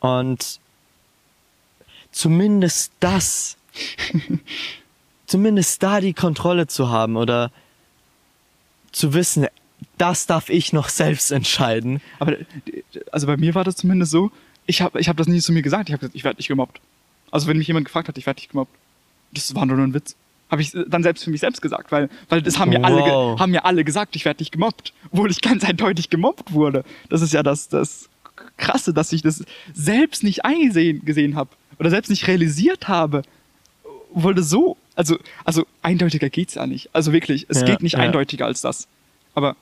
Und 0.00 0.60
zumindest 2.12 2.92
das, 3.00 3.56
zumindest 5.26 5.82
da 5.82 6.00
die 6.00 6.14
Kontrolle 6.14 6.66
zu 6.66 6.90
haben 6.90 7.16
oder 7.16 7.50
zu 8.92 9.14
wissen, 9.14 9.46
das 9.96 10.26
darf 10.26 10.48
ich 10.48 10.72
noch 10.72 10.88
selbst 10.88 11.30
entscheiden. 11.30 12.00
Aber 12.18 12.36
also 13.12 13.26
bei 13.26 13.36
mir 13.36 13.54
war 13.54 13.64
das 13.64 13.76
zumindest 13.76 14.12
so, 14.12 14.30
ich 14.66 14.82
habe 14.82 15.00
ich 15.00 15.08
hab 15.08 15.16
das 15.16 15.26
nie 15.26 15.40
zu 15.40 15.52
mir 15.52 15.62
gesagt, 15.62 15.88
ich 15.88 15.92
habe 15.92 16.00
gesagt, 16.00 16.16
ich 16.16 16.24
werde 16.24 16.38
nicht 16.38 16.48
gemobbt. 16.48 16.80
Also 17.30 17.46
wenn 17.46 17.58
mich 17.58 17.68
jemand 17.68 17.86
gefragt 17.86 18.08
hat, 18.08 18.18
ich 18.18 18.26
werde 18.26 18.38
nicht 18.38 18.50
gemobbt. 18.50 18.74
Das 19.32 19.54
war 19.54 19.66
nur 19.66 19.78
ein 19.78 19.94
Witz 19.94 20.16
habe 20.50 20.62
ich 20.62 20.72
dann 20.88 21.02
selbst 21.02 21.24
für 21.24 21.30
mich 21.30 21.40
selbst 21.40 21.60
gesagt, 21.60 21.92
weil, 21.92 22.08
weil 22.28 22.42
das 22.42 22.58
haben 22.58 22.70
mir 22.70 22.78
wow. 22.78 22.86
alle, 22.86 23.38
haben 23.38 23.50
mir 23.50 23.64
alle 23.64 23.84
gesagt, 23.84 24.16
ich 24.16 24.24
werde 24.24 24.42
nicht 24.42 24.52
gemobbt, 24.52 24.92
obwohl 25.10 25.30
ich 25.30 25.40
ganz 25.40 25.64
eindeutig 25.64 26.10
gemobbt 26.10 26.52
wurde. 26.52 26.84
Das 27.08 27.22
ist 27.22 27.32
ja 27.32 27.42
das, 27.42 27.68
das 27.68 28.08
Krasse, 28.56 28.94
dass 28.94 29.12
ich 29.12 29.22
das 29.22 29.44
selbst 29.74 30.22
nicht 30.22 30.44
eingesehen 30.44 31.04
gesehen 31.04 31.36
habe. 31.36 31.50
oder 31.78 31.90
selbst 31.90 32.08
nicht 32.08 32.26
realisiert 32.26 32.88
habe, 32.88 33.22
wurde 34.10 34.42
so, 34.42 34.76
also, 34.94 35.18
also 35.44 35.66
eindeutiger 35.82 36.30
geht's 36.30 36.54
ja 36.54 36.66
nicht. 36.66 36.90
Also 36.92 37.12
wirklich, 37.12 37.46
es 37.48 37.60
ja, 37.60 37.66
geht 37.66 37.82
nicht 37.82 37.94
ja. 37.94 38.00
eindeutiger 38.00 38.46
als 38.46 38.60
das. 38.60 38.88
Aber 39.34 39.56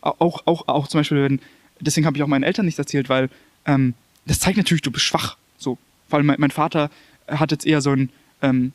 auch, 0.00 0.42
auch, 0.46 0.68
auch 0.68 0.88
zum 0.88 1.00
Beispiel, 1.00 1.22
wenn, 1.22 1.40
deswegen 1.80 2.06
habe 2.06 2.16
ich 2.16 2.22
auch 2.22 2.28
meinen 2.28 2.44
Eltern 2.44 2.64
nichts 2.64 2.78
erzählt, 2.78 3.08
weil 3.08 3.28
ähm, 3.66 3.94
das 4.26 4.40
zeigt 4.40 4.56
natürlich, 4.56 4.82
du 4.82 4.90
bist 4.90 5.04
schwach. 5.04 5.36
So. 5.58 5.78
Vor 6.08 6.18
allem 6.18 6.26
mein, 6.26 6.40
mein 6.40 6.50
Vater 6.50 6.90
hat 7.26 7.50
jetzt 7.50 7.66
eher 7.66 7.80
so 7.80 7.90
ein, 7.90 8.10
ähm, 8.40 8.72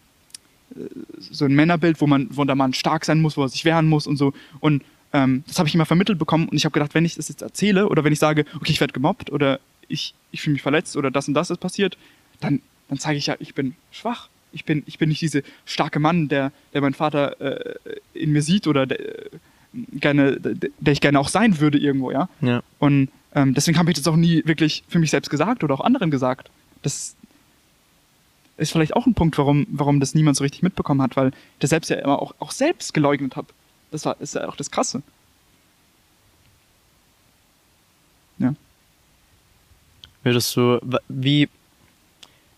so 1.20 1.46
ein 1.46 1.56
Männerbild, 1.56 2.02
wo 2.02 2.08
man, 2.08 2.28
wo 2.32 2.44
der 2.44 2.56
Mann 2.56 2.74
stark 2.74 3.06
sein 3.06 3.22
muss, 3.22 3.38
wo 3.38 3.44
er 3.44 3.50
sich 3.50 3.66
wehren 3.66 3.88
muss 3.88 4.08
und 4.08 4.18
so. 4.18 4.34
Und 4.60 4.84
ähm, 5.14 5.44
das 5.48 5.60
habe 5.60 5.68
ich 5.70 5.76
immer 5.76 5.86
vermittelt 5.86 6.20
bekommen 6.20 6.50
und 6.50 6.58
ich 6.58 6.66
habe 6.66 6.74
gedacht, 6.74 6.94
wenn 6.94 7.06
ich 7.06 7.16
das 7.16 7.30
jetzt 7.30 7.42
erzähle 7.42 7.88
oder 7.88 8.04
wenn 8.04 8.14
ich 8.14 8.20
sage, 8.20 8.46
okay, 8.56 8.72
ich 8.72 8.80
werde 8.80 8.94
gemobbt 8.94 9.32
oder 9.32 9.60
ich, 9.88 10.14
ich 10.32 10.42
fühle 10.42 10.54
mich 10.54 10.62
verletzt 10.62 10.98
oder 10.98 11.12
das 11.12 11.28
und 11.28 11.34
das 11.34 11.50
ist 11.50 11.60
passiert, 11.60 11.98
dann, 12.40 12.62
dann 12.90 13.00
zeige 13.00 13.18
ich 13.18 13.28
ja, 13.28 13.36
ich 13.40 13.54
bin 13.54 13.76
schwach. 13.92 14.30
Ich 14.54 14.66
bin, 14.66 14.84
ich 14.86 14.98
bin 14.98 15.10
nicht 15.10 15.22
dieser 15.22 15.42
starke 15.66 16.00
Mann, 16.00 16.30
der, 16.30 16.52
der 16.74 16.82
mein 16.82 16.94
Vater 16.94 17.40
äh, 17.42 17.76
in 18.14 18.32
mir 18.32 18.42
sieht 18.42 18.66
oder 18.66 18.86
der, 18.86 18.98
gerne, 19.74 20.40
der 20.40 20.94
ich 20.94 21.02
gerne 21.02 21.20
auch 21.20 21.28
sein 21.28 21.60
würde 21.60 21.78
irgendwo, 21.78 22.12
ja. 22.12 22.30
ja. 22.42 22.64
Und 22.80 23.10
ähm, 23.36 23.54
deswegen 23.54 23.78
habe 23.78 23.92
ich 23.92 23.98
das 23.98 24.08
auch 24.08 24.16
nie 24.16 24.42
wirklich 24.46 24.84
für 24.88 25.00
mich 25.00 25.12
selbst 25.12 25.30
gesagt 25.30 25.64
oder 25.64 25.74
auch 25.74 25.82
anderen 25.82 26.12
gesagt. 26.12 26.50
Das 26.82 27.16
ist 28.58 28.72
vielleicht 28.72 28.96
auch 28.96 29.06
ein 29.06 29.14
Punkt, 29.14 29.38
warum, 29.38 29.68
warum 29.70 30.00
das 30.00 30.16
niemand 30.16 30.36
so 30.36 30.44
richtig 30.44 30.64
mitbekommen 30.64 31.02
hat, 31.02 31.16
weil 31.16 31.30
ich 31.30 31.34
das 31.60 31.70
selbst 31.70 31.90
ja 31.90 31.98
immer 31.98 32.22
auch, 32.22 32.34
auch 32.40 32.52
selbst 32.52 32.94
geleugnet 32.94 33.36
habe. 33.36 33.48
Das 33.92 34.04
war, 34.06 34.20
ist 34.20 34.36
ja 34.36 34.48
auch 34.48 34.56
das 34.56 34.72
Krasse. 34.72 35.02
Ja. 38.40 38.54
Würdest 40.24 40.56
du, 40.56 40.80
wie, 41.08 41.50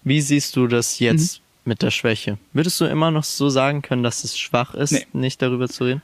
wie 0.03 0.21
siehst 0.21 0.55
du 0.55 0.67
das 0.67 0.99
jetzt 0.99 1.39
mhm. 1.39 1.69
mit 1.69 1.81
der 1.81 1.91
Schwäche? 1.91 2.37
Würdest 2.53 2.79
du 2.81 2.85
immer 2.85 3.11
noch 3.11 3.23
so 3.23 3.49
sagen 3.49 3.81
können, 3.81 4.03
dass 4.03 4.23
es 4.23 4.37
schwach 4.37 4.73
ist, 4.73 4.91
nee. 4.91 5.05
nicht 5.13 5.41
darüber 5.41 5.67
zu 5.67 5.83
reden? 5.83 6.01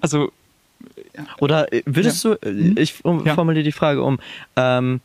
Also. 0.00 0.32
Oder 1.38 1.72
äh, 1.72 1.82
würdest 1.86 2.24
ja. 2.24 2.34
du, 2.34 2.48
äh, 2.48 2.52
mhm. 2.52 2.76
ich 2.78 2.92
formuliere 2.94 3.64
die 3.64 3.72
Frage 3.72 4.02
um, 4.02 4.18
ähm, 4.56 5.00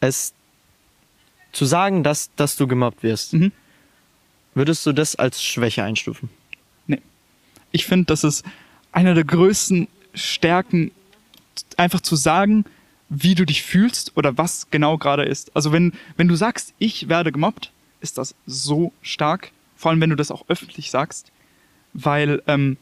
es 0.00 0.32
zu 1.52 1.64
sagen, 1.64 2.02
dass, 2.02 2.30
dass 2.36 2.56
du 2.56 2.66
gemobbt 2.66 3.02
wirst, 3.02 3.32
mhm. 3.32 3.52
würdest 4.54 4.84
du 4.86 4.92
das 4.92 5.16
als 5.16 5.42
Schwäche 5.42 5.82
einstufen? 5.82 6.30
Nee. 6.86 7.00
Ich 7.72 7.86
finde, 7.86 8.06
das 8.06 8.24
ist 8.24 8.44
einer 8.92 9.14
der 9.14 9.24
größten 9.24 9.88
Stärken, 10.14 10.90
einfach 11.76 12.00
zu 12.00 12.16
sagen, 12.16 12.64
wie 13.08 13.34
du 13.34 13.46
dich 13.46 13.62
fühlst 13.62 14.16
oder 14.16 14.36
was 14.36 14.68
genau 14.70 14.98
gerade 14.98 15.24
ist. 15.24 15.54
Also 15.56 15.72
wenn, 15.72 15.92
wenn 16.16 16.28
du 16.28 16.36
sagst, 16.36 16.74
ich 16.78 17.08
werde 17.08 17.32
gemobbt, 17.32 17.72
ist 18.00 18.18
das 18.18 18.34
so 18.46 18.92
stark. 19.02 19.50
Vor 19.76 19.90
allem, 19.90 20.00
wenn 20.00 20.10
du 20.10 20.16
das 20.16 20.30
auch 20.30 20.44
öffentlich 20.48 20.90
sagst, 20.90 21.32
weil 21.94 22.42
ähm, 22.46 22.76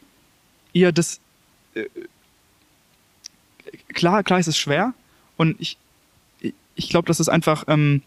ihr 0.72 0.92
das 0.92 1.20
äh, 1.74 1.86
klar, 3.88 4.22
klar 4.24 4.40
ist 4.40 4.48
es 4.48 4.58
schwer 4.58 4.94
und 5.36 5.60
ich, 5.60 5.78
ich 6.76 6.88
glaube, 6.88 7.08
das 7.08 7.18
ist 7.18 7.28
einfach, 7.28 7.64
ähm, 7.66 8.02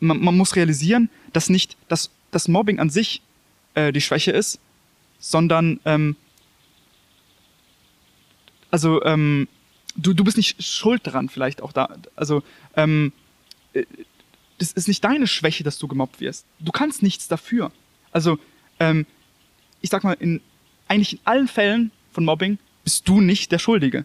man, 0.00 0.22
man, 0.22 0.36
muss 0.36 0.56
realisieren, 0.56 1.08
dass 1.32 1.48
nicht 1.48 1.76
dass 1.88 2.10
das 2.30 2.48
Mobbing 2.48 2.78
an 2.78 2.90
sich 2.90 3.22
äh, 3.74 3.92
die 3.92 4.00
Schwäche 4.00 4.32
ist, 4.32 4.58
sondern 5.18 5.80
ähm, 5.84 6.16
also 8.70 9.02
ähm, 9.04 9.48
du, 9.96 10.12
du 10.12 10.24
bist 10.24 10.36
nicht 10.36 10.62
schuld 10.62 11.06
daran 11.06 11.28
vielleicht 11.28 11.62
auch 11.62 11.72
da. 11.72 11.96
Also 12.16 12.42
ähm, 12.76 13.12
äh, 13.72 13.84
das 14.58 14.72
ist 14.72 14.88
nicht 14.88 15.02
deine 15.04 15.26
Schwäche, 15.26 15.64
dass 15.64 15.78
du 15.78 15.88
gemobbt 15.88 16.20
wirst. 16.20 16.46
Du 16.58 16.72
kannst 16.72 17.02
nichts 17.02 17.28
dafür. 17.28 17.72
Also 18.10 18.38
ähm, 18.80 19.06
ich 19.80 19.90
sag 19.90 20.04
mal, 20.04 20.16
in 20.18 20.40
eigentlich 20.88 21.14
in 21.14 21.20
allen 21.24 21.48
Fällen 21.48 21.90
von 22.12 22.24
Mobbing 22.24 22.58
bist 22.84 23.08
du 23.08 23.20
nicht 23.20 23.52
der 23.52 23.58
Schuldige 23.58 24.04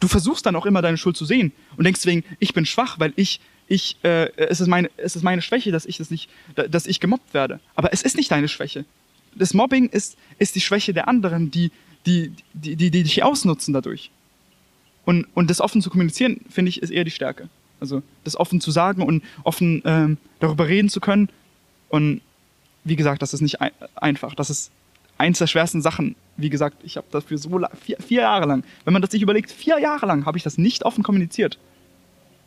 du 0.00 0.08
versuchst 0.08 0.46
dann 0.46 0.56
auch 0.56 0.66
immer 0.66 0.82
deine 0.82 0.96
Schuld 0.96 1.16
zu 1.16 1.24
sehen 1.24 1.52
und 1.76 1.84
denkst 1.84 2.00
deswegen, 2.00 2.24
ich 2.38 2.54
bin 2.54 2.66
schwach, 2.66 2.98
weil 2.98 3.12
ich, 3.16 3.40
ich, 3.66 3.96
äh, 4.02 4.30
es 4.36 4.60
ist 4.60 4.68
meine, 4.68 4.90
es 4.96 5.16
ist 5.16 5.22
meine 5.22 5.42
Schwäche, 5.42 5.72
dass 5.72 5.86
ich 5.86 5.98
das 5.98 6.10
nicht, 6.10 6.28
dass 6.54 6.86
ich 6.86 7.00
gemobbt 7.00 7.34
werde. 7.34 7.60
Aber 7.74 7.92
es 7.92 8.02
ist 8.02 8.16
nicht 8.16 8.30
deine 8.30 8.48
Schwäche. 8.48 8.84
Das 9.34 9.54
Mobbing 9.54 9.88
ist, 9.88 10.16
ist 10.38 10.54
die 10.54 10.60
Schwäche 10.60 10.92
der 10.94 11.08
anderen, 11.08 11.50
die, 11.50 11.70
die, 12.06 12.32
die, 12.54 12.76
die, 12.76 12.90
die 12.90 13.02
dich 13.02 13.22
ausnutzen 13.22 13.74
dadurch. 13.74 14.10
Und, 15.04 15.26
und 15.34 15.48
das 15.50 15.60
offen 15.60 15.82
zu 15.82 15.90
kommunizieren, 15.90 16.40
finde 16.50 16.68
ich, 16.70 16.82
ist 16.82 16.90
eher 16.90 17.04
die 17.04 17.10
Stärke. 17.10 17.48
Also 17.80 18.02
das 18.24 18.36
offen 18.36 18.60
zu 18.60 18.70
sagen 18.70 19.02
und 19.02 19.22
offen 19.44 19.82
ähm, 19.84 20.18
darüber 20.40 20.66
reden 20.66 20.88
zu 20.88 21.00
können. 21.00 21.28
Und 21.88 22.20
wie 22.84 22.96
gesagt, 22.96 23.22
das 23.22 23.34
ist 23.34 23.40
nicht 23.40 23.60
ein 23.60 23.70
einfach. 23.96 24.34
Das 24.34 24.50
ist 24.50 24.70
eins 25.18 25.38
der 25.38 25.46
schwersten 25.46 25.82
Sachen. 25.82 26.14
Wie 26.36 26.48
gesagt, 26.48 26.78
ich 26.84 26.96
habe 26.96 27.06
dafür 27.10 27.36
so 27.36 27.50
vier, 27.84 27.96
vier, 27.98 28.22
Jahre 28.22 28.46
lang, 28.46 28.64
wenn 28.84 28.92
man 28.92 29.02
das 29.02 29.10
sich 29.10 29.22
überlegt, 29.22 29.50
vier 29.50 29.78
Jahre 29.78 30.06
lang 30.06 30.24
habe 30.24 30.38
ich 30.38 30.44
das 30.44 30.56
nicht 30.56 30.84
offen 30.84 31.02
kommuniziert. 31.02 31.58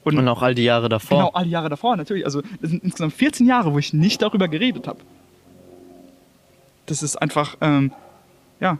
Und, 0.04 0.18
Und, 0.18 0.28
auch 0.28 0.42
all 0.42 0.56
die 0.56 0.64
Jahre 0.64 0.90
davor. 0.90 1.18
Genau, 1.18 1.30
all 1.32 1.44
die 1.44 1.52
Jahre 1.52 1.70
davor, 1.70 1.96
natürlich. 1.96 2.26
Also 2.26 2.42
das 2.62 2.72
sind 2.72 2.84
insgesamt 2.84 3.14
14 3.14 3.46
Jahre, 3.46 3.74
wo 3.74 3.78
ich 3.78 3.94
nicht 3.94 4.22
darüber 4.22 4.48
geredet 4.48 4.88
habe. 4.88 5.00
Das 6.88 7.04
ist 7.04 7.18
einfach, 7.18 7.58
ähm, 7.62 7.92
ja. 8.60 8.80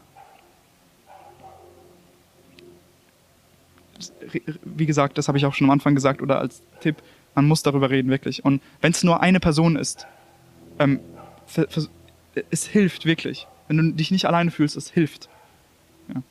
Wie 4.64 4.86
gesagt, 4.86 5.16
das 5.16 5.28
habe 5.28 5.38
ich 5.38 5.46
auch 5.46 5.54
schon 5.54 5.66
am 5.66 5.70
Anfang 5.70 5.94
gesagt 5.94 6.22
oder 6.22 6.40
als 6.40 6.62
Tipp, 6.80 6.96
man 7.34 7.46
muss 7.46 7.62
darüber 7.62 7.90
reden, 7.90 8.10
wirklich. 8.10 8.44
Und 8.44 8.60
wenn 8.80 8.90
es 8.90 9.04
nur 9.04 9.20
eine 9.20 9.38
Person 9.38 9.76
ist, 9.76 10.06
ähm, 10.80 10.98
es 12.50 12.66
hilft 12.66 13.06
wirklich. 13.06 13.46
Wenn 13.68 13.76
du 13.76 13.92
dich 13.92 14.10
nicht 14.10 14.26
alleine 14.26 14.50
fühlst, 14.50 14.76
es 14.76 14.90
hilft. 14.90 15.28
Ja. 16.12 16.22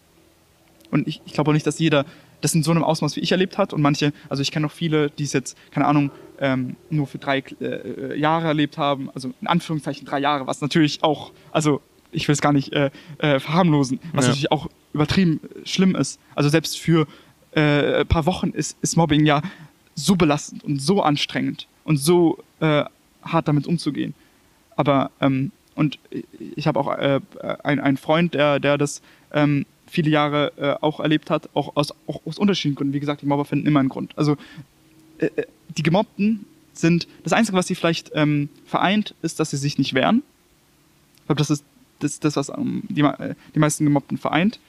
Und 0.92 1.08
ich, 1.08 1.22
ich 1.26 1.34
glaube 1.34 1.52
auch 1.52 1.54
nicht, 1.54 1.68
dass 1.68 1.80
jeder 1.80 2.06
das 2.42 2.56
in 2.56 2.64
so 2.64 2.72
einem 2.72 2.84
Ausmaß 2.84 3.16
wie 3.16 3.20
ich 3.20 3.32
erlebt 3.32 3.58
hat 3.58 3.72
und 3.72 3.82
manche, 3.82 4.14
also 4.30 4.42
ich 4.42 4.52
kenne 4.52 4.66
auch 4.66 4.72
viele, 4.72 5.10
die 5.12 5.24
es 5.24 5.34
jetzt, 5.34 5.58
keine 5.72 5.86
Ahnung, 5.86 6.12
ähm, 6.40 6.76
nur 6.90 7.08
für 7.08 7.20
drei 7.20 7.44
äh, 7.62 8.20
Jahre 8.20 8.48
erlebt 8.48 8.78
haben, 8.78 9.10
also 9.12 9.32
in 9.40 9.48
Anführungszeichen 9.48 10.06
drei 10.06 10.20
Jahre, 10.20 10.48
was 10.48 10.60
natürlich 10.60 11.04
auch, 11.04 11.32
also 11.52 11.82
ich 12.12 12.28
will 12.28 12.34
es 12.34 12.42
gar 12.42 12.52
nicht 12.52 12.74
äh, 12.74 12.90
äh, 13.20 13.40
verharmlosen, 13.40 14.00
was 14.14 14.26
ja. 14.26 14.30
natürlich 14.30 14.52
auch 14.52 14.70
übertrieben 14.94 15.40
schlimm 15.64 15.96
ist. 15.96 16.20
Also 16.36 16.50
selbst 16.50 16.78
für 16.80 17.08
äh, 17.56 18.02
ein 18.02 18.08
paar 18.08 18.26
Wochen 18.26 18.50
ist, 18.50 18.78
ist 18.82 18.98
Mobbing 18.98 19.26
ja 19.26 19.42
so 19.96 20.16
belastend 20.16 20.64
und 20.64 20.82
so 20.82 21.02
anstrengend 21.02 21.68
und 21.84 21.98
so 21.98 22.44
äh, 22.60 22.84
hart 23.24 23.48
damit 23.48 23.68
umzugehen. 23.68 24.14
Aber 24.76 25.12
ähm, 25.22 25.52
und 25.82 25.98
ich 26.56 26.68
habe 26.68 26.80
auch 26.80 26.96
äh, 26.96 27.20
einen 27.64 27.98
Freund, 27.98 28.36
der, 28.36 28.60
der 28.60 28.78
das 28.78 29.02
ähm, 29.34 29.66
viele 29.88 30.12
Jahre 30.12 30.54
äh, 30.58 30.76
auch 30.80 31.00
erlebt 31.00 31.32
hat, 31.32 31.50
auch 31.56 31.76
aus, 31.76 31.92
auch 32.06 32.22
aus 32.24 32.38
unterschiedlichen 32.38 32.76
Gründen. 32.76 32.94
Wie 32.94 33.00
gesagt, 33.00 33.24
die 33.24 33.26
Mobber 33.26 33.46
finden 33.46 33.66
immer 33.66 33.80
einen 33.80 33.90
Grund. 33.90 34.16
Also 34.16 34.38
äh, 35.18 35.26
äh, 35.36 35.46
die 35.76 35.82
Gemobbten 35.82 36.46
sind, 36.74 37.08
das 37.24 37.34
Einzige, 37.34 37.58
was 37.58 37.66
sie 37.66 37.74
vielleicht 37.74 38.12
ähm, 38.14 38.50
vereint, 38.68 39.16
ist, 39.24 39.40
dass 39.40 39.50
sie 39.50 39.58
sich 39.58 39.80
nicht 39.80 39.96
wehren. 39.96 40.22
Ich 41.18 41.26
glaube, 41.26 41.40
das 41.40 41.50
ist 41.50 41.66
das, 41.98 42.20
das 42.20 42.36
was 42.36 42.50
ähm, 42.50 42.84
die, 42.88 43.02
äh, 43.02 43.34
die 43.56 43.60
meisten 43.60 43.84
Gemobbten 43.84 44.20
vereint. 44.20 44.60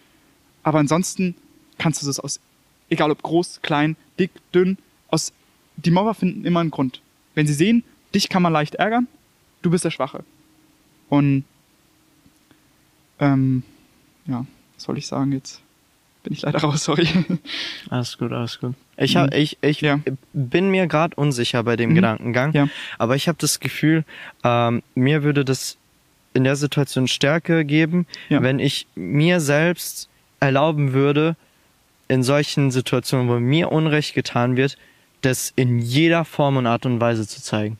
Aber 0.62 0.78
ansonsten 0.78 1.34
kannst 1.76 2.01
du 2.01 2.06
das 2.06 2.20
aus, 2.20 2.40
egal 2.89 3.10
ob 3.10 3.22
groß, 3.22 3.60
klein, 3.60 3.97
dick, 4.18 4.30
dünn, 4.55 4.78
aus, 5.09 5.34
die 5.76 5.90
Mobber 5.90 6.14
finden 6.14 6.47
immer 6.47 6.60
einen 6.60 6.70
Grund. 6.70 7.02
Wenn 7.34 7.47
sie 7.47 7.55
sehen, 7.55 7.84
dich 8.14 8.30
kann 8.30 8.43
man 8.43 8.52
leicht 8.55 8.76
ärgern, 8.76 9.09
du 9.60 9.70
bist 9.70 9.84
der 9.84 9.90
Schwache. 9.90 10.24
Und 11.12 11.44
ähm, 13.20 13.64
ja, 14.24 14.47
was 14.74 14.84
soll 14.84 14.97
ich 14.97 15.06
sagen 15.06 15.32
jetzt? 15.32 15.60
Bin 16.22 16.32
ich 16.32 16.40
leider 16.40 16.60
raus, 16.60 16.84
sorry. 16.84 17.06
Alles 17.90 18.16
gut, 18.16 18.32
alles 18.32 18.59
gut. 18.59 18.72
Ich, 18.97 19.14
hab, 19.14 19.26
mhm. 19.26 19.36
ich, 19.36 19.59
ich 19.60 19.82
ja. 19.82 20.01
bin 20.32 20.70
mir 20.70 20.86
gerade 20.86 21.14
unsicher 21.16 21.64
bei 21.64 21.76
dem 21.76 21.90
mhm. 21.90 21.97
Gedankengang, 21.97 22.55
ja. 22.55 22.68
aber 22.97 23.14
ich 23.14 23.28
habe 23.28 23.36
das 23.39 23.60
Gefühl, 23.60 24.06
ähm, 24.43 24.82
mir 24.94 25.22
würde 25.22 25.44
das 25.44 25.76
in 26.32 26.44
der 26.44 26.56
Situation 26.56 27.06
Stärke 27.06 27.66
geben, 27.66 28.06
ja. 28.30 28.43
wenn 28.43 28.59
ich 28.59 28.86
mir 28.94 29.40
selbst 29.40 30.09
erlauben 30.40 30.94
würde, 30.94 31.36
in 32.09 32.22
solchen 32.22 32.70
Situationen, 32.70 33.28
wo 33.28 33.39
mir 33.39 33.70
Unrecht 33.70 34.14
getan 34.14 34.56
wird, 34.56 34.78
das 35.20 35.52
in 35.56 35.78
jeder 35.78 36.24
Form 36.24 36.56
und 36.56 36.66
Art 36.66 36.86
und 36.86 37.02
Weise 37.02 37.28
zu 37.28 37.43
zeigen. 37.43 37.78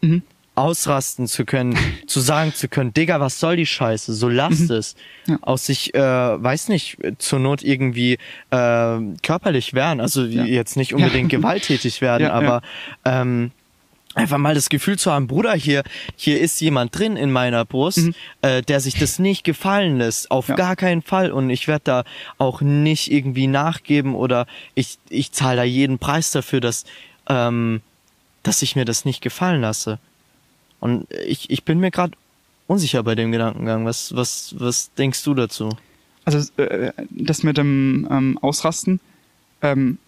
Mhm 0.00 0.22
ausrasten 0.54 1.26
zu 1.26 1.44
können, 1.44 1.76
zu 2.06 2.20
sagen 2.20 2.52
zu 2.54 2.68
können, 2.68 2.92
Digga, 2.92 3.20
was 3.20 3.40
soll 3.40 3.56
die 3.56 3.66
Scheiße, 3.66 4.12
so 4.12 4.28
lasst 4.28 4.68
mhm. 4.68 4.76
es. 4.76 4.94
Ja. 5.26 5.38
Aus 5.42 5.66
sich, 5.66 5.94
äh, 5.94 6.00
weiß 6.00 6.68
nicht, 6.68 6.98
zur 7.18 7.38
Not 7.38 7.62
irgendwie 7.62 8.18
äh, 8.50 8.98
körperlich 9.22 9.74
wehren, 9.74 10.00
also 10.00 10.24
ja. 10.24 10.44
jetzt 10.44 10.76
nicht 10.76 10.94
unbedingt 10.94 11.32
ja. 11.32 11.38
gewalttätig 11.38 12.00
werden, 12.00 12.28
aber 12.28 12.62
ähm, 13.04 13.52
einfach 14.14 14.38
mal 14.38 14.54
das 14.54 14.68
Gefühl 14.68 14.98
zu 14.98 15.12
haben, 15.12 15.26
Bruder, 15.26 15.54
hier, 15.54 15.82
hier 16.16 16.40
ist 16.40 16.60
jemand 16.60 16.96
drin 16.98 17.16
in 17.16 17.30
meiner 17.30 17.64
Brust, 17.64 17.98
mhm. 17.98 18.14
äh, 18.42 18.62
der 18.62 18.80
sich 18.80 18.94
das 18.94 19.18
nicht 19.18 19.44
gefallen 19.44 19.98
lässt. 19.98 20.30
Auf 20.30 20.48
ja. 20.48 20.56
gar 20.56 20.76
keinen 20.76 21.02
Fall. 21.02 21.30
Und 21.30 21.50
ich 21.50 21.68
werde 21.68 21.84
da 21.84 22.04
auch 22.38 22.60
nicht 22.60 23.10
irgendwie 23.10 23.46
nachgeben 23.46 24.14
oder 24.14 24.46
ich, 24.74 24.98
ich 25.08 25.32
zahle 25.32 25.58
da 25.58 25.62
jeden 25.62 25.98
Preis 25.98 26.32
dafür, 26.32 26.60
dass, 26.60 26.84
ähm, 27.28 27.82
dass 28.42 28.62
ich 28.62 28.76
mir 28.76 28.84
das 28.84 29.04
nicht 29.04 29.22
gefallen 29.22 29.60
lasse. 29.60 29.98
Und 30.80 31.06
ich, 31.26 31.50
ich 31.50 31.64
bin 31.64 31.78
mir 31.78 31.90
gerade 31.90 32.16
unsicher 32.66 33.02
bei 33.02 33.14
dem 33.14 33.32
Gedankengang. 33.32 33.84
Was, 33.84 34.14
was, 34.14 34.54
was 34.58 34.92
denkst 34.94 35.22
du 35.24 35.34
dazu? 35.34 35.70
Also 36.24 36.50
äh, 36.62 36.92
das 37.10 37.42
mit 37.42 37.56
dem 37.56 38.08
ähm, 38.10 38.38
Ausrasten, 38.40 39.00
ähm, 39.62 39.98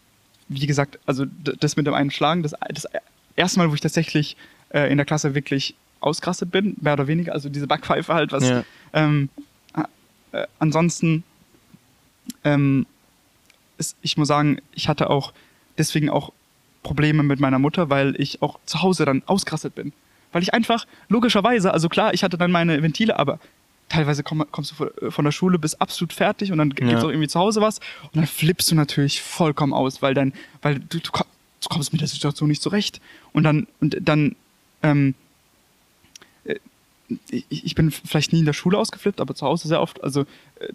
wie 0.48 0.66
gesagt, 0.66 0.98
also 1.06 1.24
das 1.26 1.76
mit 1.76 1.86
dem 1.86 1.94
Einschlagen, 1.94 2.42
das, 2.42 2.54
das 2.68 2.86
erste 3.36 3.58
Mal, 3.58 3.70
wo 3.70 3.74
ich 3.74 3.80
tatsächlich 3.80 4.36
äh, 4.70 4.90
in 4.90 4.96
der 4.96 5.06
Klasse 5.06 5.34
wirklich 5.34 5.74
ausgerastet 6.00 6.50
bin, 6.50 6.76
mehr 6.80 6.94
oder 6.94 7.06
weniger, 7.06 7.32
also 7.32 7.48
diese 7.48 7.66
Backpfeife 7.66 8.12
halt, 8.12 8.32
was 8.32 8.48
ja. 8.48 8.64
ähm, 8.92 9.28
äh, 10.32 10.46
ansonsten 10.58 11.24
ähm, 12.44 12.86
ist, 13.78 13.96
ich 14.02 14.16
muss 14.16 14.28
sagen, 14.28 14.58
ich 14.72 14.88
hatte 14.88 15.10
auch 15.10 15.32
deswegen 15.78 16.10
auch 16.10 16.32
Probleme 16.82 17.22
mit 17.22 17.40
meiner 17.40 17.58
Mutter, 17.58 17.90
weil 17.90 18.20
ich 18.20 18.42
auch 18.42 18.58
zu 18.66 18.82
Hause 18.82 19.04
dann 19.04 19.22
ausgerastet 19.26 19.74
bin. 19.74 19.92
Weil 20.32 20.42
ich 20.42 20.54
einfach, 20.54 20.86
logischerweise, 21.08 21.72
also 21.72 21.88
klar, 21.88 22.14
ich 22.14 22.24
hatte 22.24 22.38
dann 22.38 22.50
meine 22.50 22.82
Ventile, 22.82 23.18
aber 23.18 23.38
teilweise 23.88 24.22
komm, 24.22 24.44
kommst 24.50 24.74
du 24.78 24.84
äh, 24.84 25.10
von 25.10 25.24
der 25.24 25.32
Schule 25.32 25.58
bis 25.58 25.74
absolut 25.74 26.12
fertig 26.12 26.50
und 26.50 26.58
dann 26.58 26.70
ja. 26.70 26.86
gibt's 26.86 27.04
auch 27.04 27.10
irgendwie 27.10 27.28
zu 27.28 27.38
Hause 27.38 27.60
was 27.60 27.78
und 28.04 28.16
dann 28.16 28.26
flippst 28.26 28.70
du 28.70 28.74
natürlich 28.74 29.20
vollkommen 29.22 29.74
aus, 29.74 30.02
weil 30.02 30.14
dann, 30.14 30.32
weil 30.62 30.80
du, 30.80 30.98
du 30.98 31.10
kommst 31.68 31.92
mit 31.92 32.00
der 32.00 32.08
Situation 32.08 32.48
nicht 32.48 32.62
zurecht. 32.62 33.00
Und 33.32 33.44
dann, 33.44 33.66
und 33.80 33.96
dann, 34.00 34.36
ähm, 34.82 35.14
äh, 36.44 36.56
ich, 37.28 37.44
ich 37.50 37.74
bin 37.74 37.90
vielleicht 37.90 38.32
nie 38.32 38.40
in 38.40 38.46
der 38.46 38.52
Schule 38.52 38.78
ausgeflippt, 38.78 39.20
aber 39.20 39.34
zu 39.34 39.46
Hause 39.46 39.68
sehr 39.68 39.80
oft. 39.80 40.02
Also 40.02 40.22
äh, 40.60 40.68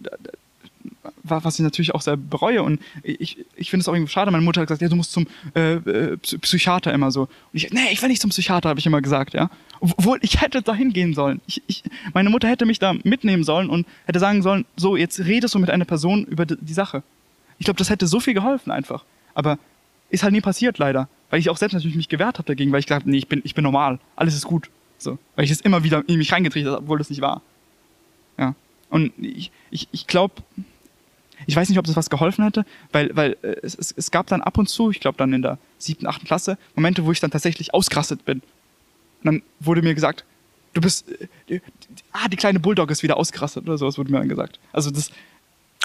was 1.22 1.58
ich 1.58 1.62
natürlich 1.62 1.94
auch 1.94 2.00
sehr 2.00 2.16
bereue. 2.16 2.62
Und 2.62 2.80
ich, 3.02 3.44
ich 3.56 3.70
finde 3.70 3.82
es 3.82 3.88
auch 3.88 3.94
irgendwie 3.94 4.12
schade. 4.12 4.30
Meine 4.30 4.44
Mutter 4.44 4.60
hat 4.60 4.68
gesagt, 4.68 4.82
ja, 4.82 4.88
du 4.88 4.96
musst 4.96 5.12
zum 5.12 5.26
äh, 5.54 5.74
äh 5.74 6.16
Psychiater 6.16 6.92
immer 6.92 7.10
so. 7.10 7.22
Und 7.22 7.28
ich, 7.52 7.70
nee, 7.70 7.88
ich 7.92 8.00
will 8.02 8.08
nicht 8.08 8.22
zum 8.22 8.30
Psychiater, 8.30 8.68
habe 8.68 8.80
ich 8.80 8.86
immer 8.86 9.00
gesagt, 9.00 9.34
ja. 9.34 9.50
Obwohl, 9.80 10.18
ich 10.22 10.40
hätte 10.40 10.62
da 10.62 10.74
hingehen 10.74 11.14
sollen. 11.14 11.40
Ich, 11.46 11.62
ich, 11.66 11.84
meine 12.12 12.30
Mutter 12.30 12.48
hätte 12.48 12.66
mich 12.66 12.78
da 12.78 12.94
mitnehmen 13.04 13.44
sollen 13.44 13.70
und 13.70 13.86
hätte 14.06 14.18
sagen 14.18 14.42
sollen, 14.42 14.64
so, 14.76 14.96
jetzt 14.96 15.20
redest 15.20 15.54
du 15.54 15.58
mit 15.58 15.70
einer 15.70 15.84
Person 15.84 16.24
über 16.24 16.46
die, 16.46 16.72
Sache. 16.72 17.02
Ich 17.58 17.64
glaube, 17.64 17.78
das 17.78 17.90
hätte 17.90 18.06
so 18.06 18.20
viel 18.20 18.34
geholfen 18.34 18.70
einfach. 18.70 19.04
Aber 19.34 19.58
ist 20.10 20.22
halt 20.22 20.32
nie 20.32 20.40
passiert, 20.40 20.78
leider. 20.78 21.08
Weil 21.30 21.40
ich 21.40 21.50
auch 21.50 21.56
selbst 21.56 21.74
natürlich 21.74 21.96
mich 21.96 22.08
gewehrt 22.08 22.38
habe 22.38 22.46
dagegen, 22.46 22.72
weil 22.72 22.80
ich 22.80 22.90
habe, 22.90 23.08
nee, 23.08 23.18
ich 23.18 23.28
bin, 23.28 23.40
ich 23.44 23.54
bin 23.54 23.62
normal. 23.62 23.98
Alles 24.16 24.34
ist 24.34 24.46
gut. 24.46 24.70
So. 24.96 25.18
Weil 25.36 25.44
ich 25.44 25.50
es 25.50 25.60
immer 25.60 25.84
wieder 25.84 26.02
in 26.08 26.18
mich 26.18 26.32
reingetrichtert 26.32 26.72
habe, 26.72 26.82
obwohl 26.82 26.98
das 26.98 27.10
nicht 27.10 27.20
war. 27.20 27.42
Ja. 28.38 28.54
Und 28.90 29.12
ich, 29.18 29.50
ich, 29.70 29.88
ich 29.92 30.06
glaube, 30.06 30.34
ich 31.46 31.56
weiß 31.56 31.68
nicht, 31.68 31.78
ob 31.78 31.86
das 31.86 31.96
was 31.96 32.10
geholfen 32.10 32.44
hätte, 32.44 32.64
weil, 32.92 33.14
weil 33.14 33.36
äh, 33.42 33.56
es, 33.62 33.74
es, 33.74 33.92
es 33.96 34.10
gab 34.10 34.26
dann 34.26 34.42
ab 34.42 34.58
und 34.58 34.68
zu, 34.68 34.90
ich 34.90 35.00
glaube 35.00 35.18
dann 35.18 35.32
in 35.32 35.42
der 35.42 35.58
siebten, 35.78 36.06
achten 36.06 36.26
Klasse, 36.26 36.58
Momente, 36.74 37.04
wo 37.04 37.12
ich 37.12 37.20
dann 37.20 37.30
tatsächlich 37.30 37.74
ausgerastet 37.74 38.24
bin. 38.24 38.42
Und 39.22 39.24
dann 39.24 39.42
wurde 39.60 39.82
mir 39.82 39.94
gesagt, 39.94 40.24
du 40.74 40.80
bist, 40.80 41.06
äh, 41.48 41.60
ah, 42.12 42.28
die 42.28 42.36
kleine 42.36 42.60
Bulldog 42.60 42.90
ist 42.90 43.02
wieder 43.02 43.16
ausgerastet 43.16 43.64
oder 43.66 43.78
sowas 43.78 43.98
wurde 43.98 44.10
mir 44.10 44.18
dann 44.18 44.28
gesagt. 44.28 44.58
Also 44.72 44.90
das. 44.90 45.10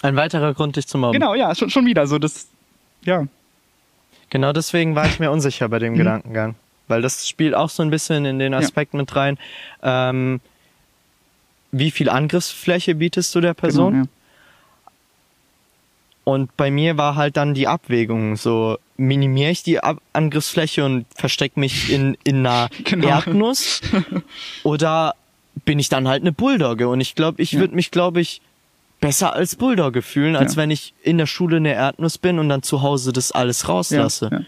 Ein 0.02 0.16
weiterer 0.16 0.54
Grund, 0.54 0.76
dich 0.76 0.88
zu 0.88 0.98
mobben. 0.98 1.14
Genau, 1.14 1.34
ja, 1.34 1.56
schon, 1.56 1.70
schon 1.70 1.86
wieder. 1.86 2.08
So 2.08 2.20
das, 2.20 2.48
ja. 3.04 3.26
Genau 4.30 4.52
deswegen 4.52 4.96
war 4.96 5.06
ich 5.06 5.20
mir 5.20 5.32
unsicher 5.32 5.70
bei 5.70 5.80
dem 5.80 5.94
mhm. 5.94 5.98
Gedankengang. 5.98 6.56
Weil 6.88 7.02
das 7.02 7.28
spielt 7.28 7.56
auch 7.56 7.70
so 7.70 7.84
ein 7.84 7.90
bisschen 7.90 8.26
in 8.26 8.40
den 8.40 8.54
Aspekt 8.54 8.94
ja. 8.94 8.98
mit 8.98 9.16
rein. 9.16 9.38
Ähm, 9.82 10.42
wie 11.72 11.92
viel 11.92 12.10
Angriffsfläche 12.10 12.96
bietest 12.96 13.34
du 13.34 13.42
der 13.42 13.54
Person? 13.54 13.94
Genau, 13.94 14.04
ja. 14.06 14.10
Und 16.24 16.56
bei 16.56 16.72
mir 16.72 16.98
war 16.98 17.16
halt 17.16 17.36
dann 17.36 17.54
die 17.54 17.68
Abwägung, 17.68 18.38
so 18.38 18.78
minimiere 18.96 19.52
ich 19.52 19.64
die 19.64 19.80
Ab 19.80 20.02
Angriffsfläche 20.14 20.86
und 20.86 21.06
verstecke 21.16 21.60
mich 21.60 21.92
in, 21.92 22.18
in 22.24 22.46
einer 22.46 22.70
genau. 22.84 23.08
Erdnuss 23.08 23.82
oder 24.64 25.16
bin 25.66 25.80
ich 25.80 25.90
dann 25.90 26.08
halt 26.08 26.22
eine 26.22 26.32
Bulldogge? 26.32 26.88
Und 26.88 27.02
ich 27.02 27.16
glaube, 27.16 27.42
ich 27.42 27.54
ja. 27.54 27.60
würde 27.60 27.76
mich, 27.76 27.92
glaube 27.92 28.22
ich, 28.22 28.42
besser 29.02 29.34
als 29.34 29.58
Bulldogge 29.58 30.02
fühlen, 30.02 30.38
als 30.38 30.54
ja. 30.56 30.62
wenn 30.62 30.72
ich 30.72 30.94
in 31.04 31.18
der 31.18 31.26
Schule 31.26 31.58
eine 31.58 31.74
Erdnuss 31.74 32.18
bin 32.18 32.40
und 32.40 32.48
dann 32.48 32.64
zu 32.64 32.82
Hause 32.82 33.12
das 33.12 33.34
alles 33.34 33.68
rauslasse. 33.68 34.30
Ja, 34.32 34.42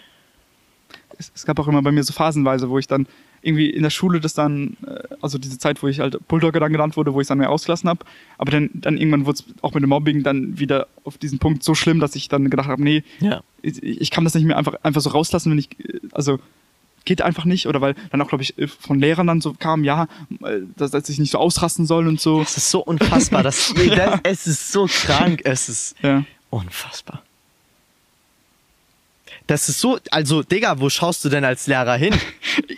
es, 1.17 1.31
es, 1.35 1.45
gab 1.45 1.59
auch 1.59 1.67
immer 1.67 1.81
bei 1.81 1.91
mir 1.91 2.03
so 2.03 2.13
phasenweise, 2.13 2.69
wo 2.69 2.79
ich 2.79 2.87
dann 2.87 3.05
irgendwie 3.45 3.69
in 3.69 3.83
der 3.83 3.89
Schule 3.91 4.19
das 4.19 4.33
dann, 4.33 4.75
äh, 4.85 5.15
also 5.21 5.37
diese 5.37 5.57
Zeit, 5.59 5.83
wo 5.83 5.87
ich 5.87 5.99
halt 5.99 6.27
Bulldogge 6.27 6.59
dann 6.59 6.71
genannt 6.71 6.97
wurde, 6.97 7.13
wo 7.13 7.21
ich 7.21 7.25
es 7.25 7.27
dann 7.27 7.37
mehr 7.37 7.51
ausgelassen 7.51 7.89
habe. 7.89 8.05
Aber 8.37 8.51
dann, 8.51 8.69
dann 8.73 8.97
irgendwann 8.97 9.25
wurde 9.25 9.39
es 9.39 9.45
auch 9.61 9.73
mit 9.73 9.83
dem 9.83 9.89
Mobbing 9.89 10.23
dann 10.23 10.57
wieder 10.59 10.87
auf 11.03 11.17
diesen 11.17 11.39
Punkt 11.39 11.63
so 11.63 11.75
schlimm, 11.75 11.99
dass 11.99 12.15
ich 12.15 12.27
dann 12.27 12.49
gedacht 12.49 12.67
habe, 12.67 12.83
nee, 12.83 13.03
ja. 13.19 13.41
ich, 13.61 13.81
ich, 13.83 14.11
kann 14.11 14.23
das 14.23 14.33
nicht 14.33 14.45
mehr 14.45 14.57
einfach, 14.57 14.75
einfach 14.83 15.01
so 15.01 15.11
rauslassen, 15.11 15.51
wenn 15.51 15.59
ich, 15.59 15.69
also 16.11 16.39
geht 17.05 17.21
einfach 17.21 17.45
nicht. 17.45 17.67
Oder 17.67 17.81
weil 17.81 17.95
dann 18.11 18.21
auch, 18.21 18.27
glaube 18.27 18.43
ich, 18.43 18.57
äh, 18.57 18.67
von 18.67 18.99
Lehrern 18.99 19.27
dann 19.27 19.41
so 19.41 19.53
kam, 19.53 19.83
ja, 19.83 20.07
äh, 20.43 20.61
dass, 20.75 20.91
dass 20.91 21.07
ich 21.09 21.19
nicht 21.19 21.31
so 21.31 21.37
ausrasten 21.37 21.85
soll 21.85 22.07
und 22.07 22.19
so. 22.19 22.39
Das 22.39 22.57
ist 22.57 22.71
so 22.71 22.83
unfassbar. 22.83 23.43
Das, 23.43 23.73
das, 23.95 24.19
es 24.23 24.47
ist 24.47 24.71
so 24.71 24.87
krank. 24.87 25.41
Es 25.45 25.69
ist 25.69 25.95
ja. 26.01 26.23
unfassbar. 26.49 27.24
Das 29.47 29.69
ist 29.69 29.79
so, 29.79 29.99
also 30.11 30.41
Digga, 30.41 30.79
wo 30.79 30.89
schaust 30.89 31.23
du 31.23 31.29
denn 31.29 31.45
als 31.45 31.67
Lehrer 31.67 31.95
hin? 31.95 32.15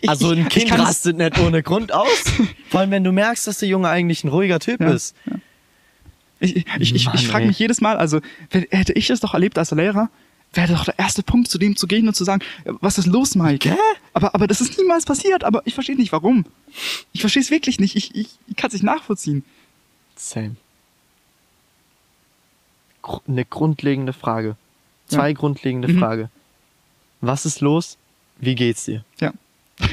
Also 0.05 0.29
ein 0.29 0.47
Kind 0.47 0.71
rastet 0.71 1.17
nicht 1.17 1.37
ohne 1.39 1.63
Grund 1.63 1.91
aus. 1.91 2.23
Vor 2.69 2.79
allem, 2.79 2.91
wenn 2.91 3.03
du 3.03 3.11
merkst, 3.11 3.45
dass 3.47 3.59
der 3.59 3.67
Junge 3.67 3.89
eigentlich 3.89 4.23
ein 4.23 4.29
ruhiger 4.29 4.59
Typ 4.59 4.79
ja, 4.79 4.91
ist. 4.91 5.15
Ja. 5.25 5.35
Ich, 6.39 6.55
ich, 6.55 6.65
ich, 6.79 6.95
ich, 6.95 7.13
ich 7.13 7.27
frage 7.27 7.45
mich 7.45 7.59
jedes 7.59 7.81
Mal, 7.81 7.97
also 7.97 8.21
hätte 8.49 8.93
ich 8.93 9.09
es 9.09 9.19
doch 9.19 9.33
erlebt 9.33 9.57
als 9.57 9.71
Lehrer, 9.71 10.09
wäre 10.53 10.73
doch 10.73 10.85
der 10.85 10.97
erste 10.97 11.23
Punkt, 11.23 11.49
zu 11.49 11.57
dem 11.57 11.75
zu 11.75 11.87
gehen 11.87 12.07
und 12.07 12.15
zu 12.15 12.23
sagen, 12.23 12.41
was 12.65 12.97
ist 12.97 13.07
los, 13.07 13.35
Mike? 13.35 13.69
Hä? 13.69 13.77
Aber, 14.13 14.33
aber 14.33 14.47
das 14.47 14.61
ist 14.61 14.77
niemals 14.77 15.05
passiert, 15.05 15.43
aber 15.43 15.61
ich 15.65 15.73
verstehe 15.73 15.95
nicht, 15.95 16.11
warum. 16.11 16.45
Ich 17.11 17.21
verstehe 17.21 17.41
es 17.41 17.51
wirklich 17.51 17.79
nicht. 17.79 17.95
Ich, 17.95 18.15
ich, 18.15 18.29
ich 18.47 18.55
kann 18.55 18.67
es 18.67 18.73
nicht 18.73 18.83
nachvollziehen. 18.83 19.43
Same. 20.15 20.55
Eine 23.27 23.45
grundlegende 23.45 24.13
Frage. 24.13 24.57
Zwei 25.07 25.29
ja. 25.29 25.33
grundlegende 25.33 25.87
mhm. 25.87 25.99
Frage. 25.99 26.29
Was 27.21 27.45
ist 27.45 27.61
los? 27.61 27.97
Wie 28.37 28.55
geht's 28.55 28.85
dir? 28.85 29.03
Ja. 29.19 29.33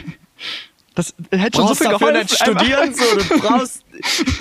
Das 0.97 1.13
hätte 1.33 1.59
schon 1.59 1.67
so 1.69 1.75
viel 1.75 1.89
geholfen. 1.89 2.21
Nicht 2.21 2.37
studieren, 2.37 2.95
so, 2.95 3.05
du 3.17 3.41
brauchst. 3.41 3.85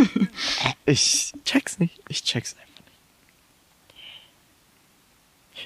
ich 0.86 1.34
check's 1.46 1.80
nicht. 1.80 2.00
Ich 2.10 2.24
check's 2.24 2.56
einfach 2.56 2.86
nicht. 2.86 2.94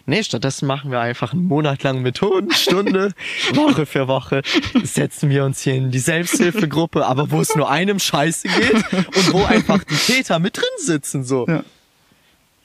Nee, 0.06 0.24
stattdessen 0.24 0.66
machen 0.66 0.90
wir 0.92 1.02
einfach 1.02 1.34
einen 1.34 1.44
Monat 1.46 1.84
lang 1.84 2.02
Methodenstunde, 2.04 3.14
Woche 3.54 3.86
für 3.86 4.08
Woche, 4.08 4.44
setzen 4.82 5.30
wir 5.30 5.44
uns 5.44 5.62
hier 5.62 5.76
in 5.76 5.92
die 5.92 6.00
Selbsthilfegruppe, 6.00 7.06
aber 7.06 7.32
wo 7.32 7.42
es 7.42 7.54
nur 7.54 7.70
einem 7.70 8.00
Scheiße 8.00 8.48
geht 8.48 8.74
und 8.94 9.34
wo 9.34 9.44
einfach 9.44 9.84
die 9.84 9.96
Täter 9.96 10.40
mit 10.40 10.56
drin 10.56 10.64
sitzen, 10.78 11.26
so. 11.26 11.46
Ja. 11.48 11.66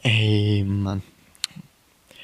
Ey, 0.05 0.62
Mann. 0.65 1.03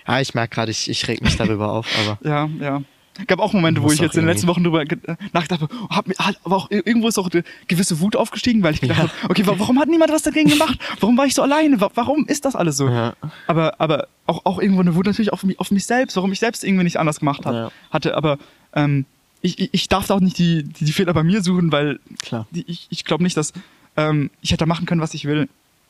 Ja, 0.08 0.20
ich 0.20 0.34
merke 0.34 0.54
gerade, 0.54 0.70
ich, 0.70 0.88
ich 0.88 1.06
reg 1.06 1.22
mich 1.22 1.36
darüber 1.36 1.70
auf, 1.72 1.86
aber. 2.00 2.18
Ja, 2.28 2.48
ja. 2.60 2.82
gab 3.26 3.40
auch 3.40 3.52
Momente, 3.52 3.82
wo 3.82 3.92
ich 3.92 4.00
jetzt 4.00 4.14
in 4.16 4.22
den 4.22 4.28
letzten 4.28 4.48
Wochen 4.48 4.64
drüber 4.64 4.84
nachgedacht 5.32 5.60
habe, 5.62 5.68
hab, 5.90 6.06
aber 6.44 6.56
auch 6.56 6.70
irgendwo 6.70 7.08
ist 7.08 7.18
auch 7.18 7.30
eine 7.30 7.44
gewisse 7.66 8.00
Wut 8.00 8.16
aufgestiegen, 8.16 8.62
weil 8.62 8.74
ich 8.74 8.80
gedacht 8.80 8.98
ja. 8.98 9.08
habe, 9.22 9.30
okay, 9.30 9.42
warum 9.44 9.78
hat 9.78 9.88
niemand 9.88 10.10
was 10.10 10.22
dagegen 10.22 10.48
gemacht? 10.48 10.78
Warum 11.00 11.16
war 11.18 11.26
ich 11.26 11.34
so 11.34 11.42
alleine? 11.42 11.80
Warum 11.80 12.26
ist 12.26 12.44
das 12.44 12.56
alles 12.56 12.76
so? 12.78 12.88
Ja. 12.88 13.14
Aber, 13.46 13.80
aber 13.80 14.08
auch, 14.26 14.46
auch 14.46 14.58
irgendwo 14.58 14.80
eine 14.80 14.94
Wut 14.94 15.06
natürlich 15.06 15.32
auf 15.32 15.44
mich, 15.44 15.60
auf 15.60 15.70
mich 15.70 15.84
selbst, 15.84 16.16
warum 16.16 16.32
ich 16.32 16.38
selbst 16.38 16.64
irgendwie 16.64 16.84
nicht 16.84 16.98
anders 16.98 17.18
gemacht 17.18 17.44
hab, 17.44 17.52
ja. 17.52 17.70
hatte. 17.90 18.16
Aber 18.16 18.38
ähm, 18.74 19.04
ich, 19.42 19.72
ich 19.72 19.88
darf 19.88 20.06
da 20.06 20.14
auch 20.14 20.20
nicht 20.20 20.38
die, 20.38 20.64
die, 20.64 20.86
die 20.86 20.92
Fehler 20.92 21.12
bei 21.12 21.22
mir 21.22 21.42
suchen, 21.42 21.70
weil 21.70 22.00
Klar. 22.22 22.46
Die, 22.50 22.64
ich, 22.66 22.86
ich 22.90 23.04
glaube 23.04 23.22
nicht, 23.22 23.36
dass 23.36 23.52
ähm, 23.96 24.30
ich 24.40 24.52
hätte 24.52 24.66
machen 24.66 24.86
können, 24.86 25.00
was 25.00 25.14
ich 25.14 25.26
will. 25.26 25.48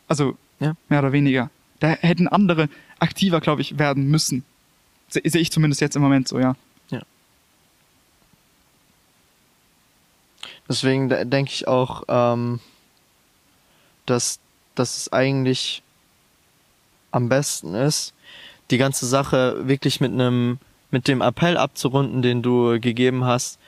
Also 0.08 0.36
ja. 0.60 0.74
mehr 0.88 1.00
oder 1.00 1.12
weniger. 1.12 1.50
Da 1.80 1.88
hätten 1.88 2.28
andere 2.28 2.68
aktiver, 2.98 3.40
glaube 3.40 3.62
ich, 3.62 3.78
werden 3.78 4.09
müssen. 4.09 4.44
Sehe 5.09 5.22
ich 5.24 5.52
zumindest 5.52 5.80
jetzt 5.80 5.96
im 5.96 6.02
Moment 6.02 6.28
so, 6.28 6.38
ja. 6.38 6.56
Ja. 6.90 7.02
Deswegen 10.68 11.09
denke 11.09 11.52
ich 11.52 11.66
auch, 11.66 12.02
ähm, 12.09 12.60
dass, 14.06 14.38
dass 14.74 14.96
es 14.96 15.12
eigentlich 15.12 15.82
am 17.10 17.28
besten 17.28 17.74
ist, 17.74 18.12
die 18.70 18.78
ganze 18.78 19.06
Sache 19.06 19.66
wirklich 19.66 20.00
mit 20.00 20.12
einem, 20.12 20.59
mit 20.90 21.09
dem 21.09 21.22
Appell 21.22 21.56
abzurunden, 21.56 22.22
den 22.22 22.42
du 22.42 22.78
gegeben 22.80 23.24
hast, 23.24 23.59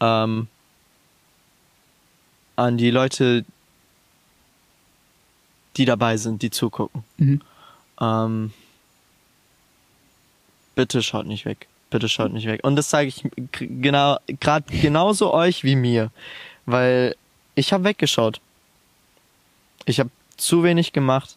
ähm, 0.00 0.48
an 2.56 2.76
die 2.76 2.90
Leute, 2.90 3.44
die 5.76 5.86
dabei 5.86 6.18
sind, 6.18 6.42
die 6.42 6.50
zugucken. 6.50 7.04
Mhm. 7.16 7.40
Ähm, 8.00 8.52
bitte 10.74 11.02
schaut 11.02 11.26
nicht 11.26 11.44
weg. 11.44 11.68
bitte 11.90 12.08
schaut 12.08 12.32
nicht 12.32 12.46
weg. 12.46 12.60
Und 12.62 12.76
das 12.76 12.88
sage 12.88 13.08
ich 13.08 13.28
genau, 13.52 14.18
gerade 14.40 14.64
genauso 14.80 15.34
euch 15.34 15.64
wie 15.64 15.76
mir, 15.76 16.10
weil 16.66 17.16
ich 17.54 17.72
habe 17.72 17.84
weggeschaut. 17.84 18.40
Ich 19.84 20.00
habe 20.00 20.10
zu 20.36 20.62
wenig 20.62 20.92
gemacht. 20.92 21.36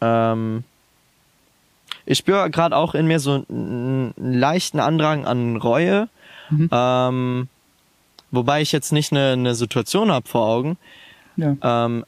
Ähm, 0.00 0.64
ich 2.06 2.18
spüre 2.18 2.50
gerade 2.50 2.76
auch 2.76 2.94
in 2.94 3.06
mir 3.06 3.20
so 3.20 3.44
einen 3.48 4.12
leichten 4.16 4.80
Andrang 4.80 5.24
an 5.24 5.56
Reue. 5.56 6.08
Mhm. 6.50 6.68
Ähm, 6.70 7.48
wobei 8.30 8.60
ich 8.60 8.72
jetzt 8.72 8.92
nicht 8.92 9.12
eine, 9.12 9.32
eine 9.32 9.54
Situation 9.54 10.10
habe 10.10 10.28
vor 10.28 10.46
Augen. 10.46 10.76
Ja. 11.36 11.56
Ähm, 11.62 12.04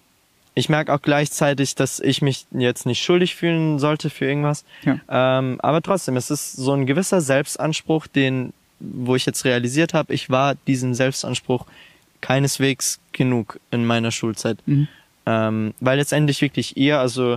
ich 0.58 0.70
merke 0.70 0.92
auch 0.92 1.02
gleichzeitig, 1.02 1.74
dass 1.74 2.00
ich 2.00 2.22
mich 2.22 2.46
jetzt 2.50 2.86
nicht 2.86 3.04
schuldig 3.04 3.36
fühlen 3.36 3.78
sollte 3.78 4.08
für 4.08 4.24
irgendwas. 4.24 4.64
Ja. 4.84 4.98
Ähm, 5.38 5.60
aber 5.60 5.82
trotzdem, 5.82 6.16
es 6.16 6.30
ist 6.30 6.54
so 6.54 6.72
ein 6.72 6.86
gewisser 6.86 7.20
Selbstanspruch, 7.20 8.06
den, 8.06 8.54
wo 8.80 9.14
ich 9.14 9.26
jetzt 9.26 9.44
realisiert 9.44 9.92
habe, 9.92 10.14
ich 10.14 10.30
war 10.30 10.54
diesen 10.66 10.94
Selbstanspruch 10.94 11.66
keineswegs 12.22 13.00
genug 13.12 13.60
in 13.70 13.84
meiner 13.84 14.10
Schulzeit. 14.10 14.56
Mhm. 14.64 14.88
Ähm, 15.26 15.74
weil 15.80 15.98
letztendlich 15.98 16.40
wirklich 16.40 16.78
ihr, 16.78 17.00
also 17.00 17.36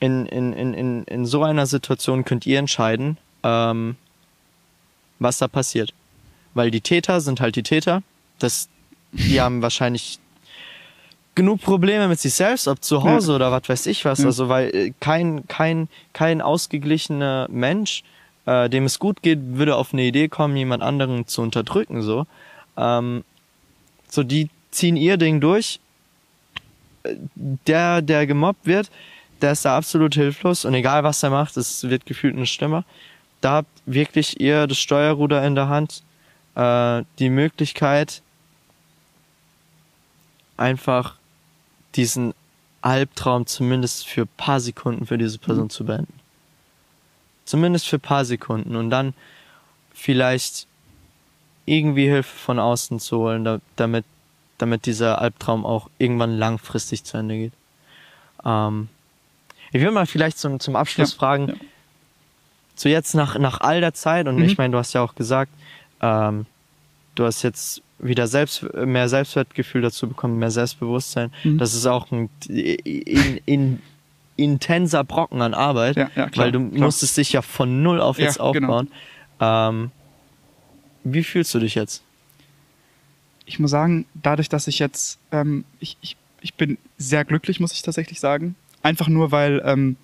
in, 0.00 0.26
in, 0.26 0.52
in, 0.52 0.74
in, 0.74 1.04
in 1.04 1.26
so 1.26 1.44
einer 1.44 1.66
Situation 1.66 2.24
könnt 2.24 2.44
ihr 2.44 2.58
entscheiden, 2.58 3.18
ähm, 3.44 3.94
was 5.20 5.38
da 5.38 5.46
passiert. 5.46 5.94
Weil 6.54 6.72
die 6.72 6.80
Täter 6.80 7.20
sind 7.20 7.40
halt 7.40 7.54
die 7.54 7.62
Täter. 7.62 8.02
Das, 8.40 8.68
die 9.12 9.40
haben 9.40 9.62
wahrscheinlich 9.62 10.18
genug 11.34 11.60
Probleme 11.60 12.08
mit 12.08 12.20
sich 12.20 12.34
selbst, 12.34 12.68
ob 12.68 12.82
zu 12.82 13.02
Hause 13.02 13.32
ja. 13.32 13.36
oder 13.36 13.52
was 13.52 13.68
weiß 13.68 13.86
ich 13.86 14.04
was. 14.04 14.20
Ja. 14.20 14.26
Also 14.26 14.48
weil 14.48 14.74
äh, 14.74 14.92
kein, 15.00 15.46
kein, 15.48 15.88
kein 16.12 16.40
ausgeglichener 16.40 17.48
Mensch, 17.50 18.02
äh, 18.46 18.68
dem 18.68 18.84
es 18.84 18.98
gut 18.98 19.22
geht, 19.22 19.38
würde 19.42 19.76
auf 19.76 19.92
eine 19.92 20.02
Idee 20.02 20.28
kommen, 20.28 20.56
jemand 20.56 20.82
anderen 20.82 21.26
zu 21.26 21.42
unterdrücken. 21.42 22.02
So, 22.02 22.26
ähm, 22.76 23.24
so 24.08 24.22
die 24.22 24.48
ziehen 24.70 24.96
ihr 24.96 25.16
Ding 25.16 25.40
durch. 25.40 25.80
Äh, 27.02 27.16
der, 27.34 28.02
der 28.02 28.26
gemobbt 28.26 28.66
wird, 28.66 28.90
der 29.42 29.52
ist 29.52 29.64
da 29.64 29.76
absolut 29.76 30.14
hilflos 30.14 30.64
und 30.64 30.74
egal 30.74 31.04
was 31.04 31.22
er 31.22 31.30
macht, 31.30 31.56
es 31.56 31.88
wird 31.88 32.06
gefühlt 32.06 32.36
eine 32.36 32.46
Stimme. 32.46 32.84
Da 33.40 33.52
habt 33.56 33.82
wirklich 33.84 34.40
ihr 34.40 34.66
das 34.66 34.78
Steuerruder 34.78 35.44
in 35.44 35.54
der 35.54 35.68
Hand, 35.68 36.02
äh, 36.54 37.02
die 37.18 37.28
Möglichkeit, 37.28 38.22
einfach 40.56 41.16
diesen 41.94 42.34
Albtraum 42.82 43.46
zumindest 43.46 44.06
für 44.06 44.26
paar 44.26 44.60
Sekunden 44.60 45.06
für 45.06 45.18
diese 45.18 45.38
Person 45.38 45.70
zu 45.70 45.84
beenden. 45.84 46.12
Zumindest 47.44 47.88
für 47.88 47.98
paar 47.98 48.24
Sekunden 48.24 48.76
und 48.76 48.90
dann 48.90 49.14
vielleicht 49.92 50.66
irgendwie 51.66 52.06
Hilfe 52.06 52.36
von 52.36 52.58
außen 52.58 53.00
zu 53.00 53.18
holen, 53.18 53.60
damit, 53.76 54.04
damit 54.58 54.86
dieser 54.86 55.20
Albtraum 55.20 55.64
auch 55.64 55.88
irgendwann 55.98 56.36
langfristig 56.36 57.04
zu 57.04 57.16
Ende 57.16 57.36
geht. 57.36 57.52
Ähm, 58.44 58.88
ich 59.72 59.80
will 59.80 59.90
mal 59.90 60.06
vielleicht 60.06 60.38
zum, 60.38 60.60
zum 60.60 60.76
Abschluss 60.76 61.12
ja, 61.12 61.18
fragen, 61.18 61.48
ja. 61.48 61.54
so 62.74 62.88
jetzt 62.88 63.14
nach, 63.14 63.38
nach 63.38 63.60
all 63.60 63.80
der 63.80 63.94
Zeit, 63.94 64.28
und 64.28 64.36
mhm. 64.36 64.44
ich 64.44 64.58
meine, 64.58 64.72
du 64.72 64.78
hast 64.78 64.92
ja 64.92 65.02
auch 65.02 65.14
gesagt, 65.14 65.50
ähm, 66.00 66.46
du 67.14 67.24
hast 67.24 67.42
jetzt 67.42 67.82
wieder 68.04 68.26
selbst, 68.26 68.62
mehr 68.74 69.08
Selbstwertgefühl 69.08 69.82
dazu 69.82 70.08
bekommen, 70.08 70.38
mehr 70.38 70.50
Selbstbewusstsein. 70.50 71.32
Mhm. 71.42 71.58
Das 71.58 71.74
ist 71.74 71.86
auch 71.86 72.10
ein 72.12 72.28
in, 72.48 73.40
in, 73.46 73.82
intenser 74.36 75.04
Brocken 75.04 75.40
an 75.42 75.54
Arbeit, 75.54 75.96
ja, 75.96 76.10
ja, 76.14 76.28
klar, 76.28 76.46
weil 76.46 76.52
du 76.52 76.68
klar. 76.68 76.82
musstest 76.82 77.16
dich 77.16 77.32
ja 77.32 77.42
von 77.42 77.82
null 77.82 78.00
auf 78.00 78.18
jetzt 78.18 78.38
ja, 78.38 78.50
genau. 78.52 78.66
aufbauen. 78.66 78.90
Genau. 79.38 79.68
Ähm, 79.68 79.90
wie 81.04 81.24
fühlst 81.24 81.54
du 81.54 81.58
dich 81.58 81.74
jetzt? 81.74 82.02
Ich 83.46 83.58
muss 83.58 83.70
sagen, 83.70 84.06
dadurch, 84.14 84.48
dass 84.48 84.68
ich 84.68 84.78
jetzt, 84.78 85.18
ähm, 85.32 85.64
ich, 85.80 85.96
ich, 86.00 86.16
ich 86.40 86.54
bin 86.54 86.78
sehr 86.98 87.24
glücklich, 87.24 87.60
muss 87.60 87.72
ich 87.72 87.82
tatsächlich 87.82 88.20
sagen. 88.20 88.54
Einfach 88.82 89.08
nur, 89.08 89.32
weil 89.32 89.62
ähm, 89.64 89.96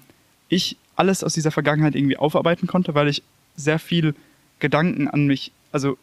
ich 0.48 0.77
alles 0.97 1.24
aus 1.24 1.35
dieser 1.35 1.51
Vergangenheit 1.51 1.94
irgendwie 1.94 2.18
aufarbeiten 2.18 2.66
konnte, 2.66 2.94
weil 2.94 3.09
ich 3.09 3.22
sehr 3.56 3.78
viel 3.78 4.14
Gedanken 4.59 5.09
an 5.09 5.27
mich, 5.27 5.52
also 5.72 5.97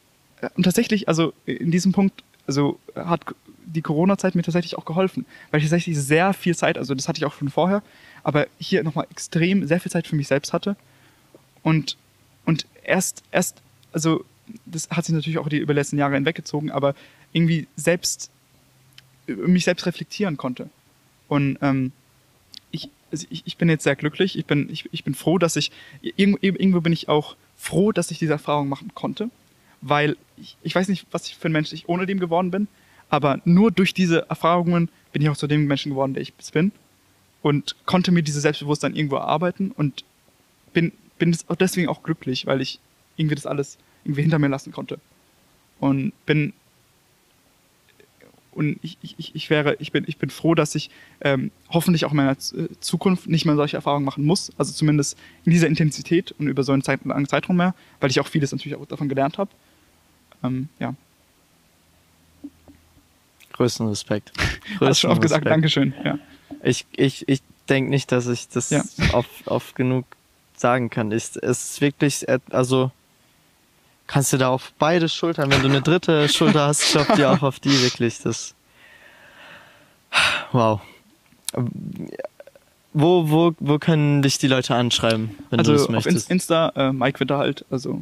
und 0.55 0.63
tatsächlich, 0.63 1.07
also 1.07 1.33
in 1.45 1.71
diesem 1.71 1.91
Punkt, 1.91 2.23
also 2.45 2.79
hat 2.95 3.21
die 3.65 3.81
Corona-Zeit 3.81 4.35
mir 4.35 4.43
tatsächlich 4.43 4.77
auch 4.77 4.85
geholfen, 4.85 5.25
weil 5.51 5.59
ich 5.59 5.65
tatsächlich 5.65 5.97
sehr 5.97 6.33
viel 6.33 6.55
Zeit, 6.55 6.77
also 6.77 6.95
das 6.95 7.07
hatte 7.07 7.19
ich 7.19 7.25
auch 7.25 7.33
schon 7.33 7.49
vorher, 7.49 7.83
aber 8.23 8.47
hier 8.59 8.83
nochmal 8.83 9.07
extrem 9.11 9.67
sehr 9.67 9.79
viel 9.79 9.91
Zeit 9.91 10.07
für 10.07 10.15
mich 10.15 10.27
selbst 10.27 10.53
hatte. 10.53 10.75
Und 11.63 11.97
und 12.45 12.65
erst 12.83 13.23
erst, 13.31 13.61
also 13.91 14.23
das 14.65 14.89
hat 14.89 15.05
sich 15.05 15.13
natürlich 15.13 15.37
auch 15.37 15.49
die 15.49 15.57
über 15.57 15.73
die 15.73 15.79
letzten 15.79 15.97
Jahre 15.97 16.15
hinweggezogen, 16.15 16.71
aber 16.71 16.95
irgendwie 17.33 17.67
selbst 17.75 18.31
mich 19.27 19.65
selbst 19.65 19.85
reflektieren 19.85 20.37
konnte. 20.37 20.69
Und 21.27 21.57
ähm, 21.61 21.91
ich, 22.71 22.89
also 23.11 23.27
ich, 23.29 23.43
ich 23.45 23.57
bin 23.57 23.69
jetzt 23.69 23.83
sehr 23.83 23.95
glücklich. 23.95 24.37
Ich 24.37 24.45
bin, 24.45 24.69
ich, 24.71 24.87
ich 24.91 25.03
bin 25.03 25.13
froh, 25.13 25.37
dass 25.37 25.55
ich, 25.55 25.71
irgendwo, 26.01 26.39
irgendwo 26.41 26.81
bin 26.81 26.93
ich 26.93 27.09
auch 27.09 27.35
froh, 27.57 27.91
dass 27.91 28.11
ich 28.11 28.19
diese 28.19 28.33
Erfahrung 28.33 28.69
machen 28.69 28.91
konnte, 28.93 29.29
weil 29.81 30.17
ich, 30.37 30.57
ich 30.61 30.75
weiß 30.75 30.87
nicht, 30.87 31.05
was 31.11 31.27
ich 31.27 31.35
für 31.35 31.49
ein 31.49 31.51
Mensch 31.51 31.73
ich 31.73 31.89
ohne 31.89 32.05
dem 32.05 32.19
geworden 32.19 32.51
bin, 32.51 32.67
aber 33.09 33.41
nur 33.45 33.71
durch 33.71 33.93
diese 33.93 34.29
Erfahrungen 34.29 34.89
bin 35.13 35.21
ich 35.21 35.29
auch 35.29 35.37
zu 35.37 35.47
dem 35.47 35.65
Menschen 35.65 35.91
geworden, 35.91 36.13
der 36.13 36.21
ich 36.21 36.33
bin 36.33 36.71
und 37.41 37.75
konnte 37.85 38.11
mir 38.11 38.23
dieses 38.23 38.41
Selbstbewusstsein 38.41 38.95
irgendwo 38.95 39.15
erarbeiten 39.15 39.71
und 39.71 40.03
bin, 40.73 40.91
bin 41.17 41.35
deswegen 41.59 41.87
auch 41.87 42.03
glücklich, 42.03 42.45
weil 42.45 42.61
ich 42.61 42.79
irgendwie 43.15 43.35
das 43.35 43.45
alles 43.45 43.77
irgendwie 44.03 44.21
hinter 44.21 44.39
mir 44.39 44.49
lassen 44.49 44.71
konnte. 44.71 44.99
Und 45.79 46.13
bin 46.25 46.53
und 48.57 48.79
ich, 48.81 48.97
ich, 49.03 49.35
ich 49.35 49.49
wäre, 49.51 49.75
ich 49.77 49.91
bin, 49.91 50.03
ich 50.07 50.17
bin 50.17 50.31
froh, 50.31 50.55
dass 50.55 50.73
ich 50.73 50.89
ähm, 51.21 51.51
hoffentlich 51.69 52.05
auch 52.05 52.11
in 52.11 52.17
meiner 52.17 52.31
äh, 52.31 52.67
Zukunft 52.79 53.27
nicht 53.27 53.45
mehr 53.45 53.55
solche 53.55 53.77
Erfahrungen 53.77 54.03
machen 54.03 54.25
muss. 54.25 54.51
Also 54.57 54.73
zumindest 54.73 55.15
in 55.45 55.51
dieser 55.51 55.67
Intensität 55.67 56.31
und 56.39 56.47
über 56.47 56.63
so 56.63 56.71
einen 56.71 56.81
Zeit, 56.81 57.05
langen 57.05 57.27
Zeitraum 57.27 57.57
mehr, 57.57 57.75
weil 57.99 58.09
ich 58.09 58.19
auch 58.19 58.27
vieles 58.27 58.51
natürlich 58.51 58.75
auch 58.75 58.87
davon 58.87 59.09
gelernt 59.09 59.37
habe. 59.37 59.51
Ähm, 60.43 60.69
ja. 60.79 60.93
Größten 63.53 63.87
Respekt. 63.87 64.31
Größten 64.77 64.87
Hast 64.87 64.99
schon 64.99 65.11
oft 65.11 65.21
gesagt, 65.21 65.45
Dankeschön. 65.45 65.93
Ja. 66.03 66.19
Ich, 66.63 66.85
ich, 66.95 67.27
ich 67.27 67.41
denke 67.69 67.89
nicht, 67.89 68.11
dass 68.11 68.27
ich 68.27 68.47
das 68.49 68.69
ja. 68.69 68.83
oft, 69.13 69.47
oft 69.47 69.75
genug 69.75 70.05
sagen 70.55 70.89
kann. 70.89 71.11
Ich, 71.11 71.35
es 71.35 71.71
ist 71.71 71.81
wirklich, 71.81 72.25
also 72.51 72.91
kannst 74.07 74.33
du 74.33 74.37
da 74.37 74.49
auf 74.49 74.73
beide 74.79 75.09
Schultern, 75.09 75.51
wenn 75.51 75.61
du 75.61 75.67
eine 75.67 75.81
dritte 75.81 76.27
Schulter 76.29 76.67
hast, 76.67 76.91
klopft 76.91 77.17
dir 77.17 77.31
auch 77.31 77.43
auf 77.43 77.59
die 77.59 77.81
wirklich. 77.81 78.19
Das. 78.21 78.55
Wow. 80.51 80.81
Wo, 82.93 83.29
wo, 83.29 83.53
wo 83.59 83.77
können 83.77 84.21
dich 84.21 84.37
die 84.37 84.47
Leute 84.47 84.73
anschreiben, 84.73 85.37
wenn 85.49 85.59
also 85.59 85.73
du 85.73 85.77
das 85.77 85.89
möchtest? 85.89 86.27
Auf 86.27 86.31
Insta, 86.31 86.71
äh, 86.75 86.91
Mike 86.91 87.19
Witter 87.19 87.37
halt, 87.37 87.65
also 87.69 88.01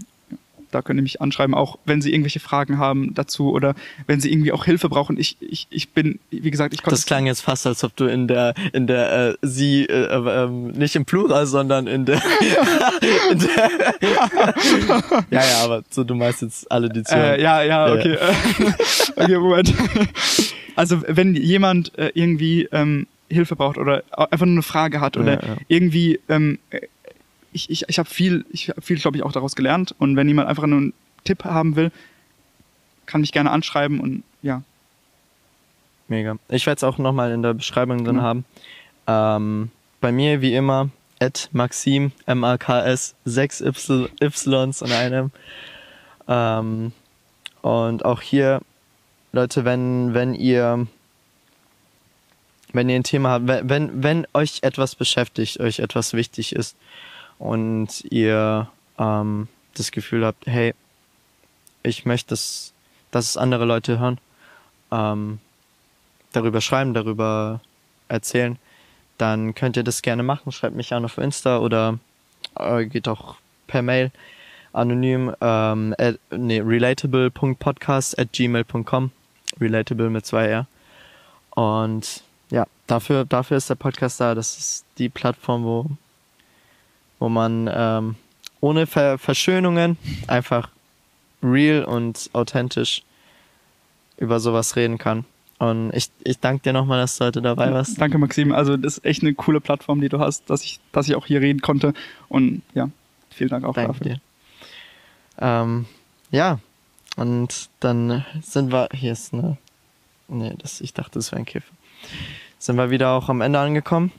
da 0.76 0.82
können 0.82 0.98
die 0.98 1.04
mich 1.04 1.22
anschreiben, 1.22 1.56
auch 1.56 1.80
wenn 1.86 2.02
sie 2.02 2.12
irgendwelche 2.12 2.42
Fragen 2.42 2.78
haben 2.78 3.14
dazu 3.14 3.54
oder 3.54 3.76
wenn 4.08 4.20
sie 4.20 4.30
irgendwie 4.30 4.52
auch 4.52 4.66
Hilfe 4.66 4.90
brauchen. 4.90 5.18
Ich, 5.18 5.38
ich, 5.40 5.68
ich 5.70 5.90
bin, 5.90 6.20
wie 6.32 6.52
gesagt, 6.52 6.74
ich 6.74 6.84
konnte. 6.84 6.96
Das 6.96 7.06
klang 7.06 7.26
jetzt 7.26 7.40
fast, 7.42 7.66
als 7.66 7.84
ob 7.86 7.96
du 7.96 8.06
in 8.06 8.28
der, 8.28 8.54
in 8.74 8.86
der, 8.86 9.30
äh, 9.30 9.36
sie, 9.42 9.86
äh, 9.86 9.94
äh, 9.94 10.50
nicht 10.50 10.98
im 10.98 11.06
Plural, 11.06 11.46
sondern 11.46 11.88
in 11.88 12.04
der, 12.06 12.22
in 13.32 13.40
der 13.40 13.72
ja, 15.32 15.42
ja, 15.42 15.64
aber 15.64 15.84
so, 15.90 16.04
du 16.04 16.14
meinst 16.14 16.42
jetzt 16.42 16.70
alle, 16.70 16.90
die 16.90 17.04
zuhören. 17.04 17.40
Äh, 17.40 17.42
ja, 17.42 17.64
ja, 17.64 17.94
okay. 17.94 18.18
Okay, 19.16 19.38
Moment. 19.38 19.74
Also, 20.76 21.02
wenn 21.08 21.36
jemand 21.36 21.98
äh, 21.98 22.12
irgendwie, 22.14 22.68
ähm, 22.74 23.08
Hilfe 23.30 23.56
braucht 23.56 23.78
oder 23.78 24.04
einfach 24.12 24.46
nur 24.46 24.56
eine 24.56 24.62
Frage 24.62 25.02
hat 25.02 25.18
oder 25.18 25.42
ja, 25.42 25.48
ja. 25.48 25.58
irgendwie 25.68 26.20
ähm, 26.30 26.60
ich, 27.56 27.70
ich, 27.70 27.86
ich 27.88 27.98
habe 27.98 28.10
viel, 28.10 28.46
ich 28.52 28.70
habe 28.70 28.82
viel, 28.82 28.98
glaube 28.98 29.18
ich, 29.18 29.24
auch 29.24 29.32
daraus 29.32 29.56
gelernt. 29.56 29.96
Und 29.98 30.18
wenn 30.18 30.28
jemand 30.28 30.50
einfach 30.50 30.68
nur 30.68 30.80
einen 30.80 30.94
Tipp 31.24 31.46
haben 31.46 31.76
will, 31.76 31.92
kann 33.06 33.22
mich 33.22 33.32
gerne 33.32 33.50
anschreiben 33.50 34.00
und 34.00 34.24
ja. 34.42 34.62
Mega. 36.08 36.38
Ich 36.50 36.66
werde 36.66 36.78
es 36.78 36.84
auch 36.84 36.98
nochmal 36.98 37.32
in 37.32 37.42
der 37.42 37.54
Beschreibung 37.54 38.04
drin 38.04 38.18
genau. 38.18 38.24
haben. 38.24 38.46
Ähm, 39.08 39.72
bei 40.02 40.12
mir 40.12 40.42
wie 40.42 40.54
immer, 40.54 40.90
at 41.20 41.50
Maxim, 41.54 42.12
M-A-K-S, 42.26 43.16
6 43.24 43.62
y, 43.62 44.10
Ys 44.22 44.48
und 44.48 44.92
einem. 44.92 45.32
Ähm, 46.28 46.92
und 47.62 48.06
auch 48.06 48.22
hier, 48.22 48.62
Leute, 49.32 49.66
wenn, 49.66 50.14
wenn 50.14 50.36
ihr 50.36 50.88
wenn 52.74 52.90
ihr 52.90 52.98
ein 52.98 53.04
Thema 53.04 53.30
habt, 53.30 53.48
wenn, 53.48 54.04
wenn 54.04 54.28
euch 54.34 54.60
etwas 54.62 54.96
beschäftigt, 54.96 55.62
euch 55.62 55.80
etwas 55.80 56.14
wichtig 56.14 56.54
ist, 56.54 56.76
und 57.40 58.04
ihr 58.06 58.70
ähm, 58.98 59.48
das 59.74 59.92
Gefühl 59.92 60.26
habt, 60.26 60.46
hey, 60.48 60.74
ich 61.84 62.06
möchte, 62.06 62.30
dass, 62.30 62.74
dass 63.12 63.30
es 63.30 63.38
andere 63.38 63.66
Leute 63.66 64.00
hören, 64.00 64.18
ähm, 64.92 65.40
darüber 66.32 66.62
schreiben, 66.62 66.94
darüber 66.94 67.62
erzählen, 68.08 68.58
dann 69.18 69.56
könnt 69.56 69.78
ihr 69.78 69.84
das 69.84 70.02
gerne 70.02 70.24
machen. 70.24 70.52
Schreibt 70.52 70.76
mich 70.76 70.94
an 70.94 71.06
auf 71.06 71.18
Insta 71.18 71.60
oder 71.60 72.00
äh, 72.58 72.86
geht 72.86 73.08
auch 73.08 73.36
per 73.68 73.82
Mail. 73.82 74.12
anonym, 74.74 75.34
ähm, 75.40 75.96
at, 75.98 76.20
nee, 76.32 76.60
relatable.podcast 76.60 78.20
at 78.20 78.32
gmail.com. 78.34 79.12
Relatable 79.60 80.10
mit 80.10 80.26
zwei 80.26 80.48
R. 80.48 80.68
Und 81.52 82.24
ja, 82.50 82.68
dafür, 82.88 83.24
dafür 83.26 83.58
ist 83.58 83.70
der 83.70 83.76
Podcast 83.76 84.20
da. 84.20 84.36
Das 84.36 84.58
ist 84.58 84.86
die 84.98 85.08
Plattform, 85.08 85.64
wo, 85.64 85.90
wo 87.26 87.30
man 87.30 87.68
ähm, 87.74 88.16
ohne 88.62 88.86
Ver 88.86 89.18
Verschönungen 89.18 89.98
einfach 90.28 90.70
real 91.42 91.84
und 91.84 92.30
authentisch 92.34 93.02
über 94.18 94.40
sowas 94.40 94.76
reden 94.76 95.00
kann. 95.00 95.26
Und 95.58 95.92
ich, 95.96 96.12
ich 96.24 96.40
danke 96.40 96.62
dir 96.62 96.74
nochmal, 96.74 97.00
dass 97.00 97.18
du 97.18 97.26
heute 97.26 97.42
dabei 97.42 97.74
warst. 97.74 98.00
Danke, 98.00 98.20
Maxim. 98.20 98.52
Also, 98.52 98.78
das 98.78 99.00
ist 99.00 99.06
echt 99.06 99.24
eine 99.24 99.34
coole 99.34 99.60
Plattform, 99.60 100.02
die 100.02 100.10
du 100.10 100.20
hast, 100.20 100.48
dass 100.52 100.64
ich, 100.64 100.80
dass 100.92 101.10
ich 101.10 101.16
auch 101.16 101.26
hier 101.26 101.42
reden 101.42 101.62
konnte. 101.62 101.96
Und 102.30 102.62
ja, 102.76 102.92
vielen 103.32 103.50
Dank 103.50 103.66
auch 103.66 103.74
danke 103.74 103.94
dafür. 103.94 104.06
Dir. 104.06 104.22
Ähm, 105.40 105.86
ja, 106.30 106.60
und 107.16 107.72
dann 107.80 108.24
sind 108.44 108.72
wir. 108.72 108.90
Hier 108.94 109.14
ist 109.14 109.34
eine. 109.34 109.58
Nee, 110.28 110.54
das, 110.60 110.80
ich 110.80 110.94
dachte, 110.94 111.14
das 111.14 111.32
wäre 111.32 111.42
ein 111.42 111.46
Kiff. 111.46 111.64
Sind 112.60 112.76
wir 112.76 112.92
wieder 112.92 113.14
auch 113.14 113.30
am 113.30 113.42
Ende 113.42 113.58
angekommen. 113.58 114.12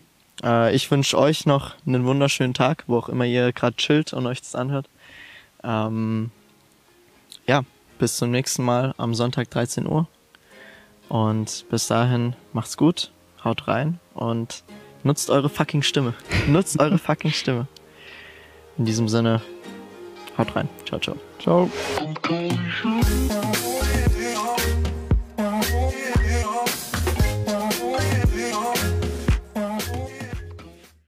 Äh, 0.43 0.75
ich 0.75 0.91
wünsche 0.91 1.19
euch 1.19 1.47
noch 1.47 1.75
einen 1.87 2.05
wunderschönen 2.05 2.55
Tag, 2.55 2.85
wo 2.87 2.99
auch 2.99 3.09
immer 3.09 3.25
ihr 3.25 3.53
gerade 3.53 3.77
chillt 3.77 4.13
und 4.13 4.27
euch 4.27 4.41
das 4.41 4.55
anhört. 4.55 4.89
Ähm, 5.63 6.31
ja, 7.47 7.63
bis 7.99 8.17
zum 8.17 8.31
nächsten 8.31 8.65
Mal 8.65 8.95
am 8.99 9.15
Sonntag 9.15 9.51
13 9.51 9.87
Uhr. 9.87 10.09
Und 11.09 11.67
bis 11.71 11.87
dahin 11.87 12.35
macht's 12.53 12.77
gut, 12.77 13.13
haut 13.45 13.69
rein 13.69 14.01
und 14.15 14.65
nutzt 15.05 15.31
eure 15.31 15.49
fucking 15.49 15.83
Stimme. 15.83 16.15
nutzt 16.49 16.79
eure 16.81 16.99
fucking 16.99 17.33
Stimme. 17.33 17.69
In 18.77 18.85
diesem 18.85 19.09
Sinne, 19.09 19.41
haut 20.37 20.55
rein. 20.55 20.69
Ciao, 20.85 21.01
ciao. 21.01 21.17
Ciao. 21.39 21.71